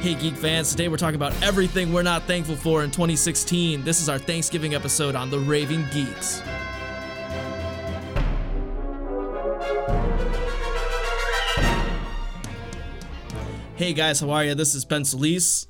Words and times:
Hey, 0.00 0.14
Geek 0.14 0.34
fans, 0.34 0.70
today 0.70 0.88
we're 0.88 0.96
talking 0.96 1.16
about 1.16 1.34
everything 1.42 1.92
we're 1.92 2.02
not 2.02 2.22
thankful 2.22 2.56
for 2.56 2.82
in 2.84 2.90
2016. 2.90 3.84
This 3.84 4.00
is 4.00 4.08
our 4.08 4.18
Thanksgiving 4.18 4.74
episode 4.74 5.14
on 5.14 5.28
the 5.28 5.38
Raving 5.38 5.84
Geeks. 5.92 6.42
Hey 13.76 13.94
guys, 13.94 14.20
how 14.20 14.30
are 14.30 14.44
you? 14.44 14.54
This 14.54 14.74
is 14.74 14.84
Ben 14.84 15.04
Solis, 15.06 15.66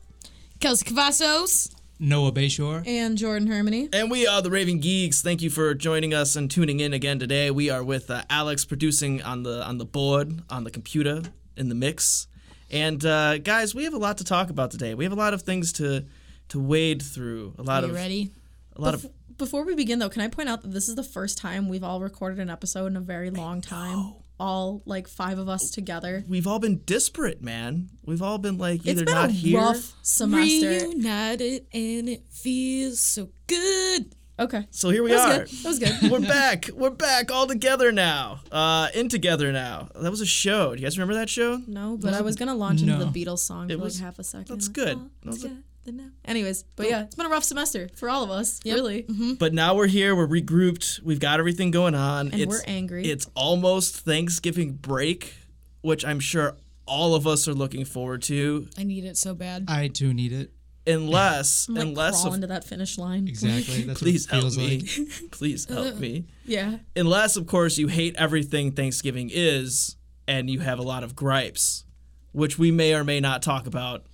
Kelsey 0.59 0.85
Cavazos. 0.85 1.73
Noah 2.01 2.33
Bayshore. 2.33 2.85
and 2.87 3.17
Jordan 3.17 3.47
Harmony. 3.49 3.89
and 3.93 4.11
we 4.11 4.27
are 4.27 4.41
the 4.43 4.51
Raving 4.51 4.81
Geeks. 4.81 5.21
Thank 5.23 5.43
you 5.43 5.51
for 5.51 5.75
joining 5.75 6.13
us 6.15 6.35
and 6.35 6.51
tuning 6.51 6.81
in 6.81 6.93
again 6.93 7.19
today. 7.21 7.51
We 7.51 7.71
are 7.71 7.85
with 7.85 8.11
uh, 8.11 8.23
Alex 8.29 8.65
producing 8.65 9.23
on 9.23 9.43
the 9.45 9.63
on 9.65 9.79
the 9.79 9.85
board, 9.85 10.43
on 10.51 10.65
the 10.65 10.71
computer, 10.71 11.23
in 11.57 11.69
the 11.69 11.75
mix. 11.77 12.27
And 12.71 13.05
uh, 13.05 13.39
guys, 13.39 13.75
we 13.75 13.85
have 13.85 13.95
a 13.95 13.99
lot 13.99 14.19
to 14.19 14.25
talk 14.25 14.51
about 14.51 14.71
today. 14.71 14.95
We 14.95 15.05
have 15.05 15.13
a 15.13 15.17
lot 15.17 15.35
of 15.35 15.43
things 15.43 15.73
to 15.75 16.05
to 16.51 16.61
wade 16.61 17.03
through. 17.03 17.55
A 17.59 17.63
lot 17.63 17.83
Are 17.85 17.87
you 17.87 17.93
of 17.93 17.97
ready? 17.99 18.31
a 18.77 18.81
lot 18.81 18.95
of 18.95 19.07
Before 19.39 19.65
we 19.65 19.75
begin, 19.75 19.99
though, 20.01 20.09
can 20.09 20.23
I 20.23 20.29
point 20.29 20.49
out 20.49 20.63
that 20.63 20.73
this 20.73 20.89
is 20.89 20.95
the 20.97 21.05
first 21.05 21.39
time 21.39 21.69
we've 21.69 21.85
all 21.85 22.01
recorded 22.01 22.39
an 22.41 22.51
episode 22.51 22.87
in 22.87 22.97
a 22.97 23.01
very 23.01 23.31
long 23.31 23.61
time? 23.61 24.15
All 24.39 24.83
like 24.87 25.07
five 25.07 25.39
of 25.39 25.49
us 25.49 25.71
together. 25.71 26.25
we've 26.27 26.47
all 26.47 26.59
been 26.59 26.79
disparate, 26.87 27.43
man. 27.43 27.91
We've 28.07 28.23
all 28.23 28.39
been 28.39 28.57
like 28.59 28.87
either 28.87 29.03
It's 29.03 29.13
been 29.13 29.15
not 29.15 29.29
a 29.29 29.33
here. 29.33 29.59
rough 29.61 29.93
semester. 30.03 30.69
Reunited 30.87 31.67
and 31.75 32.09
it 32.09 32.25
feels 32.31 33.01
so 33.01 33.29
good. 33.47 34.15
Okay. 34.41 34.67
So 34.71 34.89
here 34.91 35.03
we 35.03 35.11
That 35.11 35.17
was 35.17 35.37
are. 35.37 35.39
good. 35.45 35.49
That 35.49 35.69
was 35.69 35.79
good. 36.01 36.11
We're 36.11 36.21
back. 36.29 36.71
We're 36.73 36.91
back 36.91 37.31
all 37.31 37.47
together 37.47 37.93
now. 37.93 38.41
Uh, 38.51 38.89
in 38.95 39.09
together 39.11 39.53
now. 39.53 39.91
That 39.95 40.11
was 40.11 40.21
a 40.23 40.27
show. 40.27 40.75
Do 40.75 40.81
you 40.81 40.87
guys 40.87 40.97
remember 40.99 41.15
that 41.15 41.29
show? 41.29 41.61
No, 41.67 41.99
but 42.01 42.15
I 42.15 42.23
was 42.23 42.37
gonna 42.37 42.55
launch 42.55 42.81
into 42.83 42.97
the 42.97 43.05
Beatles 43.07 43.41
song 43.41 43.69
for 43.69 43.77
was- 43.79 44.01
like 44.01 44.05
half 44.07 44.19
a 44.19 44.25
second. 44.25 44.47
that's 44.49 44.69
good. 44.69 44.97
All 44.97 45.11
That 45.25 45.27
was 45.31 45.45
a- 45.45 45.49
together 45.49 45.63
now. 45.93 46.11
Anyways, 46.25 46.65
but 46.77 46.89
yeah, 46.89 47.03
it's 47.03 47.15
been 47.15 47.27
a 47.27 47.31
rough 47.31 47.45
semester 47.45 47.89
for 47.95 48.09
all 48.09 48.23
of 48.25 48.31
us. 48.31 48.61
Really. 48.65 49.07
But 49.39 49.53
now 49.53 49.75
we're 49.75 49.87
here. 49.89 50.15
We're 50.17 50.27
regrouped. 50.29 51.03
We've 51.03 51.21
got 51.21 51.39
everything 51.39 51.71
going 51.71 51.95
on. 51.95 52.33
And 52.33 52.47
we're 52.49 52.63
angry. 52.67 53.05
It's 53.07 53.27
almost 53.35 53.97
Thanksgiving 53.97 54.73
break, 54.73 55.35
which 55.83 56.05
I'm 56.05 56.21
sure 56.21 56.57
all 56.87 57.15
of 57.15 57.27
us 57.27 57.47
are 57.47 57.55
looking 57.55 57.85
forward 57.85 58.23
to. 58.23 58.69
I 58.79 58.85
need 58.85 59.05
it 59.05 59.17
so 59.17 59.35
bad. 59.35 59.67
I 59.69 59.89
too 59.89 60.13
need 60.15 60.33
it. 60.33 60.51
Unless, 60.87 61.69
I'm 61.69 61.75
like 61.75 61.87
unless, 61.87 62.21
crawl 62.21 62.29
of, 62.29 62.35
into 62.35 62.47
that 62.49 62.65
finish 62.65 62.99
line. 62.99 63.29
Exactly. 63.29 63.83
That's 63.83 64.01
please 64.01 64.27
help 64.27 64.57
me. 64.57 64.79
like. 64.79 65.09
please 65.31 65.67
help 65.67 65.97
me. 65.97 66.25
Yeah. 66.45 66.79
Unless, 66.97 67.37
of 67.37 67.47
course, 67.47 67.79
you 67.79 67.89
hate 67.89 68.17
everything 68.17 68.73
Thanksgiving 68.73 69.31
is 69.33 69.97
and 70.27 70.49
you 70.49 70.61
have 70.61 70.79
a 70.79 70.83
lot 70.83 71.03
of 71.05 71.15
gripes, 71.15 71.85
which 72.33 72.59
we 72.59 72.71
may 72.71 72.95
or 72.95 73.05
may 73.05 73.21
not 73.21 73.43
talk 73.43 73.67
about 73.67 74.07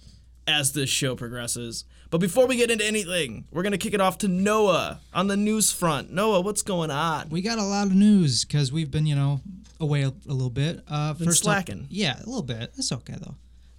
as 0.46 0.72
this 0.72 0.90
show 0.90 1.14
progresses. 1.14 1.84
But 2.10 2.18
before 2.18 2.46
we 2.46 2.56
get 2.56 2.70
into 2.70 2.84
anything, 2.84 3.46
we're 3.50 3.62
going 3.62 3.72
to 3.72 3.78
kick 3.78 3.94
it 3.94 4.00
off 4.00 4.18
to 4.18 4.28
Noah 4.28 5.00
on 5.12 5.26
the 5.26 5.36
news 5.36 5.72
front. 5.72 6.12
Noah, 6.12 6.40
what's 6.40 6.62
going 6.62 6.90
on? 6.90 7.28
We 7.30 7.42
got 7.42 7.58
a 7.58 7.64
lot 7.64 7.86
of 7.86 7.94
news 7.94 8.44
because 8.44 8.72
we've 8.72 8.90
been, 8.90 9.06
you 9.06 9.16
know, 9.16 9.40
away 9.80 10.02
a, 10.02 10.08
a 10.08 10.32
little 10.32 10.50
bit. 10.50 10.80
Uh, 10.88 11.14
Been 11.14 11.26
first 11.26 11.42
slacking. 11.42 11.80
Up, 11.80 11.86
yeah, 11.90 12.16
a 12.16 12.26
little 12.26 12.42
bit. 12.42 12.72
That's 12.74 12.92
okay 12.92 13.14
though. 13.20 13.34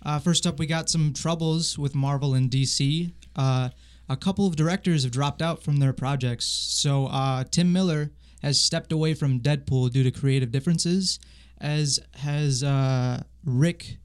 Uh, 0.06 0.20
first 0.20 0.46
up, 0.48 0.60
we 0.60 0.66
got 0.66 0.90
some 0.90 1.14
troubles 1.14 1.78
with 1.78 1.94
Marvel 1.96 2.34
and 2.34 2.50
DC. 2.50 3.12
Uh, 3.36 3.70
a 4.10 4.16
couple 4.16 4.48
of 4.48 4.56
directors 4.56 5.04
have 5.04 5.12
dropped 5.12 5.42
out 5.42 5.64
from 5.64 5.78
their 5.78 5.94
projects. 5.94 6.46
So 6.46 7.08
uh, 7.08 7.44
Tim 7.50 7.74
Miller 7.74 8.12
has 8.42 8.60
stepped 8.62 8.92
away 8.92 9.14
from 9.14 9.40
Deadpool 9.40 9.92
due 9.92 10.04
to 10.04 10.12
creative 10.12 10.52
differences, 10.52 11.20
as 11.60 12.00
has 12.16 12.64
uh, 12.64 13.24
Rick 13.44 13.98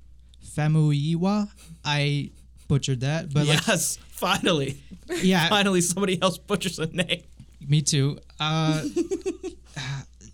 Famuyiwa. 0.44 1.48
I 1.84 2.30
butchered 2.68 3.00
that, 3.00 3.32
but 3.32 3.46
like, 3.46 3.66
yes, 3.66 3.98
finally. 4.08 4.80
yeah, 5.22 5.48
Finally, 5.48 5.82
somebody 5.82 6.20
else 6.20 6.38
butchers 6.38 6.78
a 6.78 6.86
name. 6.86 7.22
Me 7.66 7.82
too. 7.82 8.18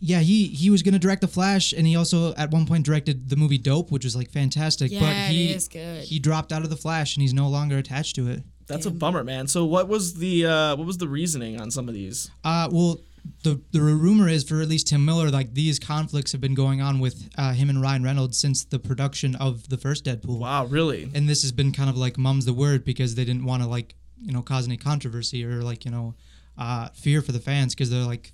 Yeah, 0.00 0.20
he 0.20 0.47
he 0.47 0.70
was 0.70 0.82
gonna 0.82 0.98
direct 0.98 1.20
The 1.22 1.28
Flash, 1.28 1.72
and 1.72 1.86
he 1.86 1.97
also 1.97 2.34
at 2.34 2.50
one 2.50 2.66
point 2.66 2.86
directed 2.86 3.28
the 3.28 3.36
movie 3.36 3.59
Dope, 3.59 3.91
which 3.91 4.04
was 4.04 4.14
like 4.14 4.31
fantastic. 4.31 4.92
Yeah, 4.92 5.00
but 5.00 5.10
it 5.10 5.32
he 5.32 5.53
is 5.53 5.69
good. 5.69 6.04
he 6.04 6.19
dropped 6.19 6.53
out 6.53 6.62
of 6.62 6.70
The 6.70 6.76
Flash, 6.76 7.16
and 7.16 7.22
he's 7.22 7.34
no 7.34 7.48
longer 7.48 7.78
attached 7.78 8.14
to 8.16 8.28
it. 8.28 8.42
That's 8.66 8.87
a 8.87 8.91
bummer, 8.91 9.25
man. 9.25 9.47
So, 9.48 9.64
what 9.64 9.88
was 9.88 10.14
the 10.14 10.47
uh, 10.47 10.76
what 10.76 10.87
was 10.87 10.98
the 10.98 11.08
reasoning 11.08 11.60
on 11.60 11.70
some 11.70 11.88
of 11.88 11.94
these? 11.94 12.31
Uh, 12.44 12.69
well, 12.70 13.00
the 13.42 13.60
the 13.72 13.81
rumor 13.81 14.28
is 14.28 14.44
for 14.44 14.60
at 14.60 14.69
least 14.69 14.88
Tim 14.88 15.04
Miller, 15.04 15.31
like 15.31 15.54
these 15.54 15.78
conflicts 15.78 16.32
have 16.32 16.41
been 16.41 16.54
going 16.54 16.81
on 16.81 17.00
with 17.00 17.28
uh, 17.37 17.53
him 17.53 17.70
and 17.70 17.81
Ryan 17.81 18.03
Reynolds 18.04 18.38
since 18.38 18.64
the 18.64 18.78
production 18.78 19.34
of 19.37 19.69
the 19.69 19.78
first 19.78 20.04
Deadpool. 20.04 20.38
Wow, 20.38 20.66
really? 20.66 21.10
And 21.14 21.28
this 21.28 21.42
has 21.42 21.50
been 21.53 21.72
kind 21.72 21.88
of 21.91 21.97
like 21.97 22.19
mum's 22.19 22.44
the 22.44 22.53
word 22.53 22.84
because 22.84 23.14
they 23.14 23.25
didn't 23.25 23.44
want 23.44 23.62
to 23.62 23.69
like 23.69 23.94
you 24.20 24.32
know 24.32 24.42
cause 24.42 24.66
any 24.66 24.76
controversy 24.76 25.44
or 25.44 25.62
like 25.62 25.84
you 25.84 25.91
know 25.91 26.14
uh, 26.56 26.88
fear 26.91 27.22
for 27.22 27.32
the 27.32 27.41
fans 27.41 27.75
because 27.75 27.91
they're 27.91 28.03
like 28.03 28.32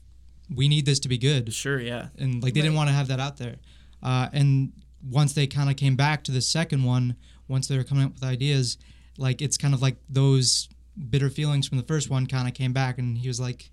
we 0.53 0.69
need 0.69 0.87
this 0.87 1.01
to 1.01 1.09
be 1.09 1.19
good. 1.19 1.53
Sure, 1.53 1.81
yeah. 1.81 2.09
and 2.19 2.43
like 2.43 2.55
they 2.55 2.61
didn't 2.61 2.77
want 2.77 2.89
to 2.89 2.95
have 2.95 3.09
that 3.09 3.21
out 3.21 3.37
there. 3.37 3.57
Uh, 4.03 4.29
and 4.33 4.73
once 5.09 5.33
they 5.33 5.47
kind 5.47 5.71
of 5.71 5.77
came 5.77 5.97
back 5.97 6.25
to 6.25 6.33
the 6.33 6.41
second 6.41 6.85
one, 6.85 7.17
once 7.49 7.69
they 7.69 7.77
were 7.77 7.85
coming 7.85 8.05
up 8.05 8.15
with 8.15 8.25
ideas, 8.25 8.79
like 9.19 9.41
it's 9.43 9.57
kind 9.57 9.75
of 9.75 9.83
like 9.83 9.97
those 10.09 10.69
bitter 11.11 11.31
feelings 11.31 11.67
from 11.67 11.79
the 11.79 11.85
first 11.85 12.11
one 12.11 12.27
kind 12.27 12.49
of 12.49 12.55
came 12.55 12.73
back, 12.73 12.99
and 12.99 13.19
he 13.19 13.29
was 13.29 13.41
like, 13.41 13.71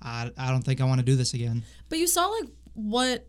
I, 0.00 0.30
I 0.36 0.50
don't 0.50 0.62
think 0.62 0.80
I 0.80 0.84
want 0.84 1.00
to 1.00 1.04
do 1.04 1.16
this 1.16 1.34
again. 1.34 1.64
But 1.88 1.98
you 1.98 2.06
saw 2.06 2.26
like 2.26 2.50
what 2.74 3.26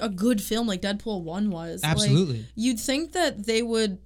a 0.00 0.08
good 0.08 0.42
film 0.42 0.66
like 0.66 0.82
Deadpool 0.82 1.22
1 1.22 1.50
was. 1.50 1.82
Like, 1.82 1.92
Absolutely. 1.92 2.46
you'd 2.54 2.80
think 2.80 3.12
that 3.12 3.46
they 3.46 3.62
would 3.62 3.98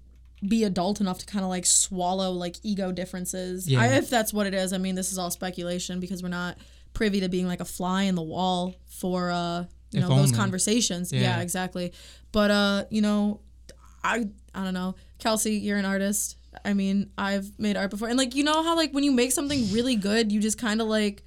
be 0.46 0.64
adult 0.64 1.00
enough 1.00 1.18
to 1.18 1.26
kind 1.26 1.44
of 1.44 1.48
like 1.48 1.66
swallow 1.66 2.30
like 2.30 2.56
ego 2.62 2.92
differences. 2.92 3.68
Yeah. 3.68 3.80
I, 3.80 3.86
if 3.96 4.08
that's 4.10 4.32
what 4.32 4.46
it 4.46 4.54
is. 4.54 4.72
I 4.72 4.78
mean, 4.78 4.94
this 4.94 5.10
is 5.10 5.18
all 5.18 5.30
speculation 5.30 6.00
because 6.00 6.22
we're 6.22 6.28
not 6.28 6.58
privy 6.94 7.20
to 7.20 7.28
being 7.28 7.46
like 7.46 7.60
a 7.60 7.64
fly 7.64 8.02
in 8.02 8.14
the 8.14 8.22
wall 8.22 8.74
for 8.86 9.30
uh 9.30 9.64
you 9.90 10.00
If 10.00 10.08
know 10.08 10.16
those 10.16 10.32
conversations. 10.32 11.12
Yeah. 11.12 11.20
Yeah. 11.20 11.40
exactly. 11.40 11.92
But 12.32 12.50
uh, 12.50 12.84
you 12.90 13.00
know, 13.00 13.40
I 14.04 14.28
I 14.54 14.64
don't 14.64 14.74
know. 14.74 14.94
Kelsey, 15.18 15.56
you're 15.56 15.78
an 15.78 15.84
artist. 15.84 16.36
I 16.64 16.74
mean, 16.74 17.10
I've 17.16 17.58
made 17.58 17.76
art 17.76 17.90
before. 17.90 18.08
And 18.08 18.18
like 18.18 18.34
you 18.34 18.44
know 18.44 18.62
how 18.62 18.76
like 18.76 18.92
when 18.92 19.04
you 19.04 19.12
make 19.12 19.32
something 19.32 19.72
really 19.72 19.96
good, 19.96 20.30
you 20.32 20.40
just 20.40 20.58
kind 20.58 20.80
of 20.80 20.88
like 20.88 21.22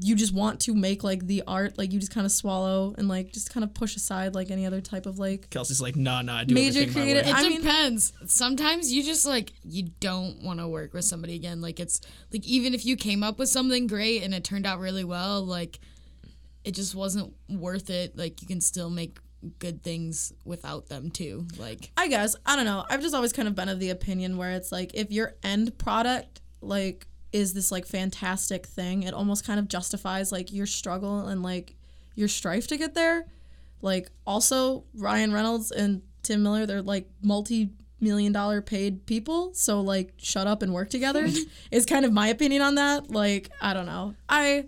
you 0.00 0.14
just 0.16 0.32
want 0.34 0.60
to 0.60 0.74
make 0.74 1.04
like 1.04 1.26
the 1.26 1.42
art 1.46 1.76
like 1.78 1.92
you 1.92 2.00
just 2.00 2.12
kind 2.12 2.24
of 2.24 2.32
swallow 2.32 2.94
and 2.98 3.06
like 3.08 3.32
just 3.32 3.52
kind 3.52 3.62
of 3.62 3.72
push 3.74 3.96
aside 3.96 4.34
like 4.34 4.50
any 4.50 4.66
other 4.66 4.80
type 4.80 5.06
of 5.06 5.18
like 5.18 5.50
Kelsey's 5.50 5.80
like, 5.80 5.94
nah, 5.96 6.22
nah, 6.22 6.38
I 6.38 6.44
do 6.44 6.54
Major 6.54 6.80
everything 6.80 6.94
my 7.06 7.10
creative- 7.12 7.26
it 7.28 7.34
I 7.34 7.42
mean- 7.48 7.60
depends. 7.60 8.12
Sometimes 8.26 8.92
you 8.92 9.02
just 9.02 9.24
like 9.26 9.52
you 9.62 9.84
don't 10.00 10.42
want 10.42 10.60
to 10.60 10.68
work 10.68 10.94
with 10.94 11.04
somebody 11.04 11.34
again. 11.34 11.60
Like 11.60 11.80
it's 11.80 12.00
like 12.32 12.44
even 12.46 12.74
if 12.74 12.84
you 12.86 12.96
came 12.96 13.22
up 13.22 13.38
with 13.38 13.48
something 13.48 13.86
great 13.86 14.22
and 14.22 14.34
it 14.34 14.44
turned 14.44 14.66
out 14.66 14.78
really 14.80 15.04
well, 15.04 15.44
like 15.44 15.78
it 16.64 16.72
just 16.74 16.94
wasn't 16.94 17.32
worth 17.48 17.90
it. 17.90 18.16
Like 18.16 18.40
you 18.42 18.48
can 18.48 18.60
still 18.60 18.88
make 18.90 19.18
good 19.58 19.82
things 19.82 20.32
without 20.46 20.88
them 20.88 21.10
too. 21.10 21.46
Like 21.58 21.90
I 21.96 22.08
guess 22.08 22.34
I 22.46 22.56
don't 22.56 22.64
know. 22.64 22.84
I've 22.88 23.02
just 23.02 23.14
always 23.14 23.32
kind 23.34 23.46
of 23.46 23.54
been 23.54 23.68
of 23.68 23.78
the 23.78 23.90
opinion 23.90 24.38
where 24.38 24.52
it's 24.52 24.72
like 24.72 24.92
if 24.94 25.10
your 25.12 25.34
end 25.42 25.76
product 25.78 26.40
like 26.62 27.06
is 27.34 27.52
this 27.52 27.72
like 27.72 27.84
fantastic 27.84 28.64
thing, 28.64 29.02
it 29.02 29.12
almost 29.12 29.44
kind 29.44 29.58
of 29.58 29.66
justifies 29.66 30.30
like 30.30 30.52
your 30.52 30.66
struggle 30.66 31.26
and 31.26 31.42
like 31.42 31.74
your 32.14 32.28
strife 32.28 32.68
to 32.68 32.76
get 32.76 32.94
there. 32.94 33.26
Like 33.82 34.08
also 34.24 34.84
Ryan 34.94 35.32
Reynolds 35.32 35.72
and 35.72 36.02
Tim 36.22 36.44
Miller, 36.44 36.64
they're 36.64 36.80
like 36.80 37.08
multi 37.22 37.70
million 37.98 38.32
dollar 38.32 38.62
paid 38.62 39.04
people, 39.06 39.52
so 39.52 39.80
like 39.80 40.12
shut 40.16 40.46
up 40.46 40.62
and 40.62 40.72
work 40.72 40.90
together 40.90 41.26
is 41.72 41.84
kind 41.86 42.04
of 42.04 42.12
my 42.12 42.28
opinion 42.28 42.62
on 42.62 42.76
that. 42.76 43.10
Like 43.10 43.50
I 43.60 43.74
don't 43.74 43.86
know. 43.86 44.14
I 44.28 44.66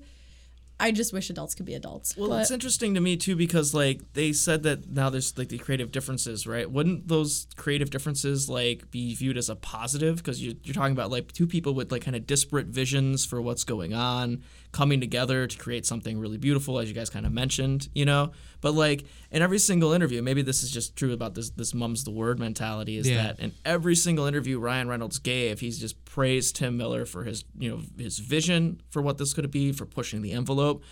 I 0.78 0.90
just 0.92 1.12
wish 1.12 1.30
adults 1.30 1.54
could 1.54 1.64
be 1.64 1.74
adults. 1.74 2.16
Well, 2.16 2.28
but 2.28 2.42
it's 2.42 2.50
interesting 2.50 2.94
to 2.94 3.00
me 3.00 3.16
too 3.16 3.34
because 3.34 3.72
like 3.72 4.00
they 4.12 4.32
said 4.32 4.62
that 4.64 4.90
now 4.90 5.08
there's 5.08 5.36
like 5.38 5.48
the 5.48 5.56
creative 5.58 5.90
differences, 5.90 6.46
right? 6.46 6.70
Wouldn't 6.70 7.08
those 7.08 7.46
creative 7.56 7.88
differences 7.88 8.50
like 8.50 8.90
be 8.90 9.14
viewed 9.14 9.38
as 9.38 9.48
a 9.48 9.56
positive 9.56 10.16
because 10.16 10.42
you, 10.42 10.56
you're 10.64 10.74
talking 10.74 10.92
about 10.92 11.10
like 11.10 11.32
two 11.32 11.46
people 11.46 11.72
with 11.72 11.90
like 11.90 12.02
kind 12.02 12.14
of 12.16 12.26
disparate 12.26 12.66
visions 12.66 13.24
for 13.24 13.40
what's 13.40 13.64
going 13.64 13.94
on 13.94 14.42
coming 14.72 15.00
together 15.00 15.46
to 15.46 15.56
create 15.56 15.86
something 15.86 16.18
really 16.18 16.36
beautiful, 16.36 16.78
as 16.78 16.88
you 16.88 16.94
guys 16.94 17.08
kind 17.08 17.24
of 17.24 17.32
mentioned, 17.32 17.88
you 17.94 18.04
know. 18.04 18.32
But 18.60 18.74
like 18.74 19.04
in 19.30 19.42
every 19.42 19.58
single 19.58 19.92
interview, 19.92 20.22
maybe 20.22 20.42
this 20.42 20.62
is 20.62 20.70
just 20.70 20.96
true 20.96 21.12
about 21.12 21.34
this 21.34 21.50
this 21.50 21.74
mum's 21.74 22.04
the 22.04 22.10
word 22.10 22.38
mentality 22.38 22.96
is 22.96 23.08
Yeah. 23.08 23.22
that 23.22 23.40
in 23.40 23.52
every 23.64 23.94
single 23.94 24.26
interview 24.26 24.58
Ryan 24.58 24.88
Reynolds 24.88 25.18
gave, 25.18 25.60
he's 25.60 25.78
just 25.78 26.04
praised 26.04 26.56
Tim 26.56 26.76
Miller 26.76 27.04
for 27.06 27.24
his 27.24 27.44
you 27.58 27.70
know 27.70 27.80
his 27.96 28.18
vision 28.18 28.80
for 28.90 29.02
what 29.02 29.18
this 29.18 29.34
could 29.34 29.50
be, 29.50 29.72
for 29.72 29.86
pushing 29.86 30.22
the 30.22 30.32
envelope 30.32 30.82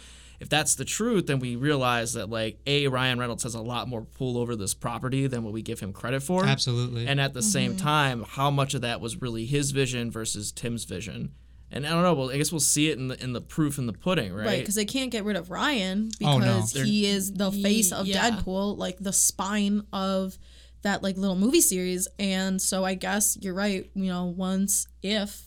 if 0.41 0.49
that's 0.49 0.75
the 0.75 0.85
truth, 0.85 1.27
then 1.27 1.39
we 1.39 1.57
realize 1.57 2.15
that 2.15 2.29
like 2.29 2.59
a 2.67 2.89
Ryan 2.89 3.19
Reynolds 3.19 3.45
has 3.45 3.55
a 3.55 3.61
lot 3.61 3.89
more 3.89 4.03
pull 4.03 4.39
over 4.39 4.57
this 4.57 4.75
property 4.75 5.27
than 5.27 5.45
what 5.45 5.53
we 5.53 5.63
give 5.63 5.81
him 5.81 5.93
credit 5.93 6.23
for. 6.23 6.45
Absolutely. 6.45 7.07
And 7.07 7.21
at 7.21 7.35
the 7.35 7.43
same 7.43 7.73
mm-hmm. 7.73 7.87
time, 7.87 8.25
how 8.29 8.51
much 8.51 8.75
of 8.75 8.83
that 8.83 9.01
was 9.01 9.21
really 9.21 9.47
his 9.47 9.71
vision 9.71 10.11
versus 10.11 10.53
Tim's 10.53 10.85
vision? 10.85 11.33
And 11.71 11.87
I 11.87 11.91
don't 11.91 12.03
know. 12.03 12.15
Well, 12.15 12.31
I 12.31 12.37
guess 12.37 12.53
we'll 12.53 12.61
see 12.61 12.91
it 12.91 12.99
in 12.99 13.09
the 13.09 13.23
in 13.23 13.33
the 13.33 13.41
proof 13.41 13.79
in 13.79 13.87
the 13.87 13.93
pudding, 13.93 14.33
right? 14.33 14.47
Right, 14.47 14.59
because 14.61 14.77
they 14.77 14.85
can't 14.85 15.11
get 15.11 15.25
rid 15.25 15.37
of 15.37 15.51
Ryan 15.51 16.11
Oh, 16.23 16.39
no. 16.39 16.63
because 16.63 16.73
he 16.73 17.07
is 17.07 17.33
the 17.33 17.51
face 17.51 17.91
of 17.93 18.07
yeah. 18.07 18.31
Deadpool, 18.31 18.79
like 18.79 18.99
the 18.99 19.13
spine 19.13 19.83
of 19.93 20.39
that 20.83 21.03
like 21.03 21.17
little 21.17 21.35
movie 21.37 21.61
series. 21.61 22.07
And 22.19 22.61
so 22.63 22.85
I 22.85 22.95
guess 22.95 23.37
you're 23.41 23.55
right. 23.55 23.91
You 23.95 24.07
know, 24.07 24.27
once 24.27 24.87
if 25.03 25.43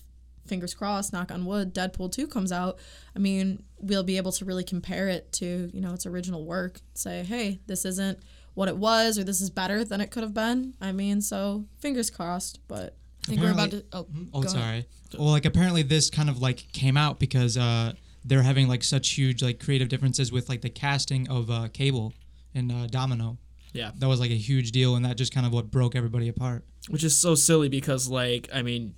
fingers 0.48 0.74
crossed, 0.74 1.14
knock 1.14 1.32
on 1.32 1.46
wood, 1.46 1.74
Deadpool 1.74 2.12
2 2.12 2.28
comes 2.28 2.52
out, 2.52 2.80
I 3.16 3.20
mean, 3.20 3.64
we'll 3.80 4.04
be 4.04 4.18
able 4.18 4.32
to 4.34 4.46
really 4.46 4.64
compare 4.64 5.08
it 5.10 5.32
to, 5.34 5.70
you 5.74 5.82
know, 5.82 5.94
its 5.94 6.06
original 6.06 6.46
work. 6.46 6.82
Say, 6.94 7.24
hey, 7.24 7.60
this 7.68 7.86
isn't 7.86 8.20
what 8.54 8.68
it 8.68 8.78
was, 8.78 9.20
or 9.20 9.24
this 9.24 9.40
is 9.40 9.50
better 9.50 9.84
than 9.84 10.02
it 10.02 10.10
could 10.10 10.24
have 10.24 10.34
been. 10.34 10.74
I 10.82 10.92
mean, 10.92 11.22
so 11.22 11.66
fingers 11.80 12.10
crossed, 12.10 12.60
but 12.68 12.84
I 12.84 13.07
think 13.28 13.42
we're 13.42 13.52
about 13.52 13.72
to. 13.72 13.84
Oh, 13.94 14.08
Oh, 14.34 14.42
go 14.42 14.48
ahead. 14.48 14.50
sorry. 14.52 14.86
Well, 15.18 15.30
like 15.30 15.46
apparently 15.46 15.84
this 15.84 16.10
kind 16.10 16.30
of 16.30 16.42
like 16.42 16.72
came 16.74 16.98
out 16.98 17.20
because 17.20 17.58
uh, 17.58 17.94
they're 18.26 18.42
having 18.44 18.68
like 18.68 18.84
such 18.84 19.12
huge 19.12 19.42
like 19.44 19.60
creative 19.60 19.90
differences 19.90 20.32
with 20.32 20.50
like 20.50 20.62
the 20.62 20.70
casting 20.70 21.28
of 21.30 21.50
uh, 21.50 21.68
Cable 21.74 22.14
and 22.56 22.72
uh, 22.72 22.88
Domino. 22.88 23.38
Yeah. 23.74 23.92
That 23.98 24.08
was 24.08 24.20
like 24.20 24.32
a 24.32 24.38
huge 24.38 24.72
deal, 24.72 24.96
and 24.96 25.06
that 25.06 25.18
just 25.18 25.34
kind 25.34 25.46
of 25.46 25.54
what 25.54 25.70
broke 25.72 25.96
everybody 25.96 26.28
apart. 26.30 26.64
which 26.90 27.04
is 27.04 27.16
so 27.16 27.36
silly 27.36 27.70
because 27.70 28.10
like 28.10 28.50
I 28.54 28.62
mean, 28.64 28.96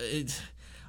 it, 0.00 0.40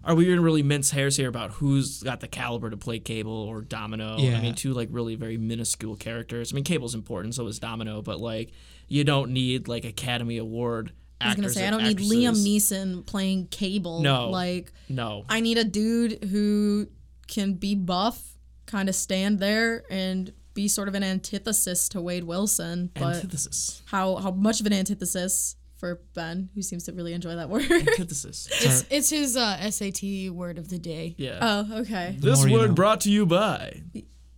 are 0.05 0.15
we 0.15 0.25
gonna 0.25 0.41
really 0.41 0.63
mince 0.63 0.91
hairs 0.91 1.17
here 1.17 1.29
about 1.29 1.51
who's 1.51 2.03
got 2.03 2.19
the 2.19 2.27
caliber 2.27 2.69
to 2.69 2.77
play 2.77 2.99
Cable 2.99 3.31
or 3.31 3.61
Domino? 3.61 4.17
Yeah. 4.17 4.37
I 4.37 4.41
mean, 4.41 4.53
two 4.55 4.73
like 4.73 4.89
really 4.91 5.15
very 5.15 5.37
minuscule 5.37 5.95
characters. 5.95 6.51
I 6.51 6.55
mean, 6.55 6.63
Cable's 6.63 6.95
important, 6.95 7.35
so 7.35 7.45
is 7.47 7.59
Domino, 7.59 8.01
but 8.01 8.19
like 8.19 8.51
you 8.87 9.03
don't 9.03 9.31
need 9.31 9.67
like 9.67 9.85
Academy 9.85 10.37
Award. 10.37 10.91
I 11.21 11.27
was 11.27 11.35
gonna 11.35 11.49
say 11.49 11.67
I 11.67 11.71
don't 11.71 11.83
need 11.83 11.99
Liam. 11.99 12.33
Neeson 12.33 13.05
playing 13.05 13.47
Cable. 13.47 14.01
No. 14.01 14.29
like 14.29 14.71
No, 14.89 15.25
I 15.29 15.39
need 15.39 15.57
a 15.57 15.63
dude 15.63 16.23
who 16.25 16.87
can 17.27 17.53
be 17.53 17.75
buff, 17.75 18.37
kind 18.65 18.89
of 18.89 18.95
stand 18.95 19.39
there 19.39 19.83
and 19.89 20.33
be 20.53 20.67
sort 20.67 20.87
of 20.87 20.95
an 20.95 21.03
antithesis 21.03 21.89
to 21.89 22.01
Wade 22.01 22.25
Wilson. 22.25 22.91
But 22.93 23.15
antithesis. 23.15 23.81
how 23.85 24.15
how 24.17 24.31
much 24.31 24.59
of 24.59 24.65
an 24.65 24.73
antithesis 24.73 25.55
for 25.77 26.01
Ben, 26.13 26.49
who 26.55 26.61
seems 26.61 26.83
to 26.85 26.93
really 26.93 27.13
enjoy 27.13 27.35
that 27.35 27.49
word? 27.49 27.69
Antithesis. 27.69 28.47
It's, 28.61 28.85
it's 28.89 29.09
his 29.09 29.35
uh, 29.35 29.69
SAT 29.69 30.31
word 30.31 30.57
of 30.57 30.69
the 30.69 30.79
day. 30.79 31.15
Yeah. 31.17 31.39
oh, 31.41 31.79
okay. 31.81 32.15
this 32.19 32.45
word 32.45 32.69
know. 32.69 32.73
brought 32.73 33.01
to 33.01 33.11
you 33.11 33.25
by 33.25 33.81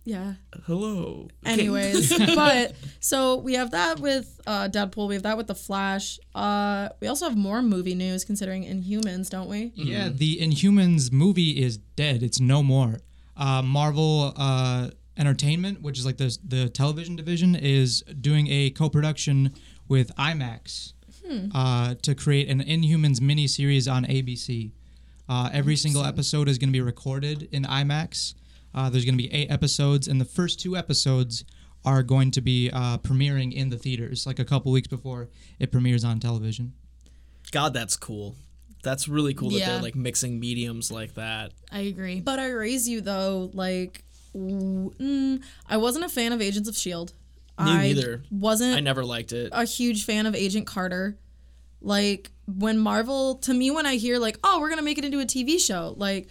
Yeah. 0.06 0.34
Hello. 0.66 1.26
Anyways, 1.44 2.16
but 2.36 2.74
so 3.00 3.38
we 3.38 3.54
have 3.54 3.72
that 3.72 3.98
with 3.98 4.40
uh, 4.46 4.68
Deadpool. 4.68 5.08
We 5.08 5.14
have 5.14 5.24
that 5.24 5.36
with 5.36 5.48
the 5.48 5.54
Flash. 5.54 6.20
Uh, 6.32 6.90
we 7.00 7.08
also 7.08 7.28
have 7.28 7.36
more 7.36 7.60
movie 7.60 7.96
news 7.96 8.24
considering 8.24 8.62
Inhumans, 8.64 9.28
don't 9.28 9.48
we? 9.48 9.72
Yeah, 9.74 10.08
the 10.12 10.38
Inhumans 10.38 11.10
movie 11.12 11.60
is 11.60 11.76
dead. 11.76 12.22
It's 12.22 12.38
no 12.38 12.62
more. 12.62 13.00
Uh, 13.36 13.62
Marvel 13.62 14.32
uh, 14.36 14.90
Entertainment, 15.18 15.82
which 15.82 15.98
is 15.98 16.06
like 16.06 16.18
the 16.18 16.38
the 16.46 16.68
television 16.68 17.16
division, 17.16 17.56
is 17.56 18.02
doing 18.20 18.46
a 18.48 18.70
co-production 18.70 19.54
with 19.88 20.14
IMAX 20.14 20.92
uh, 21.52 21.94
to 22.02 22.14
create 22.14 22.48
an 22.48 22.62
Inhumans 22.62 23.18
miniseries 23.18 23.92
on 23.92 24.04
ABC. 24.04 24.70
Uh, 25.28 25.50
every 25.52 25.74
single 25.74 26.04
episode 26.04 26.48
is 26.48 26.58
going 26.58 26.68
to 26.68 26.72
be 26.72 26.80
recorded 26.80 27.48
in 27.50 27.64
IMAX. 27.64 28.34
Uh, 28.74 28.90
there's 28.90 29.04
going 29.04 29.16
to 29.16 29.22
be 29.22 29.32
eight 29.32 29.50
episodes, 29.50 30.06
and 30.08 30.20
the 30.20 30.24
first 30.24 30.60
two 30.60 30.76
episodes 30.76 31.44
are 31.84 32.02
going 32.02 32.30
to 32.32 32.40
be 32.40 32.70
uh, 32.70 32.98
premiering 32.98 33.52
in 33.52 33.70
the 33.70 33.78
theaters, 33.78 34.26
like 34.26 34.38
a 34.38 34.44
couple 34.44 34.72
weeks 34.72 34.88
before 34.88 35.28
it 35.58 35.70
premieres 35.70 36.04
on 36.04 36.18
television. 36.18 36.72
God, 37.52 37.72
that's 37.72 37.96
cool. 37.96 38.34
That's 38.82 39.08
really 39.08 39.34
cool 39.34 39.50
that 39.50 39.64
they're 39.64 39.82
like 39.82 39.94
mixing 39.94 40.38
mediums 40.38 40.92
like 40.92 41.14
that. 41.14 41.52
I 41.72 41.80
agree. 41.80 42.20
But 42.20 42.38
I 42.38 42.50
raise 42.50 42.88
you 42.88 43.00
though, 43.00 43.50
like, 43.52 44.04
mm, 44.34 45.42
I 45.68 45.76
wasn't 45.76 46.04
a 46.04 46.08
fan 46.08 46.32
of 46.32 46.40
Agents 46.42 46.68
of 46.68 46.76
Shield. 46.76 47.12
Me 47.58 47.70
I 47.70 47.82
neither. 47.88 48.22
Wasn't 48.30 48.76
I 48.76 48.80
never 48.80 49.04
liked 49.04 49.32
it. 49.32 49.48
a 49.52 49.64
huge 49.64 50.04
fan 50.04 50.26
of 50.26 50.34
Agent 50.34 50.66
Carter. 50.66 51.18
Like 51.80 52.30
when 52.46 52.78
Marvel, 52.78 53.36
to 53.36 53.54
me, 53.54 53.70
when 53.70 53.86
I 53.86 53.96
hear 53.96 54.18
like, 54.18 54.38
oh, 54.44 54.60
we're 54.60 54.68
gonna 54.70 54.82
make 54.82 54.98
it 54.98 55.04
into 55.04 55.20
a 55.20 55.24
TV 55.24 55.58
show, 55.58 55.94
like, 55.96 56.28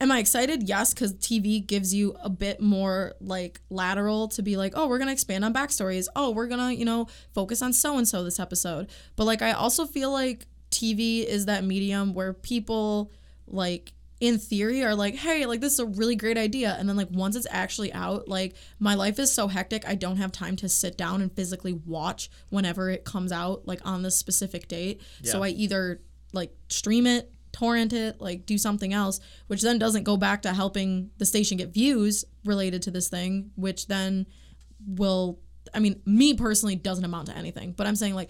am 0.00 0.12
I 0.12 0.18
excited? 0.18 0.68
Yes, 0.68 0.92
because 0.92 1.14
TV 1.14 1.64
gives 1.66 1.94
you 1.94 2.16
a 2.22 2.30
bit 2.30 2.60
more 2.60 3.14
like 3.20 3.60
lateral 3.70 4.28
to 4.28 4.42
be 4.42 4.56
like, 4.56 4.72
oh, 4.76 4.88
we're 4.88 4.98
gonna 4.98 5.12
expand 5.12 5.44
on 5.44 5.54
backstories. 5.54 6.06
Oh, 6.14 6.30
we're 6.30 6.48
gonna, 6.48 6.72
you 6.72 6.84
know, 6.84 7.08
focus 7.34 7.62
on 7.62 7.72
so 7.72 7.98
and 7.98 8.06
so 8.06 8.24
this 8.24 8.38
episode. 8.40 8.88
But 9.16 9.24
like, 9.24 9.42
I 9.42 9.52
also 9.52 9.86
feel 9.86 10.12
like 10.12 10.46
TV 10.70 11.24
is 11.24 11.46
that 11.46 11.64
medium 11.64 12.14
where 12.14 12.32
people 12.32 13.12
like 13.46 13.92
in 14.18 14.38
theory 14.38 14.82
are 14.82 14.94
like 14.94 15.14
hey 15.14 15.44
like 15.44 15.60
this 15.60 15.74
is 15.74 15.78
a 15.78 15.84
really 15.84 16.16
great 16.16 16.38
idea 16.38 16.74
and 16.78 16.88
then 16.88 16.96
like 16.96 17.08
once 17.10 17.36
it's 17.36 17.46
actually 17.50 17.92
out 17.92 18.26
like 18.28 18.54
my 18.78 18.94
life 18.94 19.18
is 19.18 19.30
so 19.30 19.46
hectic 19.46 19.86
i 19.86 19.94
don't 19.94 20.16
have 20.16 20.32
time 20.32 20.56
to 20.56 20.68
sit 20.70 20.96
down 20.96 21.20
and 21.20 21.30
physically 21.32 21.74
watch 21.74 22.30
whenever 22.48 22.88
it 22.88 23.04
comes 23.04 23.30
out 23.30 23.66
like 23.68 23.78
on 23.84 24.02
this 24.02 24.16
specific 24.16 24.68
date 24.68 25.02
so 25.22 25.42
i 25.42 25.48
either 25.48 26.00
like 26.32 26.50
stream 26.68 27.06
it 27.06 27.30
torrent 27.56 27.92
it 27.92 28.20
like 28.20 28.44
do 28.44 28.58
something 28.58 28.92
else 28.92 29.18
which 29.46 29.62
then 29.62 29.78
doesn't 29.78 30.04
go 30.04 30.16
back 30.16 30.42
to 30.42 30.52
helping 30.52 31.10
the 31.16 31.24
station 31.24 31.56
get 31.56 31.72
views 31.72 32.24
related 32.44 32.82
to 32.82 32.90
this 32.90 33.08
thing 33.08 33.50
which 33.54 33.86
then 33.86 34.26
will 34.86 35.38
i 35.72 35.78
mean 35.78 36.02
me 36.04 36.34
personally 36.34 36.76
doesn't 36.76 37.04
amount 37.04 37.28
to 37.28 37.36
anything 37.36 37.72
but 37.72 37.86
i'm 37.86 37.96
saying 37.96 38.14
like 38.14 38.28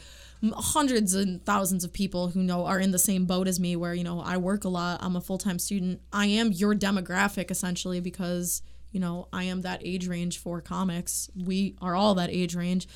hundreds 0.54 1.14
and 1.14 1.44
thousands 1.44 1.82
of 1.82 1.92
people 1.92 2.28
who 2.28 2.40
know 2.40 2.64
are 2.66 2.78
in 2.78 2.92
the 2.92 2.98
same 3.00 3.26
boat 3.26 3.48
as 3.48 3.58
me 3.58 3.74
where 3.74 3.94
you 3.94 4.04
know 4.04 4.20
i 4.20 4.36
work 4.36 4.62
a 4.62 4.68
lot 4.68 5.02
i'm 5.02 5.16
a 5.16 5.20
full-time 5.20 5.58
student 5.58 6.00
i 6.12 6.26
am 6.26 6.52
your 6.52 6.74
demographic 6.74 7.50
essentially 7.50 7.98
because 8.00 8.62
you 8.92 9.00
know 9.00 9.26
i 9.32 9.42
am 9.42 9.62
that 9.62 9.80
age 9.84 10.06
range 10.06 10.38
for 10.38 10.60
comics. 10.60 11.28
We 11.36 11.76
are 11.82 11.96
all 11.96 12.14
that 12.14 12.30
age 12.30 12.54
range. 12.54 12.86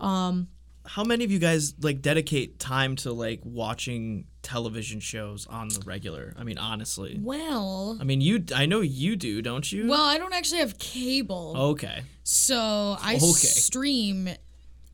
Um 0.00 0.48
How 0.84 1.04
many 1.04 1.24
of 1.24 1.30
you 1.30 1.38
guys 1.38 1.74
like 1.80 2.02
dedicate 2.02 2.58
time 2.58 2.96
to 2.96 3.12
like 3.12 3.40
watching 3.44 4.26
television 4.46 5.00
shows 5.00 5.46
on 5.48 5.68
the 5.68 5.80
regular? 5.84 6.32
I 6.38 6.44
mean, 6.44 6.56
honestly. 6.56 7.18
Well, 7.20 7.98
I 8.00 8.04
mean, 8.04 8.20
you. 8.20 8.44
I 8.54 8.66
know 8.66 8.80
you 8.80 9.16
do, 9.16 9.42
don't 9.42 9.70
you? 9.70 9.88
well, 9.88 10.04
I 10.04 10.16
don't 10.18 10.32
actually 10.32 10.60
have 10.60 10.78
cable, 10.78 11.54
Okay. 11.56 12.02
so 12.22 12.96
I 13.00 13.16
Okay. 13.16 13.22
stream 13.22 14.28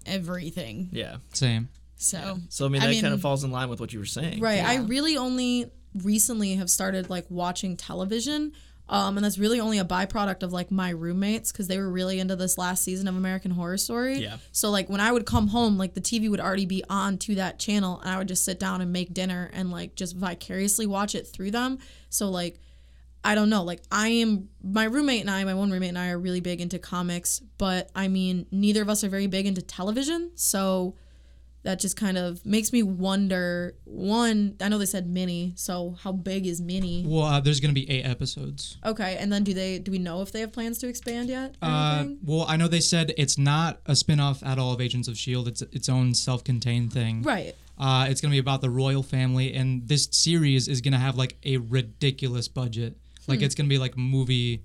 everything. 0.07 0.89
Yeah. 0.93 1.17
Same. 1.33 1.69
So, 1.97 2.41
So 2.49 2.67
I 2.67 2.69
mean, 2.69 2.83
I 2.83 2.93
that 2.95 3.01
kind 3.01 3.15
of 3.15 3.21
falls 3.21 3.45
in 3.45 3.53
line 3.53 3.69
with 3.69 3.79
what 3.79 3.93
you 3.93 3.99
were 4.01 4.05
saying. 4.07 4.41
Right. 4.41 4.63
I 4.65 4.77
really 4.79 5.17
only 5.17 5.71
recently 5.95 6.55
have 6.57 6.69
started 6.71 7.09
like 7.11 7.27
watching 7.31 7.77
television. 7.77 8.53
Um, 8.93 9.17
and 9.17 9.25
that's 9.25 9.39
really 9.39 9.59
only 9.59 9.79
a 9.79 9.87
byproduct 9.87 10.43
of 10.43 10.53
like 10.53 10.71
my 10.71 10.91
roommates 10.91 11.51
because 11.51 11.67
they 11.67 11.79
were 11.79 11.89
really 11.89 12.21
into 12.21 12.37
this 12.37 12.59
last 12.59 12.85
season 12.85 13.09
of 13.09 13.17
American 13.17 13.51
Horror 13.51 13.79
Story. 13.79 14.19
Yeah. 14.19 14.37
So 14.53 14.71
like 14.71 14.91
when 14.91 15.01
I 15.01 15.11
would 15.11 15.25
come 15.25 15.49
home, 15.49 15.79
like 15.79 15.95
the 15.95 16.01
TV 16.03 16.29
would 16.29 16.41
already 16.41 16.67
be 16.67 16.85
on 16.91 17.17
to 17.19 17.35
that 17.37 17.59
channel, 17.59 18.01
and 18.01 18.11
I 18.11 18.19
would 18.19 18.29
just 18.29 18.45
sit 18.45 18.61
down 18.61 18.83
and 18.83 18.93
make 18.93 19.15
dinner 19.15 19.51
and 19.55 19.71
like 19.71 19.95
just 19.95 20.15
vicariously 20.15 20.87
watch 20.87 21.15
it 21.15 21.27
through 21.27 21.53
them. 21.53 21.79
So 22.11 22.29
like 22.29 22.61
I 23.25 23.35
don't 23.35 23.49
know. 23.49 23.63
Like 23.63 23.81
I 23.91 24.09
am 24.09 24.51
my 24.63 24.85
roommate 24.85 25.23
and 25.23 25.31
I, 25.31 25.43
my 25.45 25.55
one 25.55 25.71
roommate 25.71 25.89
and 25.89 25.99
I 25.99 26.11
are 26.11 26.19
really 26.19 26.41
big 26.41 26.61
into 26.61 26.79
comics, 26.79 27.41
but 27.57 27.91
I 27.95 28.09
mean 28.09 28.45
neither 28.51 28.83
of 28.83 28.91
us 28.91 29.03
are 29.05 29.09
very 29.09 29.27
big 29.27 29.47
into 29.47 29.63
television. 29.63 30.33
So 30.35 30.97
that 31.65 31.79
just 31.79 31.97
kind 31.97 32.19
of 32.19 32.45
makes 32.45 32.73
me 32.73 32.83
wonder. 32.83 33.75
One, 33.85 34.57
I 34.61 34.69
know 34.69 34.79
they 34.79 34.87
said 34.87 35.07
mini, 35.09 35.53
so 35.57 35.97
how 36.03 36.11
big 36.13 36.47
is 36.47 36.61
mini? 36.61 37.05
Well, 37.07 37.23
uh, 37.25 37.41
there's 37.41 37.61
going 37.61 37.75
to 37.75 37.81
be 37.81 37.89
eight 37.91 38.03
episodes. 38.05 38.79
Okay, 38.85 39.17
and 39.19 39.33
then 39.33 39.45
do 39.45 39.55
they 39.55 39.79
do 39.79 39.91
we 39.93 39.99
know 39.99 40.23
if 40.23 40.33
they 40.33 40.41
have 40.41 40.53
plans 40.53 40.79
to 40.79 40.89
expand 40.89 41.29
yet? 41.29 41.57
Uh, 41.63 42.07
well, 42.25 42.47
I 42.49 42.57
know 42.57 42.67
they 42.69 42.81
said 42.81 43.15
it's 43.17 43.39
not 43.39 43.81
a 43.87 43.95
spin-off 43.95 44.43
at 44.43 44.59
all 44.59 44.73
of 44.73 44.81
Agents 44.81 45.07
of 45.09 45.17
Shield. 45.17 45.47
It's 45.49 45.63
its 45.63 45.89
own 45.89 46.15
self-contained 46.15 46.93
thing. 46.93 47.23
right. 47.23 47.55
Uh, 47.79 48.07
it's 48.09 48.21
gonna 48.21 48.31
be 48.33 48.39
about 48.39 48.61
the 48.61 48.71
royal 48.71 49.03
family, 49.03 49.55
and 49.55 49.89
this 49.89 50.07
series 50.13 50.69
is 50.69 50.81
gonna 50.83 50.99
have 50.99 51.17
like 51.17 51.37
a 51.45 51.57
ridiculous 51.57 52.47
budget. 52.47 52.97
Like 53.27 53.39
Hmm. 53.39 53.45
it's 53.45 53.55
gonna 53.55 53.69
be 53.69 53.79
like 53.79 53.97
movie 53.97 54.63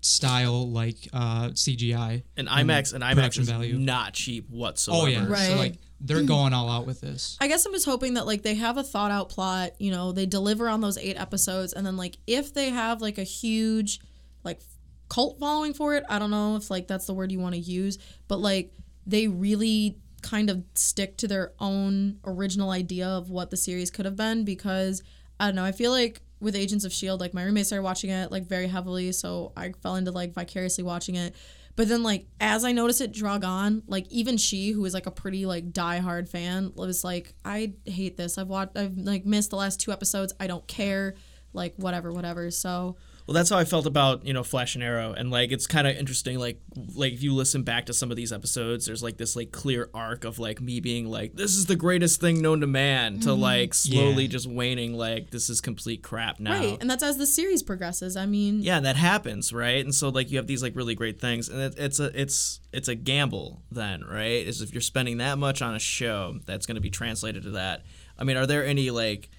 style, 0.00 0.70
like 0.70 0.96
uh, 1.12 1.48
CGI. 1.50 2.22
And 2.36 2.48
IMAX 2.48 2.94
and 2.94 3.02
IMAX 3.02 3.14
production 3.14 3.42
is 3.42 3.48
value. 3.50 3.78
not 3.78 4.12
cheap 4.14 4.48
whatsoever. 4.48 5.02
Oh 5.02 5.06
yeah, 5.06 5.26
Right. 5.26 5.48
So 5.48 5.56
like 5.56 5.74
they're 6.00 6.18
mm. 6.18 6.26
going 6.26 6.52
all 6.52 6.68
out 6.68 6.86
with 6.86 7.00
this. 7.00 7.36
I 7.40 7.48
guess 7.48 7.64
I'm 7.64 7.72
just 7.72 7.86
hoping 7.86 8.14
that 8.14 8.26
like 8.26 8.42
they 8.42 8.54
have 8.54 8.76
a 8.76 8.82
thought 8.82 9.10
out 9.10 9.28
plot, 9.28 9.72
you 9.78 9.90
know, 9.90 10.12
they 10.12 10.26
deliver 10.26 10.68
on 10.68 10.80
those 10.80 10.98
eight 10.98 11.18
episodes 11.18 11.72
and 11.72 11.86
then 11.86 11.96
like 11.96 12.18
if 12.26 12.52
they 12.52 12.70
have 12.70 13.00
like 13.00 13.18
a 13.18 13.22
huge 13.24 14.00
like 14.44 14.60
cult 15.08 15.38
following 15.38 15.72
for 15.72 15.94
it, 15.94 16.04
I 16.08 16.18
don't 16.18 16.30
know 16.30 16.56
if 16.56 16.70
like 16.70 16.86
that's 16.86 17.06
the 17.06 17.14
word 17.14 17.32
you 17.32 17.38
want 17.38 17.54
to 17.54 17.60
use, 17.60 17.98
but 18.28 18.38
like 18.38 18.72
they 19.06 19.28
really 19.28 19.98
kind 20.22 20.50
of 20.50 20.64
stick 20.74 21.16
to 21.18 21.28
their 21.28 21.52
own 21.60 22.18
original 22.24 22.70
idea 22.70 23.06
of 23.06 23.30
what 23.30 23.50
the 23.50 23.56
series 23.56 23.90
could 23.90 24.04
have 24.04 24.16
been 24.16 24.44
because 24.44 25.02
I 25.38 25.46
don't 25.46 25.56
know, 25.56 25.64
I 25.64 25.72
feel 25.72 25.92
like 25.92 26.20
with 26.40 26.54
Agents 26.54 26.84
of 26.84 26.92
Shield, 26.92 27.20
like 27.20 27.32
my 27.32 27.44
roommate 27.44 27.66
started 27.66 27.82
watching 27.82 28.10
it 28.10 28.30
like 28.30 28.46
very 28.46 28.66
heavily, 28.66 29.12
so 29.12 29.52
I 29.56 29.72
fell 29.82 29.96
into 29.96 30.10
like 30.10 30.34
vicariously 30.34 30.84
watching 30.84 31.14
it. 31.14 31.34
But 31.76 31.88
then 31.88 32.02
like 32.02 32.26
as 32.40 32.64
I 32.64 32.72
noticed 32.72 33.02
it 33.02 33.12
drug 33.12 33.44
on, 33.44 33.82
like 33.86 34.06
even 34.10 34.38
she, 34.38 34.70
who 34.70 34.84
is 34.86 34.94
like 34.94 35.06
a 35.06 35.10
pretty 35.10 35.44
like 35.46 35.72
diehard 35.72 36.28
fan, 36.28 36.72
was 36.74 37.04
like, 37.04 37.34
I 37.44 37.74
hate 37.84 38.16
this. 38.16 38.38
I've 38.38 38.48
watched 38.48 38.76
I've 38.76 38.96
like 38.96 39.26
missed 39.26 39.50
the 39.50 39.56
last 39.56 39.78
two 39.80 39.92
episodes. 39.92 40.32
I 40.40 40.46
don't 40.46 40.66
care. 40.66 41.14
Like 41.52 41.74
whatever, 41.76 42.12
whatever. 42.12 42.50
So 42.50 42.96
Well, 43.26 43.34
that's 43.34 43.50
how 43.50 43.58
I 43.58 43.64
felt 43.64 43.86
about 43.86 44.24
you 44.24 44.32
know 44.32 44.44
Flash 44.44 44.76
and 44.76 44.84
Arrow, 44.84 45.12
and 45.12 45.30
like 45.32 45.50
it's 45.50 45.66
kind 45.66 45.86
of 45.88 45.96
interesting. 45.96 46.38
Like 46.38 46.60
like 46.94 47.12
if 47.12 47.22
you 47.22 47.34
listen 47.34 47.64
back 47.64 47.86
to 47.86 47.92
some 47.92 48.10
of 48.12 48.16
these 48.16 48.32
episodes, 48.32 48.86
there's 48.86 49.02
like 49.02 49.16
this 49.16 49.34
like 49.34 49.50
clear 49.50 49.90
arc 49.92 50.24
of 50.24 50.38
like 50.38 50.60
me 50.60 50.78
being 50.78 51.06
like 51.06 51.34
this 51.34 51.56
is 51.56 51.66
the 51.66 51.74
greatest 51.74 52.20
thing 52.20 52.40
known 52.40 52.60
to 52.60 52.68
man 52.68 53.18
to 53.20 53.30
mm-hmm. 53.30 53.42
like 53.42 53.74
slowly 53.74 54.24
Yeah. 54.24 54.28
just 54.28 54.46
waning 54.46 54.94
like 54.94 55.30
this 55.30 55.50
is 55.50 55.60
complete 55.60 56.02
crap 56.04 56.38
now. 56.38 56.52
Right, 56.52 56.78
and 56.80 56.88
that's 56.88 57.02
as 57.02 57.18
the 57.18 57.26
series 57.26 57.64
progresses. 57.64 58.16
I 58.16 58.26
mean, 58.26 58.60
yeah, 58.62 58.78
that 58.78 58.96
happens, 58.96 59.52
right? 59.52 59.84
And 59.84 59.94
so 59.94 60.08
like 60.10 60.30
you 60.30 60.36
have 60.36 60.46
these 60.46 60.62
like 60.62 60.76
really 60.76 60.94
great 60.94 61.20
things, 61.20 61.48
and 61.48 61.60
it, 61.60 61.74
it's 61.78 61.98
a 61.98 62.20
it's 62.20 62.60
it's 62.72 62.86
a 62.86 62.94
gamble 62.94 63.60
then, 63.72 64.04
right? 64.04 64.46
Is 64.46 64.62
if 64.62 64.72
you're 64.72 64.80
spending 64.80 65.18
that 65.18 65.36
much 65.36 65.62
on 65.62 65.74
a 65.74 65.80
show 65.80 66.38
that's 66.44 66.64
going 66.64 66.76
to 66.76 66.80
be 66.80 66.90
translated 66.90 67.42
to 67.42 67.50
that. 67.50 67.82
I 68.18 68.24
mean, 68.24 68.36
are 68.36 68.46
there 68.46 68.64
any 68.64 68.90
like 68.90 69.30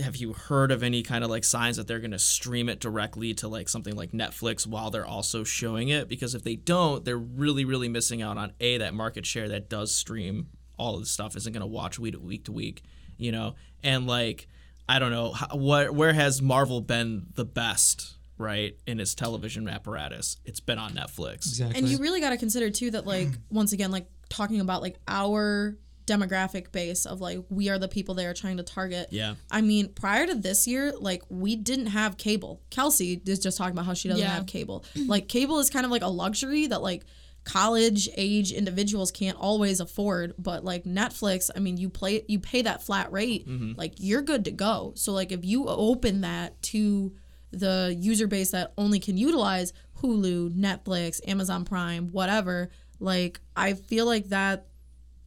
have 0.00 0.16
you 0.16 0.32
heard 0.32 0.70
of 0.70 0.82
any 0.82 1.02
kind 1.02 1.24
of 1.24 1.30
like 1.30 1.44
signs 1.44 1.76
that 1.76 1.86
they're 1.86 2.00
going 2.00 2.10
to 2.10 2.18
stream 2.18 2.68
it 2.68 2.80
directly 2.80 3.34
to 3.34 3.48
like 3.48 3.68
something 3.68 3.96
like 3.96 4.12
Netflix 4.12 4.66
while 4.66 4.90
they're 4.90 5.06
also 5.06 5.44
showing 5.44 5.88
it? 5.88 6.08
Because 6.08 6.34
if 6.34 6.42
they 6.42 6.56
don't, 6.56 7.04
they're 7.04 7.16
really 7.16 7.64
really 7.64 7.88
missing 7.88 8.22
out 8.22 8.36
on 8.36 8.52
a 8.60 8.78
that 8.78 8.94
market 8.94 9.26
share 9.26 9.48
that 9.48 9.68
does 9.68 9.94
stream 9.94 10.48
all 10.78 10.94
of 10.94 11.00
this 11.00 11.10
stuff 11.10 11.36
isn't 11.36 11.52
going 11.52 11.60
to 11.60 11.66
watch 11.66 11.98
week 11.98 12.14
to 12.14 12.20
week 12.20 12.44
to 12.44 12.52
week, 12.52 12.82
you 13.16 13.32
know, 13.32 13.54
and 13.82 14.06
like 14.06 14.48
I 14.88 14.98
don't 14.98 15.10
know 15.10 15.34
what 15.52 15.94
where 15.94 16.12
has 16.12 16.40
Marvel 16.42 16.80
been 16.80 17.26
the 17.34 17.44
best 17.44 18.16
right 18.38 18.76
in 18.86 19.00
its 19.00 19.14
television 19.14 19.68
apparatus? 19.68 20.36
It's 20.44 20.60
been 20.60 20.78
on 20.78 20.92
Netflix. 20.92 21.46
Exactly. 21.46 21.78
and 21.78 21.88
you 21.88 21.98
really 21.98 22.20
got 22.20 22.30
to 22.30 22.36
consider 22.36 22.70
too 22.70 22.90
that 22.92 23.06
like 23.06 23.28
once 23.50 23.72
again 23.72 23.90
like 23.90 24.06
talking 24.28 24.60
about 24.60 24.82
like 24.82 24.98
our 25.08 25.76
demographic 26.06 26.70
base 26.72 27.04
of 27.04 27.20
like 27.20 27.40
we 27.50 27.68
are 27.68 27.78
the 27.78 27.88
people 27.88 28.14
they 28.14 28.26
are 28.26 28.34
trying 28.34 28.56
to 28.58 28.62
target. 28.62 29.08
Yeah. 29.10 29.34
i 29.50 29.60
mean 29.60 29.88
prior 29.88 30.26
to 30.26 30.34
this 30.34 30.66
year 30.66 30.92
like 30.98 31.22
we 31.28 31.56
didn't 31.56 31.86
have 31.86 32.16
cable. 32.16 32.60
Kelsey 32.70 33.20
is 33.26 33.38
just 33.40 33.58
talking 33.58 33.72
about 33.72 33.86
how 33.86 33.94
she 33.94 34.08
doesn't 34.08 34.22
Yeah. 34.22 34.34
have 34.34 34.46
cable. 34.46 34.84
Like 35.06 35.28
cable 35.28 35.58
is 35.58 35.70
kind 35.70 35.84
of 35.84 35.90
like 35.92 36.02
a 36.02 36.08
luxury 36.08 36.66
that 36.68 36.82
like 36.82 37.04
college 37.44 38.08
age 38.16 38.50
individuals 38.50 39.12
can't 39.12 39.38
always 39.38 39.78
afford 39.78 40.34
but 40.36 40.64
like 40.64 40.82
netflix 40.82 41.48
i 41.54 41.60
mean 41.60 41.76
you 41.76 41.88
play 41.88 42.24
you 42.26 42.40
pay 42.40 42.60
that 42.62 42.82
flat 42.82 43.12
rate 43.12 43.48
mm-hmm. 43.48 43.72
like 43.76 43.94
you're 43.98 44.22
good 44.22 44.44
to 44.46 44.50
go. 44.50 44.92
So 44.96 45.12
like 45.12 45.30
if 45.30 45.44
you 45.44 45.68
open 45.68 46.22
that 46.22 46.60
to 46.72 47.14
the 47.52 47.96
user 47.98 48.26
base 48.26 48.50
that 48.50 48.72
only 48.76 48.98
can 48.98 49.16
utilize 49.16 49.72
hulu 50.02 50.50
netflix 50.56 51.20
amazon 51.28 51.64
prime 51.64 52.08
whatever 52.08 52.70
like 52.98 53.40
i 53.54 53.74
feel 53.74 54.06
like 54.06 54.28
that 54.30 54.66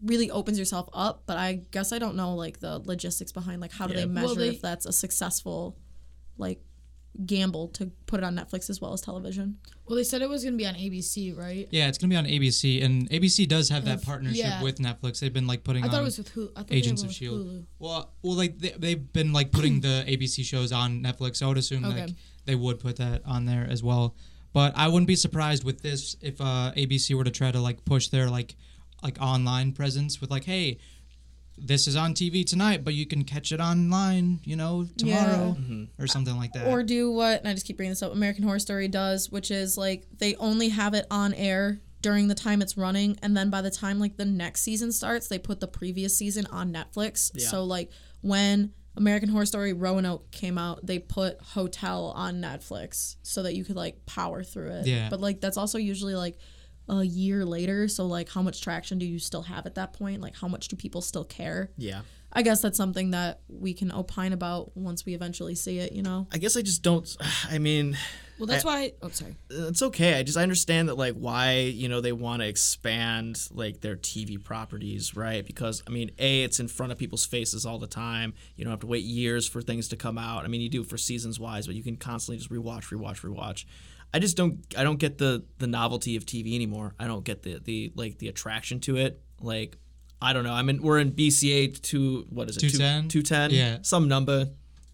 really 0.04 0.32
opens 0.32 0.58
yourself 0.58 0.88
up 0.94 1.24
but 1.26 1.38
i 1.38 1.54
guess 1.72 1.92
i 1.92 2.00
don't 2.00 2.16
know 2.16 2.34
like 2.36 2.60
the 2.60 2.80
logistics 2.80 3.32
behind 3.34 3.60
like 3.62 3.72
how 3.74 3.86
do 3.88 3.94
Yeah. 3.94 4.02
they 4.02 4.06
Well, 4.06 4.14
measure 4.30 4.36
they- 4.40 4.50
if 4.50 4.62
that's 4.62 4.86
a 4.86 4.94
successful 4.94 5.78
like 6.38 6.62
gamble 7.26 7.68
to 7.70 7.88
put 8.06 8.20
it 8.20 8.24
on 8.24 8.36
netflix 8.36 8.70
as 8.70 8.80
well 8.80 8.94
as 8.94 9.02
television 9.02 9.58
Well, 9.88 9.98
they 9.98 10.04
said 10.04 10.22
it 10.22 10.30
was 10.30 10.44
gonna 10.44 10.56
be 10.56 10.66
on 10.68 10.76
ABC, 10.76 11.36
right? 11.36 11.68
yeah, 11.72 11.88
it's 11.90 11.98
gonna 11.98 12.12
be 12.12 12.16
on 12.16 12.26
ABC, 12.26 12.82
and 12.84 13.10
ABC 13.10 13.46
does 13.48 13.68
have 13.70 13.84
that 13.86 14.04
partnership 14.04 14.38
yeah. 14.46 14.62
with 14.62 14.78
Netflix. 14.78 15.20
They've 15.20 15.34
been 15.34 15.48
like 15.48 15.64
putting 15.64 15.84
I 15.84 15.88
on 15.88 15.92
thought 15.92 16.02
it 16.02 16.04
was 16.06 16.18
with 16.20 16.32
Hulu. 16.36 16.52
I 16.56 16.60
thought 16.60 16.72
Agents 16.72 17.02
of 17.02 17.08
were 17.08 17.14
Shield. 17.14 17.42
Hulu. 17.42 17.66
Well, 17.80 18.14
well, 18.22 18.36
like 18.36 18.60
they, 18.60 18.76
they've 18.78 19.12
been 19.12 19.34
like 19.34 19.52
putting 19.52 19.82
the 19.82 20.06
ABC 20.08 20.46
shows 20.46 20.72
on 20.72 21.02
Netflix. 21.02 21.38
So 21.38 21.48
I 21.48 21.50
would 21.50 21.58
assume 21.58 21.84
Okay. 21.86 22.02
like 22.06 22.16
they 22.46 22.54
would 22.56 22.80
put 22.80 22.98
that 22.98 23.24
on 23.26 23.46
there 23.46 23.68
as 23.68 23.82
well. 23.82 24.16
But 24.54 24.78
I 24.78 24.88
wouldn't 24.88 25.08
be 25.08 25.16
surprised 25.16 25.64
with 25.64 25.82
this 25.82 26.16
if 26.22 26.40
uh, 26.40 26.72
ABC 26.78 27.16
were 27.16 27.24
to 27.24 27.32
try 27.32 27.52
to 27.52 27.60
like 27.60 27.84
push 27.84 28.10
their 28.10 28.30
like 28.30 28.56
like 29.04 29.18
online 29.22 29.72
presence 29.74 30.20
with 30.22 30.30
like, 30.30 30.44
hey, 30.46 30.80
this 31.58 31.88
is 31.88 31.96
on 31.96 32.14
TV 32.14 32.46
tonight, 32.46 32.84
but 32.86 32.94
you 32.94 33.06
can 33.06 33.24
catch 33.26 33.52
it 33.52 33.60
online, 33.60 34.40
you 34.44 34.56
know, 34.56 34.88
tomorrow 34.98 35.58
mm-hmm. 35.60 35.84
or 36.02 36.08
something 36.08 36.38
like 36.38 36.54
that. 36.54 36.68
or 36.68 36.84
do 36.84 37.12
what 37.12 37.40
and 37.40 37.48
i 37.50 37.54
just 37.54 37.66
keep 37.66 37.76
bringing 37.78 37.92
this 37.92 38.02
up 38.02 38.14
american 38.14 38.44
horror 38.44 38.60
story 38.60 38.88
does 38.88 39.30
which 39.30 39.52
is 39.52 39.78
like 39.78 40.06
they 40.18 40.36
only 40.36 40.70
have 40.70 40.94
it 40.94 41.06
on 41.12 41.34
air 41.34 41.82
during 42.02 42.30
the 42.30 42.36
time 42.36 42.62
it's 42.62 42.78
running 42.78 43.18
and 43.22 43.36
then 43.36 43.50
by 43.50 43.62
the 43.62 43.70
time 43.70 44.00
like 44.00 44.16
the 44.16 44.24
next 44.26 44.62
season 44.62 44.90
starts 44.92 45.28
they 45.28 45.38
put 45.38 45.60
the 45.60 45.68
previous 45.68 46.16
season 46.18 46.46
on 46.48 46.72
netflix 46.72 47.32
Yeah. 47.34 47.48
so 47.50 47.66
like 47.66 47.92
when 48.22 48.72
american 48.96 49.28
horror 49.30 49.46
story 49.46 49.74
roanoke 49.74 50.32
came 50.32 50.58
out 50.58 50.86
they 50.86 50.98
put 51.00 51.42
hotel 51.42 52.14
on 52.16 52.36
netflix 52.42 53.18
so 53.22 53.44
that 53.44 53.54
you 53.56 53.66
could 53.66 53.76
like 53.76 54.06
power 54.06 54.44
through 54.44 54.72
it 54.72 54.88
Yeah. 54.88 55.10
but 55.10 55.20
like 55.20 55.42
that's 55.42 55.58
also 55.58 55.78
usually 55.78 56.16
like 56.16 56.38
a 56.90 57.04
year 57.04 57.46
later 57.46 57.88
so 57.88 58.06
like 58.06 58.28
how 58.30 58.42
much 58.42 58.62
traction 58.62 58.98
do 58.98 59.06
you 59.06 59.20
still 59.20 59.44
have 59.44 59.66
at 59.66 59.76
that 59.76 59.94
point 59.94 60.22
like 60.22 60.36
how 60.36 60.48
much 60.48 60.68
do 60.68 60.76
people 60.76 61.02
still 61.02 61.24
care 61.24 61.70
Yeah. 61.78 62.02
i 62.34 62.42
guess 62.42 62.62
that's 62.62 62.78
something 62.78 63.12
that 63.12 63.42
we 63.48 63.74
can 63.74 63.92
opine 63.92 64.34
about 64.34 64.76
once 64.76 65.06
we 65.06 65.14
eventually 65.14 65.54
see 65.56 65.78
it 65.80 65.92
you 65.94 66.02
know 66.02 66.28
I 66.32 66.38
guess 66.40 66.58
I 66.58 66.62
just 66.64 66.82
don't. 66.84 67.08
I 67.50 67.58
mean, 67.60 67.96
Well, 68.40 68.48
that's 68.48 68.64
why. 68.64 68.94
Oh, 69.02 69.10
sorry. 69.10 69.36
it's 69.50 69.82
okay. 69.82 70.18
I 70.18 70.24
just 70.24 70.38
I 70.38 70.44
understand 70.44 70.88
that 70.90 70.96
like 70.96 71.14
why 71.16 71.60
you 71.60 71.90
know 71.90 72.00
they 72.02 72.12
want 72.14 72.42
to 72.42 72.48
expand 72.48 73.40
like 73.52 73.82
their 73.82 73.96
TV 73.98 74.42
properties, 74.42 75.16
right? 75.16 75.46
Because 75.46 75.84
I 75.88 75.90
mean, 75.92 76.12
a 76.18 76.44
it's 76.44 76.60
in 76.60 76.68
front 76.70 76.92
of 76.94 76.98
people's 76.98 77.26
faces 77.26 77.66
all 77.66 77.80
the 77.80 77.88
time. 77.88 78.34
You 78.56 78.64
don't 78.64 78.72
have 78.72 78.80
to 78.82 78.88
wait 78.88 79.04
years 79.04 79.48
for 79.48 79.62
things 79.62 79.88
to 79.90 79.98
come 79.98 80.18
out. 80.18 80.46
I 80.46 80.48
mean, 80.48 80.62
you 80.62 80.70
do 80.70 80.84
for 80.86 80.98
seasons 80.98 81.40
wise, 81.40 81.66
but 81.68 81.76
you 81.76 81.84
can 81.84 81.98
constantly 81.98 82.38
just 82.38 82.50
rewatch, 82.50 82.86
rewatch, 82.98 83.22
rewatch. 83.30 83.66
I 84.14 84.20
just 84.20 84.38
don't 84.38 84.66
I 84.78 84.84
don't 84.84 84.98
get 84.98 85.18
the 85.18 85.44
the 85.60 85.68
novelty 85.68 86.16
of 86.16 86.26
TV 86.26 86.56
anymore. 86.56 86.96
I 87.00 87.08
don't 87.08 87.24
get 87.24 87.44
the 87.44 87.60
the 87.64 87.92
like 87.96 88.18
the 88.18 88.28
attraction 88.28 88.80
to 88.82 88.98
it. 88.98 89.22
Like 89.40 89.78
I 90.22 90.34
don't 90.34 90.44
know. 90.44 90.54
I 90.54 90.64
mean, 90.64 90.82
we're 90.82 91.00
in 91.00 91.12
BCA 91.12 91.82
two. 91.82 92.26
What 92.30 92.50
is 92.50 92.58
it? 92.58 92.62
210? 92.62 93.10
Two 93.10 93.22
ten. 93.22 93.52
Yeah. 93.52 93.78
Some 93.82 94.08
number. 94.08 94.50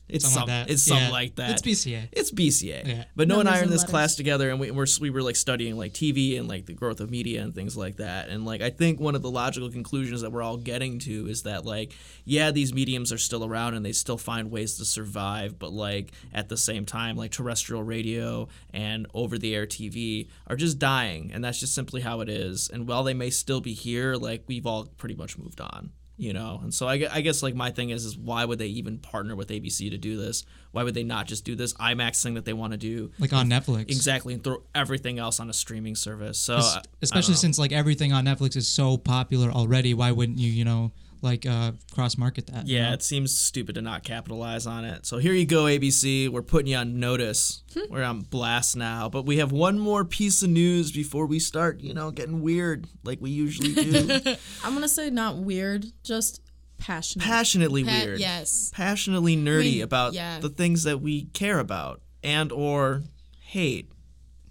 It's 0.08 0.24
Something 0.26 0.40
some, 0.42 0.48
like 0.50 0.68
that. 0.68 0.72
It's 0.74 0.84
something 0.84 1.06
Yeah. 1.08 1.12
like 1.12 1.36
that. 1.36 1.50
It's 1.52 1.62
BCA. 1.62 2.10
It's 2.12 2.32
BCA. 2.32 2.84
Yeah. 2.86 3.04
But 3.16 3.28
Noah 3.28 3.40
and 3.40 3.50
I 3.50 3.54
Numbers 3.54 3.60
are 3.60 3.64
in 3.64 3.64
and 3.64 3.74
this 3.74 3.82
letters. 3.82 3.92
class 3.92 4.16
together, 4.16 4.50
and 4.52 4.60
we 4.60 4.70
we're, 4.72 4.86
we 5.02 5.10
were 5.10 5.24
like 5.24 5.36
studying 5.36 5.78
like 5.78 5.94
TV 5.94 6.38
and 6.38 6.48
like 6.48 6.66
the 6.68 6.74
growth 6.74 7.00
of 7.00 7.10
media 7.10 7.42
and 7.42 7.56
things 7.56 7.76
like 7.76 7.98
that. 7.98 8.30
And 8.30 8.46
like 8.46 8.62
I 8.62 8.70
think 8.70 9.00
one 9.00 9.16
of 9.16 9.22
the 9.24 9.32
logical 9.32 9.70
conclusions 9.72 10.22
that 10.22 10.32
we're 10.32 10.44
all 10.44 10.58
getting 10.58 11.00
to 11.00 11.28
is 11.28 11.44
that 11.44 11.66
like 11.66 11.94
yeah, 12.24 12.52
these 12.52 12.74
mediums 12.74 13.12
are 13.12 13.18
still 13.18 13.44
around 13.46 13.74
and 13.74 13.86
they 13.86 13.92
still 13.92 14.18
find 14.18 14.52
ways 14.52 14.78
to 14.78 14.86
survive, 14.86 15.58
but 15.58 15.72
like 15.74 16.12
at 16.34 16.50
the 16.50 16.58
same 16.58 16.86
time, 16.86 17.16
like 17.16 17.32
terrestrial 17.32 17.84
radio 17.84 18.48
and 18.74 19.08
over-the-air 19.14 19.66
TV 19.66 20.28
are 20.48 20.56
just 20.56 20.78
dying, 20.80 21.32
and 21.34 21.44
that's 21.44 21.60
just 21.60 21.74
simply 21.74 22.02
how 22.02 22.22
it 22.22 22.30
is. 22.30 22.70
And 22.72 22.88
while 22.88 23.04
they 23.04 23.14
may 23.14 23.30
still 23.30 23.62
be 23.62 23.74
here, 23.74 24.16
like 24.16 24.44
we've 24.48 24.66
all 24.68 24.86
pretty 24.98 25.16
much 25.16 25.38
moved 25.38 25.60
on 25.62 25.92
you 26.18 26.34
know? 26.34 26.60
And 26.64 26.74
so 26.74 26.88
I, 26.88 27.06
I 27.12 27.22
guess 27.22 27.44
like 27.44 27.56
my 27.56 27.72
thing 27.72 27.90
is 27.90 28.06
is 28.06 28.18
why 28.18 28.46
would 28.46 28.60
they 28.60 28.68
even 28.68 28.98
partner 29.00 29.36
with 29.36 29.50
abc 29.50 29.90
to 29.90 29.98
do 29.98 30.18
this? 30.18 30.46
Why 30.72 30.84
would 30.84 30.94
they 30.94 31.04
not 31.04 31.28
just 31.28 31.46
do 31.46 31.56
this? 31.56 31.74
Imax 31.76 32.22
thing 32.22 32.34
that 32.36 32.46
they 32.46 32.54
want 32.54 32.72
to 32.74 32.78
do. 32.78 33.12
Like 33.20 33.34
on 33.34 33.50
Netflix. 33.50 33.84
exactly 33.90 34.34
and 34.34 34.44
throw 34.44 34.62
everything 34.74 35.20
else 35.20 35.40
on 35.40 35.50
a 35.50 35.54
streaming 35.54 35.96
service. 35.96 36.38
So 36.38 36.58
Es- 36.58 36.66
I- 36.66 36.70
I 36.70 36.74
don't 36.82 36.88
especially 37.02 37.36
since 37.36 37.58
like 37.60 37.72
everything 37.72 38.12
on 38.14 38.26
Netflix 38.26 38.56
is 38.56 38.68
so 38.68 38.98
popular 38.98 39.50
already. 39.52 39.94
Why 39.94 40.12
wouldn't 40.12 40.38
you, 40.40 40.52
you 40.52 40.66
know, 40.66 40.92
like 41.26 41.46
uh, 41.46 41.72
cross 41.94 42.18
market 42.18 42.48
that? 42.48 42.68
you 42.68 42.78
yeah 42.78 42.88
know? 42.90 42.94
it 42.94 43.04
seems 43.04 43.38
stupid 43.38 43.76
to 43.76 43.82
not 43.82 44.04
capitalize 44.04 44.66
on 44.66 44.86
it 44.86 45.06
so 45.06 45.18
here 45.18 45.34
you 45.34 45.46
go 45.46 45.64
abc 45.66 46.30
we're 46.30 46.42
putting 46.42 46.68
you 46.68 46.78
on 46.78 47.00
notice 47.00 47.64
we're 47.90 48.04
on 48.04 48.22
blast 48.22 48.78
now 48.78 49.10
but 49.10 49.26
we 49.26 49.38
have 49.38 49.52
one 49.52 49.78
more 49.78 50.06
piece 50.06 50.42
of 50.44 50.50
news 50.50 50.92
before 50.94 51.26
we 51.26 51.40
start 51.40 51.82
you 51.82 51.94
know 51.94 52.12
getting 52.12 52.42
weird 52.42 52.88
like 53.04 53.20
we 53.20 53.30
usually 53.32 53.74
do 53.74 54.20
I'm 54.64 54.74
gonna 54.74 54.88
say 54.88 55.10
not 55.10 55.38
weird, 55.38 55.86
just 56.04 56.42
passionate. 56.78 57.26
passionately 57.26 57.84
Pa- 57.84 57.92
weird 58.04 58.20
yes. 58.20 58.70
passionately 58.74 59.36
nerdy 59.36 59.76
We- 59.76 59.82
about 59.82 60.14
yeah. 60.14 60.40
the 60.40 60.50
things 60.50 60.84
that 60.84 61.02
we 61.02 61.26
care 61.34 61.60
about 61.60 62.02
and 62.24 62.52
or 62.52 63.04
hate 63.40 63.92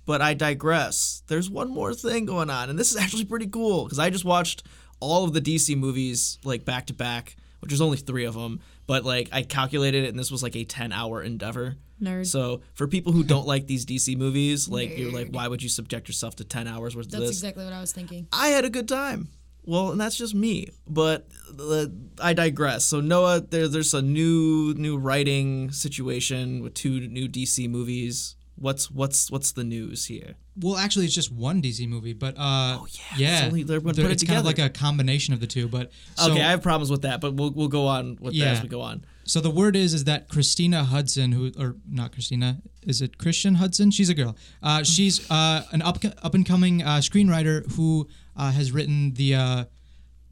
but 0.07 0.21
i 0.23 0.33
digress 0.35 1.23
there's 1.29 1.51
one 1.51 1.71
more 1.71 1.93
thing 1.95 2.25
going 2.27 2.51
on 2.51 2.71
and 2.71 2.79
this 2.79 2.91
is 2.91 2.97
actually 2.97 3.25
pretty 3.25 3.47
cool 3.47 3.85
because 3.85 3.99
i 3.99 4.11
just 4.11 4.25
watched 4.25 4.63
all 5.05 5.25
of 5.25 5.33
the 5.33 5.41
dc 5.41 5.77
movies 5.77 6.39
like 6.45 6.65
back 6.65 6.87
to 6.87 6.95
back 6.95 7.37
which 7.61 7.73
is 7.73 7.81
only 7.81 7.97
three 7.97 8.25
of 8.25 8.35
them 8.35 8.61
but 8.87 9.05
like 9.05 9.29
i 9.33 9.43
calculated 9.43 10.05
it 10.05 10.09
and 10.09 10.19
this 10.19 10.31
was 10.31 10.43
like 10.43 10.57
a 10.57 10.65
10 10.65 10.93
hour 10.93 11.23
endeavor 11.23 11.77
Nerd. 12.03 12.27
so 12.27 12.61
for 12.75 12.89
people 12.89 13.13
who 13.13 13.23
don't 13.23 13.47
like 13.47 13.67
these 13.67 13.87
dc 13.87 14.17
movies 14.17 14.69
like 14.69 14.99
you're 14.99 15.13
like 15.13 15.29
why 15.29 15.49
would 15.49 15.63
you 15.63 15.69
subject 15.69 16.09
yourself 16.09 16.37
to 16.37 16.45
10 16.45 16.67
hours 16.67 16.97
worth 16.97 17.07
of 17.07 17.13
this? 17.13 17.21
That's 17.21 17.31
exactly 17.33 17.65
what 17.65 17.73
I 17.73 17.81
was 17.81 17.93
thinking. 17.93 18.27
I 18.33 18.49
had 18.49 18.65
a 18.65 18.71
good 18.71 18.89
time. 18.89 19.29
Well, 19.67 19.93
and 19.93 20.01
that's 20.01 20.17
just 20.17 20.35
me. 20.35 20.69
But 20.87 21.27
uh, 21.59 21.87
I 22.21 22.35
digress. 22.35 22.85
So 22.85 23.01
Noah, 23.01 23.41
there, 23.41 23.69
there's 23.69 23.95
a 23.95 24.03
new 24.03 24.75
new 24.75 24.99
writing 24.99 25.71
situation 25.71 26.63
with 26.63 26.75
two 26.75 27.09
new 27.09 27.29
DC 27.29 27.69
movies. 27.69 28.37
What's 28.57 28.91
what's 28.91 29.31
what's 29.31 29.53
the 29.53 29.65
news 29.65 30.07
here? 30.07 30.35
Well, 30.61 30.77
actually, 30.77 31.07
it's 31.07 31.15
just 31.15 31.33
one 31.33 31.61
DC 31.61 31.89
movie, 31.89 32.13
but 32.13 32.37
uh, 32.39 32.79
Oh, 32.81 32.87
yeah, 32.93 33.01
yeah, 33.17 33.37
it's 33.39 33.47
only- 33.47 33.63
they're 33.65 33.81
They're- 33.81 33.93
put 33.95 34.05
it 34.05 34.11
it's 34.13 34.23
kind 34.23 34.39
of 34.39 34.45
like 34.45 34.61
a 34.61 34.69
combination 34.71 35.35
of 35.35 35.41
the 35.41 35.49
two. 35.49 35.67
But 35.67 35.91
so, 36.15 36.31
okay, 36.31 36.41
I 36.43 36.51
have 36.51 36.63
problems 36.63 36.91
with 36.91 37.03
that, 37.03 37.21
but 37.21 37.35
we'll 37.35 37.51
we'll 37.51 37.69
go 37.69 37.87
on 37.89 38.17
with 38.21 38.33
that 38.35 38.39
Yeah. 38.39 38.53
as 38.53 38.63
we 38.63 38.69
go 38.69 38.81
on. 38.81 39.05
so 39.25 39.41
the 39.41 39.51
word 39.51 39.75
is 39.75 39.93
is 39.93 40.05
that 40.05 40.29
Christina 40.29 40.85
Hodson, 40.85 41.33
who 41.33 41.51
or 41.59 41.77
not 41.91 42.13
Christina, 42.13 42.63
is 42.83 43.03
it 43.03 43.19
Christian 43.19 43.57
Hodson? 43.57 43.91
She's 43.91 44.09
a 44.09 44.15
girl. 44.15 44.37
Uh, 44.63 44.83
she's 44.95 45.29
uh, 45.31 45.65
an 45.73 45.83
up 45.83 45.99
up 46.23 46.35
and 46.35 46.47
coming 46.47 46.83
uh, 46.83 46.99
screenwriter 46.99 47.71
who 47.73 48.07
uh, 48.37 48.53
has 48.53 48.71
written 48.71 49.15
the 49.15 49.35
uh, 49.35 49.65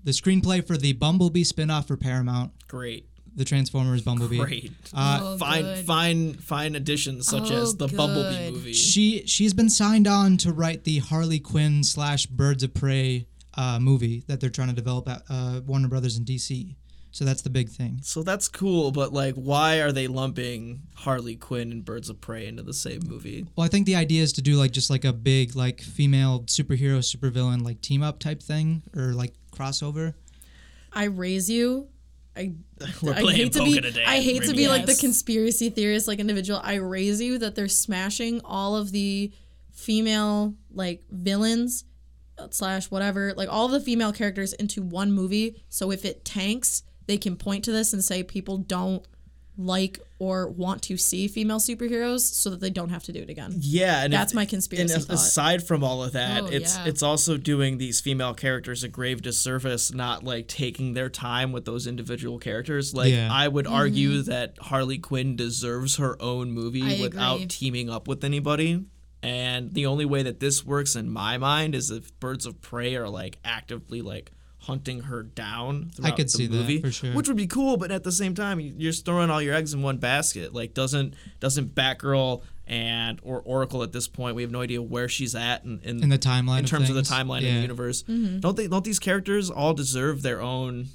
the 0.04 0.12
screenplay 0.12 0.64
for 0.64 0.76
the 0.76 0.92
Bumblebee 0.92 1.42
spinoff 1.44 1.86
for 1.88 1.96
Paramount. 1.96 2.52
Great. 2.68 3.08
The 3.34 3.44
Transformers 3.44 4.02
Bumblebee. 4.02 4.38
Great. 4.38 4.72
Uh, 4.94 5.18
Oh, 5.22 5.38
fine, 5.38 5.62
good. 5.62 5.84
fine, 5.86 6.34
fine 6.34 6.74
additions 6.74 7.26
such 7.28 7.50
Oh, 7.50 7.62
as 7.62 7.76
the 7.76 7.88
Bumblebee 7.88 8.50
movie. 8.50 8.72
She 8.72 9.24
she's 9.26 9.54
been 9.54 9.70
signed 9.70 10.06
on 10.06 10.36
to 10.38 10.52
write 10.52 10.84
the 10.84 10.98
Harley 10.98 11.38
Quinn 11.40 11.82
slash 11.84 12.26
Birds 12.26 12.62
of 12.62 12.74
Prey 12.74 13.26
uh, 13.54 13.78
movie 13.80 14.24
that 14.28 14.40
they're 14.40 14.50
trying 14.50 14.68
to 14.68 14.74
develop 14.74 15.08
at 15.08 15.22
uh, 15.28 15.60
Warner 15.66 15.88
Brothers 15.88 16.16
in 16.16 16.24
DC. 16.24 16.74
So 17.14 17.26
that's 17.26 17.42
the 17.42 17.50
big 17.50 17.68
thing. 17.68 18.00
So 18.02 18.22
that's 18.22 18.48
cool, 18.48 18.90
but 18.90 19.12
like, 19.12 19.34
why 19.34 19.80
are 19.82 19.92
they 19.92 20.06
lumping 20.06 20.80
Harley 20.94 21.36
Quinn 21.36 21.70
and 21.70 21.84
Birds 21.84 22.08
of 22.08 22.22
Prey 22.22 22.46
into 22.46 22.62
the 22.62 22.72
same 22.72 23.00
movie? 23.06 23.44
Well, 23.54 23.66
I 23.66 23.68
think 23.68 23.84
the 23.84 23.96
idea 23.96 24.22
is 24.22 24.32
to 24.34 24.42
do 24.42 24.54
like 24.56 24.70
just 24.70 24.88
like 24.88 25.04
a 25.04 25.12
big 25.12 25.54
like 25.54 25.82
female 25.82 26.40
superhero 26.44 27.00
supervillain 27.00 27.62
like 27.62 27.82
team 27.82 28.02
up 28.02 28.18
type 28.18 28.42
thing 28.42 28.82
or 28.96 29.12
like 29.12 29.34
crossover. 29.54 30.14
I 30.94 31.04
raise 31.04 31.50
you. 31.50 31.88
I 32.36 32.54
We're 33.02 33.14
I 33.14 33.32
hate 33.32 33.52
to 33.52 33.64
be 33.64 33.80
today. 33.80 34.04
I 34.04 34.20
hate 34.20 34.42
to 34.42 34.48
Remy. 34.48 34.56
be 34.56 34.68
like 34.68 34.86
the 34.86 34.94
conspiracy 34.94 35.70
theorist 35.70 36.08
like 36.08 36.18
individual. 36.18 36.60
I 36.62 36.74
raise 36.76 37.20
you 37.20 37.38
that 37.38 37.54
they're 37.54 37.68
smashing 37.68 38.40
all 38.44 38.76
of 38.76 38.92
the 38.92 39.32
female 39.72 40.54
like 40.72 41.02
villains 41.10 41.84
uh, 42.38 42.48
slash 42.50 42.90
whatever 42.90 43.34
like 43.36 43.48
all 43.50 43.68
the 43.68 43.80
female 43.80 44.12
characters 44.12 44.52
into 44.54 44.82
one 44.82 45.12
movie. 45.12 45.62
So 45.68 45.90
if 45.90 46.04
it 46.04 46.24
tanks, 46.24 46.82
they 47.06 47.18
can 47.18 47.36
point 47.36 47.64
to 47.64 47.72
this 47.72 47.92
and 47.92 48.02
say 48.04 48.22
people 48.22 48.58
don't 48.58 49.06
like 49.58 50.00
or 50.22 50.48
want 50.48 50.82
to 50.82 50.96
see 50.96 51.26
female 51.26 51.58
superheroes 51.58 52.20
so 52.20 52.48
that 52.50 52.60
they 52.60 52.70
don't 52.70 52.90
have 52.90 53.02
to 53.02 53.12
do 53.12 53.18
it 53.20 53.28
again. 53.28 53.52
Yeah, 53.58 54.04
and 54.04 54.12
That's 54.12 54.30
if- 54.30 54.36
my 54.36 54.44
conspiracy 54.44 54.94
And 54.94 55.04
thought. 55.04 55.14
aside 55.14 55.66
from 55.66 55.82
all 55.82 56.04
of 56.04 56.12
that, 56.12 56.44
Oh, 56.44 56.46
it's 56.46 56.76
yeah. 56.76 56.84
it's 56.86 57.02
also 57.02 57.36
doing 57.36 57.78
these 57.78 58.00
female 58.00 58.32
characters 58.32 58.84
a 58.84 58.88
grave 58.88 59.20
disservice, 59.20 59.92
not 59.92 60.22
like 60.22 60.46
taking 60.46 60.94
their 60.94 61.08
time 61.08 61.50
with 61.50 61.64
those 61.64 61.88
individual 61.88 62.38
characters. 62.38 62.94
Like 62.94 63.10
Yeah. 63.12 63.28
I 63.32 63.48
would 63.48 63.66
argue 63.66 64.22
that 64.22 64.54
Harley 64.60 64.98
Quinn 64.98 65.34
deserves 65.34 65.96
her 65.96 66.20
own 66.22 66.52
movie 66.52 66.82
Mm-hmm. 66.82 67.00
I 67.00 67.02
without 67.02 67.34
agree. 67.36 67.46
teaming 67.46 67.90
up 67.90 68.06
with 68.06 68.22
anybody. 68.22 68.84
And 69.24 69.72
the 69.74 69.86
only 69.86 70.04
way 70.04 70.22
that 70.22 70.38
this 70.40 70.64
works 70.64 70.94
in 70.96 71.10
my 71.10 71.36
mind 71.38 71.74
is 71.74 71.90
if 71.90 72.18
Birds 72.20 72.46
of 72.46 72.60
Prey 72.60 72.94
are 72.96 73.08
like 73.08 73.38
actively 73.44 74.02
like 74.02 74.30
hunting 74.62 75.00
her 75.02 75.22
down 75.22 75.90
throughout 75.94 76.16
could 76.16 76.26
the 76.26 76.30
see 76.30 76.46
that, 76.46 76.54
movie, 76.56 76.80
for 76.80 76.90
sure. 76.90 77.12
which 77.14 77.28
would 77.28 77.36
be 77.36 77.46
cool. 77.46 77.76
But 77.76 77.90
at 77.90 78.04
the 78.04 78.12
same 78.12 78.34
time, 78.34 78.60
you- 78.60 78.74
you're 78.76 78.92
just 78.92 79.04
throwing 79.04 79.30
all 79.30 79.42
your 79.42 79.54
eggs 79.54 79.74
in 79.74 79.82
one 79.82 79.98
basket. 79.98 80.54
Like 80.54 80.74
doesn't 80.74 81.14
doesn't 81.40 81.74
Batgirl 81.74 82.42
and 82.66 83.18
or 83.24 83.40
Oracle 83.40 83.82
at 83.82 83.92
this 83.92 84.06
point, 84.08 84.36
we 84.36 84.42
have 84.42 84.50
no 84.52 84.60
idea 84.60 84.80
where 84.80 85.08
she's 85.08 85.34
at 85.34 85.64
in, 85.64 85.80
in, 85.82 86.02
In 86.04 86.08
the 86.08 86.18
timeline 86.18 86.60
in 86.60 86.64
terms 86.64 86.88
of, 86.88 86.94
the 86.94 87.02
timeline 87.02 87.38
of 87.38 87.44
Yeah. 87.44 87.54
the 87.56 87.60
universe. 87.62 88.04
Mm-hmm. 88.04 88.38
Don't 88.40 88.56
they? 88.56 88.68
Don't 88.68 88.84
these 88.84 88.98
characters 89.00 89.50
all 89.50 89.74
deserve 89.74 90.22
their 90.22 90.40
own 90.40 90.86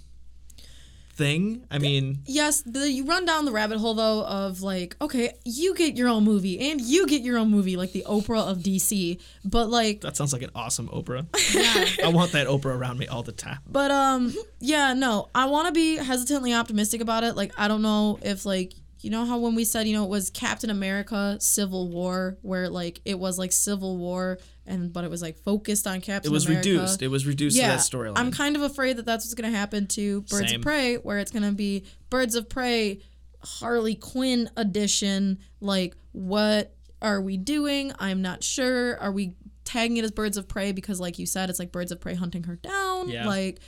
thing? 1.18 1.66
I 1.70 1.80
mean, 1.80 2.20
Yes, 2.26 2.62
the, 2.62 2.90
you 2.90 3.04
run 3.06 3.26
down 3.26 3.46
the 3.46 3.52
rabbit 3.52 3.80
hole 3.80 3.96
though 3.96 4.24
of 4.24 4.62
like, 4.62 4.96
okay, 5.02 5.34
you 5.44 5.76
get 5.76 5.98
your 5.98 6.08
own 6.08 6.24
movie 6.24 6.72
and 6.72 6.80
you 6.80 7.08
get 7.08 7.22
your 7.24 7.38
own 7.38 7.50
movie, 7.50 7.76
like 7.76 7.92
the 7.92 8.06
Oprah 8.08 8.50
of 8.50 8.60
DC. 8.60 9.20
But 9.44 9.70
like, 9.70 10.02
that 10.02 10.16
sounds 10.16 10.32
like 10.32 10.44
an 10.44 10.52
awesome 10.56 10.88
Oprah. 10.90 11.26
Yeah. 11.54 12.06
I 12.06 12.10
want 12.10 12.32
that 12.34 12.48
Oprah 12.48 12.78
around 12.78 13.00
me 13.00 13.08
all 13.08 13.24
the 13.24 13.32
time. 13.32 13.60
but 13.68 13.92
um, 13.92 14.34
yeah, 14.60 14.94
no, 14.94 15.30
I 15.36 15.46
want 15.48 15.68
to 15.68 15.74
be 15.74 15.98
hesitantly 15.98 16.54
optimistic 16.54 17.02
about 17.02 17.24
it. 17.24 17.36
Like, 17.36 17.52
I 17.58 17.68
don't 17.68 17.82
know 17.82 18.20
if 18.22 18.46
like. 18.46 18.74
You 19.00 19.12
know 19.12 19.26
how 19.26 19.38
when 19.38 19.54
we 19.54 19.64
said, 19.64 19.88
you 19.88 19.94
know, 19.96 20.06
it 20.06 20.10
was 20.10 20.32
Captain 20.32 20.72
America 20.72 21.38
Civil 21.40 21.88
War, 21.88 22.36
where 22.42 22.68
like 22.68 23.00
it 23.06 23.20
was 23.20 23.38
like 23.38 23.52
Civil 23.52 23.96
War, 23.96 24.40
and 24.68 24.92
but 24.92 25.04
it 25.04 25.10
was 25.10 25.22
like 25.22 25.38
focused 25.40 25.88
on 25.88 26.02
Captain 26.02 26.32
It 26.32 26.34
was 26.34 26.46
America. 26.46 26.70
reduced. 26.70 27.02
It 27.02 27.08
was 27.08 27.26
reduced 27.26 27.58
yeah, 27.58 27.72
to 27.72 27.78
that 27.78 27.80
storyline. 27.80 28.14
I'm 28.18 28.32
kind 28.32 28.56
of 28.56 28.62
afraid 28.62 28.98
that 28.98 29.06
that's 29.06 29.26
what's 29.26 29.34
going 29.34 29.52
to 29.52 29.58
happen 29.58 29.88
to 29.88 30.22
Birds 30.22 30.50
Same. 30.50 30.60
of 30.60 30.64
Prey, 30.64 30.96
where 30.96 31.20
it's 31.20 31.32
going 31.32 31.44
to 31.44 31.52
be 31.52 31.86
Birds 32.10 32.36
of 32.36 32.50
Prey, 32.50 33.02
Harley 33.44 33.96
Quinn 33.96 34.50
edition. 34.58 35.40
Like, 35.62 35.96
what 36.12 36.76
are 37.02 37.22
we 37.22 37.38
doing? 37.38 37.94
I'm 38.00 38.22
not 38.22 38.44
sure. 38.44 39.00
Are 39.00 39.12
we 39.12 39.36
tagging 39.64 39.98
it 39.98 40.04
as 40.04 40.12
Birds 40.12 40.38
of 40.38 40.48
Prey 40.48 40.72
because, 40.72 41.00
like 41.00 41.20
you 41.20 41.26
said, 41.26 41.50
it's 41.50 41.60
like 41.60 41.72
Birds 41.72 41.92
of 41.92 42.00
Prey 42.00 42.16
hunting 42.16 42.44
her 42.44 42.56
down? 42.56 43.10
Yeah. 43.10 43.28
Like, 43.28 43.60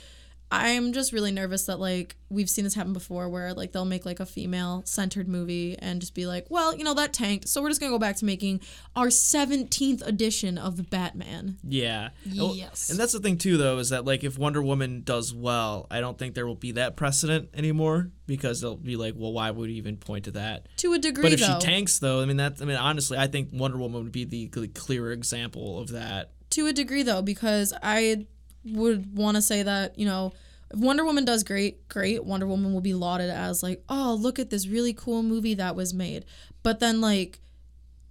I'm 0.52 0.92
just 0.92 1.12
really 1.12 1.30
nervous 1.30 1.66
that 1.66 1.78
like 1.78 2.16
we've 2.28 2.50
seen 2.50 2.64
this 2.64 2.74
happen 2.74 2.92
before, 2.92 3.28
where 3.28 3.54
like 3.54 3.70
they'll 3.72 3.84
make 3.84 4.04
like 4.04 4.18
a 4.20 4.26
female 4.26 4.82
centered 4.84 5.28
movie 5.28 5.76
and 5.78 6.00
just 6.00 6.14
be 6.14 6.26
like, 6.26 6.46
well, 6.50 6.74
you 6.76 6.82
know 6.84 6.94
that 6.94 7.12
tanked, 7.12 7.48
so 7.48 7.62
we're 7.62 7.68
just 7.68 7.80
gonna 7.80 7.92
go 7.92 7.98
back 7.98 8.16
to 8.16 8.24
making 8.24 8.60
our 8.96 9.06
17th 9.06 10.06
edition 10.06 10.58
of 10.58 10.90
Batman. 10.90 11.58
Yeah. 11.62 12.10
Yes. 12.24 12.90
And 12.90 12.98
that's 12.98 13.12
the 13.12 13.20
thing 13.20 13.38
too, 13.38 13.56
though, 13.56 13.78
is 13.78 13.90
that 13.90 14.04
like 14.04 14.24
if 14.24 14.38
Wonder 14.38 14.60
Woman 14.62 15.02
does 15.04 15.32
well, 15.32 15.86
I 15.90 16.00
don't 16.00 16.18
think 16.18 16.34
there 16.34 16.46
will 16.46 16.54
be 16.56 16.72
that 16.72 16.96
precedent 16.96 17.50
anymore 17.54 18.10
because 18.26 18.60
they'll 18.60 18.76
be 18.76 18.96
like, 18.96 19.14
well, 19.16 19.32
why 19.32 19.50
would 19.50 19.68
we 19.68 19.74
even 19.76 19.96
point 19.96 20.24
to 20.24 20.32
that? 20.32 20.66
To 20.78 20.92
a 20.94 20.98
degree, 20.98 21.22
But 21.22 21.32
if 21.32 21.40
though. 21.40 21.58
she 21.60 21.66
tanks, 21.66 21.98
though, 22.00 22.20
I 22.22 22.24
mean 22.24 22.38
that. 22.38 22.58
I 22.60 22.64
mean, 22.64 22.76
honestly, 22.76 23.18
I 23.18 23.26
think 23.28 23.50
Wonder 23.52 23.78
Woman 23.78 24.02
would 24.02 24.12
be 24.12 24.24
the 24.24 24.50
cl- 24.52 24.66
clear 24.74 25.12
example 25.12 25.78
of 25.80 25.88
that. 25.90 26.32
to 26.50 26.66
a 26.66 26.72
degree 26.72 27.04
though 27.04 27.22
because 27.22 27.72
i 27.82 28.26
would 28.64 29.16
want 29.16 29.36
to 29.36 29.42
say 29.42 29.62
that 29.62 29.98
you 29.98 30.06
know 30.06 30.32
if 30.72 30.78
wonder 30.78 31.04
woman 31.04 31.24
does 31.24 31.42
great 31.44 31.88
great 31.88 32.24
wonder 32.24 32.46
woman 32.46 32.72
will 32.72 32.80
be 32.80 32.94
lauded 32.94 33.30
as 33.30 33.62
like 33.62 33.82
oh 33.88 34.16
look 34.20 34.38
at 34.38 34.50
this 34.50 34.66
really 34.68 34.92
cool 34.92 35.22
movie 35.22 35.54
that 35.54 35.74
was 35.74 35.94
made 35.94 36.24
but 36.62 36.78
then 36.80 37.00
like 37.00 37.40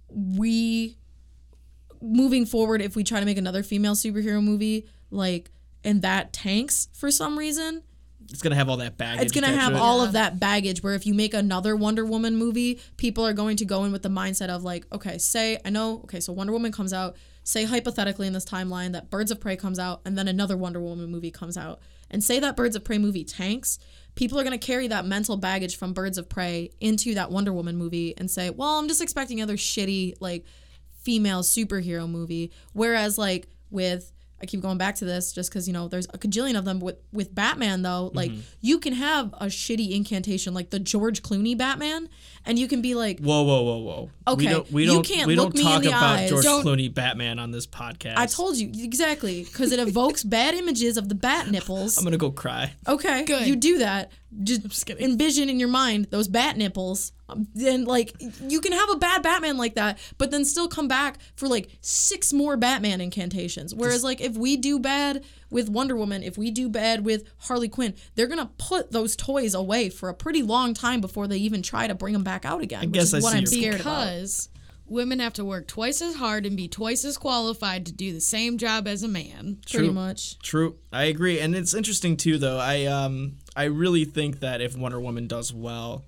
we 0.08 0.96
moving 2.02 2.46
forward 2.46 2.80
if 2.82 2.96
we 2.96 3.04
try 3.04 3.20
to 3.20 3.26
make 3.26 3.38
another 3.38 3.62
female 3.62 3.94
superhero 3.94 4.42
movie 4.42 4.86
like 5.10 5.50
and 5.84 6.02
that 6.02 6.32
tanks 6.32 6.88
for 6.92 7.10
some 7.10 7.38
reason 7.38 7.82
It's 8.30 8.42
gonna 8.42 8.54
have 8.56 8.68
all 8.68 8.76
that 8.78 8.96
baggage. 8.96 9.22
it's 9.24 9.32
going 9.32 9.44
to 9.44 9.58
have 9.58 9.72
it. 9.72 9.78
all 9.78 10.02
of 10.02 10.12
that 10.12 10.38
baggage 10.38 10.82
where 10.84 10.94
if 10.94 11.04
you 11.04 11.14
make 11.14 11.34
another 11.34 11.74
Wonder 11.74 12.04
Woman 12.04 12.36
movie, 12.36 12.78
people 12.96 13.26
are 13.26 13.32
going 13.32 13.56
to 13.56 13.64
go 13.64 13.84
in 13.84 13.90
with 13.92 14.02
the 14.02 14.08
mindset 14.08 14.50
of 14.50 14.62
like, 14.62 14.86
okay, 14.92 15.18
say 15.18 15.58
I 15.64 15.70
know, 15.70 16.00
okay, 16.04 16.20
so 16.20 16.32
Wonder 16.32 16.52
Woman 16.52 16.70
comes 16.70 16.92
out, 16.92 17.16
say 17.42 17.64
hypothetically 17.64 18.26
in 18.26 18.32
this 18.32 18.44
timeline 18.44 18.92
that 18.92 19.10
Birds 19.10 19.30
of 19.30 19.40
Prey 19.40 19.56
comes 19.56 19.78
out 19.78 20.00
and 20.04 20.16
then 20.16 20.28
another 20.28 20.56
Wonder 20.56 20.80
Woman 20.80 21.10
movie 21.10 21.30
comes 21.30 21.56
out. 21.56 21.80
And 22.10 22.22
say 22.22 22.40
that 22.40 22.56
Birds 22.56 22.76
of 22.76 22.84
Prey 22.84 22.98
movie 22.98 23.24
tanks, 23.24 23.78
people 24.14 24.38
are 24.38 24.44
going 24.44 24.58
to 24.58 24.66
carry 24.66 24.88
that 24.88 25.06
mental 25.06 25.36
baggage 25.36 25.76
from 25.76 25.92
Birds 25.92 26.18
of 26.18 26.28
Prey 26.28 26.70
into 26.80 27.14
that 27.14 27.30
Wonder 27.30 27.52
Woman 27.52 27.76
movie 27.76 28.14
and 28.16 28.30
say, 28.30 28.50
"Well, 28.50 28.78
I'm 28.78 28.88
just 28.88 29.00
expecting 29.00 29.38
another 29.40 29.56
shitty 29.56 30.14
like 30.20 30.44
female 30.92 31.42
superhero 31.42 32.08
movie." 32.08 32.50
Whereas 32.72 33.16
like 33.16 33.48
with 33.70 34.12
I 34.42 34.46
keep 34.46 34.60
going 34.60 34.78
back 34.78 34.94
to 34.96 35.04
this 35.04 35.32
just 35.32 35.50
because 35.50 35.66
you 35.68 35.74
know 35.74 35.86
there's 35.88 36.06
a 36.06 36.18
cajillion 36.18 36.58
of 36.58 36.64
them. 36.64 36.80
With 36.80 36.96
with 37.12 37.34
Batman 37.34 37.82
though, 37.82 38.10
like 38.14 38.30
Mm-hmm. 38.30 38.40
you 38.62 38.78
can 38.78 38.92
have 38.94 39.32
a 39.34 39.46
shitty 39.46 39.94
incantation 39.94 40.54
like 40.54 40.70
the 40.70 40.78
George 40.78 41.22
Clooney 41.22 41.56
Batman, 41.58 42.08
and 42.46 42.58
you 42.58 42.66
can 42.68 42.80
be 42.80 42.94
like, 42.94 43.18
Whoa, 43.20 43.42
whoa, 43.42 43.62
whoa, 43.62 43.78
whoa. 43.78 44.10
Okay, 44.28 44.46
we 44.46 44.50
don't, 44.50 44.72
we 44.72 44.82
you 44.84 44.88
don't, 44.92 45.06
can't 45.06 45.26
we 45.26 45.36
look 45.36 45.52
don't 45.52 45.56
me 45.56 45.60
in 45.62 45.66
talk 45.66 45.82
the 45.82 45.88
about 45.88 46.02
eyes. 46.20 46.30
George 46.30 46.44
Don't- 46.44 46.64
Clooney 46.64 46.92
Batman 46.92 47.38
on 47.38 47.50
this 47.50 47.66
podcast. 47.66 48.14
I 48.16 48.26
told 48.26 48.56
you 48.56 48.70
exactly 48.82 49.44
because 49.44 49.72
it 49.72 49.78
evokes 49.80 50.22
bad 50.22 50.54
images 50.54 50.96
of 50.96 51.08
the 51.08 51.14
bat 51.14 51.50
nipples. 51.50 51.98
I'm 51.98 52.04
gonna 52.04 52.16
go 52.16 52.30
cry. 52.30 52.72
Okay, 52.88 53.24
Good. 53.24 53.46
you 53.46 53.56
do 53.56 53.78
that. 53.78 54.10
Just, 54.44 54.62
just 54.68 54.88
envision 54.90 55.48
in 55.48 55.58
your 55.58 55.68
mind 55.68 56.06
those 56.10 56.28
bat 56.28 56.56
nipples. 56.56 57.12
Um, 57.28 57.48
Then, 57.54 57.84
like, 57.84 58.14
you 58.42 58.60
can 58.60 58.72
have 58.72 58.88
a 58.90 58.96
bad 58.96 59.22
Batman 59.22 59.56
like 59.56 59.74
that, 59.74 59.98
but 60.18 60.30
then 60.30 60.44
still 60.44 60.68
come 60.68 60.86
back 60.86 61.18
for 61.34 61.48
like 61.48 61.68
six 61.80 62.32
more 62.32 62.56
Batman 62.56 63.00
incantations. 63.00 63.74
Whereas, 63.74 64.04
like, 64.04 64.20
if 64.20 64.36
we 64.36 64.56
do 64.56 64.78
bad 64.78 65.24
with 65.50 65.68
Wonder 65.68 65.96
Woman, 65.96 66.22
if 66.22 66.38
we 66.38 66.50
do 66.52 66.68
bad 66.68 67.04
with 67.04 67.24
Harley 67.38 67.68
Quinn, 67.68 67.94
they're 68.14 68.28
gonna 68.28 68.50
put 68.56 68.92
those 68.92 69.16
toys 69.16 69.52
away 69.54 69.88
for 69.90 70.08
a 70.08 70.14
pretty 70.14 70.42
long 70.42 70.74
time 70.74 71.00
before 71.00 71.26
they 71.26 71.38
even 71.38 71.60
try 71.62 71.88
to 71.88 71.94
bring 71.94 72.12
them 72.12 72.24
back 72.24 72.44
out 72.44 72.60
again. 72.62 72.82
which 72.82 72.92
guess 72.92 73.12
is 73.12 73.14
I 73.14 73.20
what 73.20 73.48
see 73.48 73.58
I'm 73.58 73.72
your 73.72 73.72
point. 73.72 73.80
scared 73.80 73.80
about. 73.80 74.48
Because 74.90 75.00
women 75.00 75.18
have 75.20 75.32
to 75.34 75.44
work 75.44 75.66
twice 75.66 76.02
as 76.02 76.16
hard 76.16 76.46
and 76.46 76.56
be 76.56 76.68
twice 76.68 77.04
as 77.04 77.16
qualified 77.16 77.86
to 77.86 77.92
do 77.92 78.12
the 78.12 78.20
same 78.20 78.58
job 78.58 78.86
as 78.86 79.02
a 79.02 79.08
man. 79.08 79.58
Pretty 79.70 79.86
True. 79.86 79.92
much. 79.92 80.38
True, 80.40 80.76
I 80.92 81.04
agree, 81.04 81.40
and 81.40 81.54
it's 81.54 81.74
interesting 81.74 82.16
too. 82.16 82.38
Though 82.38 82.58
I 82.58 82.86
um 82.86 83.36
I 83.56 83.64
really 83.64 84.04
think 84.04 84.40
that 84.40 84.60
if 84.60 84.76
Wonder 84.76 85.00
Woman 85.00 85.26
does 85.26 85.52
well, 85.52 86.04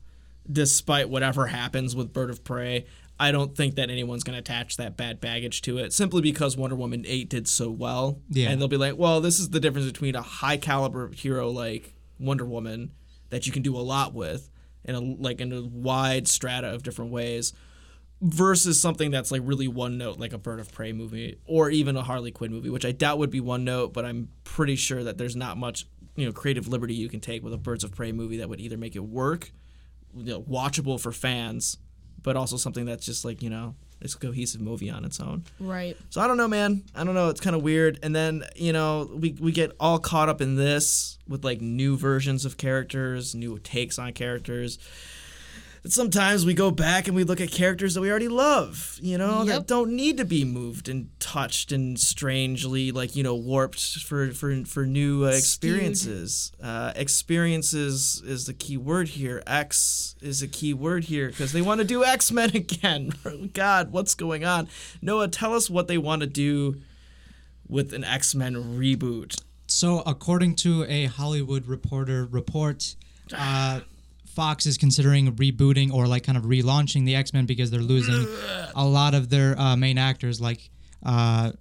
despite 0.51 1.09
whatever 1.09 1.47
happens 1.47 1.95
with 1.95 2.12
Bird 2.12 2.31
of 2.31 2.45
Prey, 2.45 2.87
I 3.18 3.31
don't 3.33 3.57
think 3.57 3.77
that 3.77 3.90
anyone's 3.90 4.25
gonna 4.25 4.38
attach 4.38 4.77
that 4.77 4.97
bad 4.97 5.21
baggage 5.21 5.62
to 5.62 5.79
it 5.79 5.92
simply 5.92 6.23
because 6.23 6.57
Wonder 6.57 6.77
Woman 6.77 7.05
eight 7.07 7.29
did 7.29 7.49
so 7.49 7.71
well. 7.71 8.21
Yeah. 8.29 8.51
and 8.51 8.61
they'll 8.61 8.68
be 8.68 8.77
like, 8.77 8.97
well, 8.97 9.21
this 9.21 9.38
is 9.38 9.51
the 9.51 9.61
difference 9.61 9.87
between 9.87 10.14
a 10.16 10.23
high 10.23 10.57
caliber 10.57 11.11
hero 11.12 11.51
like 11.51 11.95
Wonder 12.18 12.45
Woman 12.45 12.92
that 13.31 13.47
you 13.47 13.53
can 13.53 13.62
do 13.62 13.77
a 13.77 13.81
lot 13.81 14.12
with, 14.12 14.51
in 14.85 14.95
a 14.95 15.01
like 15.01 15.40
in 15.40 15.53
a 15.53 15.62
wide 15.62 16.29
strata 16.29 16.68
of 16.68 16.83
different 16.83 17.11
ways 17.11 17.53
versus 18.22 18.80
something 18.80 19.11
that's 19.11 19.32
like 19.32 19.42
really 19.44 19.66
one 19.66 19.98
note 19.98 20.16
like 20.16 20.32
a 20.32 20.38
bird 20.38 20.61
of 20.61 20.70
prey 20.70 20.92
movie 20.92 21.37
or 21.44 21.70
even 21.70 21.96
a 21.96 22.02
harley 22.02 22.30
quinn 22.30 22.52
movie 22.52 22.70
which 22.70 22.85
i 22.85 22.92
doubt 22.92 23.18
would 23.18 23.30
be 23.30 23.40
one 23.40 23.64
note 23.64 23.92
but 23.92 24.04
i'm 24.04 24.28
pretty 24.44 24.76
sure 24.76 25.02
that 25.02 25.18
there's 25.18 25.35
not 25.35 25.58
much 25.58 25.87
you 26.14 26.24
know 26.24 26.32
creative 26.32 26.68
liberty 26.68 26.94
you 26.94 27.08
can 27.08 27.18
take 27.18 27.42
with 27.42 27.52
a 27.52 27.58
birds 27.58 27.82
of 27.82 27.92
prey 27.92 28.12
movie 28.12 28.37
that 28.37 28.48
would 28.48 28.61
either 28.61 28.76
make 28.76 28.94
it 28.94 29.02
work 29.02 29.50
you 30.14 30.24
know, 30.24 30.42
watchable 30.42 31.00
for 31.00 31.11
fans 31.11 31.78
but 32.22 32.37
also 32.37 32.56
something 32.56 32.85
that's 32.85 33.04
just 33.04 33.24
like 33.24 33.42
you 33.42 33.50
know 33.50 33.74
it's 34.02 34.14
a 34.14 34.18
cohesive 34.18 34.61
movie 34.61 34.90
on 34.90 35.04
its 35.04 35.20
own. 35.20 35.44
Right. 35.61 35.96
So 36.11 36.20
I 36.20 36.26
don't 36.26 36.37
know, 36.37 36.48
man. 36.48 36.82
I 36.92 37.04
don't 37.04 37.14
know. 37.14 37.28
It's 37.28 37.40
kind 37.40 37.54
of 37.54 37.62
weird. 37.62 38.00
And 38.02 38.14
then 38.14 38.44
you 38.56 38.72
know 38.72 39.08
we 39.14 39.37
we 39.40 39.52
get 39.52 39.72
all 39.78 39.98
caught 39.98 40.28
up 40.28 40.40
in 40.40 40.56
this 40.56 41.18
with 41.28 41.44
like 41.44 41.61
new 41.61 41.96
versions 41.96 42.44
of 42.44 42.56
characters, 42.56 43.35
new 43.35 43.58
takes 43.58 43.98
on 43.98 44.12
characters. 44.12 44.78
And 45.83 45.92
sometimes 45.92 46.47
we 46.47 46.55
go 46.55 46.71
back 46.71 47.09
and 47.09 47.16
we 47.16 47.25
look 47.25 47.40
at 47.40 47.51
characters 47.51 47.95
that 47.95 48.01
we 48.01 48.11
already 48.11 48.29
love, 48.29 48.99
you 49.03 49.18
know, 49.18 49.45
that 49.45 49.66
don't 49.66 49.90
need 49.90 50.16
to 50.18 50.25
be 50.25 50.45
moved 50.45 50.88
and 50.88 51.11
touched 51.18 51.73
and 51.73 51.99
strangely 51.99 52.92
like 52.92 53.16
you 53.16 53.25
know 53.25 53.35
warped 53.35 53.99
for 53.99 54.31
for 54.31 54.64
for 54.64 54.87
new 54.87 55.25
uh, 55.25 55.31
experiences. 55.31 56.53
Uh, 56.62 56.92
experiences 56.95 58.23
is 58.25 58.47
the 58.47 58.55
key 58.55 58.77
word 58.77 59.09
here. 59.09 59.42
X 59.45 60.14
is 60.23 60.40
a 60.40 60.49
key 60.49 60.73
word 60.73 61.05
here 61.05 61.29
because 61.29 61.53
they 61.53 61.62
want 61.62 61.81
to 61.81 61.87
do 61.87 62.05
X 62.05 62.31
Men 62.31 62.51
again. 62.55 63.12
God, 63.53 63.90
what's 63.90 64.14
going 64.14 64.45
on? 64.45 64.68
Noah, 65.01 65.29
tell 65.29 65.53
us 65.53 65.68
what 65.68 65.88
they 65.88 65.99
want 65.99 66.21
to 66.21 66.29
do 66.29 66.81
with 67.66 67.92
an 67.92 68.05
X 68.05 68.37
Men 68.37 68.55
reboot. 68.79 69.42
So, 69.66 70.03
according 70.07 70.57
to 70.57 70.85
a 70.85 71.07
Hollywood 71.07 71.66
Reporter 71.66 72.27
report, 72.27 72.95
uh, 73.35 73.81
Fox 74.35 74.66
is 74.66 74.79
considering 74.79 75.33
rebooting 75.37 75.92
or 75.92 76.07
like 76.07 76.25
kind 76.25 76.38
of 76.38 76.45
relaunching 76.45 77.05
the 77.05 77.14
X 77.14 77.33
Men 77.33 77.47
because 77.47 77.71
they're 77.71 77.81
losing 77.81 78.27
a 78.75 78.87
lot 78.87 79.14
of 79.14 79.29
their 79.29 79.59
uh, 79.59 79.77
main 79.77 79.99
actors, 79.99 80.40
like 80.40 80.71
uh, 81.05 81.53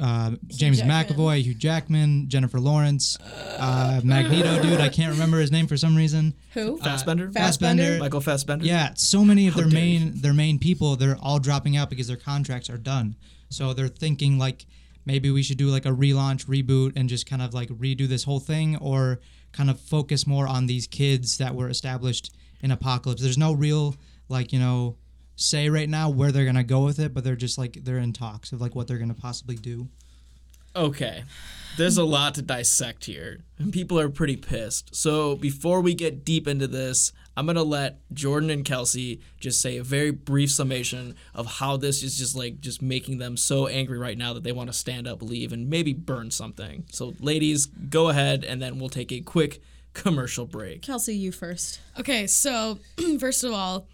uh, 0.00 0.32
James 0.48 0.78
Jackman. 0.78 1.16
McAvoy, 1.16 1.42
Hugh 1.42 1.54
Jackman, 1.54 2.28
Jennifer 2.28 2.58
Lawrence, 2.58 3.16
uh, 3.58 4.00
Magneto, 4.02 4.60
dude. 4.62 4.80
I 4.80 4.88
can't 4.88 5.12
remember 5.12 5.38
his 5.38 5.52
name 5.52 5.66
for 5.66 5.76
some 5.76 5.94
reason. 5.94 6.34
Who? 6.54 6.78
Fassbender, 6.78 7.30
Fassbender. 7.30 7.98
Michael 7.98 8.20
Fassbender. 8.20 8.64
Yeah, 8.64 8.94
so 8.96 9.24
many 9.24 9.46
of 9.46 9.54
their 9.54 9.66
dare 9.66 9.74
main 9.74 10.20
their 10.20 10.34
main 10.34 10.58
people 10.58 10.96
they're 10.96 11.18
all 11.20 11.38
dropping 11.38 11.76
out 11.76 11.90
because 11.90 12.08
their 12.08 12.16
contracts 12.16 12.68
are 12.68 12.78
done. 12.78 13.16
So 13.50 13.72
they're 13.72 13.88
thinking 13.88 14.38
like 14.38 14.66
maybe 15.06 15.30
we 15.30 15.42
should 15.42 15.58
do 15.58 15.68
like 15.68 15.86
a 15.86 15.90
relaunch, 15.90 16.46
reboot, 16.46 16.94
and 16.96 17.08
just 17.08 17.26
kind 17.26 17.42
of 17.42 17.54
like 17.54 17.68
redo 17.68 18.08
this 18.08 18.24
whole 18.24 18.40
thing, 18.40 18.76
or 18.78 19.20
kind 19.54 19.70
of 19.70 19.80
focus 19.80 20.26
more 20.26 20.46
on 20.46 20.66
these 20.66 20.86
kids 20.86 21.38
that 21.38 21.54
were 21.54 21.68
established 21.68 22.34
in 22.60 22.70
Apocalypse. 22.70 23.22
There's 23.22 23.38
no 23.38 23.52
real 23.52 23.94
like 24.28 24.52
you 24.52 24.58
know 24.58 24.96
say 25.36 25.68
right 25.68 25.88
now 25.88 26.10
where 26.10 26.32
they're 26.32 26.44
gonna 26.44 26.64
go 26.64 26.84
with 26.84 26.98
it, 26.98 27.14
but 27.14 27.24
they're 27.24 27.36
just 27.36 27.58
like 27.58 27.78
they're 27.84 27.98
in 27.98 28.12
talks 28.12 28.52
of 28.52 28.60
like 28.60 28.74
what 28.74 28.86
they're 28.86 28.98
gonna 28.98 29.14
possibly 29.14 29.56
do. 29.56 29.88
Okay. 30.76 31.24
There's 31.76 31.98
a 31.98 32.04
lot 32.04 32.34
to 32.34 32.42
dissect 32.42 33.04
here, 33.04 33.40
and 33.58 33.72
people 33.72 33.98
are 33.98 34.08
pretty 34.08 34.36
pissed. 34.36 34.94
So 34.94 35.34
before 35.36 35.80
we 35.80 35.94
get 35.94 36.24
deep 36.24 36.46
into 36.46 36.66
this, 36.66 37.12
I'm 37.36 37.46
gonna 37.46 37.62
let 37.62 37.98
Jordan 38.12 38.50
and 38.50 38.64
Kelsey 38.64 39.20
just 39.40 39.60
say 39.60 39.76
a 39.78 39.82
very 39.82 40.10
brief 40.10 40.50
summation 40.50 41.16
of 41.34 41.46
how 41.46 41.76
this 41.76 42.02
is 42.02 42.16
just 42.16 42.36
like 42.36 42.60
just 42.60 42.80
making 42.82 43.18
them 43.18 43.36
so 43.36 43.66
angry 43.66 43.98
right 43.98 44.16
now 44.18 44.32
that 44.34 44.42
they 44.44 44.52
want 44.52 44.68
to 44.70 44.72
stand 44.72 45.06
up, 45.08 45.22
leave, 45.22 45.52
and 45.52 45.68
maybe 45.68 45.92
burn 45.92 46.30
something. 46.30 46.84
So 46.90 47.14
ladies, 47.20 47.66
go 47.66 48.08
ahead, 48.08 48.44
and 48.44 48.60
then 48.62 48.78
we'll 48.78 48.88
take 48.88 49.10
a 49.12 49.20
quick 49.20 49.60
commercial 49.92 50.46
break. 50.46 50.82
Kelsey, 50.82 51.16
you 51.16 51.32
first. 51.32 51.80
Okay, 51.98 52.26
so 52.26 52.78
first 53.20 53.44
of 53.44 53.52
all, 53.52 53.86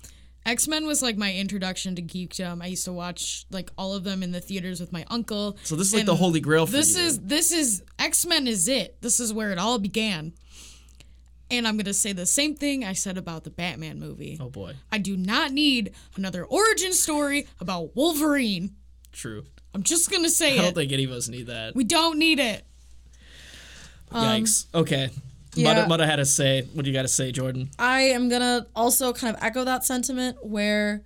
X 0.46 0.66
Men 0.66 0.86
was 0.86 1.02
like 1.02 1.18
my 1.18 1.32
introduction 1.34 1.94
to 1.96 2.02
geekdom. 2.02 2.62
I 2.62 2.66
used 2.68 2.86
to 2.86 2.92
watch 2.92 3.44
like 3.50 3.70
all 3.76 3.94
of 3.94 4.04
them 4.04 4.22
in 4.22 4.32
the 4.32 4.40
theaters 4.40 4.80
with 4.80 4.90
my 4.92 5.04
uncle. 5.10 5.56
So 5.64 5.76
this 5.76 5.88
is 5.88 5.94
like 5.94 6.06
the 6.06 6.16
holy 6.16 6.40
grail 6.40 6.64
for 6.66 6.72
This 6.72 6.96
you. 6.96 7.04
is 7.04 7.20
this 7.20 7.52
is 7.52 7.82
X 7.98 8.24
Men 8.24 8.46
is 8.48 8.66
it. 8.66 8.96
This 9.02 9.20
is 9.20 9.32
where 9.34 9.50
it 9.52 9.58
all 9.58 9.78
began. 9.78 10.32
And 11.50 11.66
I'm 11.66 11.76
gonna 11.76 11.92
say 11.94 12.12
the 12.12 12.26
same 12.26 12.54
thing 12.54 12.84
I 12.84 12.92
said 12.92 13.18
about 13.18 13.44
the 13.44 13.50
Batman 13.50 13.98
movie. 13.98 14.38
oh 14.40 14.48
boy, 14.50 14.74
I 14.92 14.98
do 14.98 15.16
not 15.16 15.50
need 15.52 15.92
another 16.16 16.44
origin 16.44 16.92
story 16.92 17.46
about 17.60 17.96
Wolverine. 17.96 18.76
true. 19.12 19.44
I'm 19.74 19.82
just 19.84 20.10
gonna 20.10 20.28
say 20.30 20.54
I 20.54 20.56
don't 20.62 20.64
it. 20.66 20.74
think 20.74 20.92
any 20.92 21.04
of 21.04 21.10
us 21.12 21.28
need 21.28 21.46
that. 21.48 21.74
we 21.74 21.84
don't 21.84 22.18
need 22.18 22.38
it. 22.40 22.64
Um, 24.12 24.42
Yikes. 24.42 24.66
Okay. 24.74 25.10
yeah. 25.54 25.86
Mudda, 25.86 25.88
Mudda 25.88 26.06
had 26.06 26.16
to 26.16 26.24
say. 26.24 26.62
What 26.74 26.84
do 26.84 26.90
you 26.90 26.96
got 26.96 27.02
to 27.02 27.08
say, 27.08 27.30
Jordan? 27.32 27.70
I 27.78 28.00
am 28.00 28.28
gonna 28.28 28.66
also 28.74 29.12
kind 29.12 29.36
of 29.36 29.42
echo 29.42 29.64
that 29.64 29.84
sentiment 29.84 30.44
where 30.44 31.02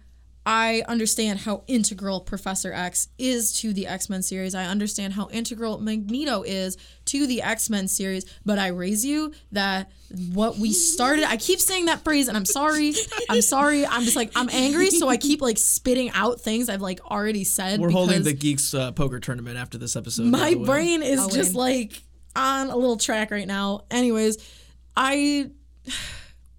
I 0.46 0.82
understand 0.88 1.40
how 1.40 1.64
integral 1.66 2.20
Professor 2.20 2.72
X 2.72 3.08
is 3.18 3.52
to 3.60 3.72
the 3.72 3.86
X 3.86 4.10
Men 4.10 4.22
series. 4.22 4.54
I 4.54 4.66
understand 4.66 5.14
how 5.14 5.28
integral 5.30 5.78
Magneto 5.78 6.42
is 6.42 6.76
to 7.06 7.26
the 7.26 7.40
X 7.40 7.70
Men 7.70 7.88
series, 7.88 8.24
but 8.44 8.58
I 8.58 8.68
raise 8.68 9.06
you 9.06 9.32
that 9.52 9.90
what 10.32 10.58
we 10.58 10.72
started, 10.72 11.24
I 11.24 11.38
keep 11.38 11.60
saying 11.60 11.86
that 11.86 12.04
phrase 12.04 12.28
and 12.28 12.36
I'm 12.36 12.44
sorry. 12.44 12.92
I'm 13.30 13.40
sorry. 13.40 13.86
I'm 13.86 14.02
just 14.02 14.16
like, 14.16 14.32
I'm 14.36 14.50
angry. 14.50 14.90
So 14.90 15.08
I 15.08 15.16
keep 15.16 15.40
like 15.40 15.56
spitting 15.56 16.10
out 16.10 16.40
things 16.40 16.68
I've 16.68 16.82
like 16.82 17.00
already 17.10 17.44
said. 17.44 17.80
We're 17.80 17.90
holding 17.90 18.22
the 18.22 18.34
Geeks 18.34 18.74
uh, 18.74 18.92
Poker 18.92 19.20
Tournament 19.20 19.56
after 19.56 19.78
this 19.78 19.96
episode. 19.96 20.26
my 20.26 20.54
brain 20.54 21.02
is 21.02 21.20
I'll 21.20 21.28
just 21.30 21.54
win. 21.54 21.64
like 21.64 22.02
on 22.36 22.68
a 22.68 22.76
little 22.76 22.98
track 22.98 23.30
right 23.30 23.46
now. 23.46 23.84
Anyways, 23.90 24.36
I 24.94 25.50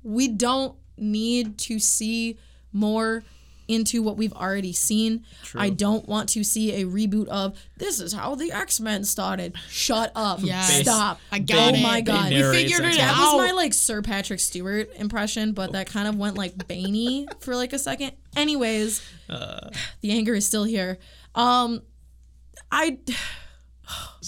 we 0.03 0.27
don't 0.27 0.75
need 0.97 1.59
to 1.59 1.77
see 1.77 2.39
more 2.71 3.23
into 3.67 4.01
what 4.03 4.17
we've 4.17 4.33
already 4.33 4.73
seen. 4.73 5.25
I 5.55 5.69
don't 5.69 6.07
want 6.07 6.29
to 6.29 6.43
see 6.43 6.81
a 6.81 6.85
reboot 6.85 7.27
of 7.27 7.57
this 7.77 7.99
is 7.99 8.13
how 8.13 8.35
the 8.35 8.51
X-Men 8.51 9.03
started. 9.03 9.55
Shut 9.69 10.11
up. 10.15 10.39
Yes. 10.41 10.81
Stop. 10.81 11.19
I 11.31 11.39
got 11.39 11.73
oh 11.73 11.77
it. 11.77 11.81
my 11.81 12.01
god. 12.01 12.31
We 12.31 12.41
figured 12.43 12.81
it 12.81 12.87
X-Men. 12.87 12.97
That 12.97 13.33
was 13.33 13.47
my 13.47 13.51
like 13.51 13.73
Sir 13.73 14.01
Patrick 14.01 14.39
Stewart 14.39 14.89
impression, 14.95 15.53
but 15.53 15.71
that 15.71 15.87
kind 15.87 16.07
of 16.07 16.15
went 16.17 16.37
like 16.37 16.55
Baney 16.57 17.25
for 17.41 17.55
like 17.55 17.73
a 17.73 17.79
second. 17.79 18.11
Anyways, 18.35 19.01
Uh. 19.29 19.69
the 20.01 20.11
anger 20.11 20.33
is 20.35 20.45
still 20.45 20.63
here. 20.65 20.97
Um, 21.33 21.81
I 22.71 22.97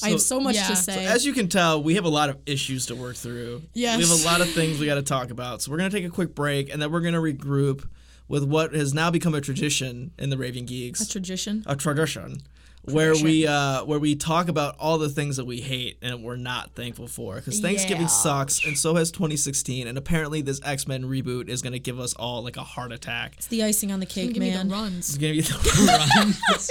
I 0.03 0.09
have 0.09 0.21
so 0.21 0.39
much 0.39 0.55
Yeah. 0.55 0.67
to 0.67 0.75
So 0.75 0.91
say. 0.91 1.05
As 1.05 1.25
you 1.25 1.33
can 1.33 1.47
tell, 1.47 1.81
we 1.81 1.95
have 1.95 2.05
a 2.05 2.09
lot 2.09 2.29
of 2.29 2.37
issues 2.45 2.85
to 2.87 2.95
work 2.95 3.15
through. 3.15 3.63
Yes. 3.73 3.97
We 3.97 4.07
have 4.07 4.21
a 4.21 4.25
lot 4.25 4.41
of 4.41 4.49
things 4.51 4.79
we 4.79 4.85
got 4.85 4.95
to 4.95 5.01
talk 5.01 5.31
about. 5.31 5.61
So 5.63 5.71
we're 5.71 5.77
going 5.79 5.89
to 5.89 5.97
take 5.97 6.05
a 6.05 6.09
quick 6.11 6.35
break 6.35 6.71
and 6.71 6.79
then 6.81 6.91
we're 6.91 7.01
going 7.01 7.15
to 7.15 7.19
regroup 7.19 7.83
with 8.27 8.43
what 8.43 8.73
has 8.73 8.93
now 8.93 9.09
become 9.11 9.33
a 9.35 9.41
tradition 9.41 10.11
in 10.17 10.29
the 10.29 10.37
Raving 10.37 10.65
Geeks. 10.65 11.01
A 11.01 11.09
tradition. 11.09 11.63
a 11.65 11.75
tradition. 11.75 12.37
Where 12.83 13.13
we 13.15 13.45
uh, 13.45 13.83
where 13.83 13.99
we 13.99 14.15
talk 14.15 14.47
about 14.47 14.77
all 14.79 14.97
the 14.97 15.09
things 15.09 15.35
that 15.35 15.43
we 15.43 15.59
hate 15.59 15.97
and 16.01 16.23
we're 16.23 16.37
not 16.37 16.71
thankful 16.73 17.07
for 17.07 17.35
because 17.35 17.59
Thanksgiving 17.59 18.03
Yeah. 18.03 18.07
sucks 18.07 18.65
and 18.65 18.77
so 18.77 18.95
has 18.95 19.11
2016 19.11 19.87
and 19.87 19.97
apparently 19.97 20.41
this 20.41 20.61
X 20.63 20.87
Men 20.87 21.03
reboot 21.03 21.49
is 21.49 21.61
gonna 21.61 21.79
give 21.79 21.99
us 21.99 22.13
all 22.13 22.43
like 22.45 22.55
a 22.55 22.63
heart 22.63 22.93
attack. 22.93 23.33
It's 23.35 23.47
the 23.47 23.61
icing 23.65 23.91
on 23.91 23.99
the 23.99 24.05
cake, 24.05 24.33
Give 24.33 24.39
me 24.41 24.51
the 24.51 24.57
man. 24.59 24.69
runs. 24.69 25.09
It's 25.09 25.17
gonna 25.17 25.33
be 25.33 25.41
the 25.41 25.85
run. 26.15 26.33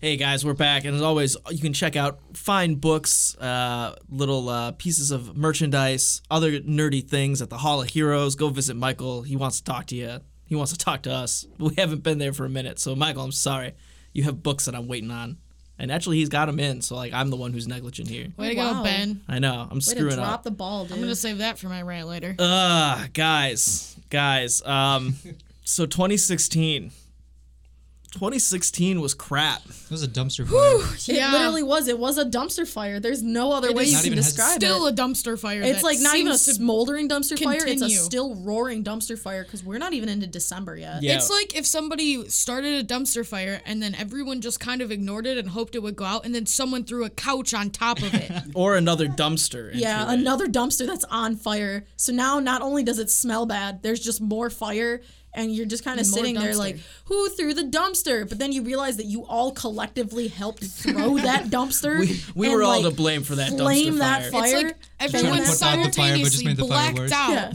Hey 0.00 0.16
guys, 0.16 0.46
we're 0.46 0.54
back, 0.54 0.86
and 0.86 0.96
as 0.96 1.02
always, 1.02 1.36
you 1.50 1.58
can 1.58 1.74
check 1.74 1.94
out 1.94 2.20
fine 2.32 2.76
books, 2.76 3.36
uh, 3.36 3.96
little 4.08 4.48
uh, 4.48 4.72
pieces 4.72 5.10
of 5.10 5.36
merchandise, 5.36 6.22
other 6.30 6.58
nerdy 6.60 7.06
things 7.06 7.42
at 7.42 7.50
the 7.50 7.58
Hall 7.58 7.82
of 7.82 7.90
Heroes. 7.90 8.34
Go 8.34 8.48
visit 8.48 8.76
Michael. 8.76 9.20
He 9.22 9.36
wants 9.36 9.58
to 9.58 9.64
talk 9.64 9.84
to 9.88 9.94
you. 9.96 10.20
He 10.46 10.54
wants 10.54 10.72
to 10.72 10.78
talk 10.78 11.02
to 11.02 11.12
us. 11.12 11.46
We 11.58 11.74
haven't 11.76 12.02
been 12.02 12.16
there 12.16 12.32
for 12.32 12.46
a 12.46 12.48
minute, 12.48 12.78
so 12.78 12.96
Michael, 12.96 13.24
I'm 13.24 13.32
sorry. 13.32 13.74
You 14.14 14.22
have 14.24 14.42
books 14.42 14.64
that 14.64 14.74
I'm 14.74 14.88
waiting 14.88 15.10
on, 15.10 15.36
and 15.78 15.92
actually, 15.92 16.16
he's 16.16 16.30
got 16.30 16.46
them 16.46 16.58
in. 16.58 16.80
So 16.80 16.96
like, 16.96 17.12
I'm 17.12 17.28
the 17.28 17.36
one 17.36 17.52
who's 17.52 17.68
negligent 17.68 18.08
here. 18.08 18.28
Way 18.38 18.54
to 18.54 18.56
Wow. 18.56 18.72
go, 18.78 18.82
Ben. 18.84 19.20
I 19.28 19.38
know. 19.38 19.52
I'm 19.70 19.76
Way 19.76 19.80
to 19.80 19.80
screwing 19.82 20.14
drop 20.16 20.28
up. 20.32 20.42
the 20.44 20.50
ball, 20.50 20.84
dude. 20.84 20.92
I'm 20.94 21.00
gonna 21.02 21.14
save 21.14 21.38
that 21.38 21.58
for 21.58 21.68
my 21.68 21.82
rant 21.82 22.08
later. 22.08 22.34
Ugh, 22.38 23.12
guys, 23.12 23.96
guys. 24.08 24.62
Um, 24.64 25.16
so 25.62 25.84
2016, 25.84 26.90
2016 28.10 29.00
was 29.00 29.14
crap. 29.14 29.62
It 29.66 29.90
was 29.90 30.02
a 30.02 30.08
dumpster 30.08 30.46
fire. 30.46 30.94
It 30.94 31.08
Yeah. 31.16 31.32
literally 31.32 31.62
was. 31.62 31.88
It 31.88 31.98
was 31.98 32.18
a 32.18 32.24
dumpster 32.24 32.66
fire. 32.66 33.00
There's 33.00 33.22
no 33.22 33.52
other 33.52 33.72
way 33.72 33.84
is 33.84 33.92
you 33.92 33.96
can 33.98 34.06
even 34.06 34.18
has- 34.18 34.26
describe 34.32 34.56
Still 34.56 34.86
it. 34.86 34.92
a 34.92 35.02
dumpster 35.02 35.38
fire. 35.38 35.62
It's 35.62 35.82
like 35.82 36.00
not 36.00 36.16
even 36.16 36.32
a 36.32 36.38
smoldering 36.38 37.08
dumpster 37.08 37.38
fire. 37.42 37.64
It's 37.66 37.82
a 37.82 37.88
still 37.88 38.34
roaring 38.36 38.82
dumpster 38.84 39.18
fire 39.18 39.44
because 39.44 39.64
we're 39.64 39.78
not 39.78 39.92
even 39.92 40.08
into 40.08 40.26
December 40.26 40.76
yet. 40.76 41.02
Yeah. 41.02 41.16
It's 41.16 41.30
like 41.30 41.56
if 41.56 41.66
somebody 41.66 42.28
started 42.28 42.74
a 42.74 42.84
dumpster 42.84 43.24
fire 43.26 43.60
and 43.64 43.82
then 43.82 43.94
everyone 43.94 44.40
just 44.40 44.60
kind 44.60 44.82
of 44.82 44.90
ignored 44.90 45.26
it 45.26 45.38
and 45.38 45.48
hoped 45.48 45.74
it 45.74 45.78
would 45.82 45.96
go 45.96 46.04
out, 46.04 46.24
and 46.24 46.34
then 46.34 46.46
someone 46.46 46.84
threw 46.84 47.04
a 47.04 47.10
couch 47.10 47.54
on 47.54 47.70
top 47.70 48.02
of 48.02 48.12
it. 48.14 48.30
or 48.54 48.76
another 48.76 49.06
dumpster. 49.06 49.68
into 49.68 49.78
Yeah, 49.80 50.10
it. 50.10 50.18
another 50.18 50.46
dumpster 50.46 50.86
that's 50.86 51.04
on 51.10 51.36
fire. 51.36 51.86
So 51.96 52.12
now 52.12 52.40
not 52.40 52.60
only 52.62 52.82
does 52.82 52.98
it 52.98 53.10
smell 53.10 53.46
bad, 53.46 53.82
there's 53.82 54.00
just 54.00 54.20
more 54.20 54.50
fire 54.50 55.00
and 55.32 55.54
you're 55.54 55.66
just 55.66 55.84
kind 55.84 56.00
of 56.00 56.06
More 56.10 56.18
sitting 56.18 56.34
there 56.34 56.54
like, 56.56 56.78
who 57.04 57.28
threw 57.30 57.54
the 57.54 57.62
dumpster? 57.64 58.28
But 58.28 58.38
then 58.38 58.52
you 58.52 58.62
realize 58.62 58.96
that 58.96 59.06
you 59.06 59.24
all 59.26 59.52
collectively 59.52 60.28
helped 60.28 60.64
throw 60.64 61.16
that 61.18 61.46
dumpster. 61.46 62.00
We, 62.00 62.20
we 62.34 62.46
and, 62.48 62.56
were 62.56 62.62
all 62.62 62.82
like, 62.82 62.90
to 62.90 62.96
blame 62.96 63.22
for 63.22 63.36
that 63.36 63.50
flame 63.50 63.94
dumpster 63.94 63.98
that 63.98 64.30
fire. 64.32 64.42
fire. 64.42 64.66
It's 65.00 65.12
like 65.12 65.24
everyone 65.24 65.38
put 65.44 65.62
out 65.62 65.84
the 65.84 65.92
fire, 65.92 66.16
but 66.16 66.18
just 66.18 66.38
simultaneously 66.38 66.44
made 66.46 66.56
the 66.56 66.66
fire 66.66 66.92
blacked 66.94 67.12
out 67.12 67.30
Yeah. 67.32 67.52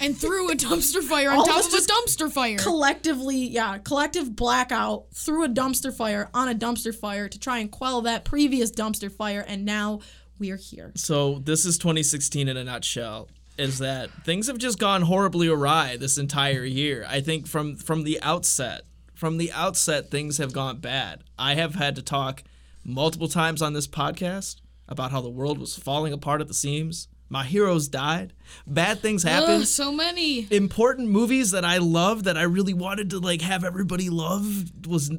and 0.00 0.16
threw 0.18 0.50
a 0.50 0.54
dumpster 0.56 1.02
fire 1.02 1.30
on 1.30 1.38
All 1.38 1.46
top 1.46 1.64
of 1.64 1.72
a 1.72 1.76
dumpster 1.76 2.30
fire. 2.30 2.58
collectively, 2.58 3.36
yeah, 3.46 3.78
collective 3.78 4.34
blackout 4.36 5.04
threw 5.14 5.44
a 5.44 5.48
dumpster 5.48 5.92
fire 5.94 6.28
on 6.34 6.48
a 6.48 6.54
dumpster 6.54 6.94
fire 6.94 7.28
to 7.28 7.38
try 7.38 7.58
and 7.58 7.70
quell 7.70 8.02
that 8.02 8.24
previous 8.24 8.70
dumpster 8.70 9.10
fire, 9.10 9.44
and 9.46 9.64
now 9.64 10.00
we're 10.38 10.56
here. 10.56 10.92
So 10.96 11.38
this 11.38 11.64
is 11.64 11.78
2016 11.78 12.48
in 12.48 12.56
a 12.56 12.64
nutshell. 12.64 13.28
Is 13.58 13.78
that 13.78 14.10
things 14.24 14.48
have 14.48 14.58
just 14.58 14.78
gone 14.78 15.02
horribly 15.02 15.48
awry 15.48 15.96
this 15.96 16.18
entire 16.18 16.64
year? 16.64 17.06
I 17.08 17.20
think 17.20 17.46
from 17.46 17.76
from 17.76 18.04
the 18.04 18.20
outset, 18.22 18.82
from 19.14 19.38
the 19.38 19.50
outset, 19.52 20.10
things 20.10 20.38
have 20.38 20.52
gone 20.52 20.78
bad. 20.78 21.24
I 21.38 21.54
have 21.54 21.74
had 21.74 21.96
to 21.96 22.02
talk 22.02 22.42
multiple 22.84 23.28
times 23.28 23.62
on 23.62 23.72
this 23.72 23.86
podcast 23.86 24.56
about 24.88 25.10
how 25.10 25.20
the 25.20 25.30
world 25.30 25.58
was 25.58 25.76
falling 25.76 26.12
apart 26.12 26.40
at 26.40 26.48
the 26.48 26.54
seams. 26.54 27.08
My 27.28 27.44
heroes 27.44 27.88
died. 27.88 28.32
Bad 28.66 29.00
things 29.00 29.24
happened. 29.24 29.62
Ugh, 29.62 29.66
so 29.66 29.90
many. 29.90 30.46
important 30.50 31.08
movies 31.10 31.50
that 31.50 31.64
I 31.64 31.78
loved 31.78 32.26
that 32.26 32.36
I 32.38 32.42
really 32.42 32.74
wanted 32.74 33.10
to 33.10 33.18
like 33.18 33.40
have 33.42 33.64
everybody 33.64 34.10
love 34.10 34.70
was 34.86 35.10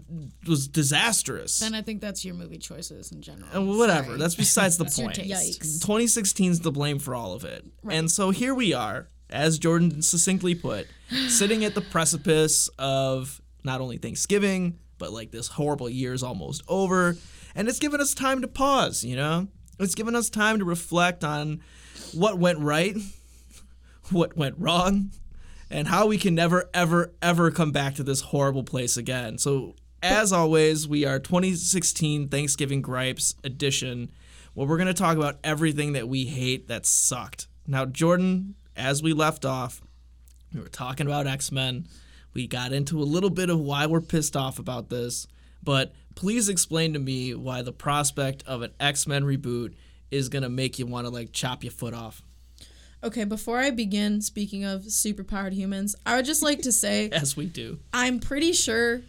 was 0.48 0.68
disastrous. 0.68 1.60
Then 1.60 1.76
I 1.76 1.82
think 1.82 2.00
that's 2.00 2.24
your 2.24 2.36
movie 2.36 2.58
choices 2.58 3.12
in 3.12 3.22
general. 3.22 3.50
And 3.52 3.68
whatever. 3.78 4.08
Sorry. 4.08 4.20
That's 4.20 4.36
besides 4.36 4.78
the 4.78 4.84
That's 4.86 5.00
point. 5.00 5.18
Yikes. 5.18 5.84
2016's 5.84 6.62
the 6.62 6.72
blame 6.72 7.00
for 7.00 7.14
all 7.14 7.34
of 7.34 7.44
it. 7.44 7.66
And 7.90 8.10
so 8.10 8.30
here 8.30 8.56
we 8.56 8.74
are, 8.74 9.10
as 9.30 9.60
Jordan 9.60 10.02
succinctly 10.02 10.56
put, 10.56 10.88
sitting 11.28 11.66
at 11.66 11.76
the 11.76 11.82
precipice 11.82 12.70
of 12.80 13.42
not 13.66 13.82
only 13.82 13.98
Thanksgiving, 13.98 14.80
but 14.98 15.12
like 15.12 15.32
this 15.32 15.50
horrible 15.50 15.90
year 15.90 16.14
is 16.14 16.24
almost 16.24 16.64
over. 16.70 17.18
And 17.54 17.68
it's 17.68 17.80
given 17.80 18.00
us 18.00 18.14
time 18.14 18.42
to 18.42 18.48
pause, 18.48 19.04
you 19.04 19.16
know? 19.16 19.48
It's 19.80 19.96
given 19.96 20.16
us 20.16 20.30
time 20.30 20.60
to 20.60 20.66
reflect 20.66 21.24
on 21.24 21.62
what 22.18 22.38
went 22.38 22.60
right, 22.60 22.96
what 24.12 24.36
went 24.36 24.56
wrong, 24.58 25.12
and 25.70 25.88
how 25.88 26.08
we 26.08 26.18
can 26.18 26.36
never, 26.36 26.70
ever, 26.74 27.14
ever 27.22 27.52
come 27.52 27.72
back 27.72 27.96
to 27.96 28.04
this 28.04 28.22
horrible 28.22 28.64
place 28.64 28.98
again. 28.98 29.38
So, 29.38 29.76
as 30.02 30.32
always, 30.32 30.88
we 30.88 31.06
are 31.06 31.20
2016 31.20 32.30
Thanksgiving 32.30 32.82
Gripes 32.82 33.36
edition, 33.44 34.12
where 34.54 34.68
we're 34.68 34.78
going 34.78 34.88
to 34.88 34.94
talk 34.94 35.18
about 35.18 35.38
everything 35.44 35.94
that 35.94 36.08
we 36.08 36.26
hate 36.26 36.68
that 36.68 36.86
sucked. 36.86 37.48
Now, 37.66 37.86
Jordan, 37.86 38.56
as 38.76 39.04
we 39.04 39.14
left 39.14 39.46
off, 39.46 39.82
we 40.54 40.62
were 40.62 40.70
talking 40.70 41.08
about 41.08 41.28
X 41.28 41.52
Men. 41.52 41.88
We 42.34 42.48
got 42.48 42.72
into 42.72 43.02
a 43.02 43.04
little 43.04 43.30
bit 43.30 43.50
of 43.50 43.60
why 43.60 43.88
we're 43.88 44.02
pissed 44.02 44.38
off 44.38 44.60
about 44.60 44.90
this, 44.90 45.28
but 45.64 45.94
please 46.16 46.50
explain 46.50 46.94
to 46.94 47.00
me 47.00 47.34
why 47.34 47.62
the 47.62 47.74
prospect 47.74 48.44
of 48.46 48.62
an 48.62 48.72
X 48.80 49.08
Men 49.08 49.24
reboot 49.24 49.74
is 50.12 50.30
to 50.44 50.50
make 50.50 50.80
you 50.80 50.86
want 50.86 51.06
to 51.08 51.14
like 51.14 51.32
chop 51.32 51.64
your 51.64 51.72
foot 51.72 51.94
off. 51.94 52.22
Okay, 53.04 53.26
before 53.26 53.60
I 53.60 53.70
begin 53.70 54.22
speaking 54.22 54.64
of 54.64 54.82
superpowered 54.84 55.54
humans, 55.54 55.96
I 56.06 56.16
would 56.16 56.26
just 56.26 56.42
like 56.42 56.62
to 56.64 56.72
say 56.84 57.10
As 57.12 57.38
we 57.38 57.46
do. 57.46 57.80
I'm 57.94 58.20
pretty 58.20 58.54
sure 58.54 59.02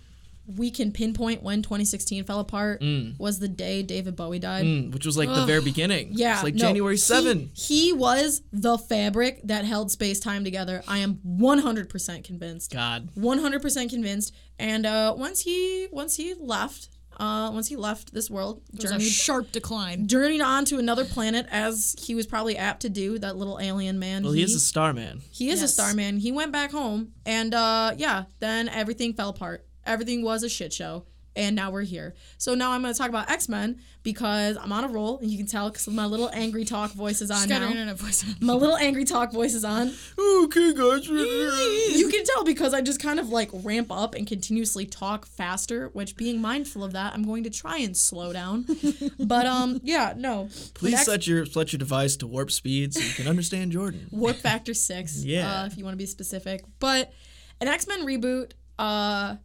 we 0.57 0.71
can 0.71 0.93
pinpoint 0.93 1.43
when 1.43 1.61
2016 1.61 2.25
fell 2.25 2.41
apart 2.41 2.83
was 3.19 3.39
the 3.39 3.49
day 3.49 3.83
David 3.83 4.17
Bowie 4.17 4.39
died. 4.39 4.65
Mm, 4.65 4.93
which 4.95 5.05
was 5.05 5.17
like 5.19 5.29
the 5.29 5.45
very 5.45 5.61
beginning. 5.61 6.09
Yeah, 6.13 6.35
It's 6.37 6.43
like 6.43 6.55
no, 6.55 6.61
January 6.61 6.95
he- 6.95 7.01
7. 7.01 7.51
He, 7.53 7.93
was 7.93 8.41
the 8.51 8.79
fabric 8.79 9.43
that 9.45 9.67
held 9.67 9.91
space 9.91 10.19
time 10.21 10.45
together. 10.45 10.83
I 10.89 10.99
am 10.99 11.17
100% 11.27 12.25
convinced. 12.25 12.73
God. 12.73 13.11
100% 13.15 13.91
convinced. 13.91 14.35
And 14.59 14.87
uh, 14.87 15.15
once 15.19 15.41
he 15.43 15.89
once 15.93 16.17
he 16.17 16.33
left, 16.35 16.89
uh, 17.19 17.51
once 17.53 17.69
he 17.69 17.77
left 17.77 18.13
this 18.15 18.31
world, 18.31 18.63
It 18.73 18.77
was 18.83 18.85
a 18.85 18.89
journeyed 18.95 19.09
sharp 19.13 19.53
decline. 19.53 20.07
journeyed 20.09 20.41
on 20.41 20.65
to 20.67 20.79
another 20.79 21.05
planet 21.05 21.47
as 21.51 21.95
he 21.99 22.15
was 22.15 22.27
probably 22.27 22.57
apt 22.57 22.83
to 22.83 22.89
do. 22.89 23.19
That 23.19 23.37
little 23.37 23.59
alien 23.61 23.99
man. 23.99 24.23
Well, 24.23 24.33
he 24.33 24.43
is 24.43 24.55
a 24.55 24.61
star 24.61 24.93
man. 24.93 25.21
He 25.31 25.51
is 25.51 25.61
a 25.61 25.65
Yes. 25.65 25.75
star 25.75 25.95
man. 25.95 26.19
He 26.19 26.31
went 26.33 26.53
back 26.53 26.71
home, 26.71 27.13
and 27.27 27.55
uh, 27.55 27.95
yeah, 27.97 28.25
then 28.41 28.69
everything 28.69 29.15
fell 29.15 29.31
apart. 29.31 29.67
Everything 29.85 30.23
was 30.23 30.43
a 30.43 30.49
shit 30.49 30.73
show, 30.73 31.05
and 31.37 31.55
now 31.55 31.71
we're 31.71 31.83
here. 31.83 32.15
So 32.37 32.55
now 32.55 32.73
I'm 32.73 32.83
going 32.83 32.93
to 32.93 32.99
talk 32.99 33.09
about 33.09 33.31
X 33.31 33.49
Men 33.49 33.81
because 34.03 34.57
I'm 34.57 34.73
on 34.73 34.85
a 34.85 34.89
roll, 34.89 35.19
and 35.19 35.31
you 35.31 35.37
can 35.39 35.47
tell 35.47 35.69
because 35.71 35.87
my 35.89 36.07
little 36.07 36.31
angry 36.33 36.65
talk 36.65 36.93
voice 36.93 37.21
is 37.21 37.31
on 37.31 37.49
Got 37.49 37.61
now. 37.63 37.69
internet 37.69 37.97
voice. 37.99 38.25
My 38.41 38.55
little 38.55 38.77
angry 38.77 39.05
talk 39.05 39.33
voice 39.33 39.55
is 39.55 39.65
on. 39.65 39.93
Okay, 40.19 40.73
guys. 40.75 41.07
You 41.09 42.09
can 42.11 42.25
tell 42.25 42.45
because 42.45 42.73
I 42.75 42.81
just 42.81 43.01
kind 43.01 43.21
of 43.21 43.29
like 43.29 43.51
ramp 43.53 43.93
up 43.93 44.15
and 44.15 44.27
continuously 44.27 44.87
talk 44.87 45.27
faster. 45.27 45.89
Which, 45.89 46.17
being 46.17 46.41
mindful 46.41 46.83
of 46.85 46.93
that, 46.95 47.15
I'm 47.15 47.25
going 47.25 47.45
to 47.45 47.51
try 47.51 47.79
and 47.79 47.97
slow 47.97 48.33
down. 48.33 48.65
but 49.21 49.47
um, 49.47 49.81
yeah, 49.85 50.15
no. 50.17 50.49
Please 50.75 50.93
Next- 50.95 51.07
set 51.07 51.27
your 51.27 51.45
set 51.47 51.73
your 51.73 51.79
device 51.79 52.17
to 52.17 52.27
warp 52.27 52.51
speed 52.51 52.95
so 52.95 53.01
you 53.01 53.13
can 53.15 53.29
understand 53.29 53.73
Jordan. 53.73 54.07
Warp 54.11 54.37
Factor 54.37 54.75
6, 54.75 55.25
Yeah. 55.25 55.63
uh, 55.63 55.67
if 55.67 55.77
you 55.77 55.85
want 55.85 55.93
to 55.93 55.99
be 55.99 56.07
specific. 56.07 56.65
But 56.81 57.13
an 57.61 57.69
X 57.69 57.87
Men 57.87 58.07
reboot 58.07 58.53
uh, 58.79 59.37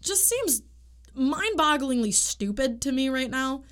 just 0.00 0.28
seems 0.28 0.62
mind 1.18 1.58
bogglingly 1.58 2.14
stupid 2.14 2.80
to 2.82 2.92
me 2.92 3.08
right 3.08 3.30
now. 3.30 3.62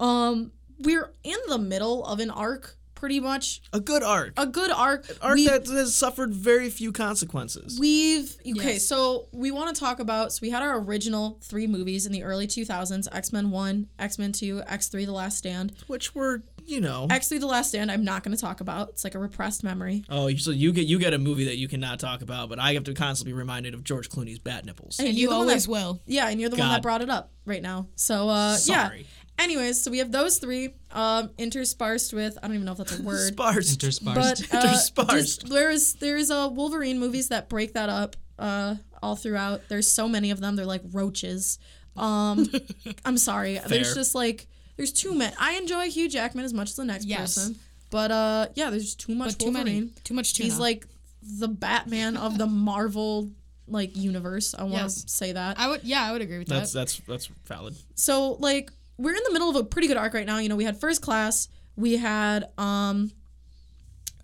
Um, 0.00 0.52
we're 0.80 1.12
in 1.24 1.36
the 1.48 1.58
middle 1.58 2.04
of 2.04 2.20
an 2.20 2.30
arc, 2.30 2.76
pretty 2.94 3.20
much. 3.20 3.62
A 3.72 3.80
good 3.80 4.02
arc. 4.02 4.32
A 4.36 4.46
good 4.46 4.70
arc. 4.70 5.06
arc 5.20 5.34
We- 5.36 5.46
that 5.46 5.66
has 5.66 5.94
suffered 5.94 6.32
very 6.34 6.70
few 6.70 6.92
consequences. 6.92 7.78
We've 7.78 8.36
okay, 8.40 8.74
Yes. 8.74 8.86
so 8.86 9.28
we 9.32 9.50
want 9.50 9.74
to 9.74 9.78
talk 9.80 9.98
about. 10.00 10.32
So 10.32 10.38
we 10.42 10.50
had 10.50 10.62
our 10.62 10.78
original 10.80 11.38
three 11.42 11.66
movies 11.66 12.06
in 12.06 12.12
the 12.12 12.22
early 12.22 12.46
2000s: 12.46 13.08
X 13.12 13.32
Men 13.32 13.50
One, 13.50 13.88
X 13.98 14.18
Men 14.18 14.32
Two, 14.32 14.62
X 14.66 14.88
Three: 14.88 15.04
The 15.04 15.12
Last 15.12 15.38
Stand. 15.38 15.72
which 15.88 16.14
were, 16.14 16.42
you 16.68 16.80
know. 16.80 17.06
X 17.10 17.28
Three: 17.28 17.38
The 17.38 17.46
Last 17.46 17.70
Stand. 17.70 17.90
I'm 17.90 18.04
not 18.04 18.22
going 18.22 18.36
to 18.36 18.40
talk 18.40 18.60
about. 18.60 18.90
It's 18.90 19.02
like 19.04 19.14
a 19.14 19.18
repressed 19.18 19.64
memory. 19.64 20.04
Oh, 20.08 20.32
so 20.36 20.50
you 20.52 20.72
get 20.72 20.86
you 20.86 20.98
get 20.98 21.14
a 21.14 21.18
movie 21.18 21.44
that 21.46 21.56
you 21.56 21.66
cannot 21.68 21.98
talk 21.98 22.22
about, 22.22 22.48
but 22.48 22.58
I 22.58 22.74
have 22.74 22.84
to 22.84 22.94
constantly 22.94 23.32
be 23.32 23.38
reminded 23.38 23.74
of 23.74 23.82
George 23.84 24.08
Clooney's 24.08 24.38
bat 24.38 24.64
nipples. 24.64 24.98
And 24.98 25.08
And 25.08 25.16
you're 25.18 25.22
you 25.22 25.28
the 25.30 25.38
one 25.38 25.48
always 25.48 25.64
that- 25.64 25.70
will. 25.70 26.00
Yeah, 26.06 26.28
and 26.28 26.40
you're 26.40 26.50
the 26.50 26.56
one 26.56 26.68
that 26.68 26.82
brought 26.82 27.02
it 27.02 27.10
up 27.10 27.32
right 27.44 27.62
now. 27.62 27.88
So 27.96 28.28
uh 28.28 28.54
Sorry. 28.56 28.98
yeah. 29.00 29.04
Anyways, 29.44 29.80
so 29.82 29.90
we 29.92 29.98
have 29.98 30.10
those 30.12 30.38
three 30.38 30.74
um 30.92 31.30
interspersed 31.38 32.12
with 32.12 32.36
I 32.42 32.46
don't 32.46 32.54
even 32.56 32.66
know 32.66 32.72
if 32.72 32.78
that's 32.78 32.98
a 32.98 33.02
word. 33.04 33.28
Sparse. 33.32 33.72
Interspersed. 33.72 34.50
but 34.50 34.54
uh, 34.54 34.66
Interspersed. 34.68 35.40
just- 35.42 35.48
there's 35.50 35.94
there's 35.94 36.30
uh 36.30 36.48
Wolverine 36.52 36.98
movies 36.98 37.28
that 37.28 37.48
break 37.48 37.74
that 37.74 37.88
up 37.88 38.16
uh 38.38 38.74
all 39.02 39.16
throughout. 39.16 39.62
There's 39.68 39.90
so 39.90 40.08
many 40.08 40.30
of 40.30 40.40
them. 40.40 40.56
They're 40.56 40.66
like 40.66 40.82
roaches. 40.92 41.58
Um 41.96 42.48
I'm 43.04 43.16
sorry. 43.18 43.58
There's 43.66 43.94
just 43.94 44.14
like 44.14 44.46
there's 44.78 44.92
too 44.92 45.14
many. 45.14 45.34
I 45.38 45.52
enjoy 45.56 45.90
Hugh 45.90 46.08
Jackman 46.08 46.46
as 46.46 46.54
much 46.54 46.70
as 46.70 46.76
the 46.76 46.84
next 46.86 47.04
Yes. 47.04 47.34
person. 47.34 47.56
But 47.90 48.10
uh 48.10 48.46
yeah, 48.54 48.70
there's 48.70 48.94
too 48.94 49.14
much 49.14 49.36
But 49.36 49.44
too 49.44 49.50
many. 49.52 49.90
Too 50.04 50.14
much 50.14 50.32
tuna. 50.32 50.48
He's 50.48 50.58
like 50.58 50.86
the 51.22 51.48
Batman 51.48 52.16
of 52.16 52.38
the 52.38 52.46
Marvel 52.70 53.30
like 53.66 53.94
universe. 53.96 54.54
I 54.58 54.62
want 54.62 54.74
to 54.76 54.80
Yes. 54.84 55.04
say 55.08 55.32
that. 55.32 55.58
I 55.60 55.68
would. 55.68 55.84
Yeah, 55.84 56.02
I 56.02 56.12
would 56.12 56.22
agree 56.22 56.38
with 56.38 56.48
That's 56.48 56.72
that. 56.72 56.78
that's 56.80 57.00
that's 57.06 57.26
valid. 57.44 57.74
so 57.94 58.32
like 58.40 58.72
we're 58.96 59.14
in 59.14 59.22
the 59.26 59.32
middle 59.32 59.50
of 59.50 59.56
a 59.56 59.64
pretty 59.64 59.88
good 59.88 59.96
arc 59.98 60.14
right 60.14 60.26
now. 60.26 60.38
You 60.38 60.48
know, 60.48 60.56
we 60.56 60.64
had 60.64 60.80
first 60.80 61.02
class, 61.02 61.48
we 61.76 61.96
had 61.98 62.48
um 62.58 63.10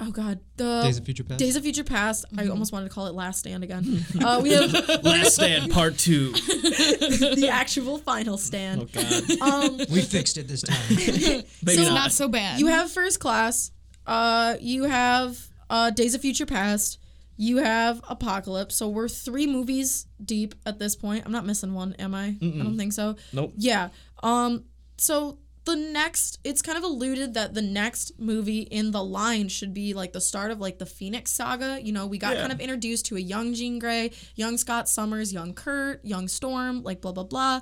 oh 0.06 0.10
god, 0.10 0.40
the 0.56 0.82
Days 0.82 0.98
of 0.98 1.04
Future 1.04 1.24
Past. 1.24 1.38
Days 1.38 1.56
of 1.56 1.62
Future 1.62 1.84
Past. 1.84 2.24
I 2.36 2.46
almost 2.48 2.72
wanted 2.72 2.88
to 2.88 2.94
call 2.94 3.06
it 3.06 3.14
Last 3.14 3.38
Stand 3.40 3.64
again. 3.64 4.04
uh, 4.22 4.40
we 4.42 4.52
have 4.52 4.72
Last 5.04 5.34
Stand 5.34 5.72
Part 5.72 5.98
Two. 5.98 6.32
the 6.32 7.48
actual 7.50 7.98
final 7.98 8.36
stand. 8.36 8.82
Oh 8.82 8.88
God. 8.92 9.40
Um, 9.40 9.78
we 9.90 10.02
fixed 10.02 10.38
it 10.38 10.48
this 10.48 10.62
time. 10.62 10.76
Maybe 10.90 11.76
so 11.76 11.82
not. 11.84 11.94
not 11.94 12.12
so 12.12 12.28
bad. 12.28 12.60
you 12.60 12.66
have 12.68 12.90
first 12.90 13.20
class. 13.20 13.70
Uh, 14.06 14.56
you 14.60 14.84
have 14.84 15.38
uh, 15.70 15.90
Days 15.90 16.14
of 16.14 16.20
Future 16.20 16.46
Past. 16.46 16.98
You 17.36 17.58
have 17.58 18.00
Apocalypse. 18.08 18.76
So 18.76 18.88
we're 18.88 19.08
three 19.08 19.46
movies 19.46 20.06
deep 20.24 20.54
at 20.66 20.78
this 20.78 20.94
point. 20.94 21.24
I'm 21.26 21.32
not 21.32 21.44
missing 21.46 21.74
one, 21.74 21.94
am 21.94 22.14
I? 22.14 22.26
I 22.26 22.36
don't 22.40 22.76
think 22.76 22.92
so. 22.92 23.16
Nope. 23.32 23.54
Yeah. 23.56 23.88
Um. 24.22 24.64
So 24.96 25.38
the 25.64 25.76
next 25.76 26.38
it's 26.44 26.60
kind 26.60 26.76
of 26.76 26.84
alluded 26.84 27.34
that 27.34 27.54
the 27.54 27.62
next 27.62 28.12
movie 28.18 28.60
in 28.60 28.90
the 28.90 29.02
line 29.02 29.48
should 29.48 29.72
be 29.72 29.94
like 29.94 30.12
the 30.12 30.20
start 30.20 30.50
of 30.50 30.60
like 30.60 30.78
the 30.78 30.86
Phoenix 30.86 31.30
saga. 31.32 31.78
You 31.82 31.92
know, 31.92 32.06
we 32.06 32.18
got 32.18 32.34
Yeah. 32.34 32.40
kind 32.42 32.52
of 32.52 32.60
introduced 32.60 33.06
to 33.06 33.16
a 33.16 33.20
young 33.20 33.54
Jean 33.54 33.78
Grey, 33.78 34.10
young 34.34 34.58
Scott 34.58 34.88
Summers, 34.88 35.32
young 35.32 35.54
Kurt, 35.54 36.04
young 36.04 36.28
Storm, 36.28 36.82
like 36.82 37.00
blah 37.00 37.12
blah 37.12 37.24
blah. 37.24 37.60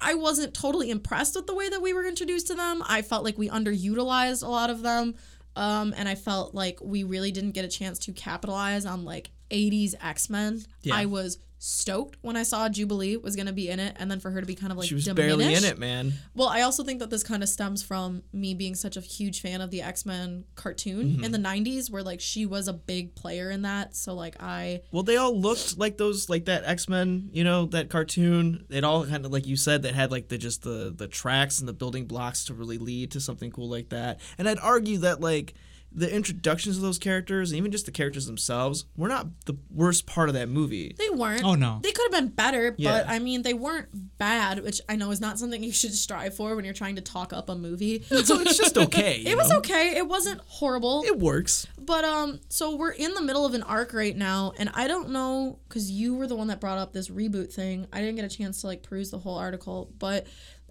I 0.00 0.14
wasn't 0.14 0.52
totally 0.52 0.90
impressed 0.90 1.36
with 1.36 1.46
the 1.46 1.54
way 1.54 1.68
that 1.68 1.80
we 1.80 1.92
were 1.92 2.04
introduced 2.04 2.48
to 2.48 2.54
them. 2.54 2.82
I 2.86 3.02
felt 3.02 3.24
like 3.24 3.38
we 3.38 3.48
underutilized 3.48 4.42
a 4.42 4.48
lot 4.48 4.68
of 4.68 4.82
them. 4.82 5.14
Um, 5.54 5.94
and 5.96 6.08
I 6.08 6.14
felt 6.16 6.54
like 6.54 6.80
we 6.82 7.04
really 7.04 7.30
didn't 7.30 7.52
get 7.52 7.64
a 7.64 7.68
chance 7.68 7.98
to 8.00 8.12
capitalize 8.12 8.84
on 8.86 9.04
like 9.04 9.30
80s 9.50 9.94
X-Men. 10.02 10.64
Yeah. 10.82 10.96
I 10.96 11.04
was 11.06 11.38
stoked 11.64 12.16
when 12.22 12.36
I 12.36 12.42
saw 12.42 12.68
Jubilee 12.68 13.16
was 13.16 13.36
going 13.36 13.46
to 13.46 13.52
be 13.52 13.68
in 13.68 13.78
it 13.78 13.94
and 14.00 14.10
then 14.10 14.18
for 14.18 14.32
her 14.32 14.40
to 14.40 14.46
be 14.46 14.56
kind 14.56 14.72
of 14.72 14.78
like 14.78 14.88
She 14.88 14.96
was 14.96 15.04
diminished. 15.04 15.38
barely 15.38 15.54
in 15.54 15.62
it, 15.62 15.78
man. 15.78 16.12
Well, 16.34 16.48
I 16.48 16.62
also 16.62 16.82
think 16.82 16.98
that 16.98 17.08
this 17.08 17.22
kind 17.22 17.40
of 17.40 17.48
stems 17.48 17.84
from 17.84 18.24
me 18.32 18.52
being 18.52 18.74
such 18.74 18.96
a 18.96 19.00
huge 19.00 19.40
fan 19.40 19.60
of 19.60 19.70
the 19.70 19.80
X 19.80 20.04
Men 20.04 20.42
cartoon 20.56 21.10
mm-hmm. 21.10 21.24
in 21.24 21.30
the 21.30 21.38
90s, 21.38 21.88
where 21.88 22.02
like 22.02 22.20
she 22.20 22.46
was 22.46 22.66
a 22.66 22.72
big 22.72 23.14
player 23.14 23.48
in 23.48 23.62
that. 23.62 23.94
So, 23.94 24.12
like, 24.12 24.34
I. 24.40 24.80
Well, 24.90 25.04
they 25.04 25.16
all 25.16 25.38
looked 25.38 25.78
like 25.78 25.98
those, 25.98 26.28
like 26.28 26.46
that 26.46 26.64
X 26.64 26.88
Men, 26.88 27.30
you 27.32 27.44
know, 27.44 27.66
that 27.66 27.88
cartoon. 27.88 28.66
It 28.68 28.82
all 28.82 29.06
kind 29.06 29.24
of, 29.24 29.30
like 29.30 29.46
you 29.46 29.56
said, 29.56 29.82
that 29.82 29.94
had 29.94 30.10
like 30.10 30.30
the 30.30 30.38
just 30.38 30.62
the 30.62 30.92
the 30.94 31.06
tracks 31.06 31.60
and 31.60 31.68
the 31.68 31.72
building 31.72 32.06
blocks 32.06 32.44
to 32.46 32.54
really 32.54 32.78
lead 32.78 33.12
to 33.12 33.20
something 33.20 33.52
cool 33.52 33.70
like 33.70 33.90
that. 33.90 34.18
And 34.36 34.48
I'd 34.48 34.58
argue 34.58 34.98
that 34.98 35.20
like 35.20 35.54
the 35.94 36.12
introductions 36.12 36.76
of 36.76 36.82
those 36.82 36.98
characters, 36.98 37.50
and 37.50 37.58
even 37.58 37.70
just 37.70 37.86
the 37.86 37.92
characters 37.92 38.26
themselves, 38.26 38.86
were 38.96 39.08
not 39.08 39.26
the 39.46 39.56
worst 39.70 40.06
part 40.06 40.28
of 40.28 40.34
that 40.34 40.48
movie. 40.48 40.94
They 40.98 41.10
weren't. 41.10 41.44
Oh, 41.44 41.54
no. 41.54 41.80
They 41.82 41.92
could 41.92 42.12
have 42.12 42.22
been 42.22 42.30
better, 42.30 42.72
but 42.72 43.08
I 43.08 43.18
mean, 43.18 43.42
they 43.42 43.54
weren't 43.54 43.88
bad, 44.18 44.62
which 44.62 44.80
I 44.88 44.96
know 44.96 45.10
is 45.10 45.20
not 45.20 45.38
something 45.38 45.62
you 45.62 45.72
should 45.72 45.94
strive 45.94 46.34
for 46.34 46.54
when 46.56 46.64
you're 46.64 46.74
trying 46.74 46.96
to 46.96 47.02
talk 47.02 47.32
up 47.32 47.48
a 47.48 47.54
movie. 47.54 48.04
So 48.22 48.38
it's 48.40 48.56
just 48.56 48.78
okay. 48.78 49.16
you 49.24 49.30
It 49.32 49.36
was 49.36 49.50
okay. 49.50 49.96
It 49.96 50.06
wasn't 50.06 50.40
horrible. 50.46 51.02
It 51.04 51.18
works. 51.18 51.66
But 51.78 52.04
um, 52.04 52.40
so 52.48 52.76
we're 52.76 52.92
in 52.92 53.14
the 53.14 53.20
middle 53.20 53.44
of 53.44 53.54
an 53.54 53.64
arc 53.64 53.92
right 53.92 54.16
now, 54.16 54.52
and 54.58 54.70
I 54.74 54.86
don't 54.86 55.10
know 55.10 55.58
because 55.68 55.90
you 55.90 56.14
were 56.14 56.28
the 56.28 56.36
one 56.36 56.46
that 56.46 56.60
brought 56.60 56.78
up 56.78 56.92
this 56.92 57.08
reboot 57.08 57.52
thing. 57.52 57.88
I 57.92 57.98
didn't 58.00 58.14
get 58.16 58.24
a 58.24 58.28
chance 58.28 58.60
to 58.60 58.68
like 58.68 58.84
peruse 58.84 59.10
the 59.10 59.18
whole 59.18 59.36
article, 59.36 59.90
but 59.98 60.26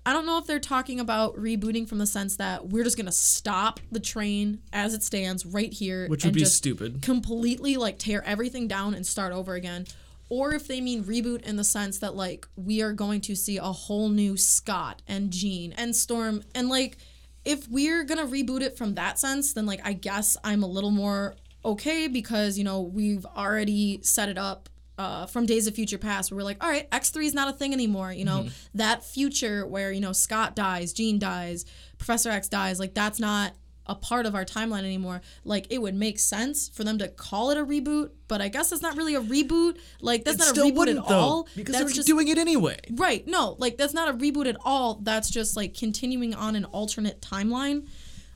I 0.06 0.14
don't 0.14 0.26
know 0.26 0.40
if 0.40 0.48
they're 0.48 0.60
talking 0.60 1.00
about 1.00 1.36
rebooting 1.36 1.88
from 1.88 2.00
the 2.00 2.08
sense 2.08 2.38
that 2.38 2.70
we're 2.70 2.84
just 2.84 2.98
gonna 2.98 3.12
stop 3.12 3.80
the 3.92 4.00
train 4.00 4.62
as 4.74 4.94
it 4.94 5.04
stands 5.04 5.46
right 5.46 5.72
here, 5.72 6.08
Which 6.08 6.24
would 6.24 6.30
and 6.30 6.34
be 6.36 6.40
just 6.42 6.56
stupid. 6.56 7.02
completely 7.02 7.78
like 7.78 8.00
tear 8.00 8.24
everything 8.26 8.68
down 8.68 8.94
and 8.96 9.06
start 9.06 9.32
over 9.32 9.54
again. 9.54 9.86
Or 10.30 10.54
if 10.54 10.66
they 10.68 10.82
mean 10.82 11.04
reboot 11.04 11.42
in 11.44 11.58
the 11.58 11.64
sense 11.64 12.00
that 12.00 12.16
like 12.16 12.48
we 12.56 12.82
are 12.82 12.94
going 12.94 13.22
to 13.22 13.36
see 13.36 13.58
a 13.58 13.64
whole 13.64 14.10
new 14.10 14.38
Scott 14.38 15.02
and 15.08 15.30
Jean 15.30 15.74
and 15.74 15.96
Storm 15.96 16.42
and 16.56 16.68
like 16.70 16.98
if 17.46 17.68
we're 17.68 18.04
gonna 18.04 18.26
reboot 18.26 18.62
it 18.62 18.78
from 18.78 18.96
that 18.96 19.20
sense, 19.20 19.54
then 19.54 19.66
like 19.68 19.82
I 19.86 19.94
guess 19.94 20.36
I'm 20.44 20.64
a 20.64 20.68
little 20.68 20.92
more 20.92 21.36
okay 21.64 22.08
because 22.08 22.58
you 22.58 22.64
know 22.64 22.82
we've 22.82 23.26
already 23.26 24.00
set 24.02 24.30
it 24.30 24.38
up 24.38 24.68
uh, 25.02 25.26
from 25.26 25.46
Days 25.46 25.66
of 25.68 25.74
Future 25.76 25.98
Past 25.98 26.32
where 26.32 26.38
we're 26.38 26.44
like, 26.44 26.64
all 26.64 26.70
right, 26.70 26.90
X3 26.92 27.26
is 27.26 27.34
not 27.34 27.48
a 27.50 27.54
thing 27.54 27.74
anymore. 27.74 28.12
You 28.12 28.26
know, 28.26 28.48
that 28.76 29.04
future 29.04 29.66
where, 29.66 29.92
you 29.92 30.02
know, 30.02 30.14
Scott 30.14 30.56
dies, 30.56 30.94
Jean 30.94 31.18
dies, 31.20 31.66
Professor 31.98 32.30
X 32.30 32.48
dies, 32.50 32.80
like 32.80 32.94
that's 32.94 33.20
not 33.20 33.54
a 33.88 33.96
part 33.96 34.26
of 34.28 34.36
our 34.36 34.46
timeline 34.46 34.84
anymore. 34.84 35.22
Like 35.44 35.66
it 35.72 35.82
would 35.82 35.96
make 35.96 36.20
sense 36.20 36.70
for 36.70 36.84
them 36.84 37.00
to 37.00 37.08
call 37.08 37.50
it 37.50 37.58
a 37.58 37.66
reboot, 37.66 38.12
but 38.28 38.40
I 38.40 38.48
guess 38.48 38.70
that's 38.70 38.82
not 38.84 38.96
really 38.96 39.16
a 39.16 39.22
reboot. 39.22 39.80
Like 40.02 40.24
that's 40.24 40.38
It 40.38 40.56
not 40.56 40.58
a 40.58 40.62
reboot 40.72 40.76
wouldn't 40.78 41.00
at 41.00 41.08
though, 41.08 41.16
all. 41.16 41.48
because 41.56 41.74
that's 41.74 41.80
they 41.80 41.84
were 41.86 41.96
just 41.96 42.08
doing 42.08 42.28
it 42.28 42.38
anyway. 42.38 42.78
Right. 42.92 43.26
No, 43.28 43.56
like 43.58 43.78
that's 43.78 43.94
not 43.96 44.08
a 44.08 44.14
reboot 44.14 44.48
at 44.48 44.56
all. 44.64 45.00
That's 45.02 45.30
just 45.32 45.58
like 45.58 45.74
continuing 45.74 46.36
on 46.36 46.56
an 46.56 46.66
alternate 46.66 47.22
timeline. 47.22 47.88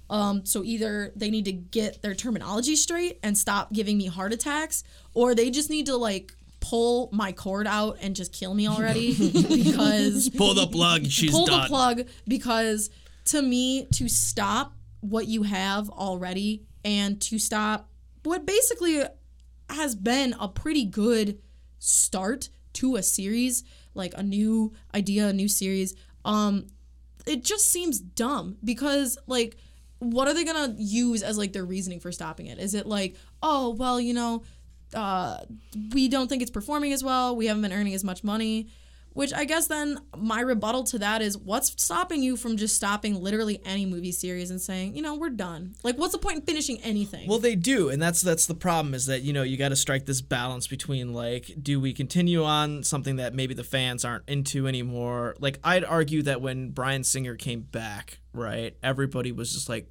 Um, 0.10 0.46
so 0.46 0.64
either 0.64 1.12
they 1.16 1.30
need 1.30 1.46
to 1.46 1.52
get 1.52 2.02
their 2.02 2.14
terminology 2.16 2.76
straight 2.76 3.20
and 3.24 3.38
stop 3.38 3.72
giving 3.74 3.98
me 3.98 4.08
heart 4.08 4.34
attacks, 4.34 4.84
or 5.14 5.34
they 5.36 5.50
just 5.50 5.70
need 5.70 5.86
to 5.88 5.96
like 5.96 6.34
pull 6.70 7.10
my 7.12 7.32
cord 7.32 7.68
out 7.68 7.98
and 8.02 8.16
just 8.16 8.34
kill 8.34 8.54
me 8.54 8.68
already 8.76 9.14
because 9.32 10.30
Pull 10.38 10.54
the 10.54 10.68
plug. 10.68 11.06
She's 11.10 11.32
pull 11.32 11.46
done. 11.46 11.62
the 11.62 11.68
plug 11.68 12.02
because 12.28 12.90
to 13.26 13.42
me 13.42 13.86
to 13.94 14.08
stop 14.08 14.74
what 15.02 15.28
you 15.28 15.44
have 15.44 15.90
already 15.90 16.64
and 16.84 17.22
to 17.22 17.38
stop 17.40 17.90
what 18.24 18.46
basically 18.46 19.04
has 19.70 19.96
been 19.96 20.36
a 20.40 20.48
pretty 20.48 20.86
good 20.86 21.40
start 21.80 22.50
to 22.74 22.96
a 22.96 23.04
series 23.04 23.64
like 23.94 24.14
a 24.18 24.24
new 24.24 24.74
idea 24.94 25.28
a 25.28 25.34
new 25.34 25.48
series 25.48 25.96
um 26.24 26.66
it 27.26 27.44
just 27.44 27.72
seems 27.72 28.00
dumb 28.00 28.58
because 28.64 29.18
like 29.28 29.58
what 30.00 30.28
are 30.28 30.34
they 30.34 30.44
gonna 30.44 30.76
use 30.78 31.24
as 31.24 31.38
like 31.38 31.54
their 31.54 31.66
reasoning 31.66 32.00
for 32.00 32.12
stopping 32.12 32.48
it 32.48 32.60
is 32.60 32.74
it 32.74 32.86
like 32.86 33.16
oh 33.42 33.70
well 33.76 34.00
you 34.00 34.14
know 34.14 34.44
uh 34.96 35.38
we 35.94 36.08
don't 36.08 36.28
think 36.28 36.42
it's 36.42 36.52
performing 36.52 36.94
as 36.94 37.04
well. 37.04 37.36
We 37.36 37.48
haven't 37.48 37.62
been 37.62 37.74
earning 37.74 37.94
as 37.94 38.04
much 38.04 38.24
money 38.24 38.68
which 39.14 39.34
i 39.34 39.46
guess 39.46 39.68
then 39.68 39.98
my 40.18 40.42
rebuttal 40.42 40.84
to 40.84 41.00
that 41.00 41.22
is 41.22 41.38
what's 41.38 41.82
stopping 41.82 42.22
you 42.22 42.36
from 42.36 42.58
just 42.58 42.76
stopping 42.76 43.16
literally 43.16 43.62
any 43.64 43.86
movie 43.86 44.12
series 44.12 44.52
and 44.52 44.60
saying 44.60 44.94
you 44.94 45.02
know 45.02 45.16
we're 45.16 45.30
done? 45.30 45.76
Like 45.84 45.98
what's 45.98 46.14
the 46.14 46.20
point 46.20 46.38
in 46.38 46.42
finishing 46.44 46.82
anything? 46.82 47.28
Well, 47.28 47.40
they 47.40 47.56
do, 47.56 47.90
and 47.90 48.02
that's 48.02 48.22
that's 48.22 48.46
the 48.46 48.56
problem 48.56 48.94
is 48.94 49.06
that 49.08 49.22
you 49.22 49.34
know 49.34 49.44
you 49.44 49.58
got 49.58 49.70
to 49.70 49.76
strike 49.76 50.06
this 50.06 50.22
balance 50.22 50.68
between 50.68 51.14
like, 51.14 51.52
do 51.62 51.80
we 51.80 51.94
continue 51.94 52.44
on 52.44 52.84
something 52.84 53.18
that 53.18 53.34
maybe 53.34 53.54
the 53.54 53.64
fans 53.64 54.06
aren't 54.06 54.28
into 54.28 54.68
anymore? 54.68 55.36
Like, 55.40 55.60
I'd 55.64 55.84
argue 55.84 56.22
that 56.24 56.42
when 56.42 56.72
Bryan 56.72 57.04
Singer 57.04 57.36
came 57.36 57.62
back, 57.62 58.20
right, 58.34 58.76
everybody 58.84 59.32
was 59.32 59.54
just 59.54 59.70
like 59.70 59.88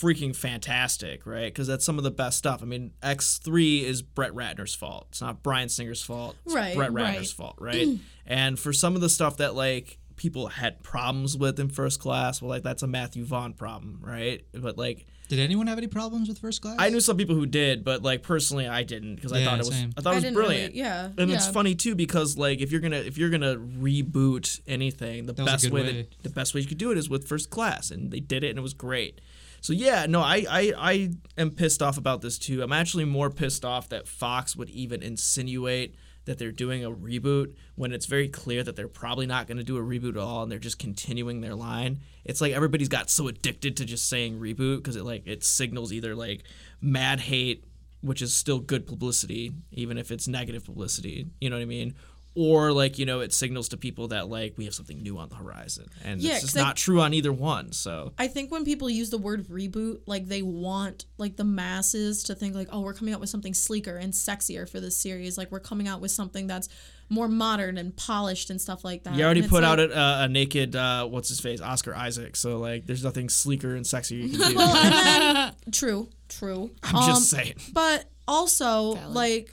freaking 0.00 0.34
fantastic, 0.34 1.26
right? 1.26 1.46
Because 1.46 1.66
that's 1.66 1.84
some 1.84 1.98
of 1.98 2.04
the 2.04 2.10
best 2.10 2.38
stuff. 2.38 2.62
I 2.62 2.66
mean, 2.66 2.92
X 3.02 3.38
three 3.38 3.84
is 3.84 4.02
Brett 4.02 4.32
Ratner's 4.32 4.74
fault. 4.74 5.06
It's 5.10 5.20
not 5.20 5.42
Bryan 5.42 5.68
Singer's 5.68 6.02
fault. 6.02 6.36
It's 6.44 6.54
Right, 6.54 6.76
Brett 6.76 6.92
right. 6.92 7.16
Ratner's 7.16 7.32
fault, 7.32 7.56
right? 7.58 7.98
and 8.26 8.58
for 8.58 8.72
some 8.72 8.94
of 8.94 9.00
the 9.00 9.08
stuff 9.08 9.38
that 9.38 9.54
like 9.54 9.98
people 10.16 10.48
had 10.48 10.82
problems 10.82 11.36
with 11.36 11.58
in 11.58 11.68
first 11.68 12.00
class, 12.00 12.40
well, 12.40 12.48
like 12.48 12.62
that's 12.62 12.82
a 12.82 12.86
Matthew 12.86 13.24
Vaughn 13.24 13.54
problem, 13.54 14.00
right? 14.02 14.42
But 14.52 14.78
like. 14.78 15.06
Did 15.28 15.38
anyone 15.40 15.66
have 15.66 15.76
any 15.78 15.86
problems 15.88 16.28
with 16.28 16.38
First 16.38 16.62
Class? 16.62 16.76
I 16.78 16.88
knew 16.88 17.00
some 17.00 17.16
people 17.18 17.34
who 17.34 17.44
did, 17.46 17.84
but 17.84 18.02
like 18.02 18.22
personally, 18.22 18.66
I 18.66 18.82
didn't 18.82 19.16
because 19.16 19.32
I 19.32 19.38
Yeah, 19.40 19.44
thought 19.44 19.54
it 19.60 19.66
was 19.66 19.68
same. 19.74 19.90
I 19.96 20.00
thought 20.00 20.12
it 20.12 20.14
was 20.16 20.24
didn't 20.24 20.34
brilliant. 20.36 20.72
really- 20.72 20.78
yeah, 20.84 21.10
and 21.18 21.30
it's 21.30 21.46
yeah. 21.46 21.52
funny 21.52 21.74
too 21.74 21.94
because 21.94 22.36
like 22.38 22.60
if 22.60 22.72
you're 22.72 22.80
gonna 22.80 22.96
if 22.96 23.18
you're 23.18 23.30
gonna 23.30 23.56
reboot 23.56 24.60
anything, 24.66 25.26
the 25.26 25.32
That 25.34 25.42
was 25.42 25.48
a 25.48 25.52
best 25.52 25.64
good 25.64 25.72
way, 25.72 25.82
way. 25.82 25.92
That, 25.92 26.22
the 26.22 26.30
best 26.30 26.54
way 26.54 26.60
you 26.62 26.66
could 26.66 26.78
do 26.78 26.90
it 26.92 26.98
is 26.98 27.08
with 27.10 27.28
First 27.28 27.50
Class, 27.50 27.90
and 27.90 28.10
they 28.10 28.20
did 28.20 28.42
it, 28.44 28.48
and 28.50 28.58
it 28.58 28.62
was 28.62 28.74
great. 28.74 29.20
So 29.60 29.72
yeah, 29.72 30.06
no, 30.08 30.20
I 30.20 30.44
I 30.48 30.72
I 30.78 31.10
am 31.36 31.50
pissed 31.50 31.82
off 31.82 31.98
about 31.98 32.22
this 32.22 32.38
too. 32.38 32.62
I'm 32.62 32.72
actually 32.72 33.04
more 33.04 33.28
pissed 33.28 33.64
off 33.64 33.88
that 33.90 34.06
Fox 34.08 34.54
would 34.56 34.70
even 34.70 35.02
insinuate 35.02 35.94
that 36.28 36.38
they're 36.38 36.52
doing 36.52 36.84
a 36.84 36.90
reboot 36.90 37.54
when 37.74 37.92
it's 37.92 38.06
very 38.06 38.28
clear 38.28 38.62
that 38.62 38.76
they're 38.76 38.86
probably 38.86 39.26
not 39.26 39.46
going 39.46 39.56
to 39.56 39.64
do 39.64 39.76
a 39.76 39.80
reboot 39.80 40.10
at 40.10 40.18
all 40.18 40.42
and 40.42 40.52
they're 40.52 40.58
just 40.58 40.78
continuing 40.78 41.40
their 41.40 41.54
line. 41.54 42.00
It's 42.24 42.40
like 42.40 42.52
everybody's 42.52 42.88
got 42.88 43.10
so 43.10 43.28
addicted 43.28 43.76
to 43.78 43.84
just 43.84 44.08
saying 44.08 44.38
reboot 44.38 44.76
because 44.76 44.96
it 44.96 45.04
like 45.04 45.26
it 45.26 45.42
signals 45.42 45.92
either 45.92 46.14
like 46.14 46.44
mad 46.80 47.20
hate, 47.20 47.64
which 48.02 48.22
is 48.22 48.34
still 48.34 48.60
good 48.60 48.86
publicity 48.86 49.54
even 49.72 49.96
if 49.98 50.10
it's 50.10 50.28
negative 50.28 50.64
publicity, 50.64 51.26
you 51.40 51.50
know 51.50 51.56
what 51.56 51.62
I 51.62 51.66
mean? 51.66 51.94
Or 52.40 52.70
like, 52.72 52.98
you 53.00 53.04
know, 53.06 53.18
it 53.18 53.32
signals 53.32 53.68
to 53.70 53.76
people 53.76 54.08
that 54.08 54.28
like 54.28 54.54
we 54.56 54.64
have 54.66 54.74
something 54.74 55.02
new 55.02 55.18
on 55.18 55.28
the 55.28 55.34
horizon. 55.34 55.86
And 56.04 56.20
Yeah, 56.20 56.32
it's 56.34 56.42
just 56.42 56.54
'cause 56.54 56.62
I- 56.62 56.66
not 56.66 56.76
true 56.76 57.00
on 57.00 57.12
either 57.12 57.32
one. 57.32 57.72
So 57.72 58.12
I 58.16 58.28
think 58.28 58.52
when 58.52 58.64
people 58.64 58.88
use 58.88 59.10
the 59.10 59.18
word 59.18 59.48
reboot, 59.48 60.02
like 60.06 60.28
they 60.28 60.42
want 60.42 61.06
like 61.18 61.34
the 61.36 61.42
masses 61.44 62.22
to 62.24 62.34
think 62.36 62.54
like, 62.54 62.68
oh, 62.70 62.80
we're 62.82 62.94
coming 62.94 63.12
out 63.12 63.18
with 63.18 63.28
something 63.28 63.54
sleeker 63.54 63.96
and 63.96 64.12
sexier 64.12 64.68
for 64.68 64.78
this 64.78 64.96
series. 64.96 65.36
Like 65.36 65.50
we're 65.50 65.58
coming 65.58 65.88
out 65.88 66.00
with 66.00 66.12
something 66.12 66.46
that's 66.46 66.68
more 67.10 67.26
modern 67.26 67.76
and 67.78 67.96
polished 67.96 68.50
and 68.50 68.60
stuff 68.60 68.84
like 68.84 69.02
that. 69.02 69.14
You 69.16 69.24
already 69.24 69.42
put 69.42 69.62
like- 69.64 69.72
out 69.72 69.80
a, 69.80 69.98
uh, 69.98 70.24
a 70.24 70.28
naked, 70.28 70.76
uh, 70.76 71.06
what's 71.06 71.28
his 71.30 71.40
face, 71.40 71.60
Oscar 71.60 71.94
Isaac. 71.94 72.36
So 72.36 72.58
like, 72.58 72.86
there's 72.86 73.02
nothing 73.02 73.28
sleeker 73.28 73.74
and 73.74 73.84
sexier 73.84 74.30
you 74.30 74.38
can 74.38 75.52
do. 75.64 75.70
True, 75.72 76.08
true. 76.28 76.70
I'm 76.84 77.08
just 77.08 77.30
saying. 77.30 77.54
But 77.72 78.04
also, 78.28 78.94
Valid. 78.94 79.14
like 79.14 79.50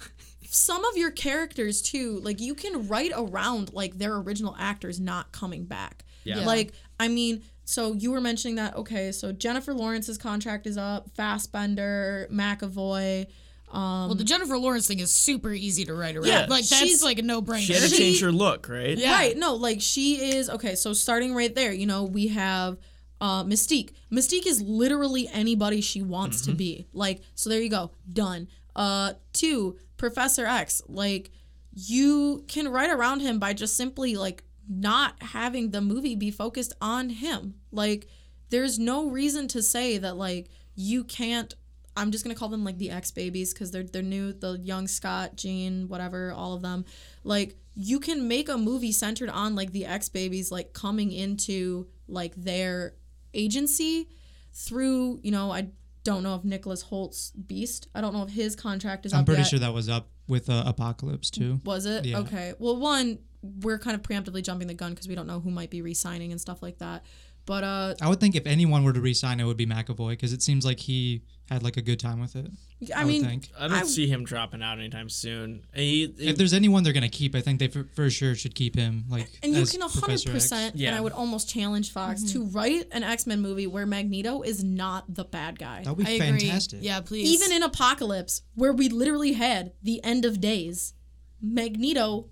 some 0.50 0.84
of 0.86 0.98
your 0.98 1.12
characters 1.12 1.82
too, 1.82 2.20
like 2.24 2.40
you 2.40 2.56
can 2.56 2.88
write 2.88 3.12
around 3.16 3.74
like 3.74 3.98
their 3.98 4.16
original 4.16 4.56
actors 4.60 5.00
not 5.00 5.32
coming 5.32 5.66
back. 5.66 6.04
Yeah. 6.24 6.40
Yeah. 6.40 6.46
Like, 6.46 6.74
I 7.00 7.08
mean, 7.08 7.44
so 7.66 7.94
you 7.94 8.12
were 8.12 8.22
mentioning 8.22 8.56
that. 8.56 8.76
Okay, 8.76 9.12
so 9.12 9.32
Jennifer 9.32 9.74
Lawrence's 9.74 10.18
contract 10.18 10.68
is 10.68 10.78
up. 10.78 11.10
Fassbender, 11.16 12.28
McAvoy. 12.32 13.26
well, 13.74 14.16
the 14.16 14.24
Jennifer 14.24 14.58
Lawrence 14.58 14.88
thing 14.88 15.00
is 15.00 15.14
super 15.14 15.52
easy 15.52 15.86
to 15.86 15.94
write 15.94 16.16
around. 16.16 16.28
Yeah, 16.28 16.46
like 16.50 16.66
that's 16.68 16.82
she's- 16.84 17.04
like 17.04 17.20
a 17.20 17.24
no 17.24 17.42
brainer. 17.42 17.60
She 17.60 17.74
had 17.74 17.84
to 17.90 17.96
change 17.96 18.22
her 18.22 18.32
look, 18.32 18.70
right? 18.70 18.98
Yeah. 18.98 19.14
Right. 19.14 19.38
No, 19.38 19.56
like 19.56 19.82
she 19.82 20.36
is 20.36 20.50
okay, 20.50 20.76
so 20.76 20.94
starting 20.94 21.34
right 21.34 21.54
there, 21.54 21.72
you 21.74 21.86
know, 21.86 22.04
we 22.04 22.28
have 22.28 22.78
uh 23.22 23.44
Mystique. 23.44 23.92
Mystique 24.12 24.46
is 24.46 24.62
literally 24.62 25.28
anybody 25.32 25.82
she 25.82 26.02
wants 26.02 26.42
to 26.44 26.52
be. 26.54 26.88
Like, 26.94 27.22
so 27.34 27.50
there 27.50 27.62
you 27.62 27.70
go. 27.70 27.92
Done. 28.12 28.48
Uh 28.76 29.14
two, 29.34 29.78
Professor 30.06 30.46
X. 30.46 30.84
Like 30.88 31.32
you 31.74 32.46
can 32.48 32.68
write 32.68 32.92
around 32.92 33.22
him 33.22 33.40
by 33.40 33.54
just 33.54 33.76
simply 33.76 34.16
like 34.16 34.44
not 34.70 35.16
having 35.22 35.72
the 35.72 35.82
movie 35.82 36.16
be 36.16 36.30
focused 36.30 36.74
on 36.80 37.10
him. 37.10 37.56
Like 37.72 38.08
there's 38.52 38.78
no 38.78 39.10
reason 39.10 39.48
to 39.48 39.64
say 39.64 39.98
that 39.98 40.16
like 40.16 40.50
you 40.76 41.04
can't 41.04 41.56
I'm 41.98 42.12
just 42.12 42.24
gonna 42.24 42.36
call 42.36 42.50
them 42.50 42.64
like 42.64 42.78
the 42.78 42.92
X 42.92 43.10
babies 43.10 43.52
because 43.52 43.72
they're 43.72 43.82
they're 43.82 44.04
new, 44.04 44.32
the 44.32 44.60
young 44.62 44.88
Scott, 44.88 45.38
Jean, 45.38 45.88
whatever, 45.88 46.32
all 46.32 46.54
of 46.54 46.62
them. 46.62 46.86
Like 47.24 47.56
you 47.74 48.00
can 48.00 48.28
make 48.28 48.48
a 48.48 48.58
movie 48.60 48.92
centered 48.92 49.30
on 49.30 49.56
like 49.56 49.72
the 49.72 49.88
X 49.88 50.08
babies 50.08 50.52
like 50.52 50.74
coming 50.74 51.12
into 51.12 51.88
like 52.08 52.36
their 52.36 52.94
agency 53.34 54.08
through, 54.54 55.20
you 55.24 55.32
know, 55.32 55.52
I 55.52 55.70
don't 56.06 56.24
know 56.24 56.36
if 56.36 56.46
Nicholas 56.46 56.84
Hoult's 56.84 57.32
Beast. 57.32 57.90
I 57.94 58.00
don't 58.00 58.14
know 58.14 58.24
if 58.24 58.30
his 58.30 58.56
contract 58.56 59.06
is 59.06 59.14
I'm 59.14 59.26
pretty 59.26 59.42
yet. 59.42 59.48
sure 59.50 59.60
that 59.60 59.74
was 59.74 59.90
up 59.90 60.08
with 60.28 60.50
uh, 60.50 60.64
Apocalypse 60.66 61.30
too. 61.30 61.60
Was 61.66 61.86
it? 61.86 62.06
Yeah. 62.06 62.20
Okay. 62.20 62.54
Well, 62.58 62.78
one, 62.78 63.20
we're 63.42 63.80
kind 63.80 63.96
of 63.96 64.02
preemptively 64.02 64.42
jumping 64.42 64.68
the 64.68 64.74
gun 64.74 64.92
because 64.92 65.08
we 65.08 65.16
don't 65.16 65.28
know 65.28 65.42
who 65.42 65.52
might 65.52 65.70
be 65.70 65.82
re-signing 65.82 66.32
and 66.32 66.40
stuff 66.40 66.62
like 66.62 66.78
that. 66.78 67.04
But 67.46 67.64
uh, 67.64 67.94
I 68.02 68.10
would 68.10 68.20
think 68.20 68.36
if 68.36 68.48
anyone 68.48 68.84
were 68.84 68.94
to 68.94 69.02
resign, 69.02 69.40
it 69.40 69.44
would 69.44 69.58
be 69.58 69.68
McAvoy 69.68 70.10
because 70.12 70.34
it 70.34 70.42
seems 70.42 70.66
like 70.66 70.80
he 70.80 71.22
had 71.48 71.62
like 71.62 71.78
a 71.78 71.82
good 71.82 72.00
time 72.00 72.20
with 72.20 72.36
it. 72.36 72.48
I, 72.96 73.02
I, 73.02 73.04
mean, 73.06 73.24
think. 73.24 73.50
I 73.58 73.68
don't 73.68 73.78
I- 73.78 73.84
see 73.84 74.08
him 74.08 74.24
dropping 74.26 74.64
out 74.64 74.80
anytime 74.80 75.10
soon. 75.10 75.64
He, 75.76 76.06
If 76.18 76.38
there's 76.38 76.54
anyone 76.54 76.82
they're 76.84 76.92
gonna 76.92 77.08
keep, 77.08 77.36
I 77.36 77.42
think 77.42 77.60
they 77.60 77.68
for, 77.68 77.84
for 77.94 78.10
sure 78.10 78.34
should 78.34 78.56
keep 78.56 78.76
him. 78.76 79.06
Like 79.10 79.30
and 79.44 79.54
you 79.54 79.64
can 79.66 79.80
Professor 79.82 80.00
hundred 80.02 80.14
X. 80.14 80.24
percent, 80.32 80.72
and 80.74 80.82
Yeah. 80.82 80.98
I 80.98 81.02
would 81.02 81.14
almost 81.14 81.48
challenge 81.48 81.92
Fox 81.92 82.24
to 82.34 82.46
write 82.46 82.88
an 82.92 83.04
X 83.04 83.28
Men 83.28 83.42
movie 83.42 83.68
where 83.68 83.86
Magneto 83.86 84.42
is 84.42 84.64
not 84.64 85.14
the 85.14 85.24
bad 85.24 85.60
guy. 85.60 85.84
That 85.84 85.96
would 85.96 86.08
I 86.08 86.18
be 86.18 86.26
agree. 86.26 86.40
fantastic. 86.40 86.80
Yeah, 86.82 87.00
please. 87.02 87.30
Even 87.32 87.56
in 87.56 87.62
Apocalypse, 87.62 88.42
where 88.56 88.74
we 88.74 88.90
literally 88.90 89.34
had 89.34 89.74
the 89.84 90.04
end 90.04 90.26
of 90.26 90.42
days, 90.42 90.96
Magneto 91.42 92.30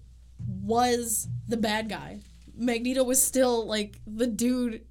was 0.48 1.28
the 1.48 1.58
bad 1.58 1.88
guy. 1.88 2.20
Magneto 2.56 3.04
was 3.04 3.22
still 3.22 3.66
like 3.68 4.00
the 4.06 4.28
dude 4.28 4.86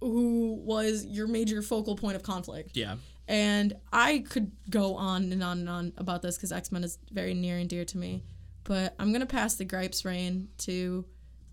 who 0.00 0.54
was 0.62 1.04
your 1.06 1.26
major 1.26 1.62
focal 1.62 1.96
point 1.96 2.16
of 2.16 2.22
conflict. 2.22 2.76
yeah. 2.76 2.96
And 3.28 3.74
I 3.92 4.20
could 4.28 4.52
go 4.70 4.94
on 4.94 5.32
and 5.32 5.42
on 5.42 5.58
and 5.58 5.68
on 5.68 5.92
about 5.96 6.22
this 6.22 6.36
because 6.36 6.52
X 6.52 6.70
Men 6.70 6.84
is 6.84 6.98
very 7.10 7.34
near 7.34 7.56
and 7.56 7.68
dear 7.68 7.84
to 7.84 7.98
me. 7.98 8.22
But 8.62 8.94
I'm 9.00 9.12
gonna 9.12 9.26
pass 9.26 9.56
the 9.56 9.64
gripes 9.64 10.04
reign 10.04 10.48
to 10.58 11.04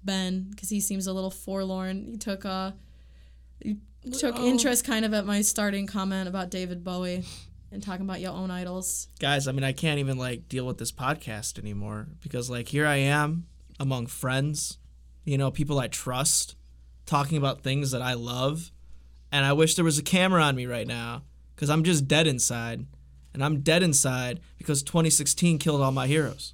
Ben 0.03 0.47
because 0.51 0.69
he 0.69 0.79
seems 0.79 1.07
a 1.07 1.13
little 1.13 1.31
forlorn. 1.31 2.05
He 2.05 2.17
took 2.17 2.45
uh, 2.45 2.73
he 3.59 3.77
took 4.11 4.37
interest 4.37 4.85
kind 4.85 5.03
of 5.03 5.13
at 5.15 5.25
my 5.25 5.41
starting 5.41 5.87
comment 5.87 6.27
about 6.27 6.51
David 6.51 6.83
Bowie 6.83 7.23
and 7.71 7.81
talking 7.81 8.05
about 8.05 8.19
your 8.19 8.31
own 8.31 8.51
idols. 8.51 9.07
guys 9.19 9.47
i 9.47 9.51
mean 9.51 9.63
i 9.63 9.71
can't 9.71 9.97
even 9.99 10.17
like 10.17 10.47
deal 10.47 10.65
with 10.65 10.77
this 10.77 10.91
podcast 10.91 11.57
anymore 11.57 12.07
because 12.21 12.49
like 12.49 12.67
here 12.67 12.85
i 12.85 12.97
am 12.97 13.47
among 13.79 14.05
friends 14.05 14.77
you 15.23 15.37
know 15.39 15.49
people 15.49 15.79
i 15.79 15.87
trust 15.87 16.55
talking 17.05 17.37
about 17.37 17.61
things 17.61 17.91
that 17.91 18.01
i 18.01 18.13
love 18.13 18.71
and 19.31 19.45
i 19.45 19.53
wish 19.53 19.75
there 19.75 19.85
was 19.85 19.97
a 19.97 20.03
camera 20.03 20.41
on 20.41 20.55
me 20.55 20.65
right 20.65 20.87
now 20.87 21.23
because 21.55 21.69
i'm 21.69 21.83
just 21.83 22.07
dead 22.07 22.27
inside 22.27 22.85
and 23.33 23.43
i'm 23.43 23.61
dead 23.61 23.83
inside 23.83 24.39
because 24.57 24.81
2016 24.83 25.57
killed 25.59 25.81
all 25.81 25.91
my 25.91 26.07
heroes. 26.07 26.53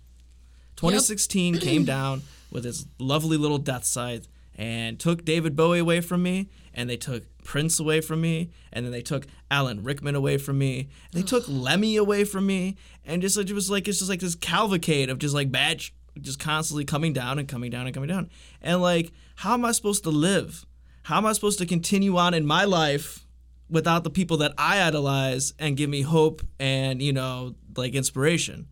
2016 0.77 1.59
came 1.59 1.85
down 1.85 2.23
with 2.51 2.63
his 2.63 2.87
lovely 2.97 3.37
little 3.37 3.59
death 3.59 3.85
scythe 3.85 4.27
and 4.57 4.99
took 4.99 5.23
David 5.23 5.55
Bowie 5.55 5.79
away 5.79 6.01
from 6.01 6.23
me, 6.23 6.49
and 6.73 6.89
they 6.89 6.97
took 6.97 7.23
Prince 7.43 7.79
away 7.79 8.01
from 8.01 8.19
me, 8.21 8.49
and 8.73 8.83
then 8.83 8.91
they 8.91 9.01
took 9.01 9.25
Alan 9.49 9.83
Rickman 9.83 10.15
away 10.15 10.37
from 10.37 10.57
me, 10.57 10.89
they 11.13 11.21
took 11.21 11.43
Lemmy 11.47 11.95
away 11.95 12.23
from 12.23 12.47
me, 12.47 12.75
and 13.05 13.21
just 13.21 13.37
like 13.37 13.49
it 13.49 13.53
was 13.53 13.69
like 13.69 13.87
it's 13.87 13.99
just 13.99 14.09
like 14.09 14.19
this 14.19 14.35
cavalcade 14.35 15.09
of 15.09 15.19
just 15.19 15.35
like 15.35 15.51
bad, 15.51 15.81
sh- 15.81 15.91
just 16.21 16.39
constantly 16.39 16.85
coming 16.85 17.13
down 17.13 17.39
and 17.39 17.47
coming 17.47 17.71
down 17.71 17.85
and 17.85 17.93
coming 17.93 18.09
down, 18.09 18.29
and 18.61 18.81
like 18.81 19.11
how 19.35 19.53
am 19.53 19.65
I 19.65 19.71
supposed 19.71 20.03
to 20.03 20.09
live? 20.09 20.65
How 21.03 21.17
am 21.17 21.25
I 21.25 21.33
supposed 21.33 21.59
to 21.59 21.65
continue 21.65 22.17
on 22.17 22.33
in 22.33 22.45
my 22.45 22.65
life 22.65 23.25
without 23.69 24.03
the 24.03 24.09
people 24.09 24.37
that 24.37 24.53
I 24.57 24.81
idolize 24.81 25.53
and 25.57 25.77
give 25.77 25.89
me 25.89 26.01
hope 26.01 26.41
and 26.59 27.01
you 27.01 27.13
know 27.13 27.55
like 27.75 27.93
inspiration? 27.93 28.67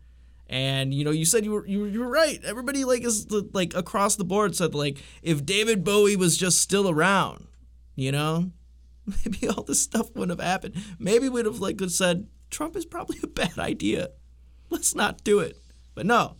And 0.48 0.94
you 0.94 1.04
know, 1.04 1.10
you 1.10 1.24
said 1.24 1.44
you 1.44 1.52
were 1.52 1.66
you 1.66 1.80
were, 1.80 1.88
you 1.88 2.00
were 2.00 2.10
right. 2.10 2.40
Everybody 2.44 2.84
like 2.84 3.04
is 3.04 3.30
like 3.52 3.74
across 3.74 4.16
the 4.16 4.24
board 4.24 4.56
said 4.56 4.74
like 4.74 4.98
if 5.22 5.44
David 5.44 5.84
Bowie 5.84 6.16
was 6.16 6.36
just 6.36 6.60
still 6.60 6.88
around, 6.88 7.46
you 7.94 8.12
know, 8.12 8.50
maybe 9.24 9.48
all 9.48 9.62
this 9.62 9.82
stuff 9.82 10.14
wouldn't 10.14 10.38
have 10.38 10.46
happened. 10.46 10.74
Maybe 10.98 11.28
we'd 11.28 11.46
have 11.46 11.60
like 11.60 11.80
said 11.88 12.28
Trump 12.50 12.76
is 12.76 12.86
probably 12.86 13.18
a 13.22 13.26
bad 13.26 13.58
idea. 13.58 14.10
Let's 14.70 14.94
not 14.94 15.24
do 15.24 15.38
it. 15.40 15.58
But 15.94 16.06
no, 16.06 16.36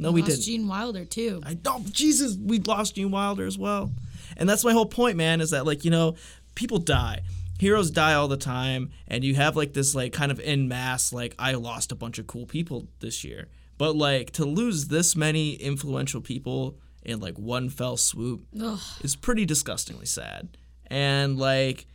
no, 0.00 0.12
we 0.12 0.22
Lost 0.22 0.32
didn't. 0.32 0.44
Gene 0.44 0.68
Wilder 0.68 1.04
too. 1.04 1.42
I 1.44 1.54
don't. 1.54 1.92
Jesus, 1.92 2.36
we 2.36 2.58
lost 2.58 2.94
Gene 2.94 3.10
Wilder 3.10 3.46
as 3.46 3.58
well, 3.58 3.92
and 4.36 4.48
that's 4.48 4.64
my 4.64 4.72
whole 4.72 4.86
point, 4.86 5.16
man. 5.16 5.40
Is 5.40 5.50
that 5.50 5.66
like 5.66 5.84
you 5.84 5.90
know, 5.90 6.16
people 6.54 6.78
die, 6.78 7.20
heroes 7.58 7.90
die 7.90 8.14
all 8.14 8.26
the 8.26 8.36
time, 8.38 8.90
and 9.06 9.22
you 9.22 9.34
have 9.34 9.56
like 9.56 9.74
this 9.74 9.94
like 9.94 10.12
kind 10.12 10.32
of 10.32 10.40
in 10.40 10.68
mass 10.68 11.12
like 11.12 11.34
I 11.38 11.52
lost 11.52 11.92
a 11.92 11.94
bunch 11.94 12.18
of 12.18 12.26
cool 12.26 12.46
people 12.46 12.88
this 13.00 13.24
year, 13.24 13.48
but 13.76 13.94
like 13.94 14.30
to 14.32 14.44
lose 14.44 14.88
this 14.88 15.14
many 15.14 15.52
influential 15.52 16.20
people 16.20 16.78
in 17.02 17.20
like 17.20 17.38
one 17.38 17.68
fell 17.68 17.96
swoop 17.96 18.46
is 19.02 19.16
pretty 19.16 19.44
disgustingly 19.44 20.06
sad, 20.06 20.56
and 20.86 21.38
like 21.38 21.86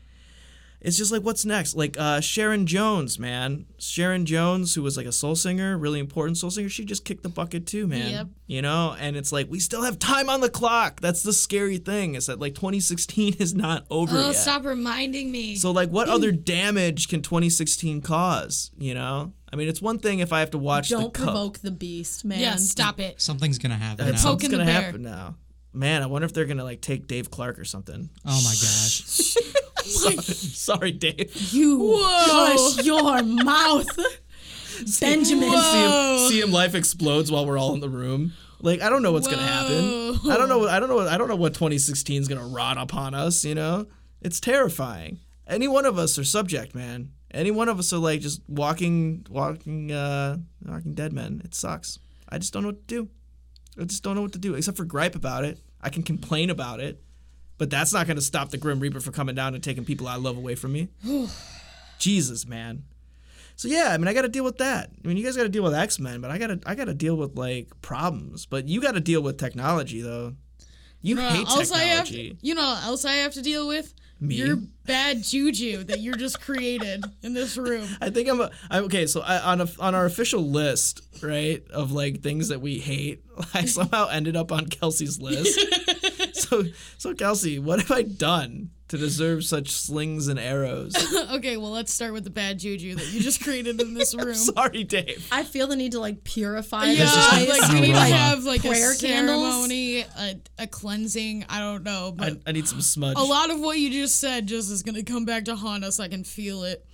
it's 0.82 0.98
just 0.98 1.12
like 1.12 1.22
what's 1.24 1.46
next 1.46 1.76
like 1.76 1.96
uh, 2.00 2.20
sharon 2.22 2.66
jones 2.68 3.18
man 3.20 3.66
sharon 3.80 4.26
jones 4.26 4.76
who 4.76 4.82
was 4.84 4.98
like 4.98 5.06
a 5.06 5.12
soul 5.12 5.36
singer 5.36 5.78
really 5.78 6.00
important 6.00 6.38
soul 6.38 6.52
singer 6.52 6.70
she 6.70 6.86
just 6.86 7.06
kicked 7.06 7.24
the 7.24 7.30
bucket 7.30 7.66
too 7.66 7.88
man 7.88 8.12
Yep. 8.12 8.28
you 8.48 8.62
know 8.62 8.96
and 9.00 9.16
it's 9.16 9.32
like 9.32 9.50
we 9.50 9.60
still 9.60 9.82
have 9.84 9.98
time 10.00 10.30
on 10.30 10.42
the 10.42 10.50
clock 10.50 11.02
that's 11.02 11.24
the 11.24 11.34
scary 11.34 11.78
thing 11.78 12.16
is 12.16 12.28
that 12.28 12.40
like 12.40 12.56
2016 12.56 13.36
is 13.40 13.54
not 13.56 13.86
over 13.90 14.16
Oh, 14.18 14.28
yet 14.28 14.36
stop 14.36 14.66
reminding 14.66 15.32
me. 15.32 15.56
so 15.56 15.72
like 15.72 15.90
what 15.90 16.08
other 16.10 16.32
damage 16.56 17.08
can 17.08 17.22
2016 17.22 18.02
cause 18.02 18.72
you 18.78 18.94
know 18.94 19.34
i 19.52 19.56
mean 19.56 19.68
it's 19.68 19.82
one 19.82 20.00
thing 20.00 20.20
if 20.20 20.32
i 20.34 20.40
have 20.40 20.52
to 20.52 20.58
watch 20.58 20.90
Don't 20.90 21.14
the 21.14 21.20
cup 21.20 21.26
provoke 21.28 21.60
the 21.60 21.72
beast, 21.72 22.24
man. 22.26 22.40
yeah, 22.40 22.56
stop 22.58 23.00
it. 23.00 23.20
Something's 23.22 23.58
gonna 23.58 23.76
happen. 23.76 24.08
it's 24.08 24.24
now. 24.24 24.32
poking 24.32 24.52
gonna 24.52 24.66
the 24.66 24.72
bear. 24.72 24.82
happen 24.82 25.02
now 25.02 25.36
man 25.76 26.02
i 26.02 26.06
wonder 26.06 26.26
if 26.26 26.34
they're 26.34 26.46
gonna 26.46 26.64
like 26.64 26.82
take 26.82 27.08
dave 27.08 27.30
clark 27.32 27.60
or 27.60 27.66
something 27.66 28.10
Oh 28.26 28.42
my 28.44 28.52
gosh. 28.52 29.36
sorry 30.26 30.92
dave 30.92 31.36
You 31.54 31.78
Whoa. 31.80 31.98
hush 32.02 32.86
your 32.86 33.22
mouth, 33.24 33.88
Benjamin. 35.00 35.50
see 35.52 35.84
him, 35.84 36.30
see 36.30 36.42
him 36.42 36.52
life 36.52 36.76
explodes 36.76 37.32
while 37.32 37.46
we're 37.46 37.58
all 37.58 37.74
in 37.74 37.80
the 37.80 37.90
room. 37.90 38.34
Like 38.62 38.82
I 38.82 38.90
don't 38.90 39.02
know 39.04 39.12
what's 39.12 39.28
gonna 39.28 39.44
happen. 39.46 40.20
I 40.30 40.38
don't 40.38 40.50
know. 40.50 40.68
I 40.68 40.80
don't 40.80 40.90
know. 40.90 41.00
I 41.02 41.18
don't 41.18 41.28
know 41.28 41.36
what 41.36 41.54
2016 41.54 42.22
is 42.24 42.28
gonna 42.28 42.48
rot 42.48 42.78
upon 42.78 43.14
us. 43.14 43.46
You 43.46 43.54
know, 43.56 43.86
it's 44.22 44.40
terrifying. 44.40 45.20
Any 45.48 45.68
one 45.68 45.86
of 45.86 46.00
us 46.00 46.18
are 46.18 46.24
subject, 46.24 46.74
man. 46.74 47.12
Any 47.32 47.52
one 47.52 47.70
of 47.70 47.78
us 47.78 47.94
are 47.94 48.00
like 48.00 48.22
just 48.22 48.42
walking, 48.48 49.26
walking, 49.30 49.92
uh, 49.92 50.38
walking 50.66 50.96
dead 50.96 51.14
men. 51.14 51.42
It 51.46 51.54
sucks. 51.54 52.00
I 52.28 52.40
just 52.40 52.54
don't 52.54 52.64
know 52.64 52.70
what 52.70 52.88
to 52.88 52.96
do. 52.96 53.10
I 53.80 53.84
just 53.86 54.04
don't 54.04 54.16
know 54.16 54.22
what 54.22 54.34
to 54.34 54.40
do 54.40 54.56
except 54.56 54.78
for 54.78 54.86
gripe 54.86 55.16
about 55.16 55.44
it. 55.46 55.60
I 55.82 55.90
can 55.90 56.04
complain 56.04 56.50
about 56.50 56.80
it, 56.80 57.02
but 57.58 57.70
that's 57.70 57.94
not 57.94 58.08
gonna 58.08 58.22
stop 58.22 58.50
the 58.50 58.58
Grim 58.58 58.80
Reaper 58.80 59.00
from 59.00 59.14
coming 59.14 59.36
down 59.36 59.54
and 59.54 59.64
taking 59.64 59.86
people 59.86 60.08
I 60.08 60.16
love 60.16 60.38
away 60.38 60.56
from 60.56 60.72
me. 60.74 60.90
Jesus, 62.00 62.46
man. 62.48 62.84
So 63.58 63.68
yeah, 63.68 63.90
I 63.92 63.98
mean, 63.98 64.08
I 64.08 64.14
got 64.14 64.24
to 64.24 64.28
deal 64.30 64.44
with 64.44 64.58
that. 64.58 64.90
I 65.04 65.08
mean, 65.08 65.16
you 65.16 65.24
guys 65.24 65.38
got 65.38 65.44
to 65.44 65.50
deal 65.50 65.64
with 65.64 65.74
X 65.74 65.98
Men, 65.98 66.20
but 66.20 66.30
I 66.30 66.38
got 66.38 66.48
to 66.48 66.60
I 66.66 66.76
got 66.76 66.86
to 66.86 66.94
deal 66.94 67.16
with 67.16 67.38
like 67.38 67.70
problems. 67.82 68.46
But 68.46 68.68
you 68.68 68.82
got 68.82 68.96
to 68.96 69.00
deal 69.00 69.22
with 69.22 69.38
technology, 69.38 70.02
though. 70.02 70.34
You 71.02 71.16
Bruh, 71.16 71.30
hate 71.30 71.48
else 71.48 71.72
I 71.72 71.84
have, 71.84 72.06
technology. 72.06 72.38
you 72.42 72.56
know, 72.56 72.80
else 72.84 73.06
I 73.06 73.14
have 73.14 73.34
to 73.36 73.42
deal 73.42 73.68
with 73.68 73.94
Me? 74.28 74.36
your 74.36 74.58
bad 74.86 75.24
juju 75.24 75.84
that 75.86 76.00
you're 76.00 76.16
just 76.16 76.42
created 76.42 77.04
in 77.24 77.34
this 77.34 77.58
room. 77.58 77.88
I 78.02 78.10
think 78.10 78.30
I'm, 78.30 78.42
a, 78.42 78.52
I'm 78.70 78.84
okay. 78.86 79.08
So 79.08 79.22
I, 79.22 79.40
on 79.40 79.62
a, 79.62 79.68
on 79.80 79.96
our 79.96 80.06
official 80.06 80.42
list, 80.42 81.02
right, 81.22 81.64
of 81.72 81.92
like 81.92 82.22
things 82.22 82.50
that 82.50 82.62
we 82.62 82.80
hate, 82.80 83.24
I 83.54 83.66
somehow 83.66 84.08
ended 84.10 84.36
up 84.36 84.52
on 84.52 84.68
Kelsey's 84.68 85.20
list. 85.20 85.60
so 86.34 86.64
so 86.98 87.14
Kelsey, 87.14 87.60
what 87.60 87.80
have 87.80 87.92
I 87.92 88.04
done 88.04 88.72
to 88.90 88.98
deserve 88.98 89.44
such 89.44 89.72
slings 89.72 90.28
and 90.28 90.40
arrows? 90.40 90.96
okay, 91.32 91.58
well, 91.58 91.72
let's 91.72 91.92
start 91.94 92.14
with 92.14 92.24
the 92.24 92.30
bad 92.30 92.60
juju 92.60 92.96
that 92.96 93.12
you 93.12 93.20
just 93.20 93.44
created 93.44 93.82
in 93.82 93.94
this 93.96 94.14
room. 94.24 94.36
Sorry, 94.36 94.84
Dave. 94.84 95.28
I 95.32 95.44
feel 95.44 95.68
the 95.68 95.76
need 95.76 95.94
to 95.94 96.00
like 96.00 96.24
purify 96.24 96.86
Yeah, 96.86 97.06
this 97.06 97.30
place. 97.30 97.50
like 97.62 97.72
we 97.74 97.82
need 97.82 97.94
to 97.94 98.00
have 98.00 98.44
like 98.44 98.64
a 98.64 98.70
Prayer 98.70 98.94
candles? 98.94 99.42
ceremony, 99.52 100.02
a, 100.02 100.40
a 100.60 100.68
cleansing. 100.68 101.46
I 101.50 101.60
don't 101.60 101.84
know, 101.84 102.14
but 102.16 102.34
I, 102.34 102.38
I 102.48 102.52
need 102.52 102.68
some 102.68 102.82
smudge. 102.82 103.18
a 103.18 103.24
lot 103.24 103.50
of 103.50 103.60
what 103.60 103.80
you 103.80 103.90
just 103.90 104.20
said 104.20 104.46
just 104.48 104.70
is 104.72 104.84
gonna 104.84 105.04
come 105.04 105.26
back 105.26 105.46
to 105.46 105.56
haunt 105.56 105.84
us. 105.84 106.00
I 106.00 106.08
can 106.08 106.24
feel 106.24 106.64
it. 106.64 106.86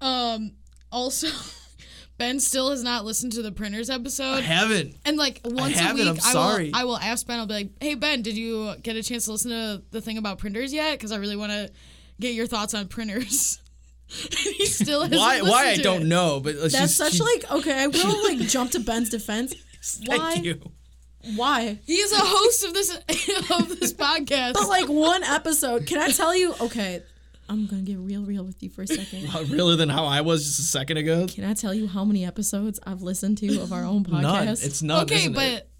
Um. 0.00 0.52
Also, 0.92 1.28
Ben 2.20 2.38
still 2.38 2.70
has 2.70 2.84
not 2.84 3.04
listened 3.04 3.32
to 3.32 3.42
the 3.42 3.50
printers 3.50 3.88
I 3.90 3.94
episode, 3.96 4.44
haven't. 4.44 4.94
and 5.06 5.16
like 5.16 5.40
once 5.44 5.80
a 5.80 5.94
week, 5.94 6.06
I'm 6.06 6.16
I 6.16 6.32
sorry. 6.32 6.66
will 6.68 6.76
I 6.76 6.84
will 6.84 6.98
ask 6.98 7.26
Ben. 7.26 7.38
I'll 7.40 7.46
be 7.46 7.54
like, 7.54 7.70
"Hey 7.80 7.94
Ben, 7.94 8.22
did 8.22 8.36
you 8.36 8.74
get 8.82 8.94
a 8.94 9.02
chance 9.02 9.24
to 9.24 9.32
listen 9.32 9.50
to 9.50 9.82
the 9.90 10.00
thing 10.00 10.18
about 10.18 10.38
printers 10.38 10.72
yet? 10.72 10.92
Because 10.98 11.12
I 11.12 11.16
really 11.16 11.36
want 11.36 11.50
to 11.52 11.70
get 12.20 12.34
your 12.34 12.46
thoughts 12.46 12.74
on 12.74 12.86
printers." 12.88 13.58
he 14.08 14.66
still 14.66 15.02
hasn't 15.02 15.18
Why? 15.18 15.40
Why 15.40 15.70
I 15.70 15.74
to 15.76 15.82
don't 15.82 16.02
it. 16.02 16.06
know, 16.08 16.40
but 16.40 16.56
uh, 16.56 16.60
That's 16.62 16.74
she's- 16.76 16.94
such 16.96 17.14
she- 17.14 17.22
like 17.22 17.50
okay. 17.50 17.82
I 17.82 17.86
will 17.86 18.22
like 18.28 18.38
jump 18.48 18.70
to 18.72 18.80
Ben's 18.80 19.08
defense. 19.08 19.54
Thank 19.82 20.20
Why? 20.22 20.34
you. 20.34 20.60
Why? 21.36 21.78
He 21.86 21.94
is 21.94 22.12
a 22.12 22.18
host 22.18 22.64
of 22.64 22.74
this 22.74 22.90
of 23.50 23.80
this 23.80 23.92
podcast. 23.92 24.54
But 24.54 24.68
like 24.68 24.88
one 24.88 25.22
episode, 25.22 25.86
can 25.86 25.98
I 25.98 26.08
tell 26.08 26.34
you? 26.36 26.54
Okay, 26.60 27.02
I'm 27.50 27.66
gonna 27.66 27.82
get 27.82 27.98
real, 27.98 28.22
real 28.22 28.44
with 28.44 28.62
you 28.62 28.70
for 28.70 28.82
a 28.82 28.86
second. 28.86 29.28
Realer 29.50 29.76
than 29.76 29.88
how 29.88 30.04
I 30.06 30.20
was 30.20 30.44
just 30.44 30.60
a 30.60 30.62
second 30.62 30.96
ago. 30.98 31.26
Can 31.28 31.44
I 31.44 31.52
tell 31.54 31.74
you 31.74 31.86
how 31.88 32.04
many 32.04 32.24
episodes 32.24 32.78
I've 32.86 33.02
listened 33.02 33.38
to 33.38 33.60
of 33.60 33.72
our 33.72 33.84
own 33.84 34.04
podcast? 34.06 34.22
None. 34.22 34.48
It's 34.48 34.82
none. 34.82 35.02
okay, 35.02 35.16
isn't 35.16 35.32
but 35.34 35.42
it? 35.48 35.70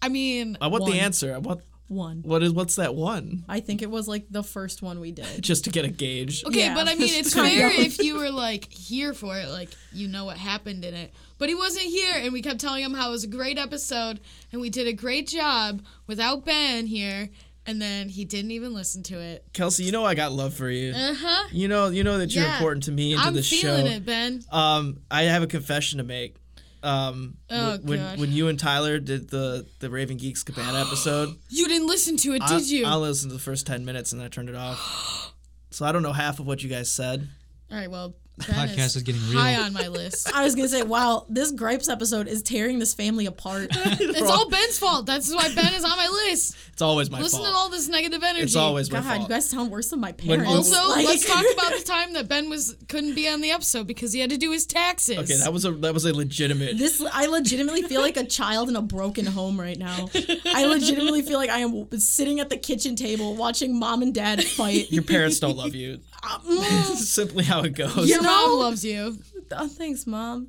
I 0.00 0.08
mean, 0.08 0.56
I 0.60 0.68
want 0.68 0.82
one. 0.82 0.92
the 0.92 1.00
answer. 1.00 1.34
I 1.34 1.38
want 1.38 1.62
one. 1.88 2.22
what 2.24 2.42
is 2.42 2.52
what's 2.52 2.76
that 2.76 2.94
one? 2.94 3.44
I 3.48 3.60
think 3.60 3.80
it 3.82 3.90
was 3.90 4.06
like 4.08 4.26
the 4.30 4.42
first 4.42 4.82
one 4.82 5.00
we 5.00 5.12
did. 5.12 5.26
Just 5.42 5.64
to 5.64 5.70
get 5.70 5.84
a 5.84 5.88
gauge. 5.88 6.44
okay, 6.44 6.58
Yeah. 6.60 6.74
but 6.74 6.88
I 6.88 6.94
mean, 6.94 7.12
it's 7.12 7.34
Kind 7.34 7.52
fair 7.56 7.70
if 7.70 7.98
you 7.98 8.16
were 8.16 8.30
like 8.30 8.70
here 8.72 9.12
for 9.14 9.36
it, 9.38 9.48
like 9.48 9.70
you 9.92 10.06
know 10.08 10.24
what 10.24 10.36
happened 10.36 10.84
in 10.84 10.94
it. 10.94 11.12
But 11.38 11.48
he 11.48 11.54
wasn't 11.54 11.84
here, 11.86 12.14
and 12.14 12.32
we 12.32 12.40
kept 12.40 12.60
telling 12.60 12.82
him 12.82 12.94
how 12.94 13.08
it 13.08 13.12
was 13.12 13.24
a 13.24 13.28
great 13.28 13.58
episode, 13.58 14.20
and 14.52 14.60
we 14.60 14.70
did 14.70 14.86
a 14.86 14.92
great 14.92 15.28
job 15.28 15.82
without 16.06 16.44
Ben 16.46 16.86
here, 16.86 17.28
and 17.66 17.80
then 17.82 18.08
he 18.08 18.24
didn't 18.24 18.50
even 18.52 18.74
listen 18.74 19.02
to 19.04 19.18
it. 19.20 19.44
Kelsey, 19.52 19.84
you 19.84 19.92
know 19.92 20.04
I 20.04 20.14
got 20.14 20.32
love 20.32 20.54
for 20.54 20.68
you. 20.70 20.92
Uh 20.94 21.14
huh. 21.14 21.48
You 21.52 21.68
know, 21.68 21.88
you 21.88 22.04
know 22.04 22.18
that 22.18 22.34
you're 22.34 22.44
Yeah. 22.44 22.54
important 22.56 22.84
to 22.84 22.92
me 22.92 23.12
and 23.12 23.22
to 23.22 23.28
I'm 23.28 23.34
the 23.34 23.42
feeling 23.42 23.86
show. 23.86 23.92
it, 23.92 24.06
Ben. 24.06 24.42
Um, 24.50 25.00
I 25.10 25.22
have 25.24 25.42
a 25.42 25.46
confession 25.46 25.98
to 25.98 26.04
make. 26.04 26.36
Um, 26.82 27.38
Oh, 27.50 27.78
wh- 27.78 27.84
when 27.84 27.98
God. 27.98 28.18
when 28.20 28.32
you 28.32 28.48
and 28.48 28.58
Tyler 28.58 28.98
did 29.00 29.28
the 29.30 29.66
the 29.80 29.90
Raving 29.90 30.18
Geeks 30.18 30.42
Cabana 30.44 30.80
episode, 30.86 31.36
You 31.48 31.66
didn't 31.68 31.88
listen 31.88 32.16
to 32.18 32.34
it, 32.34 32.42
I, 32.42 32.48
did 32.58 32.70
you? 32.70 32.84
I 32.86 32.94
listened 32.94 33.30
to 33.30 33.36
the 33.36 33.42
first 33.42 33.66
ten 33.66 33.84
minutes 33.84 34.12
and 34.12 34.20
then 34.20 34.26
I 34.26 34.28
turned 34.28 34.48
it 34.48 34.54
off. 34.54 35.32
So 35.70 35.84
I 35.84 35.92
don't 35.92 36.02
know 36.02 36.12
half 36.14 36.38
of 36.38 36.46
what 36.46 36.62
you 36.62 36.70
guys 36.70 36.88
said. 36.88 37.28
All 37.70 37.76
right, 37.76 37.90
well, 37.90 38.14
Ben 38.38 38.68
podcast 38.68 38.96
is 38.96 39.02
getting 39.02 39.20
real. 39.30 39.38
high 39.40 39.54
on 39.56 39.72
my 39.72 39.88
list. 39.88 40.30
I 40.34 40.44
was 40.44 40.54
gonna 40.54 40.68
say, 40.68 40.82
wow, 40.82 41.24
this 41.30 41.52
gripes 41.52 41.88
episode 41.88 42.28
is 42.28 42.42
tearing 42.42 42.78
this 42.78 42.92
family 42.94 43.24
apart. 43.26 43.70
It's 43.98 44.30
all 44.30 44.48
Ben's 44.50 44.78
fault. 44.78 45.06
That's 45.06 45.32
why 45.34 45.54
Ben 45.54 45.72
is 45.72 45.84
on 45.84 45.96
my 45.96 46.08
list. 46.08 46.56
It's 46.72 46.82
always 46.82 47.10
my 47.10 47.18
Listen 47.20 47.38
fault. 47.38 47.42
Listen 47.44 47.54
to 47.54 47.58
all 47.58 47.68
this 47.70 47.88
negative 47.88 48.22
energy. 48.22 48.42
it's 48.44 48.56
always 48.56 48.90
my 48.90 49.00
God, 49.00 49.08
fault. 49.08 49.20
you 49.22 49.28
guys 49.28 49.48
sound 49.48 49.70
worse 49.70 49.88
than 49.88 50.00
my 50.00 50.14
When- 50.24 50.40
parents. 50.40 50.72
Also, 50.72 50.88
Like- 50.90 51.06
let's 51.06 51.26
talk 51.26 51.44
about 51.54 51.72
the 51.78 51.84
time 51.86 52.12
that 52.14 52.28
Ben 52.28 52.50
was 52.50 52.76
couldn't 52.88 53.14
be 53.14 53.26
on 53.28 53.40
the 53.40 53.50
episode 53.52 53.86
because 53.86 54.12
he 54.12 54.20
had 54.20 54.30
to 54.30 54.36
do 54.36 54.50
his 54.52 54.66
taxes. 54.66 55.18
okay, 55.18 55.36
that 55.38 55.52
was 55.52 55.64
a 55.64 55.72
that 55.72 55.94
was 55.94 56.04
a 56.04 56.12
legitimate. 56.14 56.76
This 56.78 57.02
I 57.12 57.26
legitimately 57.26 57.82
feel 57.82 58.00
like 58.02 58.16
a 58.18 58.24
child 58.24 58.68
in 58.68 58.76
a 58.76 58.82
broken 58.82 59.24
home 59.26 59.58
right 59.58 59.78
now. 59.78 60.08
I 60.46 60.66
legitimately 60.66 61.22
feel 61.22 61.38
like 61.38 61.50
I 61.50 61.60
am 61.60 61.88
sitting 61.98 62.40
at 62.40 62.50
the 62.50 62.56
kitchen 62.58 62.96
table 62.96 63.34
watching 63.34 63.78
mom 63.78 64.02
and 64.02 64.14
dad 64.14 64.42
fight. 64.44 64.90
Your 64.92 65.02
parents 65.02 65.40
don't 65.40 65.56
love 65.56 65.74
you. 65.74 66.00
It's 66.44 66.90
mm. 66.90 66.96
simply 66.96 67.44
how 67.44 67.62
it 67.62 67.74
goes. 67.74 68.08
Your 68.08 68.22
mom 68.22 68.58
loves 68.58 68.84
you. 68.84 69.18
Oh, 69.52 69.68
thanks, 69.68 70.06
mom. 70.06 70.48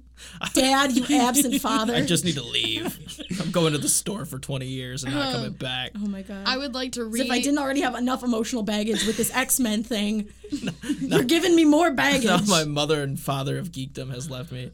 Dad, 0.53 0.93
you 0.93 1.05
absent 1.19 1.61
father. 1.61 1.93
I 1.93 2.01
just 2.01 2.25
need 2.25 2.35
to 2.35 2.43
leave. 2.43 2.97
I'm 3.39 3.51
going 3.51 3.73
to 3.73 3.77
the 3.77 3.89
store 3.89 4.25
for 4.25 4.39
20 4.39 4.65
years 4.65 5.03
and 5.03 5.13
not 5.13 5.33
coming 5.33 5.47
um, 5.47 5.53
back. 5.53 5.91
oh 5.95 6.07
my 6.07 6.23
god. 6.23 6.43
I 6.45 6.57
would 6.57 6.73
like 6.73 6.93
to 6.93 7.01
As 7.01 7.13
read. 7.13 7.25
if 7.25 7.31
I 7.31 7.39
didn't 7.39 7.59
already 7.59 7.81
have 7.81 7.95
enough 7.95 8.23
emotional 8.23 8.63
baggage 8.63 9.05
with 9.05 9.17
this 9.17 9.33
X 9.35 9.59
Men 9.59 9.83
thing, 9.83 10.29
you're 10.99 11.23
giving 11.23 11.55
me 11.55 11.65
more 11.65 11.91
baggage. 11.91 12.25
Now 12.25 12.39
my 12.47 12.63
mother 12.63 13.03
and 13.03 13.19
father 13.19 13.57
of 13.57 13.71
geekdom 13.71 14.11
has 14.11 14.29
left 14.29 14.51
me. 14.51 14.71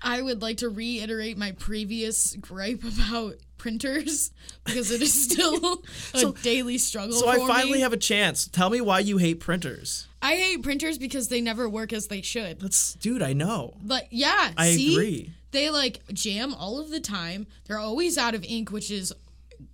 I 0.00 0.22
would 0.22 0.42
like 0.42 0.58
to 0.58 0.68
reiterate 0.68 1.36
my 1.36 1.52
previous 1.52 2.36
gripe 2.36 2.84
about 2.84 3.34
printers 3.58 4.30
because 4.64 4.90
it 4.90 5.02
is 5.02 5.12
still 5.12 5.82
a 6.14 6.32
daily 6.42 6.78
struggle. 6.78 7.16
So 7.16 7.28
I 7.28 7.38
finally 7.46 7.74
me. 7.74 7.80
have 7.80 7.92
a 7.92 7.98
chance. 7.98 8.46
Tell 8.48 8.70
me 8.70 8.80
why 8.80 9.00
you 9.00 9.18
hate 9.18 9.40
printers. 9.40 10.06
I 10.20 10.36
hate 10.36 10.62
printers 10.62 10.98
because 10.98 11.28
they 11.28 11.40
never 11.40 11.68
work 11.68 11.92
as 11.92 12.08
they 12.08 12.22
should. 12.22 12.60
That's 12.60 12.94
dude, 12.94 13.22
I 13.22 13.32
know. 13.32 13.74
But 13.82 14.12
yeah, 14.12 14.52
I 14.56 14.72
see? 14.72 14.94
agree. 14.94 15.32
They 15.50 15.70
like 15.70 16.00
jam 16.12 16.54
all 16.54 16.78
of 16.80 16.90
the 16.90 17.00
time. 17.00 17.46
They're 17.66 17.78
always 17.78 18.18
out 18.18 18.34
of 18.34 18.44
ink, 18.44 18.70
which 18.70 18.90
is 18.90 19.12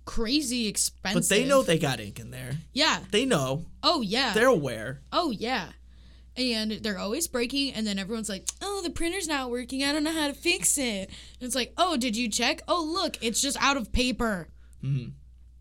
crazy 0.05 0.67
expensive. 0.67 1.21
But 1.21 1.29
they 1.29 1.45
know 1.45 1.61
they 1.61 1.79
got 1.79 1.99
ink 1.99 2.19
in 2.19 2.31
there. 2.31 2.57
Yeah. 2.73 2.99
They 3.11 3.25
know. 3.25 3.65
Oh 3.83 4.01
yeah. 4.01 4.33
They're 4.33 4.47
aware. 4.47 5.01
Oh 5.11 5.31
yeah. 5.31 5.69
And 6.37 6.71
they're 6.71 6.97
always 6.99 7.27
breaking, 7.27 7.73
and 7.73 7.87
then 7.87 7.97
everyone's 7.97 8.27
like, 8.27 8.45
"Oh, 8.61 8.81
the 8.83 8.89
printer's 8.89 9.27
not 9.27 9.49
working. 9.49 9.83
I 9.85 9.93
don't 9.93 10.03
know 10.03 10.11
how 10.11 10.27
to 10.27 10.33
fix 10.33 10.77
it." 10.77 11.09
And 11.39 11.47
it's 11.47 11.55
like, 11.55 11.71
"Oh, 11.77 11.95
did 11.95 12.17
you 12.17 12.27
check? 12.29 12.61
Oh, 12.67 12.83
look, 12.83 13.17
it's 13.21 13.41
just 13.41 13.55
out 13.61 13.77
of 13.77 13.91
paper." 13.93 14.49
Mm-hmm. 14.83 15.11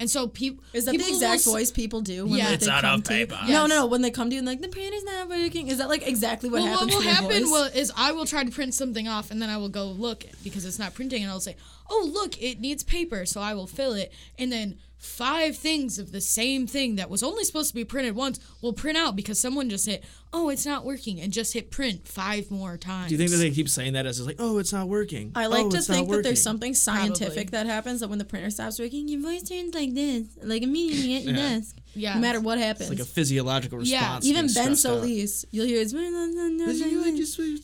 And 0.00 0.10
so 0.10 0.26
people 0.26 0.64
Is 0.72 0.86
that 0.86 0.90
people 0.90 1.06
the 1.06 1.12
exact 1.12 1.34
s- 1.36 1.44
voice 1.44 1.70
people 1.70 2.00
do 2.00 2.26
when 2.26 2.38
Yeah. 2.38 2.46
like, 2.46 2.54
It's 2.54 2.64
they 2.66 2.72
out 2.72 2.82
come 2.82 2.98
of 2.98 3.04
to 3.04 3.08
paper. 3.08 3.38
No, 3.42 3.48
Yes. 3.48 3.52
no, 3.52 3.66
no. 3.68 3.86
When 3.86 4.02
they 4.02 4.10
come 4.10 4.28
to 4.28 4.34
you 4.34 4.40
and 4.40 4.46
like 4.46 4.60
the 4.60 4.66
printer's 4.68 5.04
not 5.04 5.28
working, 5.28 5.68
is 5.68 5.78
that 5.78 5.88
like 5.88 6.06
exactly 6.06 6.50
what 6.50 6.62
Well, 6.62 6.72
happens 6.72 6.90
what 6.92 6.96
will 6.98 7.02
to 7.04 7.14
happen 7.14 7.30
voice? 7.42 7.50
will, 7.50 7.64
is 7.66 7.92
I 7.96 8.10
will 8.10 8.26
try 8.26 8.42
to 8.42 8.50
print 8.50 8.74
something 8.74 9.06
off, 9.06 9.30
and 9.30 9.40
then 9.40 9.48
I 9.50 9.56
will 9.58 9.68
go 9.68 9.86
look 9.86 10.24
because 10.42 10.64
it's 10.64 10.80
not 10.80 10.94
printing, 10.94 11.22
and 11.22 11.30
I'll 11.30 11.38
say, 11.38 11.54
"Oh, 11.91 12.11
look, 12.12 12.41
it 12.43 12.61
needs 12.61 12.82
paper," 12.82 13.26
so 13.26 13.41
I 13.41 13.55
will 13.55 13.66
fill 13.66 13.93
it, 13.93 14.12
and 14.39 14.51
then 14.53 14.76
five 14.97 15.55
things 15.55 15.99
of 15.99 16.12
the 16.12 16.20
same 16.20 16.66
thing 16.66 16.97
that 16.97 17.11
was 17.11 17.22
only 17.22 17.45
supposed 17.45 17.68
to 17.68 17.74
be 17.74 17.85
printed 17.85 18.16
once 18.16 18.41
will 18.62 18.72
print 18.72 18.97
out 18.97 19.14
because 19.14 19.39
someone 19.39 19.68
just 19.68 19.85
hit, 19.85 20.03
"Oh, 20.32 20.49
it's 20.49 20.64
not 20.64 20.85
working," 20.87 21.20
and 21.20 21.30
just 21.32 21.53
hit 21.53 21.70
print 21.70 22.09
five 22.09 22.51
more 22.51 22.78
times. 22.78 23.09
Do 23.09 23.14
you 23.14 23.18
think 23.18 23.30
that 23.30 23.37
they 23.37 23.51
keep 23.51 23.68
saying 23.68 23.93
that 23.93 24.07
as 24.07 24.18
it's 24.18 24.26
like, 24.26 24.37
oh, 24.39 24.57
it's 24.59 24.72
not 24.72 24.89
working? 24.89 25.32
I 25.35 25.47
like 25.47 25.66
oh, 25.66 25.70
to 25.70 25.76
it's 25.76 25.87
think 25.89 26.09
that 26.11 26.22
there's 26.22 26.43
something 26.43 26.72
scientific 26.74 27.51
Probably. 27.51 27.51
that 27.51 27.66
happens 27.66 28.01
that 28.01 28.09
when 28.09 28.18
the 28.18 28.24
printer 28.24 28.49
stops 28.51 28.78
working, 28.78 29.09
your 29.09 29.20
voice 29.20 29.43
turns 29.43 29.74
like 29.74 29.95
this, 29.95 30.24
like 30.43 30.62
immediately 30.62 31.16
at 31.16 31.22
your 31.24 31.35
Yeah. 31.35 31.51
desk. 31.59 31.76
Yeah. 31.95 32.14
No 32.14 32.20
matter 32.20 32.40
what 32.40 32.59
happens. 32.59 32.90
It's 32.90 33.01
like 33.01 33.07
a 33.07 33.11
physiological 33.11 33.78
response. 33.78 33.90
Yeah, 33.90 34.16
response. 34.16 34.26
Even 34.26 34.42
Ben 34.42 34.76
stressed 34.76 34.86
out. 34.86 35.01
Solis, 35.01 35.45
you'll 35.51 35.66
hear 35.66 35.78
his. 35.78 35.92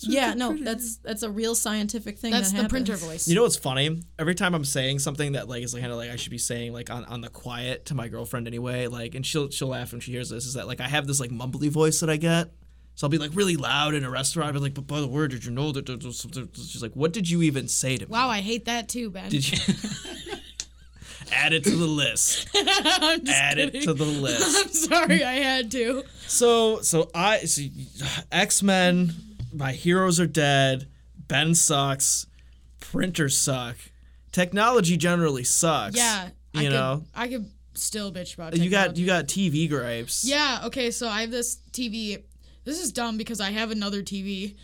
Yeah, 0.03 0.35
no, 0.35 0.57
that's 0.57 0.97
that's 0.99 1.23
a 1.23 1.31
real 1.31 1.55
scientific 1.55 2.19
thing. 2.19 2.33
That's 2.33 2.51
that 2.51 2.57
the 2.57 2.63
happens. 2.63 2.89
printer 2.89 2.97
voice. 2.97 3.29
You 3.29 3.35
know 3.35 3.43
what's 3.43 3.57
funny? 3.57 4.03
Every 4.19 4.35
time 4.35 4.55
I'm 4.55 4.65
saying 4.65 5.01
something 5.01 5.33
that 5.33 5.49
like 5.49 5.63
is 5.63 5.75
kind 5.75 5.87
of 5.87 5.97
like 5.97 6.11
I 6.11 6.17
should 6.17 6.31
be 6.31 6.39
saying 6.39 6.73
like 6.73 6.91
on, 6.91 7.05
on 7.07 7.21
the 7.21 7.31
quiet 7.31 7.87
to 7.87 7.95
my 7.95 8.09
girlfriend 8.09 8.47
anyway, 8.47 8.87
like 8.87 9.15
and 9.15 9.25
she'll 9.25 9.51
she'll 9.51 9.69
laugh 9.69 9.93
when 9.93 10.01
she 10.01 10.13
hears 10.13 10.31
this, 10.31 10.47
is 10.47 10.55
that 10.55 10.67
like 10.67 10.81
I 10.81 10.89
have 10.89 11.07
this 11.07 11.21
like 11.21 11.31
mumbly 11.31 11.71
voice 11.71 12.01
that 12.01 12.11
I 12.11 12.17
get. 12.17 12.51
So 12.95 13.07
I'll 13.07 13.11
be 13.11 13.19
like 13.19 13.31
really 13.35 13.57
loud 13.57 13.95
in 13.95 14.05
a 14.05 14.11
restaurant. 14.11 14.49
I'll 14.49 14.53
be 14.53 14.59
like, 14.59 14.75
but 14.75 14.87
by 14.87 15.01
the 15.01 15.09
way, 15.09 15.27
did 15.27 15.45
you 15.45 15.51
know 15.51 15.73
that? 15.73 15.89
She's 16.55 16.83
like, 16.83 16.93
what 16.93 17.13
did 17.13 17.31
you 17.31 17.41
even 17.43 17.67
say 17.67 17.97
to 17.97 18.05
me? 18.05 18.11
wow, 18.11 18.29
I 18.29 18.41
hate 18.41 18.67
that 18.67 18.89
too, 18.89 19.11
Ben. 19.11 19.31
Did 19.31 19.51
you 19.51 19.59
add 21.33 21.53
it 21.53 21.65
to 21.65 21.71
the 21.71 21.87
list? 21.87 22.49
Add 22.55 23.59
it 23.59 23.83
to 23.83 23.95
the 23.95 24.05
list. 24.05 24.65
I'm 24.65 24.73
sorry, 24.73 25.25
I 25.25 25.35
had 25.35 25.71
to. 25.73 26.05
So 26.27 26.81
so 26.81 27.11
I 27.15 27.41
so 27.41 27.63
X 28.31 28.63
Men, 28.63 29.13
my 29.53 29.73
heroes 29.73 30.21
are 30.21 30.27
dead. 30.27 30.89
Ben 31.29 31.55
sucks. 31.55 32.27
Printers 32.81 33.37
suck. 33.39 33.77
Technology 34.33 34.97
generally 34.97 35.45
sucks. 35.45 35.97
Yeah, 35.97 36.29
I 36.55 36.61
you 36.61 36.69
could, 36.69 36.75
know. 36.75 37.05
I 37.15 37.29
could 37.29 37.51
still 37.75 38.13
bitch 38.13 38.35
about. 38.35 38.57
You 38.57 38.71
got 38.71 38.97
you 38.97 39.07
got 39.07 39.27
TV 39.27 39.69
gripes. 39.69 40.25
Yeah. 40.25 40.63
Okay. 40.65 40.91
So 40.91 41.09
I 41.09 41.23
have 41.23 41.31
this 41.31 41.59
TV. 41.73 42.23
This 42.65 42.81
is 42.81 42.93
dumb 42.93 43.17
because 43.17 43.41
I 43.41 43.51
have 43.51 43.71
another 43.71 44.03
TV. 44.03 44.57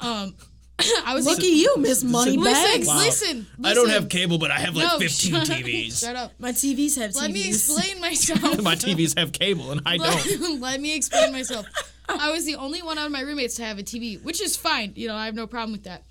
Um, 0.00 0.34
I 1.06 1.14
was 1.14 1.26
Look 1.26 1.38
at 1.38 1.44
you, 1.44 1.76
Miss 1.78 2.02
listen, 2.02 2.10
Moneybags. 2.10 2.86
Wow. 2.86 2.98
listen, 2.98 3.46
I 3.62 3.74
don't 3.74 3.90
have 3.90 4.08
cable, 4.08 4.38
but 4.38 4.50
I 4.50 4.58
have 4.58 4.74
like 4.76 4.86
No, 4.86 4.98
15 4.98 5.32
shut- 5.32 5.46
TVs. 5.48 6.00
Shut 6.00 6.16
up. 6.16 6.32
My 6.38 6.52
TVs 6.52 6.96
have 6.96 7.10
TVs. 7.12 7.20
Let 7.20 7.30
me 7.32 7.48
explain 7.48 8.00
myself. 8.00 8.62
My 8.62 8.74
TVs 8.74 9.18
have 9.18 9.32
cable, 9.32 9.70
and 9.70 9.80
I 9.86 9.96
don't. 9.96 10.40
Let, 10.40 10.60
let 10.60 10.80
me 10.80 10.94
explain 10.94 11.32
myself. 11.32 11.66
I 12.08 12.30
was 12.32 12.44
the 12.44 12.56
only 12.56 12.82
one 12.82 12.98
out 12.98 13.06
of 13.06 13.12
my 13.12 13.20
roommates 13.20 13.54
to 13.56 13.64
have 13.64 13.78
a 13.78 13.82
TV, 13.82 14.22
which 14.22 14.40
is 14.40 14.56
fine. 14.56 14.92
You 14.96 15.08
know, 15.08 15.14
I 15.14 15.26
have 15.26 15.34
no 15.34 15.46
problem 15.46 15.72
with 15.72 15.84
that. 15.84 16.02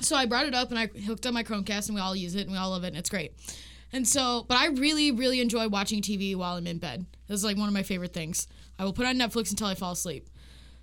So 0.00 0.16
I 0.16 0.26
brought 0.26 0.46
it 0.46 0.54
up 0.54 0.70
and 0.70 0.78
I 0.78 0.86
hooked 0.86 1.26
up 1.26 1.34
my 1.34 1.44
Chromecast 1.44 1.88
and 1.88 1.94
we 1.94 2.00
all 2.00 2.16
use 2.16 2.34
it 2.34 2.42
and 2.42 2.52
we 2.52 2.56
all 2.58 2.70
love 2.70 2.84
it 2.84 2.88
and 2.88 2.96
it's 2.96 3.10
great. 3.10 3.32
And 3.92 4.06
so, 4.08 4.44
but 4.48 4.56
I 4.56 4.68
really, 4.68 5.10
really 5.10 5.40
enjoy 5.40 5.68
watching 5.68 6.00
TV 6.00 6.34
while 6.34 6.56
I'm 6.56 6.66
in 6.66 6.78
bed. 6.78 7.04
This 7.28 7.38
is 7.38 7.44
like 7.44 7.56
one 7.56 7.68
of 7.68 7.74
my 7.74 7.82
favorite 7.82 8.12
things. 8.12 8.46
I 8.78 8.84
will 8.84 8.92
put 8.92 9.06
on 9.06 9.16
Netflix 9.16 9.50
until 9.50 9.66
I 9.66 9.74
fall 9.74 9.92
asleep. 9.92 10.28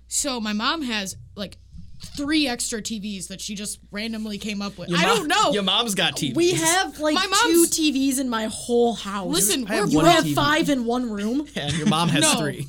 So 0.06 0.40
my 0.40 0.52
mom 0.52 0.82
has 0.82 1.16
like 1.34 1.56
three 2.00 2.46
extra 2.48 2.80
TVs 2.80 3.28
that 3.28 3.40
she 3.40 3.54
just 3.54 3.78
randomly 3.90 4.38
came 4.38 4.62
up 4.62 4.78
with. 4.78 4.88
Your 4.88 4.98
I 4.98 5.02
mom- 5.06 5.16
don't 5.16 5.28
know. 5.28 5.52
Your 5.52 5.62
mom's 5.62 5.94
got 5.94 6.16
TVs. 6.16 6.34
We 6.36 6.52
have 6.52 6.98
like 7.00 7.14
My 7.14 7.26
two 7.46 7.64
TVs 7.68 8.18
in 8.20 8.28
my 8.28 8.44
whole 8.46 8.94
house. 8.94 9.32
Listen, 9.32 9.66
I 9.68 9.74
have 9.76 9.92
we're 9.92 10.02
you 10.02 10.08
have 10.08 10.24
TV. 10.24 10.34
five 10.34 10.68
in 10.68 10.84
one 10.84 11.10
room. 11.10 11.46
and 11.56 11.72
your 11.76 11.88
mom 11.88 12.08
has 12.10 12.22
No. 12.22 12.34
three. 12.40 12.66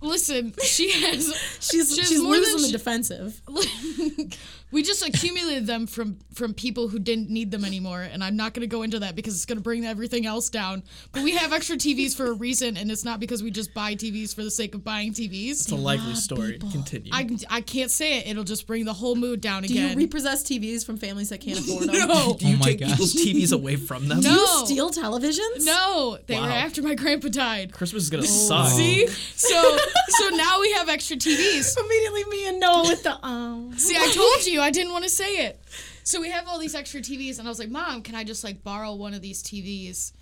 listen. 0.00 0.54
She 0.62 0.90
has. 0.90 1.26
She's 1.60 1.94
She 1.94 2.00
has 2.00 2.08
she's 2.08 2.22
more 2.22 2.34
than 2.34 2.42
losing 2.42 2.60
the 2.62 2.66
she- 2.66 2.72
defensive. 2.72 3.40
we 4.74 4.82
just 4.82 5.06
accumulated 5.06 5.66
them 5.66 5.86
from 5.86 6.18
from 6.34 6.52
people 6.52 6.88
who 6.88 6.98
didn't 6.98 7.30
need 7.30 7.50
them 7.50 7.64
anymore 7.64 8.02
and 8.02 8.22
i'm 8.24 8.36
not 8.36 8.52
going 8.52 8.60
to 8.60 8.66
go 8.66 8.82
into 8.82 8.98
that 8.98 9.14
because 9.14 9.34
it's 9.36 9.46
going 9.46 9.56
to 9.56 9.62
bring 9.62 9.86
everything 9.86 10.26
else 10.26 10.50
down 10.50 10.82
but 11.12 11.22
we 11.22 11.30
have 11.30 11.52
extra 11.52 11.76
tvs 11.76 12.14
for 12.16 12.26
a 12.26 12.32
reason 12.32 12.76
and 12.76 12.90
it's 12.90 13.04
not 13.04 13.20
because 13.20 13.40
we 13.42 13.50
just 13.50 13.72
buy 13.72 13.94
tvs 13.94 14.34
for 14.34 14.42
the 14.42 14.50
sake 14.50 14.74
of 14.74 14.82
buying 14.82 15.12
tvs 15.12 15.50
It's 15.50 15.70
a 15.70 15.76
likely 15.76 16.14
story. 16.16 16.58
Continue. 16.58 17.10
I, 17.14 17.28
I 17.48 17.60
can't 17.60 17.90
say 17.90 18.18
it 18.18 18.26
it'll 18.26 18.42
just 18.44 18.66
bring 18.66 18.84
the 18.84 18.92
whole 18.92 19.14
mood 19.14 19.40
down 19.40 19.62
Do 19.62 19.72
you 19.72 19.94
repossess 19.96 20.42
TVs 20.42 20.84
from 20.84 20.96
families 20.96 21.28
that 21.30 21.40
can't 21.40 21.58
afford 21.60 21.84
them? 21.88 22.08
no 22.08 22.34
Do 22.38 22.48
you 22.48 22.56
Oh 22.56 22.58
my 22.58 22.64
take 22.66 22.80
gosh. 22.80 22.90
people's 22.90 23.14
TVs 23.14 23.52
away 23.52 23.76
from 23.76 24.08
them? 24.08 24.20
No. 24.20 24.30
Do 24.34 24.40
you 24.40 24.46
steal 24.66 24.90
televisions? 24.90 25.64
no 25.64 26.18
they 26.26 26.34
were 26.40 26.46
after 26.48 26.82
my 26.82 26.94
grandpa 26.96 27.28
died 27.28 27.72
Christmas 27.72 28.02
is 28.04 28.10
gonna 28.10 28.24
suck. 28.26 28.68
see 28.70 29.06
so 29.06 29.78
so 30.08 30.28
now 30.30 30.60
we 30.60 30.72
have 30.72 30.88
extra 30.88 31.16
tvs 31.16 31.78
Immediately 31.84 32.24
me 32.24 32.48
and 32.48 32.58
Noah 32.60 32.82
with 32.88 33.02
the 33.04 33.24
um. 33.24 33.72
see 33.78 33.96
i 33.96 34.08
told 34.12 34.44
you 34.46 34.60
i 34.64 34.70
didn't 34.70 34.92
want 34.92 35.04
to 35.04 35.10
say 35.10 35.46
it 35.46 35.60
So 36.06 36.20
we 36.20 36.28
have 36.30 36.46
all 36.46 36.58
these 36.58 36.74
extra 36.74 37.00
TVs, 37.00 37.38
and 37.38 37.48
I 37.48 37.50
was 37.50 37.58
like, 37.58 37.70
Mom, 37.70 38.02
can 38.02 38.14
I 38.14 38.24
just 38.24 38.44
like 38.44 38.62
borrow 38.62 38.94
one 38.94 39.14
of 39.14 39.22
these 39.22 39.42
TVs 39.42 40.12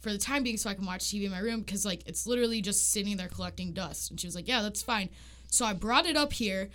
for 0.00 0.12
the 0.12 0.18
time 0.18 0.42
being 0.42 0.58
so 0.58 0.68
I 0.68 0.74
can 0.74 0.84
watch 0.84 1.04
TV 1.04 1.24
in 1.24 1.30
my 1.30 1.38
room? 1.38 1.60
Because 1.60 1.86
like 1.86 2.02
it's 2.06 2.26
literally 2.26 2.60
just 2.60 2.90
sitting 2.92 3.16
there 3.16 3.28
collecting 3.28 3.72
dust. 3.72 4.10
And 4.10 4.20
she 4.20 4.26
was 4.26 4.34
like, 4.34 4.46
Yeah, 4.46 4.60
that's 4.60 4.82
fine. 4.82 5.08
So 5.48 5.64
I 5.64 5.72
brought 5.72 6.04
it 6.04 6.14
up 6.14 6.34
here, 6.34 6.68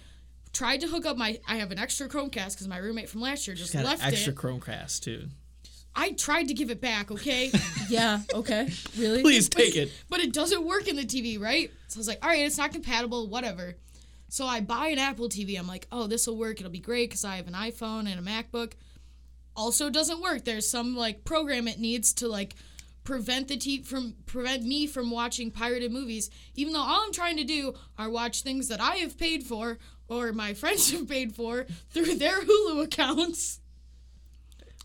tried 0.51 0.81
to 0.81 0.87
hook 0.87 1.05
up 1.05 1.15
my. 1.15 1.39
I 1.47 1.57
have 1.57 1.71
an 1.71 1.77
extra 1.77 2.09
Chromecast 2.09 2.53
because 2.53 2.67
my 2.67 2.77
roommate 2.77 3.07
from 3.07 3.21
last 3.21 3.45
year 3.45 3.55
just 3.55 3.71
Got 3.73 3.79
an 3.79 3.85
left 3.85 4.03
extra 4.03 4.33
it. 4.33 4.35
Chromecast 4.39 5.01
too. 5.03 5.27
I 5.95 6.13
tried 6.13 6.47
to 6.47 6.55
give 6.55 6.71
it 6.71 6.81
back, 6.81 7.11
okay? 7.11 7.51
Yeah. 7.87 8.21
Okay. 8.33 8.67
Really? 8.97 9.21
Please 9.21 9.47
take 9.47 9.75
it. 9.75 9.91
but 10.09 10.19
it 10.21 10.33
doesn't 10.33 10.65
work 10.65 10.87
in 10.87 10.95
the 10.95 11.05
TV, 11.05 11.39
right? 11.39 11.69
So 11.87 11.97
I 11.97 11.99
was 11.99 12.07
like, 12.07 12.19
all 12.23 12.29
right, 12.31 12.39
it's 12.47 12.57
not 12.57 12.71
compatible, 12.73 13.27
whatever. 13.29 13.75
So 14.35 14.45
I 14.45 14.59
buy 14.59 14.87
an 14.87 14.99
Apple 14.99 15.29
TV. 15.29 15.57
I'm 15.57 15.65
like, 15.65 15.87
oh, 15.93 16.07
this 16.07 16.27
will 16.27 16.35
work. 16.35 16.59
It'll 16.59 16.69
be 16.69 16.81
great 16.81 17.09
because 17.09 17.23
I 17.23 17.37
have 17.37 17.47
an 17.47 17.53
iPhone 17.53 18.11
and 18.11 18.19
a 18.19 18.21
MacBook. 18.21 18.73
Also, 19.55 19.89
doesn't 19.89 20.21
work. 20.21 20.43
There's 20.43 20.67
some 20.67 20.93
like 20.93 21.23
program 21.23 21.69
it 21.69 21.79
needs 21.79 22.11
to 22.15 22.27
like 22.27 22.53
prevent 23.05 23.47
the 23.47 23.55
t- 23.55 23.81
from 23.81 24.13
prevent 24.25 24.63
me 24.63 24.87
from 24.87 25.09
watching 25.09 25.51
pirated 25.51 25.93
movies, 25.93 26.29
even 26.53 26.73
though 26.73 26.81
all 26.81 27.05
I'm 27.05 27.13
trying 27.13 27.37
to 27.37 27.45
do 27.45 27.75
are 27.97 28.09
watch 28.09 28.41
things 28.41 28.67
that 28.67 28.81
I 28.81 28.97
have 28.97 29.17
paid 29.17 29.45
for 29.45 29.77
or 30.09 30.33
my 30.33 30.53
friends 30.61 30.91
have 30.91 31.07
paid 31.07 31.33
for 31.33 31.65
through 31.91 32.15
their 32.15 32.41
Hulu 32.41 32.83
accounts. 32.83 33.61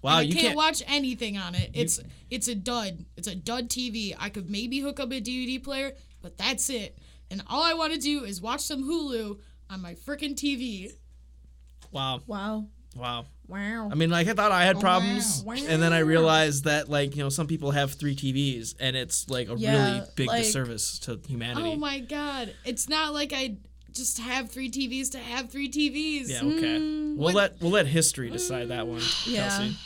Wow, 0.00 0.18
I 0.18 0.20
you 0.20 0.32
can't, 0.32 0.44
can't. 0.44 0.56
watch 0.56 0.80
anything 0.86 1.38
on 1.38 1.56
it. 1.56 1.72
It's 1.74 1.98
it's 2.30 2.46
a 2.46 2.54
dud. 2.54 3.04
It's 3.16 3.26
a 3.26 3.34
dud 3.34 3.68
TV. 3.68 4.14
I 4.16 4.28
could 4.28 4.48
maybe 4.48 4.78
hook 4.78 5.00
up 5.00 5.10
a 5.10 5.20
DVD 5.20 5.60
player, 5.60 5.94
but 6.22 6.38
that's 6.38 6.70
it. 6.70 6.96
And 7.30 7.42
all 7.48 7.62
I 7.62 7.74
want 7.74 7.92
to 7.92 7.98
do 7.98 8.24
is 8.24 8.40
watch 8.40 8.60
some 8.60 8.82
Hulu 8.84 9.38
on 9.68 9.80
my 9.82 9.94
freaking 9.94 10.34
TV. 10.34 10.90
Wow, 11.92 12.20
Wow. 12.26 12.66
wow. 12.96 13.26
Wow. 13.46 13.88
I 13.90 13.96
mean, 13.96 14.10
like 14.10 14.28
I 14.28 14.32
thought 14.32 14.52
I 14.52 14.64
had 14.64 14.76
oh, 14.76 14.80
problems, 14.80 15.42
wow. 15.44 15.54
and 15.56 15.82
then 15.82 15.92
I 15.92 16.00
realized 16.00 16.64
that 16.64 16.88
like 16.88 17.16
you 17.16 17.22
know 17.24 17.28
some 17.28 17.48
people 17.48 17.72
have 17.72 17.92
three 17.94 18.14
TVs, 18.14 18.76
and 18.78 18.94
it's 18.94 19.28
like 19.28 19.48
a 19.48 19.56
Yeah, 19.56 19.94
really 19.94 20.06
big 20.14 20.28
like- 20.28 20.42
disservice 20.44 21.00
to 21.00 21.20
humanity. 21.26 21.68
Oh 21.68 21.74
my 21.74 21.98
god! 21.98 22.54
It's 22.64 22.88
not 22.88 23.12
like 23.12 23.32
I 23.32 23.56
just 23.92 24.20
have 24.20 24.50
three 24.52 24.70
TVs 24.70 25.10
to 25.12 25.18
have 25.18 25.50
three 25.50 25.68
TVs. 25.68 26.28
Yeah, 26.30 26.42
okay. 26.44 26.78
Mm. 26.78 27.16
we'll 27.16 27.32
let 27.34 27.60
we'll 27.60 27.72
let 27.72 27.86
history 27.88 28.30
decide 28.30 28.68
that 28.68 28.86
one, 28.86 29.02
Yeah. 29.26 29.48
Kelsey. 29.48 29.76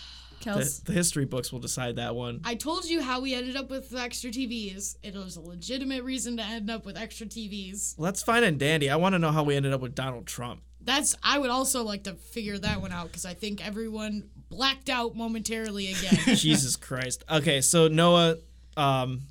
Kels. 0.45 0.85
The, 0.85 0.93
the 0.93 0.93
history 0.93 1.25
books 1.25 1.53
will 1.53 1.61
decide 1.61 1.97
that 1.97 2.15
one. 2.15 2.41
I 2.45 2.55
told 2.55 2.85
you 2.85 3.03
how 3.03 3.21
we 3.21 3.35
ended 3.35 3.57
up 3.57 3.71
with 3.71 3.95
extra 3.95 4.31
TVs. 4.31 4.97
It 5.03 5.15
was 5.15 5.37
a 5.37 5.41
legitimate 5.41 6.05
reason 6.05 6.37
to 6.37 6.43
end 6.43 6.71
up 6.71 6.85
with 6.85 6.97
extra 6.97 7.27
TVs. 7.27 7.99
Well, 7.99 8.07
that's 8.07 8.23
fine 8.23 8.45
and 8.45 8.59
dandy. 8.59 8.91
I 8.91 8.97
want 8.97 9.15
to 9.15 9.19
know 9.19 9.33
how 9.33 9.43
we 9.43 9.57
ended 9.57 9.73
up 9.73 9.81
with 9.81 9.95
Donald 9.95 10.27
Trump. 10.27 10.61
That's 10.81 11.17
I 11.23 11.39
would 11.39 11.51
also 11.51 11.83
like 11.83 12.05
to 12.05 12.15
figure 12.15 12.59
that 12.59 12.81
one 12.81 12.93
out 12.93 13.07
because 13.07 13.25
I 13.25 13.33
think 13.33 13.67
everyone 13.67 14.29
blacked 14.51 14.91
out 14.91 15.17
momentarily 15.17 15.93
again. 15.93 16.19
Jesus 16.37 16.77
Christ. 16.77 17.25
Okay, 17.31 17.63
so 17.63 17.89
Noah, 17.89 18.37
um, 18.77 19.23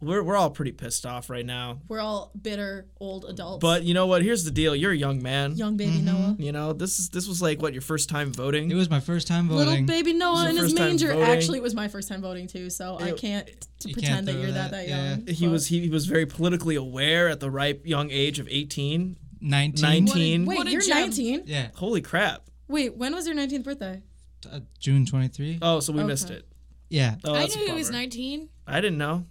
we're 0.00 0.22
we're 0.22 0.36
all 0.36 0.50
pretty 0.50 0.72
pissed 0.72 1.06
off 1.06 1.30
right 1.30 1.44
now. 1.46 1.80
We're 1.88 2.00
all 2.00 2.30
bitter 2.40 2.86
old 3.00 3.24
adults. 3.24 3.62
But 3.62 3.84
you 3.84 3.94
know 3.94 4.06
what? 4.06 4.22
Here's 4.22 4.44
the 4.44 4.50
deal. 4.50 4.76
You're 4.76 4.92
a 4.92 4.96
young 4.96 5.22
man. 5.22 5.56
young 5.56 5.76
baby 5.76 5.98
Noah. 6.00 6.36
You 6.38 6.52
know 6.52 6.72
this 6.72 6.98
is 6.98 7.08
this 7.10 7.26
was 7.26 7.40
like 7.40 7.62
what 7.62 7.72
your 7.72 7.82
first 7.82 8.08
time 8.08 8.32
voting. 8.32 8.70
It 8.70 8.74
was 8.74 8.90
my 8.90 9.00
first 9.00 9.26
time 9.26 9.48
voting. 9.48 9.66
Little 9.68 9.86
baby 9.86 10.12
Noah 10.12 10.50
in 10.50 10.56
his 10.56 10.74
manger. 10.74 11.08
voting. 11.14 11.22
Actually, 11.22 11.58
it 11.58 11.62
was 11.62 11.74
my 11.74 11.88
first 11.88 12.08
time 12.08 12.20
voting 12.20 12.46
too, 12.46 12.68
so 12.70 12.98
I 13.00 13.12
can't 13.12 13.46
t- 13.46 13.88
You 13.88 13.94
pretend 13.94 14.14
can't 14.14 14.26
that 14.26 14.32
you're 14.34 14.52
that 14.52 14.70
that, 14.70 14.86
that 14.86 14.88
yeah. 14.88 15.10
young. 15.16 15.26
he 15.26 15.46
but- 15.46 15.52
was 15.52 15.66
he, 15.68 15.80
he 15.80 15.88
was 15.88 16.06
very 16.06 16.26
politically 16.26 16.76
aware 16.76 17.28
at 17.28 17.40
the 17.40 17.50
ripe 17.50 17.86
young 17.86 18.10
age 18.10 18.38
of 18.38 18.48
18. 18.50 19.16
19. 19.40 19.82
19. 19.82 20.46
Wait, 20.46 20.56
What 20.56 20.66
a 20.66 20.70
you're 20.70 20.86
19. 20.88 21.42
Yeah. 21.46 21.68
Holy 21.74 22.00
crap. 22.00 22.48
Wait, 22.68 22.96
when 22.96 23.14
was 23.14 23.26
your 23.26 23.36
19th 23.36 23.64
birthday? 23.64 24.02
Uh, 24.50 24.60
June 24.78 25.06
23. 25.06 25.58
Oh, 25.62 25.80
so 25.80 25.92
we 25.92 26.00
Okay. 26.00 26.06
missed 26.06 26.30
it. 26.30 26.46
Yeah. 26.88 27.16
Oh, 27.24 27.34
I 27.34 27.46
knew 27.46 27.66
he 27.66 27.72
was 27.72 27.90
19. 27.90 28.48
I 28.66 28.80
didn't 28.80 28.98
know. 28.98 29.24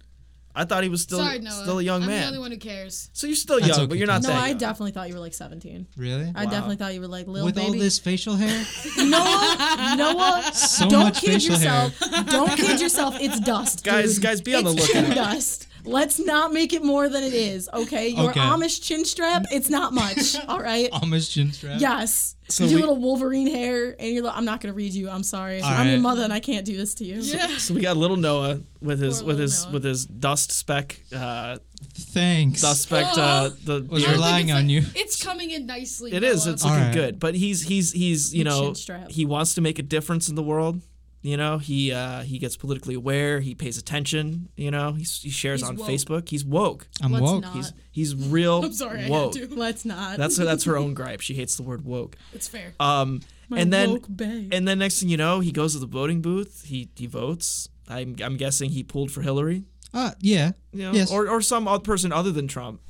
I 0.58 0.64
thought 0.64 0.82
he 0.82 0.88
was 0.88 1.02
still 1.02 1.18
Sorry, 1.18 1.38
Noah. 1.38 1.52
still 1.52 1.78
a 1.78 1.82
young 1.82 2.00
I'm 2.02 2.08
man. 2.08 2.20
the 2.22 2.26
only 2.28 2.38
one 2.38 2.50
who 2.50 2.56
cares. 2.56 3.10
So 3.12 3.26
you're 3.26 3.36
still 3.36 3.56
That's 3.60 3.68
young, 3.68 3.78
okay, 3.80 3.86
but 3.88 3.98
you're 3.98 4.06
not 4.06 4.22
No, 4.22 4.28
that 4.30 4.42
I 4.42 4.48
young. 4.48 4.58
definitely 4.58 4.92
thought 4.92 5.08
you 5.08 5.14
were 5.14 5.20
like 5.20 5.34
17. 5.34 5.86
Really? 5.98 6.32
I 6.34 6.44
Wow. 6.46 6.50
definitely 6.50 6.76
thought 6.76 6.94
you 6.94 7.00
were 7.02 7.08
like 7.08 7.26
little 7.26 7.34
baby. 7.34 7.44
With 7.44 7.54
baby. 7.56 7.66
all 7.78 7.84
this 7.84 7.98
facial 7.98 8.36
hair? 8.36 8.64
Noah, 8.98 9.94
Noah, 9.96 10.50
So 10.54 10.88
don't 10.88 11.04
much 11.04 11.20
kid 11.20 11.34
facial 11.42 11.58
hair. 11.58 11.84
yourself. 11.90 12.26
Don't 12.30 12.56
kid 12.56 12.80
yourself. 12.80 13.16
It's 13.20 13.38
dust, 13.40 13.84
Guys- 13.84 14.14
dude. 14.14 14.22
guys, 14.22 14.40
be 14.40 14.54
on 14.54 14.64
the 14.64 14.70
it's 14.72 14.88
lookout. 14.88 15.04
Chin 15.06 15.14
dust. 15.14 15.66
Let's 15.86 16.18
not 16.18 16.52
make 16.52 16.72
it 16.72 16.82
more 16.82 17.08
than 17.08 17.22
it 17.22 17.32
is. 17.34 17.68
Okay, 17.72 18.08
your 18.08 18.30
Okay. 18.30 18.40
Amish 18.40 18.82
chin 18.82 19.04
strap. 19.04 19.44
It's 19.52 19.70
not 19.70 19.92
much. 19.92 20.36
All 20.48 20.60
right. 20.60 20.90
Amish 20.90 21.30
chin 21.32 21.52
strap? 21.52 21.80
Yes. 21.80 22.34
So 22.48 22.64
your 22.64 22.74
we- 22.74 22.80
little 22.80 22.96
Wolverine 22.96 23.46
hair, 23.48 23.96
and 23.98 24.12
you're. 24.12 24.22
Like, 24.24 24.36
I'm 24.36 24.44
not 24.44 24.60
gonna 24.60 24.74
read 24.74 24.92
you. 24.92 25.08
I'm 25.10 25.22
sorry. 25.22 25.62
I'm 25.62 25.88
your 25.88 25.98
mother, 26.00 26.22
and 26.22 26.32
I 26.32 26.40
can't 26.40 26.64
do 26.66 26.76
this 26.76 26.94
to 26.96 27.04
you. 27.04 27.16
Yeah. 27.20 27.56
So 27.58 27.74
we 27.74 27.80
got 27.80 27.96
little 27.96 28.16
Noah 28.16 28.60
with 28.80 29.00
his 29.00 29.18
Poor 29.18 29.26
with 29.28 29.38
his 29.40 29.64
Noah. 29.64 29.72
with 29.72 29.84
his 29.84 30.06
dust 30.06 30.52
speck 30.52 31.00
uh 31.14 31.58
Thanks. 31.94 32.60
dust 32.62 32.82
speck 32.82 33.06
uh 33.16 33.50
the 33.64 33.84
was 33.88 34.02
beard. 34.04 34.14
relying 34.16 34.52
on 34.52 34.68
you. 34.68 34.82
It's 34.94 35.22
coming 35.22 35.50
in 35.50 35.66
nicely. 35.66 36.12
It 36.12 36.22
is. 36.22 36.46
Noah. 36.46 36.52
It's 36.54 36.64
looking 36.64 36.78
Alright. 36.78 36.94
good. 36.94 37.20
But 37.20 37.34
he's 37.34 37.62
he's 37.62 37.92
he's 37.92 38.32
you 38.34 38.44
The 38.44 38.50
know 38.50 38.74
he 39.08 39.24
wants 39.26 39.54
to 39.54 39.60
make 39.60 39.78
a 39.78 39.82
difference 39.82 40.28
in 40.28 40.34
the 40.36 40.42
world. 40.42 40.80
You 41.26 41.36
know 41.36 41.58
he 41.58 41.92
uh, 41.92 42.20
he 42.22 42.38
gets 42.38 42.56
politically 42.56 42.94
aware. 42.94 43.40
He 43.40 43.54
pays 43.56 43.78
attention. 43.78 44.48
You 44.56 44.70
know 44.70 44.92
he's, 44.92 45.20
he 45.22 45.30
shares 45.30 45.60
He's 45.60 45.68
on 45.70 45.76
woke. 45.76 45.88
Facebook. 45.88 46.28
He's 46.28 46.44
woke. 46.44 46.86
I'm 47.02 47.10
Let's 47.10 47.22
woke. 47.24 47.42
not. 47.42 47.52
He's 47.56 47.72
he's 47.90 48.14
real 48.14 48.62
I'm 48.64 48.72
sorry, 48.72 49.00
I 49.00 49.02
had 49.02 49.10
woke. 49.10 49.32
to. 49.32 49.48
Let's 49.56 49.84
not. 49.84 50.18
That's 50.18 50.36
her, 50.38 50.44
that's 50.44 50.62
her 50.64 50.76
own 50.76 50.94
gripe. 51.00 51.20
She 51.20 51.34
hates 51.34 51.56
the 51.56 51.64
word 51.64 51.84
woke. 51.84 52.16
It's 52.32 52.46
fair. 52.46 52.74
Um, 52.78 53.22
My 53.48 53.58
and 53.58 53.72
then 53.72 53.90
woke 53.90 54.06
and 54.20 54.68
then 54.68 54.78
next 54.78 55.00
thing 55.00 55.08
you 55.08 55.16
know, 55.16 55.40
he 55.40 55.50
goes 55.50 55.72
to 55.72 55.80
the 55.80 55.86
voting 55.86 56.22
booth. 56.22 56.64
He 56.66 56.90
he 56.94 57.06
votes. 57.08 57.70
I'm 57.88 58.14
I'm 58.22 58.36
guessing 58.36 58.70
he 58.70 58.84
pulled 58.84 59.10
for 59.10 59.22
Hillary. 59.22 59.64
Uh, 59.92 60.12
yeah. 60.20 60.52
You 60.72 60.82
know, 60.84 60.92
Yes. 60.92 61.10
or 61.10 61.28
or 61.28 61.40
some 61.40 61.66
odd 61.66 61.82
person 61.82 62.12
other 62.12 62.30
than 62.30 62.46
Trump. 62.46 62.80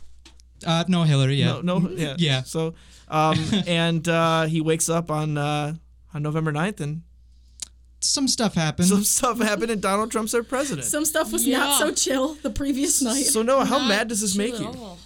Uh, 0.66 0.84
no, 0.88 1.04
Hillary, 1.04 1.36
yeah. 1.36 1.60
No, 1.62 1.78
no, 1.78 1.90
yeah, 1.90 2.16
Yeah. 2.18 2.42
So, 2.42 2.74
um, 3.08 3.38
and 3.66 4.06
uh, 4.08 4.44
he 4.44 4.60
wakes 4.60 4.88
up 4.90 5.10
on 5.10 5.38
uh, 5.38 5.74
on 6.12 6.22
November 6.22 6.52
9th 6.52 6.80
and 6.80 7.02
Some 8.06 8.28
stuff 8.28 8.54
happened. 8.54 8.88
some 8.88 9.04
stuff 9.04 9.38
happened 9.40 9.70
and 9.70 9.80
Donald 9.82 10.10
Trump's 10.10 10.34
our 10.34 10.42
president. 10.42 10.86
Some 10.86 11.04
stuff 11.04 11.32
was 11.32 11.46
Yeah. 11.46 11.58
not 11.58 11.78
so 11.78 11.92
chill 11.92 12.34
the 12.42 12.50
previous 12.50 13.02
night. 13.02 13.24
So 13.24 13.42
Noah, 13.42 13.64
how 13.64 13.78
Not 13.78 13.88
mad 13.88 14.08
does 14.08 14.20
this 14.20 14.34
chill 14.34 14.44
make 14.44 14.58
you? 14.58 14.96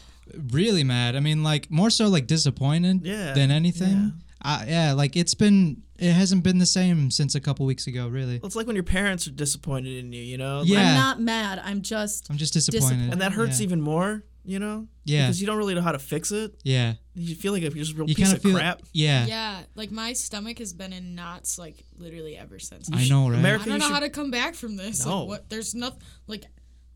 really 0.52 0.84
mad. 0.84 1.16
I 1.16 1.20
mean, 1.20 1.42
like, 1.42 1.70
more 1.70 1.90
so, 1.90 2.08
like, 2.08 2.26
disappointed 2.26 3.04
Yeah, 3.04 3.32
than 3.34 3.50
anything. 3.50 4.12
Uh, 4.42 4.64
yeah, 4.66 4.92
like, 4.92 5.16
it's 5.16 5.34
been, 5.34 5.82
it 5.98 6.12
hasn't 6.12 6.44
been 6.44 6.58
the 6.58 6.66
same 6.66 7.10
since 7.10 7.34
a 7.34 7.40
couple 7.40 7.66
weeks 7.66 7.86
ago, 7.86 8.08
really. 8.08 8.38
Well, 8.38 8.46
it's 8.46 8.56
like 8.56 8.66
when 8.66 8.76
your 8.76 8.82
parents 8.84 9.26
are 9.26 9.32
disappointed 9.32 9.98
in 9.98 10.12
you, 10.12 10.22
you 10.22 10.38
know. 10.38 10.62
Yeah. 10.64 10.78
I'm 10.80 10.94
not 10.94 11.20
mad. 11.20 11.60
I'm 11.64 11.82
just. 11.82 12.30
I'm 12.30 12.36
just 12.36 12.52
disappointed. 12.54 12.80
Disappointed. 12.82 13.12
And 13.12 13.20
that 13.20 13.32
hurts 13.32 13.60
yeah. 13.60 13.64
even 13.64 13.80
more, 13.80 14.22
you 14.44 14.58
know. 14.58 14.86
Yeah. 15.04 15.26
Because 15.26 15.40
you 15.40 15.46
don't 15.46 15.58
really 15.58 15.74
know 15.74 15.82
how 15.82 15.92
to 15.92 15.98
fix 15.98 16.32
it. 16.32 16.54
Yeah. 16.62 16.94
You 17.20 17.34
feel 17.36 17.52
like 17.52 17.62
you're 17.62 17.70
just 17.70 17.94
real 17.96 18.08
You 18.08 18.14
piece 18.14 18.26
kind 18.26 18.36
of 18.38 18.44
of 18.44 18.50
feel, 18.50 18.58
crap. 18.58 18.82
yeah, 18.92 19.26
Yeah, 19.26 19.60
like 19.74 19.90
my 19.90 20.12
stomach 20.14 20.58
has 20.58 20.72
been 20.72 20.92
in 20.92 21.14
knots 21.14 21.58
like 21.58 21.84
literally 21.98 22.36
ever 22.36 22.58
since. 22.58 22.88
I 22.92 23.06
know, 23.08 23.28
right? 23.28 23.38
America, 23.38 23.64
I 23.64 23.68
don't 23.68 23.78
know 23.80 23.86
should- 23.86 23.94
how 23.94 24.00
to 24.00 24.10
come 24.10 24.30
back 24.30 24.54
from 24.54 24.76
this. 24.76 25.04
No. 25.04 25.20
Like, 25.20 25.28
what? 25.28 25.50
There's 25.50 25.74
nothing. 25.74 26.00
Like, 26.26 26.44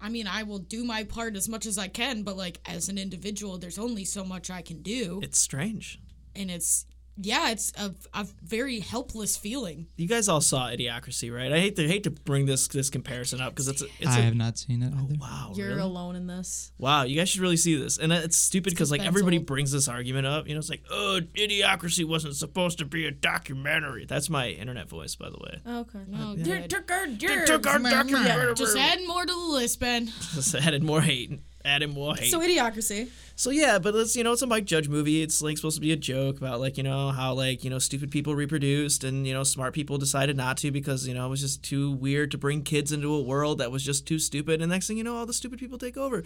I 0.01 0.09
mean, 0.09 0.27
I 0.27 0.43
will 0.43 0.59
do 0.59 0.85
my 0.85 1.05
part 1.05 1.37
as 1.37 1.49
much 1.49 1.67
as 1.67 1.79
I 1.79 1.89
can, 1.89 2.23
but 2.25 2.37
like 2.37 2.59
as 2.67 2.89
an 2.89 2.99
individual, 2.99 3.59
there's 3.59 3.79
only 3.79 4.05
so 4.05 4.25
much 4.25 4.51
I 4.51 4.63
can 4.63 4.83
do, 4.83 5.21
It's 5.23 5.39
strange. 5.39 5.99
and 6.35 6.51
it's 6.51 6.85
yeah, 7.17 7.51
it's 7.51 7.73
a, 7.79 7.95
a 8.13 8.27
very 8.43 8.81
helpless 8.81 9.37
feeling. 9.37 9.87
You 9.97 10.09
guys 10.09 10.29
all 10.29 10.41
saw 10.41 10.67
Idiocracy, 10.69 11.33
right? 11.35 11.53
I 11.53 11.61
hate 11.61 11.77
to 11.77 11.87
hate 11.87 12.05
to 12.05 12.11
bring 12.11 12.47
this 12.47 12.67
this 12.69 12.91
comparison 12.91 13.41
up 13.41 13.53
because 13.53 13.69
it's 13.69 13.83
a, 13.83 13.87
it's 14.01 14.09
I 14.11 14.19
a 14.19 14.23
have 14.23 14.35
not 14.35 14.59
seen 14.59 14.83
it 14.83 14.93
either. 14.93 15.15
Oh, 15.15 15.17
wow. 15.21 15.53
You're 15.55 15.69
really? 15.69 15.81
alone 15.81 16.17
in 16.17 16.27
this. 16.27 16.73
Wow, 16.79 17.05
you 17.05 17.17
guys 17.17 17.29
should 17.29 17.41
really 17.41 17.57
see 17.57 17.77
this. 17.77 17.99
And 17.99 18.13
it's 18.13 18.37
stupid 18.37 18.73
because 18.73 18.91
like 18.91 19.05
everybody 19.05 19.39
brings 19.39 19.71
this 19.71 19.87
argument 19.89 20.27
up. 20.27 20.49
You 20.49 20.55
know, 20.55 20.59
it's 20.59 20.71
like, 20.71 20.83
oh, 20.91 21.21
Idiocracy 21.35 22.05
wasn't 22.05 22.35
supposed 22.37 22.79
to 22.79 22.85
be 22.85 23.07
a 23.07 23.11
documentary. 23.11 24.07
That's 24.07 24.29
my 24.29 24.49
internet 24.49 24.89
voice, 24.89 25.15
by 25.15 25.31
the 25.31 25.39
way. 25.39 25.61
Oh, 25.65 25.81
okay. 25.81 26.01
Oh, 26.17 26.35
Yeah. 26.37 26.45
good. 26.61 26.71
took 26.71 26.91
our 26.91 27.07
took 27.07 27.67
our 27.67 27.79
documentary. 27.79 28.55
Just 28.55 28.77
add 28.77 29.01
more 29.07 29.25
to 29.25 29.33
the 29.33 29.39
list, 29.39 29.79
Ben. 29.81 30.07
Just 30.35 30.55
added 30.55 30.83
more 30.83 31.01
hate. 31.01 31.41
More 31.65 32.15
hate. 32.15 32.31
So 32.31 32.41
idiocracy. 32.41 33.09
So 33.37 33.51
yeah, 33.51 33.79
but 33.79 33.95
it's 33.95 34.15
you 34.15 34.23
know 34.23 34.33
it's 34.33 34.43
a 34.43 34.47
Mike 34.47 34.65
Judge 34.65 34.89
movie. 34.89 35.23
It's 35.23 35.43
like 35.43 35.57
supposed 35.57 35.77
to 35.77 35.81
be 35.81 35.93
a 35.93 35.97
joke 35.97 36.37
about 36.39 36.61
like 36.61 36.77
you 36.77 36.83
know 36.83 37.11
how 37.11 37.33
like 37.35 37.65
you 37.65 37.71
know 37.71 37.79
stupid 37.79 38.11
people 38.11 38.35
reproduced 38.37 39.03
and 39.03 39.27
you 39.27 39.33
know 39.35 39.43
smart 39.43 39.75
people 39.75 39.99
decided 39.99 40.37
not 40.37 40.57
to 40.59 40.71
because 40.71 41.09
you 41.09 41.15
know 41.15 41.27
it 41.27 41.31
was 41.31 41.41
just 41.41 41.63
too 41.65 41.91
weird 41.93 42.31
to 42.31 42.39
bring 42.39 42.63
kids 42.63 42.93
into 42.93 43.13
a 43.13 43.21
world 43.21 43.59
that 43.59 43.73
was 43.73 43.83
just 43.83 44.07
too 44.07 44.19
stupid. 44.19 44.61
And 44.63 44.71
next 44.71 44.87
thing 44.87 44.99
you 44.99 45.05
know, 45.05 45.17
all 45.17 45.27
the 45.27 45.33
stupid 45.33 45.59
people 45.59 45.79
take 45.79 45.97
over, 45.97 46.23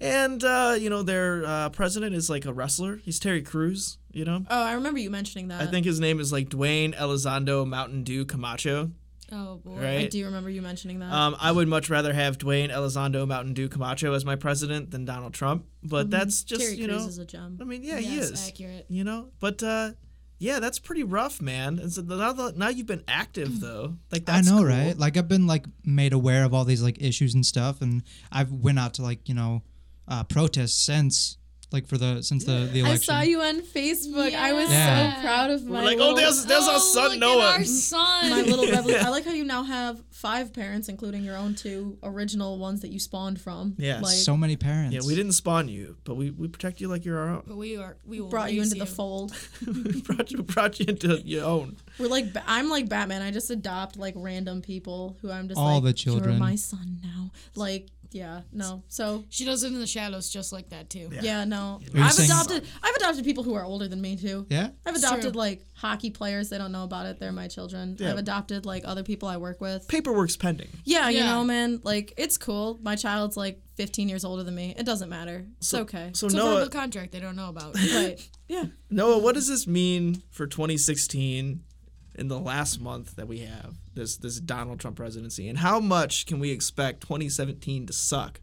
and 0.00 0.42
uh, 0.42 0.76
you 0.78 0.88
know 0.88 1.02
their 1.02 1.44
uh, 1.44 1.68
president 1.70 2.14
is 2.14 2.30
like 2.30 2.46
a 2.46 2.52
wrestler. 2.52 2.96
He's 2.96 3.18
Terry 3.18 3.42
Crews. 3.42 3.98
You 4.10 4.24
know, 4.24 4.42
Oh, 4.48 4.62
I 4.64 4.72
remember 4.72 4.98
you 4.98 5.10
mentioning 5.10 5.48
that. 5.48 5.60
I 5.60 5.66
think 5.66 5.84
his 5.84 6.00
name 6.00 6.18
is 6.18 6.32
like 6.32 6.48
Dwayne 6.48 6.94
Elizondo 6.96 7.66
Mountain 7.66 8.04
Dew 8.04 8.24
Camacho. 8.24 8.90
Oh 9.30 9.56
boy. 9.56 9.76
Right. 9.76 9.98
I 10.00 10.06
do 10.06 10.24
remember 10.24 10.48
you 10.50 10.62
mentioning 10.62 11.00
that. 11.00 11.12
Um, 11.12 11.36
I 11.38 11.52
would 11.52 11.68
much 11.68 11.90
rather 11.90 12.12
have 12.12 12.38
Dwayne 12.38 12.70
Elizondo 12.70 13.26
Mountain 13.26 13.54
Dew 13.54 13.68
Camacho 13.68 14.12
as 14.14 14.24
my 14.24 14.36
president 14.36 14.90
than 14.90 15.04
Donald 15.04 15.34
Trump. 15.34 15.66
But 15.82 16.10
that's 16.10 16.42
just 16.44 16.62
Terry 16.62 16.74
you 16.76 16.86
Crews 16.88 17.02
know. 17.02 17.08
is 17.08 17.18
a 17.18 17.24
gem. 17.26 17.58
I 17.60 17.64
mean, 17.64 17.82
yeah, 17.82 17.98
he 17.98 18.18
is 18.18 18.48
accurate. 18.48 18.86
you 18.88 19.04
know 19.04 19.28
but 19.40 19.62
uh 19.62 19.90
yeah, 20.40 20.60
that's 20.60 20.78
pretty 20.78 21.02
rough, 21.02 21.42
man. 21.42 21.80
And 21.80 21.92
so 21.92 22.00
now, 22.02 22.32
that- 22.32 22.56
now 22.56 22.68
you've 22.68 22.86
been 22.86 23.02
active 23.08 23.60
though. 23.60 23.96
Like 24.12 24.28
I 24.28 24.40
know, 24.42 24.58
cool. 24.58 24.66
right? 24.66 24.96
Like 24.96 25.16
I've 25.16 25.26
been 25.26 25.48
like 25.48 25.64
made 25.84 26.12
aware 26.12 26.44
of 26.44 26.54
all 26.54 26.64
these 26.64 26.80
like 26.80 27.02
issues 27.02 27.34
and 27.34 27.44
stuff, 27.44 27.82
and 27.82 28.04
I've 28.30 28.52
went 28.52 28.78
out 28.78 28.94
to 28.94 29.02
like 29.02 29.28
you 29.28 29.34
know 29.34 29.62
uh, 30.06 30.22
protests 30.24 30.74
since 30.74 31.37
like 31.70 31.86
for 31.86 31.98
the 31.98 32.22
since 32.22 32.44
the 32.44 32.68
the 32.72 32.80
election. 32.80 33.14
I 33.14 33.18
saw 33.18 33.20
you 33.20 33.40
on 33.42 33.60
Facebook. 33.60 34.34
I 34.34 34.52
was 34.54 34.70
Yeah. 34.70 35.16
so 35.16 35.20
proud 35.20 35.50
of 35.50 35.66
my 35.66 35.80
We're 35.80 35.84
like, 35.84 35.96
oh, 35.98 36.00
little, 36.00 36.14
there's 36.16 36.46
there's 36.46 36.64
our 36.66 36.76
Oh, 36.76 36.78
son 36.78 37.10
look 37.10 37.20
Noah. 37.20 37.48
At 37.50 37.58
our 37.58 37.64
son. 37.64 38.30
my 38.30 38.40
little 38.42 38.66
revolution. 38.70 39.04
I 39.04 39.10
like 39.10 39.24
how 39.26 39.32
you 39.32 39.44
now 39.44 39.62
have 39.64 40.02
five 40.10 40.52
parents, 40.54 40.88
including 40.88 41.24
your 41.24 41.36
own 41.36 41.54
two 41.54 41.98
original 42.02 42.58
ones 42.58 42.80
that 42.80 42.88
you 42.90 42.98
spawned 42.98 43.40
from. 43.40 43.74
Yeah, 43.78 44.00
like 44.00 44.14
so 44.16 44.36
many 44.36 44.56
parents. 44.56 44.94
Yeah, 44.94 45.00
we 45.06 45.14
didn't 45.14 45.32
spawn 45.32 45.68
you, 45.68 45.96
but 46.04 46.16
we, 46.16 46.30
we 46.30 46.48
protect 46.48 46.80
you 46.80 46.88
like 46.88 47.04
you're 47.04 47.18
our 47.18 47.28
own. 47.28 47.42
But 47.46 47.56
we 47.56 47.76
are. 47.76 47.96
We 48.06 48.20
will 48.20 48.28
brought 48.28 48.52
you 48.52 48.60
raise 48.62 48.72
into 48.72 48.84
the 48.84 48.90
fold. 48.90 49.36
we 49.66 50.00
brought 50.00 50.30
you 50.30 50.42
brought 50.42 50.80
you 50.80 50.86
into 50.88 51.20
your 51.20 51.44
own. 51.44 51.76
We're 51.98 52.08
like 52.08 52.26
I'm 52.46 52.68
like 52.70 52.88
Batman. 52.88 53.20
I 53.22 53.30
just 53.30 53.50
adopt 53.50 53.96
like 53.98 54.14
random 54.16 54.62
people 54.62 55.18
who 55.20 55.30
I'm 55.30 55.48
just 55.48 55.58
All 55.60 55.74
like 55.74 55.84
the 55.84 55.92
children. 55.92 56.30
You're 56.30 56.38
my 56.40 56.54
son 56.54 56.98
now. 57.02 57.30
Like 57.54 57.88
yeah, 58.10 58.40
no. 58.52 58.82
So 58.88 59.24
She 59.28 59.44
does 59.44 59.62
it 59.64 59.68
in 59.72 59.78
the 59.80 59.86
shadows, 59.86 60.30
just 60.30 60.52
like 60.52 60.70
that 60.70 60.88
too. 60.90 61.10
yeah, 61.20 61.44
no. 61.44 61.80
you 61.82 62.02
I've 62.02 62.12
saying- 62.12 62.30
adopted 62.30 62.66
I've 62.82 62.94
adopted 62.96 63.24
people 63.24 63.44
who 63.44 63.54
are 63.54 63.64
older 63.64 63.88
than 63.88 64.00
me 64.00 64.16
too. 64.16 64.46
Yeah. 64.48 64.70
I've 64.86 64.94
adopted 64.96 65.36
like 65.36 65.64
hockey 65.74 66.10
players. 66.10 66.48
They 66.48 66.58
don't 66.58 66.72
know 66.72 66.84
about 66.84 67.06
it. 67.06 67.18
They're 67.20 67.32
my 67.32 67.48
children. 67.48 67.96
Yeah. 67.98 68.10
I've 68.10 68.18
adopted 68.18 68.64
like 68.66 68.82
other 68.86 69.02
people 69.02 69.28
I 69.28 69.36
work 69.36 69.60
with. 69.60 69.86
Paperwork's 69.88 70.36
pending. 70.36 70.68
Yeah, 70.84 71.08
you 71.08 71.20
know, 71.20 71.44
man. 71.44 71.80
Like 71.84 72.14
it's 72.16 72.38
cool. 72.38 72.78
My 72.82 72.96
child's 72.96 73.36
like 73.36 73.60
15 73.76 74.08
years 74.08 74.24
older 74.24 74.42
than 74.42 74.54
me. 74.54 74.74
It 74.76 74.84
doesn't 74.86 75.08
matter. 75.08 75.46
It's 75.58 75.72
okay. 75.72 76.10
So 76.14 76.26
It's 76.26 76.34
a 76.34 76.38
Noah, 76.38 76.54
verbal 76.56 76.70
contract 76.70 77.12
they 77.12 77.20
don't 77.20 77.36
know 77.36 77.48
about. 77.48 77.76
Right. 77.94 78.18
Yeah. 78.48 78.64
Noah, 78.90 79.18
what 79.18 79.34
does 79.34 79.46
this 79.48 79.66
mean 79.66 80.22
for 80.30 80.46
2016 80.46 81.62
in 82.18 82.28
the 82.28 82.38
last 82.38 82.80
month 82.80 83.16
that 83.16 83.28
we 83.28 83.38
have 83.40 83.74
this 83.94 84.16
this 84.16 84.40
Donald 84.40 84.80
Trump 84.80 84.96
presidency, 84.96 85.48
and 85.48 85.58
how 85.58 85.80
much 85.80 86.26
can 86.26 86.38
we 86.40 86.50
expect 86.50 87.00
2017 87.02 87.86
to 87.86 87.92
suck 87.92 88.40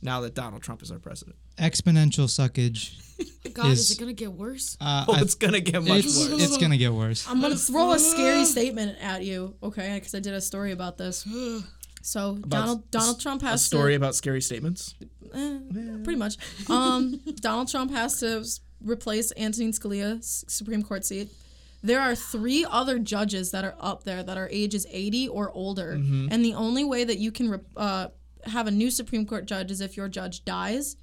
now 0.00 0.20
that 0.20 0.34
Donald 0.34 0.62
Trump 0.62 0.82
is 0.82 0.90
our 0.90 0.98
president? 0.98 1.36
Exponential 1.58 2.26
suckage. 2.28 2.94
God, 3.52 3.66
Is- 3.72 3.80
is 3.90 3.90
it 3.92 3.98
gonna 3.98 4.12
get 4.12 4.32
worse? 4.32 4.76
Uh, 4.80 5.04
Oh, 5.08 5.14
I- 5.14 5.20
it's 5.22 5.34
gonna 5.34 5.60
get 5.60 5.82
much 5.82 6.04
it's, 6.04 6.16
worse. 6.30 6.42
it's 6.42 6.56
gonna 6.58 6.76
get 6.76 6.92
worse. 6.92 7.26
I'm 7.28 7.40
gonna 7.40 7.56
throw 7.56 7.92
a 7.92 7.98
scary 7.98 8.44
statement 8.44 8.96
at 9.00 9.24
you, 9.24 9.56
okay? 9.62 9.94
Because 9.98 10.14
I 10.14 10.20
did 10.20 10.34
a 10.34 10.40
story 10.40 10.72
about 10.72 10.96
this. 10.98 11.26
So 12.00 12.36
Donald 12.36 12.88
Donald 12.92 13.20
Trump 13.20 13.42
has 13.42 13.60
A 13.60 13.64
story 13.64 13.92
to 13.92 13.96
about 13.96 14.14
scary 14.14 14.40
statements. 14.40 14.94
eh, 15.34 15.58
pretty 16.04 16.16
much. 16.18 16.36
Um, 16.70 17.20
Donald 17.40 17.68
Trump 17.68 17.90
has 17.90 18.20
to 18.20 18.46
replace 18.80 19.32
Antonin 19.36 19.72
Scalia's 19.72 20.44
Supreme 20.48 20.82
Court 20.84 21.04
seat. 21.04 21.28
There 21.82 22.00
are 22.00 22.14
three 22.14 22.66
other 22.68 22.98
judges 22.98 23.50
that 23.52 23.64
are 23.64 23.76
up 23.78 24.04
there 24.04 24.22
that 24.22 24.36
are 24.36 24.48
ages 24.50 24.86
80 24.90 25.28
or 25.28 25.50
older, 25.52 25.92
and 26.32 26.44
the 26.44 26.54
only 26.54 26.84
way 26.84 27.04
that 27.04 27.18
you 27.18 27.30
can 27.30 27.60
uh, 27.76 28.08
have 28.44 28.66
a 28.66 28.70
new 28.70 28.90
Supreme 28.90 29.26
Court 29.26 29.46
judge 29.46 29.70
is 29.70 29.80
if 29.80 29.96
your 29.96 30.08
judge 30.08 30.44
dies, 30.44 30.96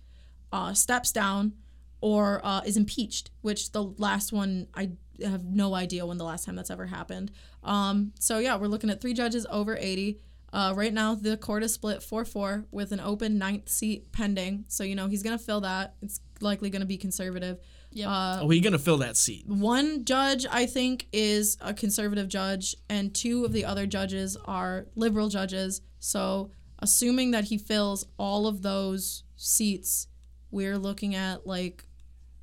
uh, 0.51 0.73
steps 0.73 1.11
down, 1.11 1.53
or 2.01 2.41
uh, 2.43 2.61
is 2.65 2.77
impeached. 2.77 3.31
Which 3.41 3.71
the 3.71 3.83
last 3.83 4.33
one 4.33 4.67
I 4.73 4.91
have 5.23 5.45
no 5.45 5.75
idea 5.75 6.05
when 6.05 6.17
the 6.17 6.25
last 6.25 6.45
time 6.45 6.55
that's 6.55 6.71
ever 6.71 6.87
happened. 6.87 7.31
Um, 7.63 8.11
so 8.19 8.39
yeah, 8.39 8.57
we're 8.57 8.67
looking 8.67 8.89
at 8.89 9.01
three 9.01 9.13
judges 9.13 9.45
over 9.49 9.77
80. 9.79 10.19
Uh, 10.51 10.73
right 10.75 10.93
now, 10.93 11.15
the 11.15 11.35
court 11.35 11.63
is 11.63 11.73
split 11.73 12.01
4 12.01 12.23
4 12.23 12.65
with 12.71 12.91
an 12.91 12.99
open 12.99 13.37
ninth 13.37 13.67
seat 13.67 14.11
pending. 14.11 14.65
So, 14.69 14.83
you 14.83 14.95
know, 14.95 15.07
he's 15.07 15.21
going 15.23 15.37
to 15.37 15.43
fill 15.43 15.61
that. 15.61 15.95
It's 16.01 16.21
likely 16.41 16.69
going 16.69 16.81
to 16.81 16.85
be 16.85 16.97
conservative. 16.97 17.59
Yeah. 17.91 18.09
Uh, 18.09 18.39
oh, 18.41 18.49
he's 18.49 18.61
gonna 18.61 18.77
fill 18.77 18.97
that 18.97 19.15
seat. 19.15 19.47
one 19.47 20.03
judge, 20.03 20.45
I 20.51 20.65
think, 20.65 21.07
is 21.13 21.57
a 21.61 21.73
conservative 21.73 22.27
judge, 22.27 22.75
and 22.89 23.13
two 23.15 23.45
of 23.45 23.53
the 23.53 23.63
other 23.63 23.87
judges 23.87 24.35
are 24.45 24.87
liberal 24.95 25.29
judges. 25.29 25.81
So, 25.99 26.51
assuming 26.79 27.31
that 27.31 27.45
he 27.45 27.57
fills 27.57 28.05
all 28.17 28.47
of 28.47 28.61
those 28.63 29.23
seats, 29.37 30.07
we're 30.51 30.77
looking 30.77 31.15
at 31.15 31.47
like 31.47 31.85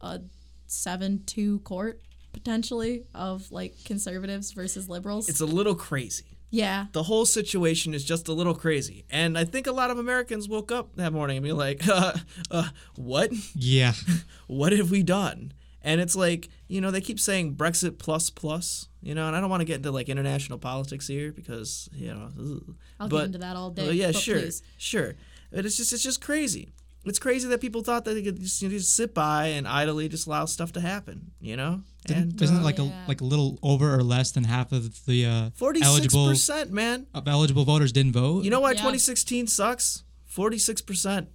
a 0.00 0.20
7 0.66 1.22
2 1.26 1.60
court 1.60 2.00
potentially 2.32 3.04
of 3.14 3.52
like 3.52 3.74
conservatives 3.84 4.52
versus 4.52 4.88
liberals. 4.88 5.28
It's 5.28 5.40
a 5.40 5.46
little 5.46 5.74
crazy. 5.74 6.31
Yeah. 6.52 6.86
The 6.92 7.04
whole 7.04 7.24
situation 7.24 7.94
is 7.94 8.04
just 8.04 8.28
a 8.28 8.32
little 8.32 8.54
crazy, 8.54 9.04
and 9.10 9.38
I 9.38 9.44
think 9.44 9.66
a 9.66 9.72
lot 9.72 9.90
of 9.90 9.98
Americans 9.98 10.48
woke 10.48 10.70
up 10.70 10.94
that 10.96 11.12
morning 11.12 11.38
and 11.38 11.44
be 11.44 11.52
like, 11.52 11.88
uh, 11.88 12.12
uh, 12.50 12.68
"What? 12.94 13.32
Yeah. 13.54 13.94
what 14.46 14.72
have 14.72 14.90
we 14.90 15.02
done? 15.02 15.52
And 15.80 16.00
it's 16.00 16.14
like, 16.14 16.48
you 16.68 16.80
know, 16.80 16.90
they 16.90 17.00
keep 17.00 17.18
saying 17.18 17.56
Brexit 17.56 17.98
plus 17.98 18.30
plus, 18.30 18.88
you 19.00 19.14
know, 19.14 19.26
and 19.26 19.34
I 19.34 19.40
don't 19.40 19.50
want 19.50 19.62
to 19.62 19.64
get 19.64 19.76
into 19.76 19.90
like 19.90 20.08
international 20.08 20.58
politics 20.58 21.08
here 21.08 21.32
because, 21.32 21.88
you 21.92 22.14
know, 22.14 22.28
ugh. 22.38 22.74
I'll 23.00 23.08
but, 23.08 23.16
get 23.16 23.26
into 23.26 23.38
that 23.38 23.56
all 23.56 23.70
day. 23.70 23.84
well, 23.84 23.92
yeah, 23.92 24.12
but 24.12 24.16
sure, 24.16 24.38
please. 24.38 24.62
sure. 24.76 25.14
But 25.50 25.66
it's 25.66 25.76
just, 25.76 25.92
it's 25.92 26.02
just 26.02 26.20
crazy. 26.20 26.72
It's 27.04 27.18
crazy 27.18 27.48
that 27.48 27.60
people 27.60 27.82
thought 27.82 28.04
that 28.04 28.14
they 28.14 28.22
could 28.22 28.38
just, 28.40 28.62
you 28.62 28.68
know, 28.68 28.74
just 28.76 28.94
sit 28.94 29.12
by 29.12 29.46
and 29.48 29.66
idly 29.66 30.08
just 30.08 30.26
allow 30.28 30.44
stuff 30.44 30.72
to 30.72 30.80
happen, 30.80 31.32
you 31.40 31.56
know? 31.56 31.82
And 32.08 32.40
Isn't 32.40 32.56
uh, 32.56 32.60
it 32.60 32.62
like 32.62 32.78
a 32.78 32.92
like 33.08 33.20
a 33.20 33.24
little 33.24 33.58
over 33.62 33.92
or 33.94 34.02
less 34.02 34.30
than 34.32 34.44
half 34.44 34.70
of 34.72 35.04
the 35.06 35.26
uh, 35.26 35.50
forty-six 35.54 35.86
eligible 35.88 36.28
percent, 36.28 36.70
man. 36.72 37.06
of 37.14 37.26
eligible 37.28 37.64
voters 37.64 37.92
didn't 37.92 38.12
vote? 38.12 38.44
You 38.44 38.50
know 38.50 38.60
why 38.60 38.70
Yeah. 38.72 38.78
2016 38.78 39.46
sucks? 39.48 40.04
Forty-six 40.26 40.80
percent. 40.80 41.28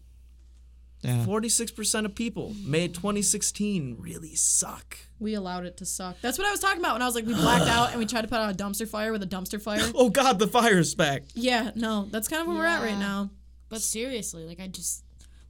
yeah. 1.01 1.24
Forty-six 1.26 1.72
percent 1.72 2.05
of 2.05 2.15
people 2.15 2.53
made 2.65 2.93
2016 2.95 3.97
really 3.99 4.36
suck. 4.36 4.97
We 5.20 5.34
allowed 5.36 5.65
it 5.65 5.78
to 5.78 5.86
suck. 5.86 6.18
That's 6.22 6.38
what 6.38 6.47
I 6.47 6.51
was 6.51 6.59
talking 6.59 6.80
about 6.80 6.93
when 6.93 7.01
I 7.01 7.05
was 7.05 7.15
like, 7.15 7.26
we 7.26 7.34
blacked 7.34 7.68
out 7.68 7.89
and 7.91 7.99
we 7.99 8.05
tried 8.05 8.22
to 8.22 8.28
put 8.28 8.38
out 8.39 8.51
a 8.53 8.57
dumpster 8.57 8.88
fire 8.88 9.11
with 9.11 9.24
a 9.24 9.28
dumpster 9.28 9.61
fire. 9.61 9.82
Oh 9.95 10.09
God, 10.09 10.38
the 10.39 10.47
fire's 10.47 10.95
back. 10.95 11.24
Yeah, 11.34 11.72
no, 11.76 12.07
that's 12.11 12.28
kind 12.28 12.41
of 12.41 12.47
where 12.47 12.57
we're 12.57 12.65
at 12.65 12.82
right 12.82 12.97
now. 12.97 13.30
But 13.70 13.82
seriously, 13.82 14.45
like 14.45 14.59
I 14.59 14.68
just, 14.68 15.03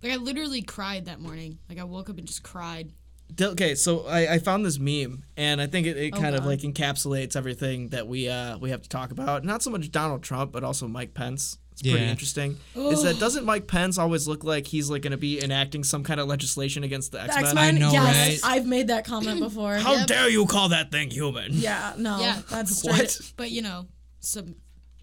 like 0.03 0.11
I 0.11 0.15
literally 0.17 0.61
cried 0.61 1.05
that 1.05 1.19
morning. 1.19 1.59
Like 1.69 1.79
I 1.79 1.83
woke 1.83 2.09
up 2.09 2.17
and 2.17 2.27
just 2.27 2.43
cried. 2.43 2.91
Okay, 3.41 3.75
so 3.75 4.05
I, 4.07 4.35
I 4.35 4.39
found 4.39 4.65
this 4.65 4.79
meme, 4.79 5.25
and 5.35 5.59
I 5.59 5.67
think 5.67 5.85
it, 5.85 5.97
it 5.97 6.13
Oh, 6.15 6.21
kind 6.21 6.33
of 6.33 6.45
like 6.45 6.59
encapsulates 6.59 7.35
everything 7.35 7.89
that 7.89 8.07
we 8.07 8.29
uh, 8.29 8.57
we 8.57 8.69
have 8.69 8.81
to 8.83 8.89
talk 8.89 9.11
about. 9.11 9.43
Not 9.43 9.61
so 9.61 9.69
much 9.69 9.91
Donald 9.91 10.23
Trump, 10.23 10.51
but 10.53 10.63
also 10.63 10.87
Mike 10.87 11.13
Pence. 11.13 11.57
It's 11.73 11.81
pretty 11.81 11.99
Yeah. 12.05 12.09
interesting. 12.09 12.57
Is 12.75 13.03
that 13.03 13.19
doesn't 13.19 13.45
Mike 13.45 13.67
Pence 13.67 13.97
always 13.99 14.27
look 14.27 14.43
like 14.43 14.65
he's 14.65 14.89
like 14.89 15.01
going 15.03 15.11
to 15.11 15.17
be 15.17 15.43
enacting 15.43 15.83
some 15.83 16.03
kind 16.03 16.19
of 16.19 16.27
legislation 16.27 16.83
against 16.83 17.11
the 17.11 17.21
X 17.21 17.35
Men? 17.35 17.43
X 17.45 17.53
Men, 17.53 17.75
I 17.75 17.77
know, 17.77 17.91
yes, 17.91 18.43
right? 18.43 18.51
I've 18.55 18.65
made 18.65 18.87
that 18.87 19.05
comment 19.05 19.39
before. 19.41 19.75
How 19.75 19.93
Yep. 19.95 20.07
dare 20.07 20.29
you 20.29 20.45
call 20.47 20.69
that 20.69 20.89
thing 20.91 21.11
human? 21.11 21.49
Yeah, 21.51 21.93
no, 21.97 22.19
Yeah. 22.19 22.41
that's 22.49 22.77
straight, 22.79 22.93
What? 22.97 23.19
But 23.35 23.51
you 23.51 23.61
know, 23.61 23.85
sub 24.21 24.49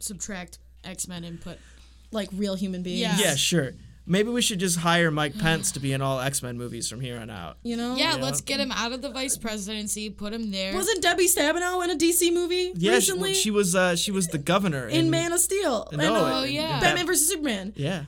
subtract 0.00 0.58
X 0.82 1.06
Men 1.06 1.24
and 1.24 1.40
put. 1.40 1.58
like 2.10 2.28
real 2.32 2.54
human 2.54 2.82
beings. 2.82 3.00
Yeah. 3.00 3.18
Yeah, 3.18 3.34
sure. 3.36 3.72
Maybe 4.06 4.28
we 4.30 4.42
should 4.42 4.58
just 4.60 4.78
hire 4.78 5.10
Mike 5.10 5.38
Pence 5.38 5.72
to 5.72 5.80
be 5.80 5.92
in 5.92 6.02
all 6.02 6.20
X 6.20 6.42
Men 6.42 6.58
movies 6.58 6.88
from 6.90 7.00
here 7.00 7.18
on 7.18 7.30
out. 7.30 7.56
You 7.62 7.76
know? 7.76 7.96
Yeah, 7.96 8.16
Yeah. 8.16 8.22
let's 8.22 8.40
get 8.42 8.60
him 8.60 8.70
out 8.72 8.92
of 8.92 9.00
the 9.02 9.10
vice 9.10 9.36
presidency. 9.38 10.10
Put 10.10 10.32
him 10.34 10.50
there. 10.50 10.74
Wasn't 10.74 11.02
Debbie 11.02 11.26
Stabenow 11.26 11.82
in 11.84 11.90
a 11.90 11.96
DC 11.96 12.32
movie 12.32 12.72
Yeah, 12.74 12.92
she, 12.92 12.96
recently? 13.12 13.34
she 13.34 13.50
was 13.50 13.74
uh, 13.74 13.96
she 13.96 14.10
was 14.10 14.28
the 14.28 14.38
governor 14.38 14.88
in 14.88 15.10
Man 15.10 15.32
of 15.32 15.40
Steel. 15.40 15.88
No, 15.92 15.98
and, 15.98 16.16
uh, 16.16 16.36
in- 16.42 16.48
in 16.48 16.54
yeah. 16.54 16.80
Batman 16.80 17.06
versus 17.06 17.28
Superman. 17.28 17.72
Yeah. 17.76 18.04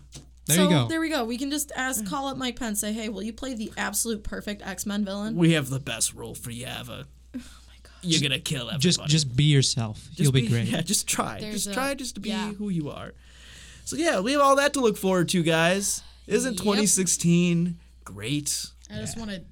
There 0.47 0.57
so 0.59 0.63
you 0.65 0.69
go. 0.69 0.87
there 0.87 1.01
we 1.01 1.09
go. 1.09 1.25
We 1.25 1.39
can 1.39 1.51
just 1.51 1.73
ask, 1.75 2.07
call 2.07 2.29
up 2.29 2.37
Mike 2.37 2.57
Pence, 2.57 2.79
say, 2.81 2.93
hey, 2.93 3.09
will 3.09 3.23
you 3.25 3.33
play 3.33 3.55
the 3.55 3.73
absolute 3.77 4.23
perfect 4.23 4.63
X 4.65 4.87
Men 4.87 5.05
villain? 5.05 5.35
We 5.35 5.55
have 5.55 5.71
the 5.71 5.81
best 5.81 6.15
role 6.15 6.35
for 6.37 6.51
you 6.53 6.67
ever. 6.67 7.05
oh 7.35 7.39
my 7.39 7.75
god. 7.83 7.93
You're 8.03 8.21
gonna 8.21 8.39
kill 8.39 8.69
everybody. 8.69 8.79
just 8.81 9.05
just 9.07 9.35
be 9.37 9.45
yourself. 9.45 9.97
Just 10.11 10.21
You'll 10.21 10.33
be, 10.33 10.47
great. 10.47 10.67
Yeah, 10.67 10.83
just 10.83 11.09
try. 11.09 11.41
There's 11.41 11.55
just 11.65 11.69
a- 11.69 11.73
try 11.75 11.95
just 11.95 12.15
to 12.17 12.21
be 12.21 12.29
yeah. 12.29 12.53
who 12.53 12.69
you 12.69 12.91
are. 12.91 13.15
So 13.87 13.97
yeah, 13.97 14.21
we 14.21 14.33
have 14.33 14.41
all 14.43 14.57
that 14.57 14.75
to 14.75 14.81
look 14.81 14.97
forward 14.99 15.29
to, 15.31 15.43
guys. 15.43 16.03
Isn't 16.27 16.55
Yep. 16.55 16.63
2016 16.63 17.79
great? 18.05 18.67
I 18.93 18.97
just 18.99 19.17
want 19.17 19.31
to 19.31 19.43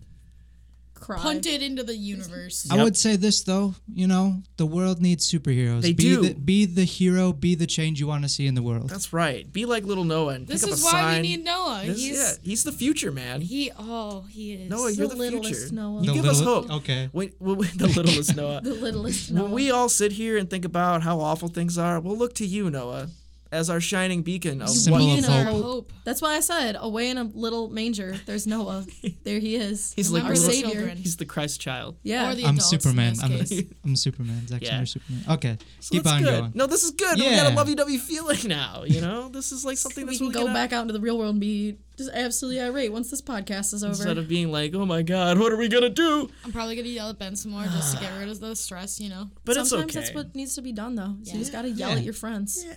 Cry. 0.94 1.18
punt 1.18 1.46
it 1.46 1.62
into 1.62 1.84
the 1.84 1.94
universe. 1.94 2.66
I 2.68 2.82
would 2.82 2.96
say 2.96 3.14
this 3.14 3.42
though, 3.44 3.76
you 3.92 4.08
know, 4.08 4.42
the 4.56 4.66
world 4.66 5.00
needs 5.00 5.30
superheroes. 5.30 5.82
They 5.82 5.92
be 5.92 6.02
do. 6.02 6.22
The, 6.22 6.34
be 6.34 6.64
the 6.64 6.82
hero. 6.84 7.32
Be 7.32 7.54
the 7.54 7.66
change 7.68 8.00
you 8.00 8.08
want 8.08 8.24
to 8.24 8.28
see 8.28 8.48
in 8.48 8.54
the 8.56 8.62
world. 8.62 8.88
That's 8.90 9.12
right. 9.12 9.50
Be 9.52 9.66
like 9.66 9.84
little 9.84 10.02
Noah 10.04 10.34
and 10.34 10.48
This 10.48 10.62
pick 10.64 10.72
up 10.72 10.78
is 10.78 10.82
a 10.82 10.84
why 10.86 10.90
sign. 10.92 11.22
we 11.22 11.28
need 11.28 11.44
Noah. 11.44 11.82
This- 11.84 11.98
he's 12.00 12.16
yeah, 12.18 12.32
he's 12.42 12.64
the 12.64 12.72
future, 12.72 13.12
man. 13.12 13.40
he. 13.40 13.70
Oh, 13.78 14.22
he 14.30 14.54
is. 14.54 14.68
Noah, 14.70 14.90
you're 14.90 15.06
the 15.06 15.14
the 15.14 15.20
littlest 15.20 15.60
future. 15.60 15.74
Noah. 15.76 16.00
You 16.00 16.06
The 16.08 16.12
give 16.14 16.24
us 16.24 16.40
hope. 16.40 16.70
okay. 16.72 17.08
Wait, 17.12 17.34
wait, 17.38 17.56
wait, 17.58 17.78
the 17.78 17.86
littlest 17.86 18.34
Noah. 18.34 18.60
the 18.64 18.74
littlest 18.74 19.30
Noah. 19.30 19.44
When 19.44 19.52
we 19.52 19.70
all 19.70 19.88
sit 19.88 20.10
here 20.12 20.36
and 20.38 20.50
think 20.50 20.64
about 20.64 21.02
how 21.02 21.20
awful 21.20 21.46
things 21.48 21.78
are, 21.78 22.00
we'll 22.00 22.16
look 22.18 22.34
to 22.36 22.46
you, 22.46 22.68
Noah, 22.70 23.10
as 23.54 23.70
our 23.70 23.80
shining 23.80 24.22
beacon 24.22 24.60
of 24.60 24.68
Symbol 24.68 24.98
what 25.06 25.18
of 25.18 25.24
Beacon 25.24 25.46
hope. 25.46 25.62
hope. 25.64 25.92
That's 26.04 26.20
why 26.20 26.34
I 26.34 26.40
said, 26.40 26.76
away 26.78 27.08
in 27.08 27.16
a 27.18 27.24
little 27.24 27.70
manger, 27.70 28.16
there's 28.26 28.46
Noah. 28.46 28.84
there 29.24 29.38
he 29.38 29.56
is. 29.56 29.94
He's 29.96 30.10
like 30.10 30.24
Our 30.24 30.34
savior. 30.34 30.72
children. 30.72 30.96
he's 30.98 31.16
the 31.16 31.24
Christ 31.24 31.60
child. 31.60 31.96
Yeah. 32.02 32.30
Or 32.30 32.34
the 32.34 32.44
I'm 32.44 32.56
adults 32.56 32.72
in 32.72 32.80
Superman. 32.80 33.10
this 33.14 33.22
I'm, 33.22 33.30
case. 33.30 33.62
I'm 33.84 33.96
Superman. 33.96 34.46
Zack 34.48 34.60
Yeah. 34.62 34.68
Snyder 34.70 34.86
Superman. 34.86 35.24
Okay, 35.30 35.58
So 35.80 35.92
keep 35.92 36.06
on 36.06 36.22
good. 36.22 36.40
going. 36.40 36.52
No, 36.54 36.66
this 36.66 36.82
is 36.84 36.90
good. 36.90 37.16
We 37.18 37.24
Yeah. 37.24 37.36
got 37.44 37.52
a 37.52 37.54
lovey-dovey 37.56 37.98
feeling 37.98 38.40
now. 38.46 38.84
You 38.86 39.00
know, 39.00 39.28
this 39.28 39.52
is 39.52 39.64
like 39.64 39.78
something 39.78 40.06
we 40.06 40.18
can 40.18 40.30
go 40.30 40.40
gonna- 40.42 40.52
back 40.52 40.72
out 40.72 40.82
into 40.82 40.92
the 40.92 41.00
real 41.00 41.16
world 41.16 41.30
and 41.36 41.40
be 41.40 41.78
just 41.96 42.10
absolutely 42.12 42.60
irate 42.60 42.92
once 42.92 43.08
this 43.08 43.22
podcast 43.22 43.72
is 43.72 43.84
over. 43.84 43.92
instead 43.92 44.18
of 44.18 44.26
being 44.28 44.50
like, 44.50 44.74
"Oh 44.74 44.84
my 44.84 45.02
God, 45.02 45.38
what 45.38 45.52
are 45.52 45.56
we 45.56 45.68
gonna 45.68 45.88
do?" 45.88 46.28
I'm 46.44 46.50
probably 46.50 46.74
gonna 46.74 46.88
yell 46.88 47.08
at 47.08 47.20
Ben 47.20 47.36
some 47.36 47.52
more 47.52 47.62
just 47.66 47.94
to 47.94 48.00
get 48.00 48.10
rid 48.18 48.28
of 48.28 48.40
the 48.40 48.56
stress, 48.56 48.98
you 49.00 49.08
know. 49.08 49.30
But 49.44 49.54
Sometimes 49.54 49.70
it's 49.70 49.82
okay. 49.96 50.00
that's 50.00 50.14
what 50.14 50.34
needs 50.34 50.56
to 50.56 50.62
be 50.62 50.72
done, 50.72 50.96
though. 50.96 51.14
So 51.22 51.34
you 51.34 51.38
just 51.38 51.52
gotta 51.52 51.70
yell 51.70 51.90
Yeah. 51.90 51.96
at 51.98 52.02
your 52.02 52.12
friends. 52.14 52.64
Yeah. 52.66 52.74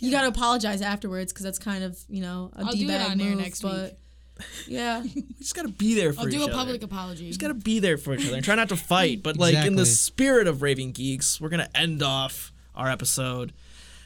You 0.00 0.10
gotta 0.10 0.28
apologize 0.28 0.80
afterwards 0.82 1.32
because 1.32 1.44
that's 1.44 1.58
kind 1.58 1.84
of 1.84 1.98
you 2.08 2.20
know 2.20 2.50
a 2.54 2.60
I'll 2.60 2.72
do 2.72 2.78
it 2.78 2.78
d-bag 2.78 3.10
on 3.10 3.20
air 3.20 3.30
move, 3.30 3.38
next 3.38 3.62
but 3.62 3.98
yeah, 4.66 5.02
we 5.14 5.24
just 5.38 5.54
gotta 5.54 5.68
be 5.68 5.94
there 5.94 6.12
for 6.12 6.20
I'll 6.20 6.28
each 6.28 6.34
do 6.34 6.40
a 6.42 6.44
other. 6.44 6.52
public 6.52 6.82
apology. 6.82 7.24
We 7.24 7.30
just 7.30 7.40
gotta 7.40 7.54
be 7.54 7.78
there 7.80 7.98
for 7.98 8.14
each 8.14 8.26
other 8.26 8.36
and 8.36 8.44
try 8.44 8.54
not 8.54 8.68
to 8.70 8.76
fight. 8.76 9.22
But 9.22 9.36
like 9.36 9.54
in 9.66 9.74
the 9.76 9.86
spirit 9.86 10.46
of 10.46 10.62
Raving 10.62 10.92
Geeks, 10.92 11.40
we're 11.40 11.48
gonna 11.48 11.68
end 11.74 12.02
off 12.02 12.52
our 12.74 12.88
episode 12.88 13.52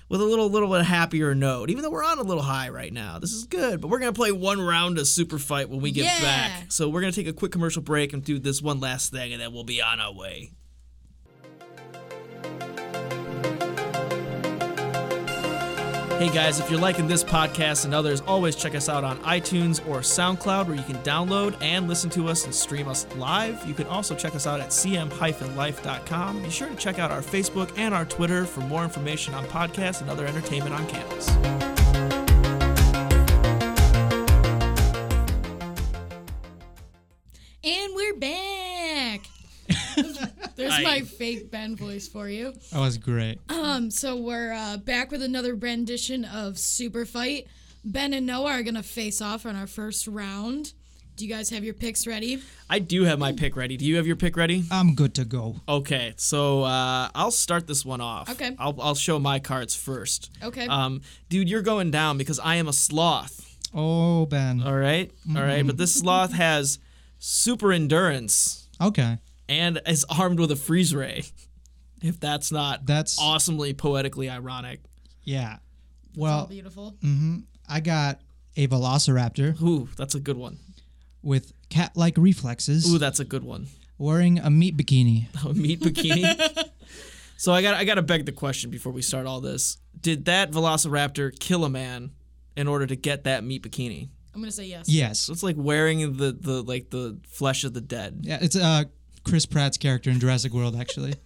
with 0.09 0.21
a 0.21 0.25
little 0.25 0.49
little 0.49 0.71
bit 0.71 0.85
happier 0.85 1.35
note. 1.35 1.69
Even 1.71 1.83
though 1.83 1.91
we're 1.91 2.05
on 2.05 2.19
a 2.19 2.23
little 2.23 2.43
high 2.43 2.71
right 2.71 2.93
now, 2.93 3.19
this 3.19 3.33
is 3.33 3.45
good. 3.45 3.81
But 3.83 3.89
we're 3.89 3.99
gonna 3.99 4.13
play 4.15 4.33
one 4.33 4.61
round 4.61 4.99
of 4.99 5.07
Super 5.07 5.39
Fight 5.39 5.69
when 5.69 5.81
we 5.81 5.91
get 5.91 6.05
Yeah. 6.05 6.21
back. 6.21 6.73
So 6.73 6.89
we're 6.89 7.01
gonna 7.03 7.13
take 7.13 7.29
a 7.29 7.33
quick 7.35 7.53
commercial 7.53 7.83
break 7.83 8.13
and 8.15 8.25
do 8.25 8.39
this 8.39 8.63
one 8.63 8.81
last 8.81 9.11
thing, 9.13 9.33
and 9.35 9.43
then 9.43 9.53
we'll 9.53 9.65
be 9.65 9.83
on 9.83 10.01
our 10.01 10.15
way. 10.15 10.53
Hey 16.19 16.31
guys, 16.33 16.61
if 16.61 16.71
you're 16.71 16.79
liking 16.79 17.09
this 17.09 17.25
podcast 17.25 17.85
and 17.85 17.93
others, 17.93 18.21
always 18.23 18.55
check 18.55 18.77
us 18.77 18.89
out 18.89 19.03
on 19.03 19.19
iTunes 19.21 19.85
or 19.89 20.01
SoundCloud 20.01 20.69
where 20.69 20.77
you 20.77 20.83
can 20.85 20.97
download 20.99 21.61
and 21.61 21.89
listen 21.89 22.11
to 22.11 22.29
us 22.29 22.45
and 22.45 22.55
stream 22.55 22.87
us 22.87 23.07
live. 23.17 23.67
You 23.67 23.75
can 23.75 23.89
also 23.89 24.15
check 24.15 24.37
us 24.37 24.47
out 24.47 24.61
at 24.61 24.69
cm-life.com. 24.69 26.43
Be 26.43 26.51
sure 26.51 26.69
to 26.69 26.77
check 26.77 27.01
out 27.01 27.11
our 27.11 27.23
Facebook 27.23 27.77
and 27.77 27.93
our 27.93 28.05
Twitter 28.05 28.45
for 28.45 28.61
more 28.61 28.85
information 28.85 29.35
on 29.35 29.45
podcasts 29.47 30.01
and 30.01 30.09
other 30.09 30.27
entertainment 30.27 30.75
on 30.75 30.87
campus. 30.87 31.29
and 37.65 37.95
we're 37.95 38.15
back. 38.15 38.52
There's 40.63 40.75
Aye. 40.75 40.83
my 40.83 41.01
fake 41.01 41.51
Ben 41.51 41.75
voice 41.75 42.07
for 42.07 42.29
you. 42.29 42.53
That 42.71 42.79
was 42.79 42.97
great. 42.97 43.41
Um, 43.49 43.91
so 43.91 44.17
we're 44.17 44.53
uh, 44.53 44.77
back 44.77 45.11
with 45.11 45.21
another 45.21 45.57
rendition 45.57 46.25
of 46.25 46.57
Super 46.57 47.05
Fight. 47.05 47.49
Ben 47.85 48.15
and 48.15 48.27
Noah 48.27 48.53
are 48.53 48.63
gonna 48.63 48.85
face 48.85 49.21
off 49.21 49.45
on 49.45 49.57
our 49.57 49.67
first 49.67 50.07
round. 50.07 50.73
Do 51.17 51.27
you 51.27 51.35
guys 51.35 51.51
have 51.51 51.65
your 51.65 51.75
picks 51.75 52.07
ready? 52.07 52.41
I 52.71 52.79
do 52.79 53.03
have 53.03 53.19
my 53.19 53.33
pick 53.33 53.57
ready. 53.57 53.77
Do 53.77 53.85
you 53.85 53.97
have 53.97 54.07
your 54.07 54.15
pick 54.15 54.37
ready? 54.37 54.63
I'm 54.71 54.95
good 54.95 55.17
to 55.17 55.25
go. 55.25 55.57
Okay, 55.69 56.15
so 56.17 56.63
uh, 56.63 57.09
I'll 57.13 57.33
start 57.33 57.67
this 57.67 57.85
one 57.85 58.01
off. 58.01 58.31
Okay. 58.31 58.55
I'll, 58.57 58.81
I'll 58.81 58.95
show 58.95 59.19
my 59.19 59.41
cards 59.41 59.75
first. 59.75 60.31
Okay. 60.45 60.69
Um, 60.69 61.01
dude, 61.29 61.51
you're 61.51 61.61
going 61.63 61.91
down 61.91 62.19
because 62.19 62.39
I 62.39 62.55
am 62.55 62.69
a 62.69 62.73
sloth. 62.73 63.59
Oh, 63.75 64.27
Ben. 64.27 64.63
All 64.63 64.77
right, 64.77 65.11
all 65.37 65.43
right. 65.43 65.67
But 65.67 65.77
this 65.77 65.97
sloth 65.97 66.33
has 66.35 66.79
super 67.19 67.73
endurance 67.73 68.63
Okay. 68.83 69.19
And 69.59 69.81
is 69.87 70.05
armed 70.09 70.39
with 70.41 70.51
a 70.51 70.57
freeze 70.57 70.95
ray. 70.95 71.25
If 72.03 72.19
that's 72.19 72.51
not 72.51 72.85
That's- 72.87 73.17
awesomely 73.21 73.75
poetically 73.75 74.29
ironic. 74.29 74.81
Yeah. 75.23 75.59
Well, 76.17 76.47
beautiful. 76.47 76.97
I 77.69 77.81
got 77.81 78.21
a 78.57 78.67
velociraptor 78.67 79.61
Ooh, 79.63 79.89
that's 79.97 80.15
a 80.15 80.21
good 80.21 80.37
one. 80.37 80.59
with 81.23 81.53
cat-like 81.71 82.19
reflexes, 82.19 82.93
Ooh, 82.93 82.99
that's 82.99 83.21
a 83.21 83.25
good 83.25 83.45
one. 83.45 83.69
wearing 83.99 84.39
a 84.39 84.51
meat 84.51 84.77
bikini. 84.77 85.27
A 85.49 85.55
meat 85.55 85.81
bikini. 85.81 86.69
so 87.37 87.53
I 87.53 87.63
got 87.63 87.75
I 87.75 87.85
got 87.85 87.95
to 87.95 88.03
beg 88.03 88.27
the 88.27 88.33
question 88.33 88.71
before 88.71 88.93
we 88.93 89.01
start 89.03 89.27
all 89.27 89.41
this. 89.41 89.79
Did 89.99 90.25
that 90.27 90.51
velociraptor 90.51 91.39
kill 91.39 91.65
a 91.65 91.71
man 91.71 92.11
in 92.57 92.67
order 92.69 92.87
to 92.87 92.97
get 92.97 93.25
that 93.25 93.45
meat 93.45 93.63
bikini? 93.63 94.09
I'm 94.35 94.41
gonna 94.41 94.51
say 94.51 94.65
yes. 94.67 94.89
Yes. 94.89 95.21
So 95.21 95.33
it's 95.33 95.43
like 95.43 95.57
wearing 95.59 96.17
the 96.17 96.33
the 96.33 96.63
like 96.63 96.91
the 96.91 97.19
flesh 97.29 97.65
of 97.65 97.73
the 97.75 97.81
dead. 97.81 98.21
Yeah, 98.23 98.39
it's 98.43 98.57
uh 98.57 98.85
Chris 99.25 99.47
Pratt's 99.47 99.79
character 99.79 100.11
in 100.11 100.19
Jurassic 100.21 100.53
World 100.53 100.77
actually. 100.77 101.15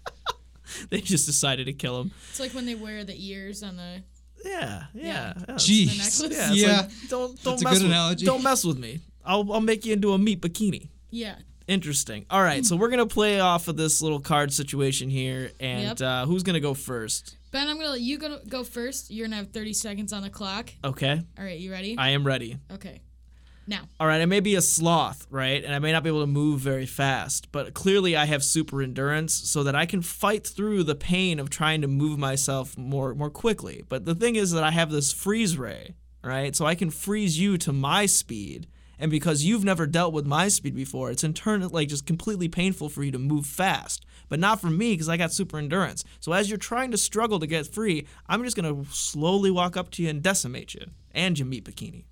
They 0.91 1.01
just 1.01 1.27
decided 1.27 1.67
to 1.67 1.73
kill 1.73 2.01
him. 2.01 2.11
It's 2.31 2.41
like 2.41 2.53
when 2.53 2.67
they 2.67 2.75
wear 2.75 3.05
the 3.05 3.15
ears 3.17 3.63
on 3.63 3.77
the. 3.77 4.03
Yeah, 4.45 4.85
yeah. 4.95 5.33
yeah. 5.37 5.55
Jeez. 5.55 5.87
necklace? 5.87 6.21
Yeah, 6.37 6.51
it's 6.51 6.57
Yeah. 6.61 6.81
like, 6.81 6.91
don't 7.09 7.43
don't 7.45 7.53
That's 7.53 7.63
a 7.63 7.65
mess 7.65 7.73
good 7.75 7.83
with 7.85 7.93
analogy. 7.93 8.27
don't 8.27 8.43
mess 8.43 8.65
with 8.65 8.77
me. 8.79 9.01
I'll 9.25 9.53
I'll 9.53 9.61
make 9.61 9.85
you 9.85 9.93
into 9.93 10.13
a 10.13 10.19
meat 10.19 10.41
bikini. 10.41 10.89
Yeah. 11.11 11.37
Interesting. 11.69 12.27
All 12.31 12.43
right, 12.43 12.67
so 12.67 12.75
we're 12.77 12.91
gonna 12.91 13.07
play 13.07 13.39
off 13.39 13.69
of 13.69 13.77
this 13.77 14.03
little 14.03 14.19
card 14.21 14.53
situation 14.53 15.09
here, 15.09 15.53
and 15.61 15.99
Yep. 15.99 16.01
uh, 16.01 16.27
who's 16.27 16.43
gonna 16.43 16.59
go 16.61 16.75
first? 16.75 17.37
Ben, 17.53 17.69
I'm 17.69 17.77
gonna 17.77 17.91
let 17.91 18.01
you 18.01 18.19
go, 18.19 18.39
go 18.49 18.65
first. 18.65 19.11
You're 19.11 19.27
gonna 19.29 19.37
have 19.37 19.53
30 19.53 19.73
seconds 19.73 20.13
on 20.13 20.23
the 20.23 20.31
clock. 20.31 20.71
Okay, 20.85 21.23
All 21.39 21.45
right, 21.45 21.59
you 21.61 21.71
ready? 21.71 21.97
I 21.97 22.11
am 22.11 22.25
ready. 22.27 22.59
okay. 22.73 23.01
Now. 23.67 23.89
All 23.99 24.07
right, 24.07 24.21
I 24.21 24.27
may 24.27 24.41
be 24.41 24.55
a 24.55 24.61
sloth, 24.61 25.27
right, 25.29 25.65
and 25.65 25.75
I 25.75 25.81
may 25.81 25.91
not 25.91 26.05
be 26.05 26.09
able 26.09 26.21
to 26.21 26.27
move 26.27 26.61
very 26.61 26.87
fast, 26.87 27.51
but 27.51 27.75
clearly 27.75 28.17
I 28.17 28.27
have 28.27 28.45
super 28.45 28.81
endurance, 28.81 29.35
so 29.35 29.65
that 29.65 29.75
I 29.75 29.87
can 29.87 30.03
fight 30.03 30.47
through 30.47 30.85
the 30.85 30.95
pain 30.95 31.41
of 31.41 31.51
trying 31.51 31.83
to 31.83 31.89
move 31.89 32.19
myself 32.19 32.79
more 32.79 33.15
more 33.15 33.31
quickly. 33.31 33.83
But 33.89 34.05
the 34.05 34.15
thing 34.15 34.37
is 34.37 34.53
that 34.53 34.63
I 34.63 34.71
have 34.71 34.91
this 34.91 35.13
freeze 35.13 35.59
ray, 35.59 35.95
right, 36.23 36.55
so 36.55 36.65
I 36.65 36.77
can 36.77 36.91
freeze 36.91 37.41
you 37.41 37.59
to 37.59 37.73
my 37.73 38.07
speed. 38.07 38.69
And 38.99 39.11
because 39.11 39.45
you've 39.45 39.65
never 39.65 39.87
dealt 39.87 40.15
with 40.15 40.25
my 40.25 40.49
speed 40.49 40.75
before, 40.75 41.11
it's 41.11 41.25
in 41.25 41.35
turn 41.35 41.67
like 41.69 41.89
just 41.89 42.07
completely 42.07 42.49
painful 42.49 42.89
for 42.89 43.03
you 43.03 43.11
to 43.13 43.19
move 43.19 43.45
fast. 43.45 44.07
But 44.29 44.41
not 44.41 44.61
for 44.61 44.71
me 44.71 44.95
because 44.95 45.09
I 45.09 45.19
got 45.19 45.33
super 45.33 45.59
endurance. 45.59 46.03
So 46.19 46.33
as 46.33 46.49
you're 46.49 46.57
trying 46.59 46.93
to 46.93 46.97
struggle 46.97 47.39
to 47.41 47.47
get 47.47 47.67
free, 47.67 48.07
I'm 48.27 48.43
just 48.43 48.57
gonna 48.57 48.85
slowly 48.91 49.51
walk 49.51 49.77
up 49.77 49.91
to 49.93 50.03
you 50.03 50.09
and 50.09 50.23
decimate 50.23 50.73
you 50.73 50.87
and 51.13 51.39
your 51.39 51.47
meat 51.47 51.65
bikini. 51.65 52.05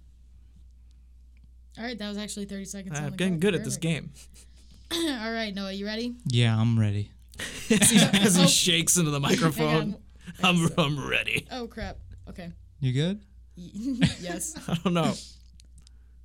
All 1.76 1.84
right, 1.84 1.98
that 1.98 2.08
was 2.08 2.18
actually 2.18 2.46
30 2.46 2.64
seconds. 2.66 2.98
Ah, 2.98 3.06
I'm 3.06 3.16
getting 3.16 3.34
clock. 3.34 3.40
good 3.40 3.54
at 3.56 3.64
this 3.64 3.76
game. 3.76 4.12
All 4.92 5.32
right, 5.32 5.52
Noah, 5.54 5.72
you 5.72 5.86
ready? 5.86 6.14
Yeah, 6.26 6.58
I'm 6.58 6.78
ready. 6.78 7.10
As 7.70 7.90
he 7.90 7.98
oh. 8.42 8.46
shakes 8.46 8.96
into 8.96 9.10
the 9.10 9.20
microphone. 9.20 9.74
on. 9.74 9.96
I'm, 10.42 10.68
I'm 10.78 11.08
ready. 11.08 11.46
Oh 11.50 11.66
crap. 11.66 11.98
Okay. 12.28 12.52
You 12.80 12.92
good? 12.92 13.20
yes. 13.56 14.54
I 14.68 14.74
don't 14.74 14.94
know. 14.94 15.14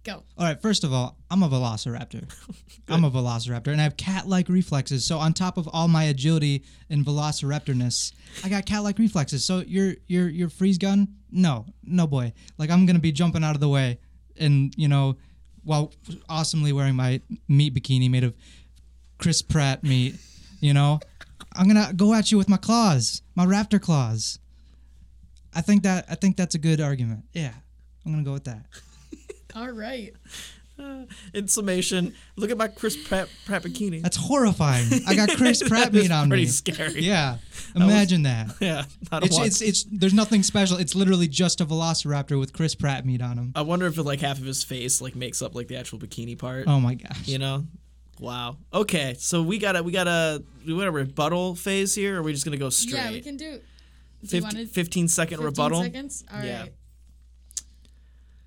Go. 0.03 0.23
All 0.37 0.45
right, 0.45 0.61
first 0.61 0.83
of 0.83 0.93
all, 0.93 1.17
I'm 1.29 1.43
a 1.43 1.49
velociraptor. 1.49 2.31
I'm 2.87 3.03
a 3.03 3.11
velociraptor 3.11 3.67
and 3.67 3.81
I 3.81 3.83
have 3.83 3.97
cat-like 3.97 4.47
reflexes. 4.47 5.05
So 5.05 5.17
on 5.17 5.33
top 5.33 5.57
of 5.57 5.67
all 5.73 5.87
my 5.87 6.05
agility 6.05 6.63
and 6.89 7.05
velociraptorness, 7.05 8.13
I 8.43 8.49
got 8.49 8.65
cat-like 8.65 8.97
reflexes. 8.97 9.43
So 9.43 9.59
your 9.59 9.95
your 10.07 10.29
your 10.29 10.49
freeze 10.49 10.77
gun? 10.77 11.15
No. 11.31 11.65
No 11.83 12.07
boy. 12.07 12.33
Like 12.57 12.69
I'm 12.69 12.85
going 12.85 12.95
to 12.95 13.01
be 13.01 13.11
jumping 13.11 13.43
out 13.43 13.55
of 13.55 13.61
the 13.61 13.69
way 13.69 13.99
and, 14.37 14.73
you 14.77 14.87
know, 14.87 15.17
while 15.69 15.93
awesomely 16.27 16.73
wearing 16.73 16.95
my 16.95 17.21
meat 17.47 17.75
bikini 17.75 18.09
made 18.09 18.23
of 18.23 18.33
Chris 19.19 19.43
Pratt 19.43 19.83
meat, 19.83 20.15
you 20.59 20.73
know? 20.73 20.99
I'm 21.53 21.67
to 21.87 21.93
go 21.93 22.15
at 22.15 22.31
you 22.31 22.39
with 22.39 22.49
my 22.49 22.57
claws, 22.57 23.21
my 23.35 23.45
raptor 23.45 23.79
claws. 23.79 24.39
I 25.53 25.61
think 25.61 25.83
that 25.83 26.05
I 26.09 26.15
think 26.15 26.37
that's 26.37 26.55
a 26.55 26.57
good 26.57 26.81
argument. 26.81 27.25
Yeah. 27.33 27.53
I'm 28.03 28.11
to 28.23 28.27
go 28.27 28.33
with 28.33 28.45
that. 28.45 28.65
All 29.55 29.69
right. 29.69 30.11
In 31.33 31.47
summation, 31.47 32.13
look 32.35 32.51
at 32.51 32.57
my 32.57 32.67
Chris 32.67 32.95
Pratt, 32.95 33.29
Pratt 33.45 33.63
bikini. 33.63 34.01
That's 34.01 34.17
horrifying. 34.17 34.87
I 35.07 35.15
got 35.15 35.29
Chris 35.29 35.61
Pratt 35.67 35.91
That 35.91 35.97
is 35.97 36.03
meat 36.03 36.11
on 36.11 36.29
pretty 36.29 36.43
me. 36.43 36.49
scary. 36.49 37.01
Yeah, 37.01 37.37
imagine 37.75 38.23
that. 38.23 38.55
Yeah. 38.59 38.83
I, 39.11 39.19
don't 39.19 39.25
It's, 39.27 39.39
it's 39.39 39.61
it's 39.61 39.83
there's 39.91 40.13
nothing 40.13 40.43
special. 40.43 40.77
It's 40.77 40.95
literally 40.95 41.27
just 41.27 41.61
a 41.61 41.65
Velociraptor 41.65 42.39
with 42.39 42.53
Chris 42.53 42.75
Pratt 42.75 43.05
meat 43.05 43.21
on 43.21 43.37
him. 43.37 43.51
I 43.55 43.61
wonder 43.61 43.85
if 43.87 43.97
it, 43.97 44.03
like 44.03 44.19
half 44.21 44.37
of 44.39 44.45
his 44.45 44.63
face 44.63 45.01
like 45.01 45.15
makes 45.15 45.41
up 45.41 45.55
like 45.55 45.67
the 45.67 45.77
actual 45.77 45.99
bikini 45.99 46.37
part. 46.37 46.65
Oh 46.67 46.79
my 46.79 46.95
gosh. 46.95 47.27
You 47.27 47.39
know? 47.39 47.65
Wow. 48.19 48.57
Okay, 48.73 49.15
so 49.17 49.41
we 49.41 49.57
gotta 49.59 49.81
we 49.81 49.91
gotta 49.91 50.43
we 50.65 50.77
got 50.77 50.87
a 50.87 50.91
rebuttal 50.91 51.55
phase 51.55 51.95
here, 51.95 52.17
or 52.17 52.19
are 52.19 52.23
we 52.23 52.33
just 52.33 52.43
gonna 52.45 52.57
go 52.57 52.69
straight? 52.69 52.99
Yeah, 52.99 53.11
we 53.11 53.21
can 53.21 53.37
do. 53.37 53.59
Do 54.25 54.35
you 54.35 54.41
50, 54.41 54.43
want 54.43 54.55
to 54.57 54.65
15 54.67 55.07
second 55.07 55.37
15 55.37 55.45
rebuttal. 55.45 55.81
seconds? 55.83 56.25
All 56.31 56.39
right. 56.39 56.45
Yeah. 56.45 56.63
Ben, 56.63 56.73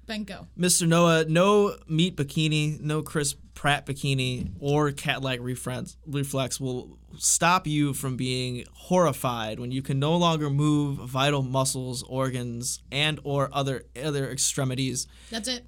go. 0.06 0.46
Mr. 0.58 0.86
Noah, 0.86 1.24
no 1.26 1.76
meat 1.88 2.16
bikini, 2.16 2.80
no 2.80 3.02
Chris 3.02 3.34
Pratt 3.54 3.86
bikini, 3.86 4.50
or 4.60 4.90
cat-like 4.92 5.40
reflex, 5.40 5.96
reflex 6.06 6.58
will 6.60 6.98
stop 7.16 7.66
you 7.66 7.92
from 7.92 8.16
being 8.16 8.64
horrified 8.72 9.60
when 9.60 9.70
you 9.70 9.82
can 9.82 9.98
no 9.98 10.16
longer 10.16 10.50
move 10.50 10.98
vital 10.98 11.42
muscles, 11.42 12.02
organs, 12.04 12.82
and 12.90 13.20
or 13.24 13.50
other 13.52 13.84
other 14.02 14.30
extremities. 14.30 15.06
That's 15.30 15.48
it. 15.48 15.64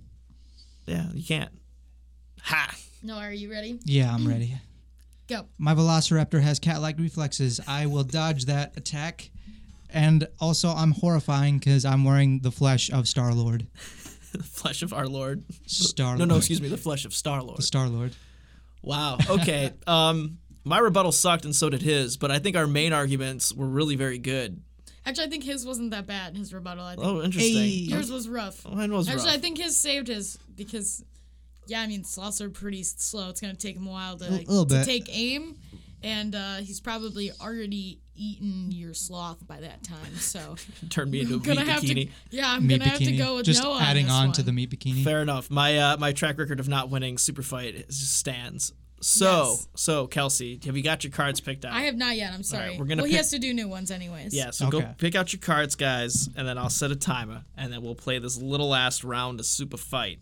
Yeah, 0.86 1.06
you 1.12 1.24
can't. 1.24 1.52
Ha! 2.42 2.74
No, 3.02 3.16
are 3.16 3.32
you 3.32 3.50
ready? 3.50 3.78
Yeah, 3.84 4.12
I'm 4.12 4.26
ready. 4.26 4.56
Go. 5.28 5.46
My 5.56 5.74
Velociraptor 5.74 6.40
has 6.42 6.58
cat-like 6.58 6.98
reflexes. 6.98 7.60
I 7.66 7.86
will 7.86 8.04
dodge 8.04 8.44
that 8.46 8.76
attack 8.76 9.30
And 9.88 10.26
also, 10.40 10.70
I'm 10.70 10.90
horrifying 10.90 11.58
because 11.58 11.84
I'm 11.84 12.04
wearing 12.04 12.40
the 12.40 12.50
flesh 12.50 12.90
of 12.90 13.06
Star 13.06 13.32
Lord. 13.32 13.66
the 14.38 14.44
flesh 14.44 14.82
of 14.82 14.92
our 14.92 15.06
Lord. 15.06 15.44
Star 15.66 16.16
No, 16.16 16.24
no, 16.24 16.36
excuse 16.36 16.60
me, 16.60 16.68
the 16.68 16.76
flesh 16.76 17.04
of 17.04 17.14
Star 17.14 17.42
Lord. 17.42 17.58
The 17.58 17.62
Star 17.62 17.88
Lord. 17.88 18.14
Wow. 18.82 19.18
Okay. 19.28 19.72
um, 19.86 20.38
my 20.64 20.78
rebuttal 20.78 21.12
sucked, 21.12 21.44
and 21.44 21.54
so 21.54 21.70
did 21.70 21.82
his. 21.82 22.16
But 22.16 22.30
I 22.30 22.38
think 22.38 22.56
our 22.56 22.66
main 22.66 22.92
arguments 22.92 23.52
were 23.52 23.66
really 23.68 23.96
very 23.96 24.18
good. 24.18 24.60
Actually, 25.06 25.26
I 25.26 25.30
think 25.30 25.44
his 25.44 25.66
wasn't 25.66 25.90
that 25.90 26.06
bad. 26.06 26.36
His 26.36 26.54
rebuttal. 26.54 26.84
I 26.84 26.94
think 26.96 27.06
Oh, 27.06 27.22
interesting. 27.22 27.90
yours 27.90 28.10
was 28.10 28.28
rough. 28.28 28.64
Mine 28.66 28.92
was 28.92 29.08
Actually, 29.08 29.26
rough. 29.26 29.34
I 29.34 29.38
think 29.38 29.58
his 29.58 29.76
saved 29.78 30.08
his 30.08 30.38
because, 30.56 31.04
yeah, 31.66 31.82
I 31.82 31.86
mean 31.86 32.04
sloths 32.04 32.40
are 32.40 32.48
pretty 32.48 32.82
slow. 32.82 33.28
It's 33.28 33.40
gonna 33.40 33.54
take 33.54 33.76
him 33.76 33.86
a 33.86 33.90
while 33.90 34.16
to, 34.16 34.30
little 34.30 34.64
to 34.66 34.84
take 34.84 35.08
aim, 35.10 35.56
and 36.04 36.34
uh, 36.34 36.56
he's 36.56 36.80
probably 36.80 37.32
already 37.40 38.00
eaten 38.16 38.70
your 38.70 38.94
sloth 38.94 39.44
by 39.46 39.58
that 39.60 39.82
time. 39.82 40.14
So 40.16 40.54
turn 40.90 41.10
me 41.10 41.20
into 41.22 41.36
a 41.36 41.38
gonna 41.40 41.60
meat 41.60 41.68
have 41.68 41.82
bikini. 41.82 42.08
to, 42.30 42.36
yeah, 42.36 42.50
I'm 42.52 42.66
Meat 42.66 42.78
gonna 42.78 42.90
have 42.90 42.98
to 43.00 43.16
go 43.16 43.36
with 43.36 43.46
Just 43.46 43.62
Noah. 43.62 43.80
adding 43.80 44.08
on, 44.10 44.12
on 44.22 44.28
this 44.28 44.36
to 44.38 44.42
the 44.44 44.52
meat 44.52 44.70
bikini. 44.70 45.02
Fair 45.02 45.22
enough. 45.22 45.50
My 45.50 45.76
uh, 45.78 45.96
my 45.96 46.12
track 46.12 46.38
record 46.38 46.60
of 46.60 46.68
not 46.68 46.90
winning 46.90 47.18
super 47.18 47.42
fight 47.42 47.74
is- 47.74 47.98
just 47.98 48.16
stands. 48.16 48.72
So 49.00 49.48
Yes. 49.50 49.68
so 49.74 50.06
Kelsey, 50.06 50.58
have 50.64 50.76
you 50.78 50.82
got 50.82 51.04
your 51.04 51.10
cards 51.10 51.38
picked 51.40 51.64
out? 51.66 51.72
I 51.74 51.82
have 51.82 51.94
not 51.96 52.16
yet. 52.16 52.32
I'm 52.32 52.42
sorry. 52.42 52.78
we're 52.78 52.86
gonna 52.86 53.02
well, 53.02 53.10
he 53.10 53.16
has 53.16 53.30
to 53.30 53.38
do 53.38 53.52
new 53.52 53.68
ones 53.68 53.90
anyways. 53.90 54.32
Yeah, 54.32 54.50
so 54.50 54.70
go 54.70 54.80
pick 54.96 55.14
out 55.14 55.32
your 55.32 55.40
cards, 55.40 55.74
guys, 55.74 56.28
and 56.36 56.46
then 56.48 56.56
I'll 56.56 56.70
set 56.70 56.90
a 56.90 56.96
timer, 56.96 57.44
and 57.56 57.70
then 57.72 57.82
we'll 57.82 57.94
play 57.96 58.18
this 58.18 58.40
little 58.40 58.68
last 58.68 59.04
round 59.04 59.40
of 59.40 59.46
super 59.46 59.76
fight. 59.76 60.20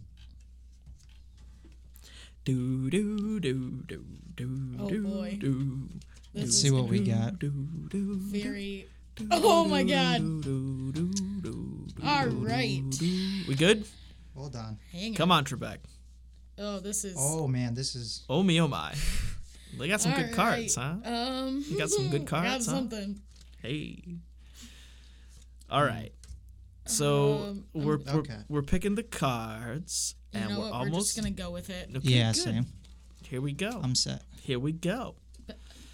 Do 2.44 2.90
do 2.90 3.38
do 3.40 3.82
do 3.86 4.04
do 4.34 4.76
Oh, 4.80 4.88
do 4.88 5.02
boy. 5.06 5.36
do 5.40 5.88
This 6.34 6.44
Let's 6.44 6.58
see 6.60 6.70
what 6.70 6.88
we 6.88 7.00
got. 7.00 7.38
do 7.38 7.50
do 7.88 8.14
Very. 8.16 8.88
Oh 9.30 9.64
my 9.66 9.82
god. 9.84 10.18
do 10.18 10.40
do 10.82 11.12
do 11.12 11.12
do. 11.42 11.86
All 12.02 12.26
right. 12.26 12.82
We 13.48 13.54
good? 13.54 13.84
Hold 14.34 14.56
on. 14.56 14.78
Hang 14.90 15.14
Come 15.14 15.30
on, 15.30 15.44
Trebek. 15.44 15.78
Oh, 16.58 16.80
this 16.80 17.04
is. 17.04 17.16
Oh 17.18 17.46
man, 17.46 17.74
this 17.74 17.94
is. 17.94 18.24
Oh 18.28 18.42
me, 18.42 18.60
oh 18.60 18.68
my. 18.68 18.94
They 19.78 19.88
got 19.88 20.00
some 20.00 20.12
All 20.12 20.18
good 20.18 20.32
cards, 20.34 20.74
huh? 20.74 20.96
Um. 21.04 21.64
You 21.68 21.78
got 21.78 21.90
some 21.90 22.10
good 22.10 22.22
I 22.22 22.24
got 22.30 22.42
cards, 22.42 22.66
huh? 22.66 22.72
something. 22.72 23.20
Hey. 23.62 24.02
All 25.70 25.84
right. 25.84 26.12
So 26.86 27.34
Um, 27.50 27.64
we're, 27.72 27.98
we're 27.98 28.22
we're 28.48 28.62
picking 28.62 28.96
the 28.96 29.02
cards, 29.04 30.16
You 30.32 30.40
and 30.40 30.50
know 30.50 30.58
we're 30.58 30.64
what? 30.64 30.72
We're 30.72 30.78
almost 30.78 31.14
just 31.14 31.16
gonna 31.16 31.30
go 31.34 31.50
with 31.50 31.70
it. 31.70 31.90
Okay, 31.96 32.08
yeah, 32.08 32.32
good. 32.32 32.36
same. 32.42 32.66
Here 33.28 33.40
we 33.40 33.52
go. 33.52 33.80
I'm 33.82 33.94
set. 33.94 34.22
Here 34.42 34.58
we 34.58 34.72
go. 34.72 35.14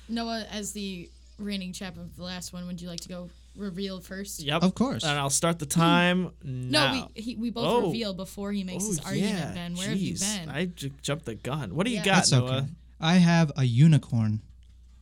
Noah, 0.09 0.47
as 0.51 0.73
the 0.73 1.09
reigning 1.39 1.73
champ 1.73 1.97
of 1.99 2.17
the 2.17 2.23
last 2.23 2.53
one, 2.53 2.67
would 2.67 2.81
you 2.81 2.89
like 2.89 3.01
to 3.01 3.09
go 3.09 3.31
reveal 3.57 4.01
first? 4.01 4.41
Yep. 4.41 4.63
Of 4.63 4.75
course. 4.75 5.05
And 5.05 5.19
I'll 5.19 5.29
start 5.31 5.59
the 5.59 5.67
time 5.67 6.31
No, 6.43 6.93
now. 6.93 7.09
we 7.15 7.21
he, 7.23 7.37
we 7.37 7.51
both 7.51 7.65
Oh. 7.67 7.87
reveal 7.89 8.15
before 8.15 8.53
he 8.53 8.65
makes 8.65 8.87
his 8.87 9.01
oh 9.01 9.05
argument. 9.07 9.35
yeah. 9.39 9.53
Ben, 9.53 9.75
where 9.77 9.89
have 9.89 9.99
you 9.99 10.17
been? 10.17 10.49
I 10.49 10.65
j- 10.67 10.93
jumped 11.03 11.27
the 11.27 11.35
gun. 11.35 11.75
What 11.75 11.87
do 11.87 11.93
you 11.93 11.99
got, 11.99 12.05
That's 12.17 12.33
Noah? 12.33 12.57
okay. 12.59 12.67
I 13.01 13.15
have 13.17 13.53
a 13.57 13.65
unicorn 13.65 14.41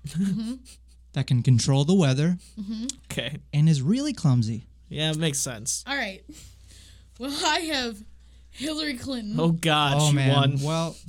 Mm-hmm. 0.08 0.54
that 1.14 1.26
can 1.26 1.42
control 1.42 1.84
the 1.84 1.94
weather 1.94 2.36
Okay. 3.10 3.38
and 3.52 3.68
is 3.68 3.80
really 3.82 4.12
clumsy. 4.12 4.66
Yeah, 4.88 5.10
it 5.10 5.16
makes 5.18 5.38
sense. 5.38 5.82
All 5.86 5.96
right. 5.96 6.22
Well, 7.18 7.32
I 7.46 7.60
have 7.60 7.96
Hillary 8.56 8.94
Clinton. 8.96 9.38
Oh 9.38 9.52
God, 9.52 9.96
oh 10.00 10.08
she 10.10 10.16
man. 10.16 10.32
won. 10.34 10.60
Well, 10.62 10.96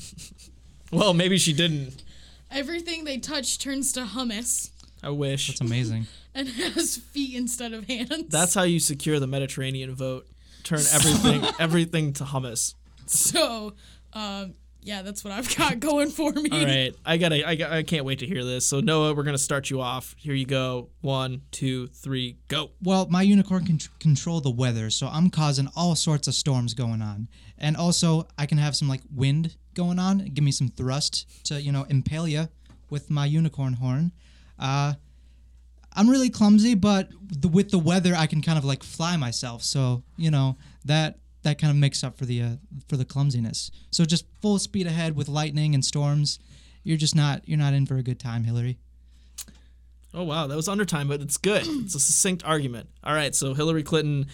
Well, 0.91 1.13
maybe 1.13 1.37
she 1.37 1.51
didn't. 1.53 2.01
Everything 2.49 3.03
they 3.03 3.17
touch 3.17 3.59
turns 3.59 3.91
to 3.93 4.01
hummus 4.05 4.69
I 5.03 5.09
wish. 5.09 5.47
that's 5.47 5.61
amazing. 5.61 6.07
and 6.35 6.47
has 6.47 6.97
feet 6.97 7.35
instead 7.35 7.73
of 7.73 7.85
hands. 7.87 8.29
That's 8.29 8.53
how 8.53 8.63
you 8.63 8.79
secure 8.79 9.19
the 9.19 9.27
Mediterranean 9.27 9.93
vote. 9.95 10.27
Turn 10.63 10.79
everything 10.93 11.43
everything 11.59 12.13
to 12.13 12.23
hummus. 12.23 12.73
so. 13.05 13.73
Um, 14.13 14.53
yeah, 14.81 15.01
that's 15.01 15.23
what 15.23 15.33
I've 15.33 15.55
got 15.55 15.79
going 15.81 16.09
for 16.09 16.31
me. 16.31 16.49
All 16.51 16.65
right, 16.65 16.95
I 17.05 17.17
gotta, 17.17 17.47
I, 17.47 17.55
got, 17.55 17.71
I 17.71 17.83
can't 17.83 18.05
wait 18.05 18.19
to 18.19 18.25
hear 18.25 18.43
this. 18.43 18.65
So 18.65 18.79
Noah, 18.79 19.13
we're 19.13 19.23
gonna 19.23 19.37
start 19.37 19.69
you 19.69 19.81
off. 19.81 20.15
Here 20.17 20.33
you 20.33 20.45
go. 20.45 20.89
One, 21.01 21.41
two, 21.51 21.87
three, 21.87 22.37
go. 22.47 22.71
Well, 22.81 23.07
my 23.09 23.21
unicorn 23.21 23.65
can 23.65 23.77
tr- 23.77 23.89
control 23.99 24.41
the 24.41 24.51
weather, 24.51 24.89
so 24.89 25.07
I'm 25.07 25.29
causing 25.29 25.67
all 25.75 25.95
sorts 25.95 26.27
of 26.27 26.33
storms 26.33 26.73
going 26.73 27.01
on. 27.01 27.27
And 27.57 27.75
also, 27.75 28.27
I 28.37 28.45
can 28.45 28.57
have 28.57 28.75
some 28.75 28.87
like 28.87 29.01
wind 29.13 29.55
going 29.73 29.99
on, 29.99 30.19
give 30.19 30.43
me 30.43 30.51
some 30.51 30.69
thrust 30.69 31.45
to, 31.45 31.61
you 31.61 31.71
know, 31.71 31.85
impale 31.89 32.27
you 32.27 32.49
with 32.89 33.09
my 33.09 33.25
unicorn 33.25 33.73
horn. 33.73 34.11
Uh, 34.59 34.93
I'm 35.93 36.09
really 36.09 36.29
clumsy, 36.29 36.75
but 36.75 37.09
the, 37.27 37.47
with 37.47 37.71
the 37.71 37.79
weather, 37.79 38.13
I 38.15 38.27
can 38.27 38.41
kind 38.41 38.57
of 38.57 38.65
like 38.65 38.83
fly 38.83 39.17
myself. 39.17 39.63
So, 39.63 40.03
you 40.15 40.29
know, 40.29 40.57
that 40.85 41.19
that 41.47 41.57
kind 41.57 41.71
of 41.71 41.77
makes 41.77 42.03
up 42.03 42.17
for 42.17 42.25
the 42.25 42.41
uh, 42.41 42.49
for 42.89 42.97
the 42.97 43.05
clumsiness. 43.05 43.71
So 43.89 44.03
just 44.03 44.25
full 44.41 44.59
speed 44.59 44.85
ahead 44.85 45.15
with 45.15 45.29
lightning 45.29 45.73
and 45.73 45.83
storms. 45.83 46.39
You're 46.83 46.97
just 46.97 47.15
not 47.15 47.47
you're 47.47 47.57
not 47.57 47.73
in 47.73 47.85
for 47.85 47.95
a 47.95 48.03
good 48.03 48.19
time, 48.19 48.43
Hillary. 48.43 48.77
Oh 50.13 50.23
wow, 50.23 50.47
that 50.47 50.55
was 50.55 50.67
under 50.67 50.83
time, 50.85 51.07
but 51.07 51.21
it's 51.21 51.37
good. 51.37 51.63
It's 51.65 51.95
a 51.95 51.99
succinct 51.99 52.43
argument. 52.45 52.89
All 53.03 53.13
right, 53.13 53.33
so 53.33 53.53
Hillary 53.53 53.83
Clinton, 53.83 54.27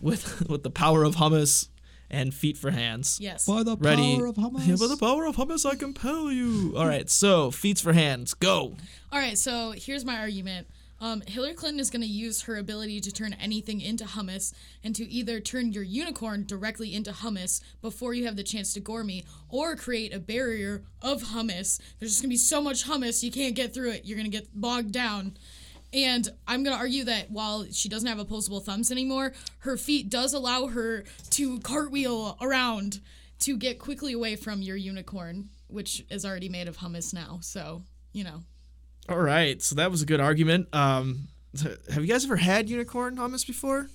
with 0.00 0.46
with 0.48 0.62
the 0.62 0.70
power 0.70 1.02
of 1.02 1.16
hummus 1.16 1.68
and 2.10 2.32
feet 2.32 2.56
for 2.56 2.70
hands. 2.70 3.18
Yes. 3.20 3.46
By 3.46 3.62
the 3.64 3.76
Ready? 3.76 4.16
power 4.16 4.26
of 4.26 4.36
hummus. 4.36 4.66
Yeah, 4.68 4.76
by 4.78 4.86
the 4.86 4.98
power 4.98 5.24
of 5.26 5.36
hummus, 5.36 5.68
I 5.68 5.74
compel 5.74 6.30
you. 6.30 6.74
All 6.76 6.86
right, 6.86 7.10
so 7.10 7.50
feet 7.50 7.78
for 7.80 7.92
hands, 7.92 8.34
go. 8.34 8.76
All 9.10 9.18
right, 9.18 9.36
so 9.38 9.72
here's 9.74 10.04
my 10.04 10.18
argument. 10.18 10.68
Um, 11.02 11.20
Hillary 11.26 11.54
Clinton 11.54 11.80
is 11.80 11.90
going 11.90 12.02
to 12.02 12.06
use 12.06 12.42
her 12.42 12.56
ability 12.56 13.00
to 13.00 13.10
turn 13.10 13.32
anything 13.34 13.80
into 13.80 14.04
hummus 14.04 14.54
and 14.84 14.94
to 14.94 15.04
either 15.10 15.40
turn 15.40 15.72
your 15.72 15.82
unicorn 15.82 16.46
directly 16.46 16.94
into 16.94 17.10
hummus 17.10 17.60
before 17.80 18.14
you 18.14 18.24
have 18.24 18.36
the 18.36 18.44
chance 18.44 18.72
to 18.74 18.80
gore 18.80 19.02
me, 19.02 19.24
or 19.48 19.74
create 19.74 20.14
a 20.14 20.20
barrier 20.20 20.84
of 21.02 21.24
hummus. 21.24 21.80
There's 21.98 22.12
just 22.12 22.22
going 22.22 22.28
to 22.30 22.34
be 22.34 22.36
so 22.36 22.62
much 22.62 22.86
hummus 22.86 23.24
you 23.24 23.32
can't 23.32 23.56
get 23.56 23.74
through 23.74 23.90
it. 23.90 24.04
You're 24.04 24.16
going 24.16 24.30
to 24.30 24.38
get 24.38 24.48
bogged 24.54 24.92
down. 24.92 25.36
And 25.92 26.28
I'm 26.46 26.62
going 26.62 26.76
to 26.76 26.80
argue 26.80 27.02
that 27.04 27.32
while 27.32 27.66
she 27.72 27.88
doesn't 27.88 28.08
have 28.08 28.20
opposable 28.20 28.60
thumbs 28.60 28.92
anymore, 28.92 29.32
her 29.58 29.76
feet 29.76 30.08
does 30.08 30.32
allow 30.32 30.68
her 30.68 31.02
to 31.30 31.58
cartwheel 31.60 32.38
around 32.40 33.00
to 33.40 33.56
get 33.56 33.80
quickly 33.80 34.12
away 34.12 34.36
from 34.36 34.62
your 34.62 34.76
unicorn, 34.76 35.48
which 35.66 36.04
is 36.10 36.24
already 36.24 36.48
made 36.48 36.68
of 36.68 36.78
hummus 36.78 37.12
now. 37.12 37.40
So, 37.42 37.82
you 38.12 38.22
know. 38.22 38.44
All 39.08 39.18
right, 39.18 39.60
so 39.60 39.74
that 39.76 39.90
was 39.90 40.02
a 40.02 40.06
good 40.06 40.20
argument. 40.20 40.68
Um, 40.72 41.28
have 41.92 42.02
you 42.02 42.06
guys 42.06 42.24
ever 42.24 42.36
had 42.36 42.68
unicorn 42.68 43.16
hummus 43.16 43.46
before? 43.46 43.88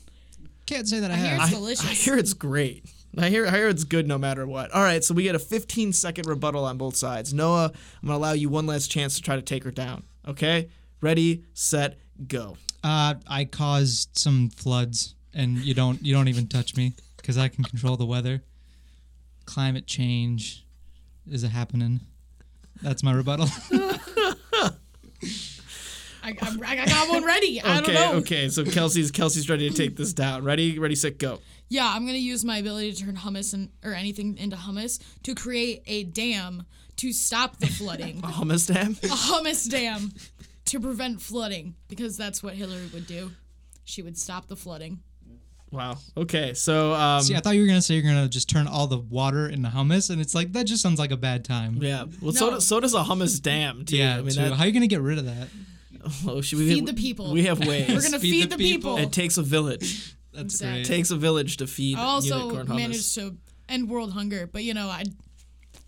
Can't 0.66 0.88
say 0.88 0.99
that 0.99 1.12
I, 1.12 1.14
I 1.14 1.18
hear 1.18 1.28
have. 1.30 1.41
it's 1.41 1.51
I, 1.51 1.55
delicious. 1.55 1.86
I 1.86 1.93
hear 1.93 2.18
it's 2.18 2.34
great. 2.34 2.86
I 3.18 3.30
hear 3.30 3.47
I 3.47 3.51
hear 3.51 3.68
it's 3.68 3.84
good 3.84 4.08
no 4.08 4.18
matter 4.18 4.45
what. 4.45 4.70
All 4.72 4.84
right, 4.84 5.03
so 5.03 5.14
we 5.14 5.24
get 5.24 5.34
a 5.34 5.39
15 5.39 5.93
second 5.93 6.28
rebuttal 6.28 6.66
on 6.66 6.78
both 6.78 6.95
sides. 6.95 7.34
Noah, 7.34 7.72
I'm 8.01 8.08
gonna 8.08 8.18
allow 8.18 8.34
you 8.34 8.49
one 8.49 8.68
last 8.68 8.91
chance 8.91 9.16
to 9.16 9.22
try 9.22 9.36
to 9.36 9.41
take 9.41 9.64
her 9.64 9.72
down. 9.72 10.03
Okay, 10.28 10.70
ready, 11.01 11.45
set, 11.53 11.97
go. 12.28 12.58
Uh, 12.84 13.16
I 13.28 13.45
caused 13.45 14.10
some 14.18 14.49
floods, 14.49 15.16
and 15.34 15.58
you 15.58 15.74
don't 15.74 16.03
you 16.05 16.14
don't 16.14 16.28
even 16.28 16.47
touch 16.47 16.76
me 16.76 16.93
because 17.16 17.38
I 17.38 17.47
can 17.47 17.64
control 17.64 17.97
the 17.97 18.05
weather. 18.05 18.43
Climate 19.45 19.88
change 19.88 20.66
is 21.32 21.43
a 21.43 21.47
happening. 21.47 22.01
That's 22.84 23.03
my 23.03 23.14
rebuttal. 23.14 23.47
I, 26.24 26.30
I, 26.41 26.57
I 26.82 26.86
got 26.86 27.09
one 27.09 27.24
ready. 27.24 27.61
I 27.61 27.76
don't 27.76 27.84
Okay, 27.84 27.93
know. 27.93 28.13
okay. 28.18 28.49
So 28.49 28.65
Kelsey's 28.65 29.11
Kelsey's 29.11 29.49
ready 29.49 29.70
to 29.70 29.76
take 29.76 29.95
this 29.95 30.13
down. 30.13 30.43
Ready, 30.43 30.78
ready, 30.78 30.95
set, 30.95 31.18
go. 31.20 31.39
Yeah, 31.70 31.88
I'm 31.93 32.05
gonna 32.05 32.18
use 32.18 32.43
my 32.45 32.57
ability 32.57 32.93
to 32.93 33.05
turn 33.05 33.15
hummus 33.15 33.53
and 33.53 33.70
or 33.84 33.93
anything 33.93 34.38
into 34.38 34.55
hummus 34.55 34.99
to 35.24 35.36
create 35.36 35.84
a 35.86 36.03
dam 36.03 36.65
to 36.97 37.13
stop 37.13 37.57
the 37.57 37.68
flooding. 37.68 38.20
A 38.24 38.28
hummus 38.28 38.68
dam. 38.74 38.91
a 39.03 39.15
hummus 39.15 39.70
dam 39.70 40.11
to 40.65 40.80
prevent 40.80 41.22
flooding 41.22 41.76
because 41.88 42.18
that's 42.18 42.41
what 42.41 42.55
Hillary 42.55 42.88
would 42.93 43.07
do. 43.07 43.32
She 43.86 44.01
would 44.01 44.18
stop 44.18 44.47
the 44.47 44.55
flooding. 44.55 44.99
Wow. 45.72 45.97
Okay, 46.15 46.53
so 46.53 46.93
um, 46.93 47.22
See, 47.22 47.36
I 47.36 47.39
thought 47.39 47.55
you 47.55 47.61
were 47.61 47.68
gonna 47.68 47.82
say 47.82 47.95
you're 47.95 48.03
gonna 48.03 48.30
just 48.30 48.49
turn 48.49 48.68
all 48.68 48.88
the 48.88 48.97
water 48.99 49.49
into 49.49 49.68
hummus, 49.70 50.09
and 50.09 50.22
it's 50.22 50.34
like 50.34 50.53
that 50.53 50.65
just 50.65 50.82
sounds 50.82 50.97
like 50.99 51.11
a 51.11 51.18
bad 51.18 51.43
time. 51.43 51.78
yeah. 51.82 52.05
Well, 52.22 52.32
so 52.34 52.45
No. 52.45 52.51
does, 52.55 52.68
so 52.68 52.80
does 52.80 52.93
a 52.93 53.03
hummus 53.03 53.41
dam. 53.41 53.84
Too. 53.86 53.97
Yeah. 53.97 54.13
I 54.18 54.22
mean, 54.22 54.30
too. 54.30 54.41
that, 54.41 54.53
How 54.53 54.63
are 54.63 54.68
you 54.68 54.72
gonna 54.74 54.88
get 54.88 55.01
rid 55.01 55.18
of 55.18 55.26
that? 55.26 55.47
oh, 56.28 56.39
should 56.41 56.59
we 56.59 56.70
Feed 56.70 56.86
the 56.86 56.93
people. 56.93 57.34
We 57.34 57.43
have 57.45 57.59
ways. 57.59 57.89
We're 57.89 58.01
gonna 58.01 58.20
Feed 58.20 58.32
feed, 58.32 58.43
the 58.51 58.55
the, 58.55 58.63
people. 58.63 58.95
people. 58.95 59.07
It 59.09 59.11
takes 59.13 59.38
a 59.38 59.43
village. 59.43 60.15
That's 60.34 60.53
Exactly. 60.55 60.82
It 60.82 60.86
takes 60.86 61.11
a 61.11 61.15
village 61.18 61.57
to 61.57 61.68
feed 61.68 61.97
I 61.97 62.03
also 62.03 62.38
unicorn 62.38 62.68
hummus. 62.68 62.76
managed 62.76 63.15
to 63.15 63.36
end 63.68 63.89
world 63.89 64.13
hunger, 64.13 64.47
but 64.47 64.63
you 64.63 64.74
know, 64.74 64.88
I 64.88 65.03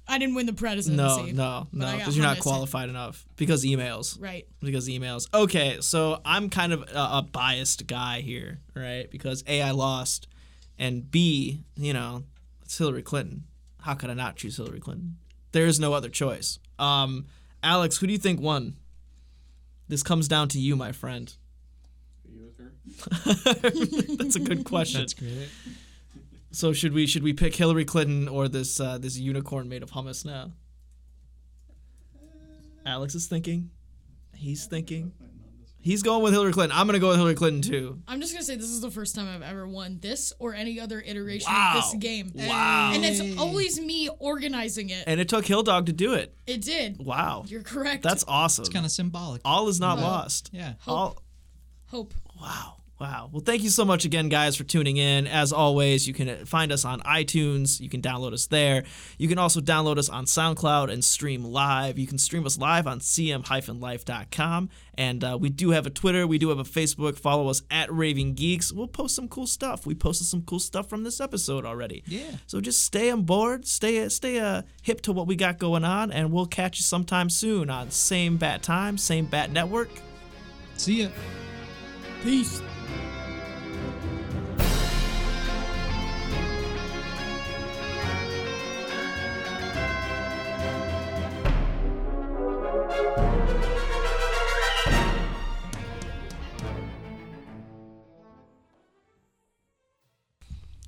I 0.08 0.18
didn't 0.18 0.36
win 0.36 0.48
the 0.48 0.52
no, 0.52 0.58
presidency. 0.58 1.34
no, 1.34 1.68
but 1.72 1.80
no, 1.80 1.98
because 1.98 2.18
you're 2.18 2.26
not 2.26 2.38
hummus. 2.38 2.42
qualified 2.42 2.90
enough. 2.90 3.26
Because 3.36 3.64
emails. 3.64 4.20
Right. 4.20 4.48
Because 4.60 4.88
emails. 4.88 5.28
Okay, 5.34 5.78
so 5.82 6.20
I'm 6.26 6.50
kind 6.50 6.74
of 6.74 6.82
a, 6.82 7.18
a 7.18 7.28
biased 7.32 7.86
guy 7.86 8.22
here, 8.22 8.60
right? 8.74 9.10
Because 9.12 9.44
A, 9.48 9.62
I 9.62 9.72
lost, 9.72 10.28
and 10.80 11.10
B, 11.10 11.64
you 11.76 11.94
know, 11.94 12.24
it's 12.64 12.78
Hillary 12.78 13.04
Clinton. 13.04 13.44
How 13.82 13.94
could 13.94 14.10
I 14.10 14.14
not 14.14 14.36
choose 14.36 14.58
Hillary 14.58 14.80
Clinton? 14.80 15.18
There 15.52 15.66
is 15.66 15.80
no 15.80 15.94
other 15.94 16.10
choice. 16.10 16.60
Um, 16.78 17.28
Alex, 17.64 17.98
who 17.98 18.08
do 18.08 18.14
you 18.14 18.20
think 18.20 18.42
won? 18.42 18.76
This 19.88 20.04
comes 20.04 20.28
down 20.28 20.50
to 20.50 20.60
you, 20.60 20.76
my 20.76 20.92
friend. 20.92 21.34
You 22.24 22.44
with 22.46 22.58
her? 22.58 24.16
That's 24.18 24.36
a 24.36 24.40
good 24.40 24.64
question. 24.64 25.02
That's 25.02 25.14
great. 25.14 25.50
So 26.52 26.74
should 26.74 26.94
we 26.94 27.06
should 27.06 27.24
we 27.24 27.34
pick 27.34 27.56
Hillary 27.56 27.86
Clinton 27.86 28.28
or 28.28 28.48
this 28.48 28.80
uh, 28.80 28.98
this 28.98 29.18
unicorn 29.18 29.70
made 29.70 29.84
of 29.84 29.92
hummus 29.92 30.26
now? 30.26 30.52
Alex 32.86 33.14
is 33.16 33.28
thinking. 33.28 33.70
He's 34.36 34.66
thinking. 34.66 35.12
He's 35.82 36.04
going 36.04 36.22
with 36.24 36.34
Hillary 36.34 36.52
Clinton. 36.52 36.78
I'm 36.78 36.88
gonna 36.88 37.00
go 37.00 37.10
with 37.10 37.18
Hillary 37.18 37.36
Clinton 37.36 37.62
too. 37.62 38.00
I'm 38.08 38.20
just 38.20 38.34
gonna 38.34 38.44
say 38.44 38.56
this 38.56 38.70
is 38.70 38.82
the 38.82 38.92
first 38.92 39.16
time 39.16 39.28
I've 39.28 39.48
ever 39.50 39.68
won 39.68 40.00
this 40.02 40.34
or 40.40 40.54
any 40.54 40.80
other 40.80 41.02
iteration 41.06 41.52
Wow. 41.52 41.74
of 41.78 41.84
this 41.84 41.94
game. 42.02 42.32
Wow. 42.36 42.92
And 42.94 43.06
it's 43.06 43.40
always 43.40 43.80
me 43.80 44.10
organizing 44.20 44.90
it. 44.90 45.04
And 45.08 45.22
it 45.22 45.30
took 45.30 45.46
Hill 45.46 45.64
Dog 45.64 45.86
to 45.86 45.94
do 45.94 46.14
it. 46.14 46.36
It 46.48 46.62
did. 46.62 46.98
Wow. 47.00 47.44
You're 47.48 47.64
correct. 47.64 48.04
That's 48.04 48.26
awesome. 48.28 48.64
It's 48.64 48.70
kind 48.74 48.86
of 48.86 48.92
symbolic. 48.92 49.42
All 49.46 49.70
is 49.70 49.80
not 49.80 50.00
lost. 50.00 50.50
Yeah. 50.52 50.74
All 50.86 51.22
hope. 51.88 52.14
Wow. 52.42 52.78
Wow. 53.00 53.30
Well, 53.32 53.42
thank 53.42 53.64
you 53.64 53.70
so 53.70 53.86
much 53.86 54.04
again, 54.04 54.28
guys, 54.28 54.58
for 54.58 54.66
tuning 54.66 54.98
in. 54.98 55.26
As 55.26 55.54
always, 55.54 56.06
you 56.06 56.14
can 56.14 56.46
find 56.46 56.70
us 56.70 56.84
on 56.84 57.00
iTunes. 57.02 57.80
You 57.80 57.88
can 57.88 58.02
download 58.02 58.34
us 58.34 58.48
there. 58.48 58.84
You 59.18 59.30
can 59.30 59.38
also 59.38 59.62
download 59.62 59.98
us 59.98 60.10
on 60.10 60.26
SoundCloud 60.26 60.92
and 60.92 61.02
stream 61.02 61.46
live. 61.46 61.98
You 61.98 62.08
can 62.08 62.18
stream 62.18 62.46
us 62.46 62.58
live 62.58 62.88
on 62.88 63.00
cm-life.com. 63.00 64.70
And 64.96 65.24
uh, 65.24 65.38
we 65.40 65.50
do 65.50 65.70
have 65.70 65.86
a 65.86 65.90
Twitter. 65.90 66.28
We 66.28 66.38
do 66.40 66.50
have 66.50 66.60
a 66.60 66.66
Facebook. 66.66 67.18
Follow 67.18 67.48
us 67.48 67.62
at 67.72 67.90
Raving 67.90 68.34
Geeks. 68.34 68.74
We'll 68.74 68.88
post 68.88 69.16
some 69.16 69.30
cool 69.30 69.48
stuff. 69.48 69.86
We 69.86 69.96
posted 69.96 70.28
some 70.28 70.42
cool 70.42 70.60
stuff 70.60 70.90
from 70.90 71.06
this 71.06 71.22
episode 71.22 71.66
already. 71.66 72.04
Yeah. 72.06 72.32
So 72.48 72.60
just 72.60 72.82
stay 72.82 73.10
on 73.10 73.24
board. 73.24 73.66
Stay 73.66 74.10
stay 74.10 74.40
uh, 74.40 74.64
hip 74.82 75.00
to 75.02 75.14
what 75.14 75.26
we 75.26 75.38
got 75.38 75.58
going 75.58 75.86
on. 75.86 76.12
And 76.12 76.34
we'll 76.34 76.48
catch 76.48 76.80
you 76.80 76.84
sometime 76.84 77.30
soon 77.30 77.70
on 77.70 77.92
same 77.92 78.36
bat 78.36 78.62
time, 78.62 78.98
same 78.98 79.26
bat 79.26 79.52
network. 79.54 79.90
See 80.76 81.04
ya. 81.04 81.10
Peace. 82.24 82.62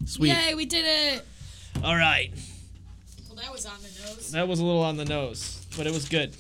Sweet. 0.06 0.30
Yay, 0.30 0.56
we 0.56 0.66
did 0.66 0.86
it. 0.86 1.26
All 1.84 1.96
right. 1.96 2.32
Well, 3.28 3.36
that 3.42 3.52
was 3.52 3.66
on 3.66 3.78
the 3.82 4.06
nose. 4.06 4.32
That 4.32 4.48
was 4.48 4.60
a 4.60 4.66
little 4.66 4.82
on 4.84 4.98
the 4.98 5.06
nose, 5.06 5.66
but 5.78 5.86
it 5.88 5.94
was 5.94 6.10
good. 6.10 6.36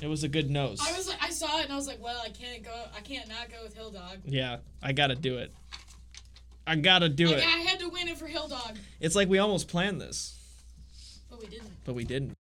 It 0.00 0.06
was 0.08 0.24
a 0.24 0.28
good 0.28 0.50
nose. 0.50 0.80
I 0.82 0.96
was 0.96 1.08
like, 1.08 1.18
I 1.22 1.30
saw 1.30 1.58
it 1.58 1.64
and 1.64 1.72
I 1.72 1.76
was 1.76 1.86
like, 1.86 2.02
well, 2.02 2.20
I 2.24 2.28
can't 2.30 2.62
go. 2.64 2.72
I 2.96 3.00
can't 3.00 3.28
not 3.28 3.50
go 3.50 3.56
with 3.62 3.74
Hill 3.74 3.90
Dog. 3.90 4.18
Yeah, 4.24 4.58
I 4.82 4.92
gotta 4.92 5.14
do 5.14 5.38
it. 5.38 5.52
I 6.66 6.76
gotta 6.76 7.08
do 7.08 7.26
Like, 7.28 7.38
it. 7.38 7.44
I 7.44 7.58
had 7.58 7.80
to 7.80 7.88
win 7.88 8.08
it 8.08 8.16
for 8.18 8.26
Hill 8.26 8.48
Dog, 8.48 8.76
It's 9.00 9.16
like 9.16 9.28
we 9.28 9.38
almost 9.38 9.68
planned 9.68 10.00
this, 10.00 10.38
but 11.28 11.40
we 11.40 11.46
didn't. 11.46 11.70
but 11.84 11.94
we 11.94 12.04
didn't. 12.04 12.34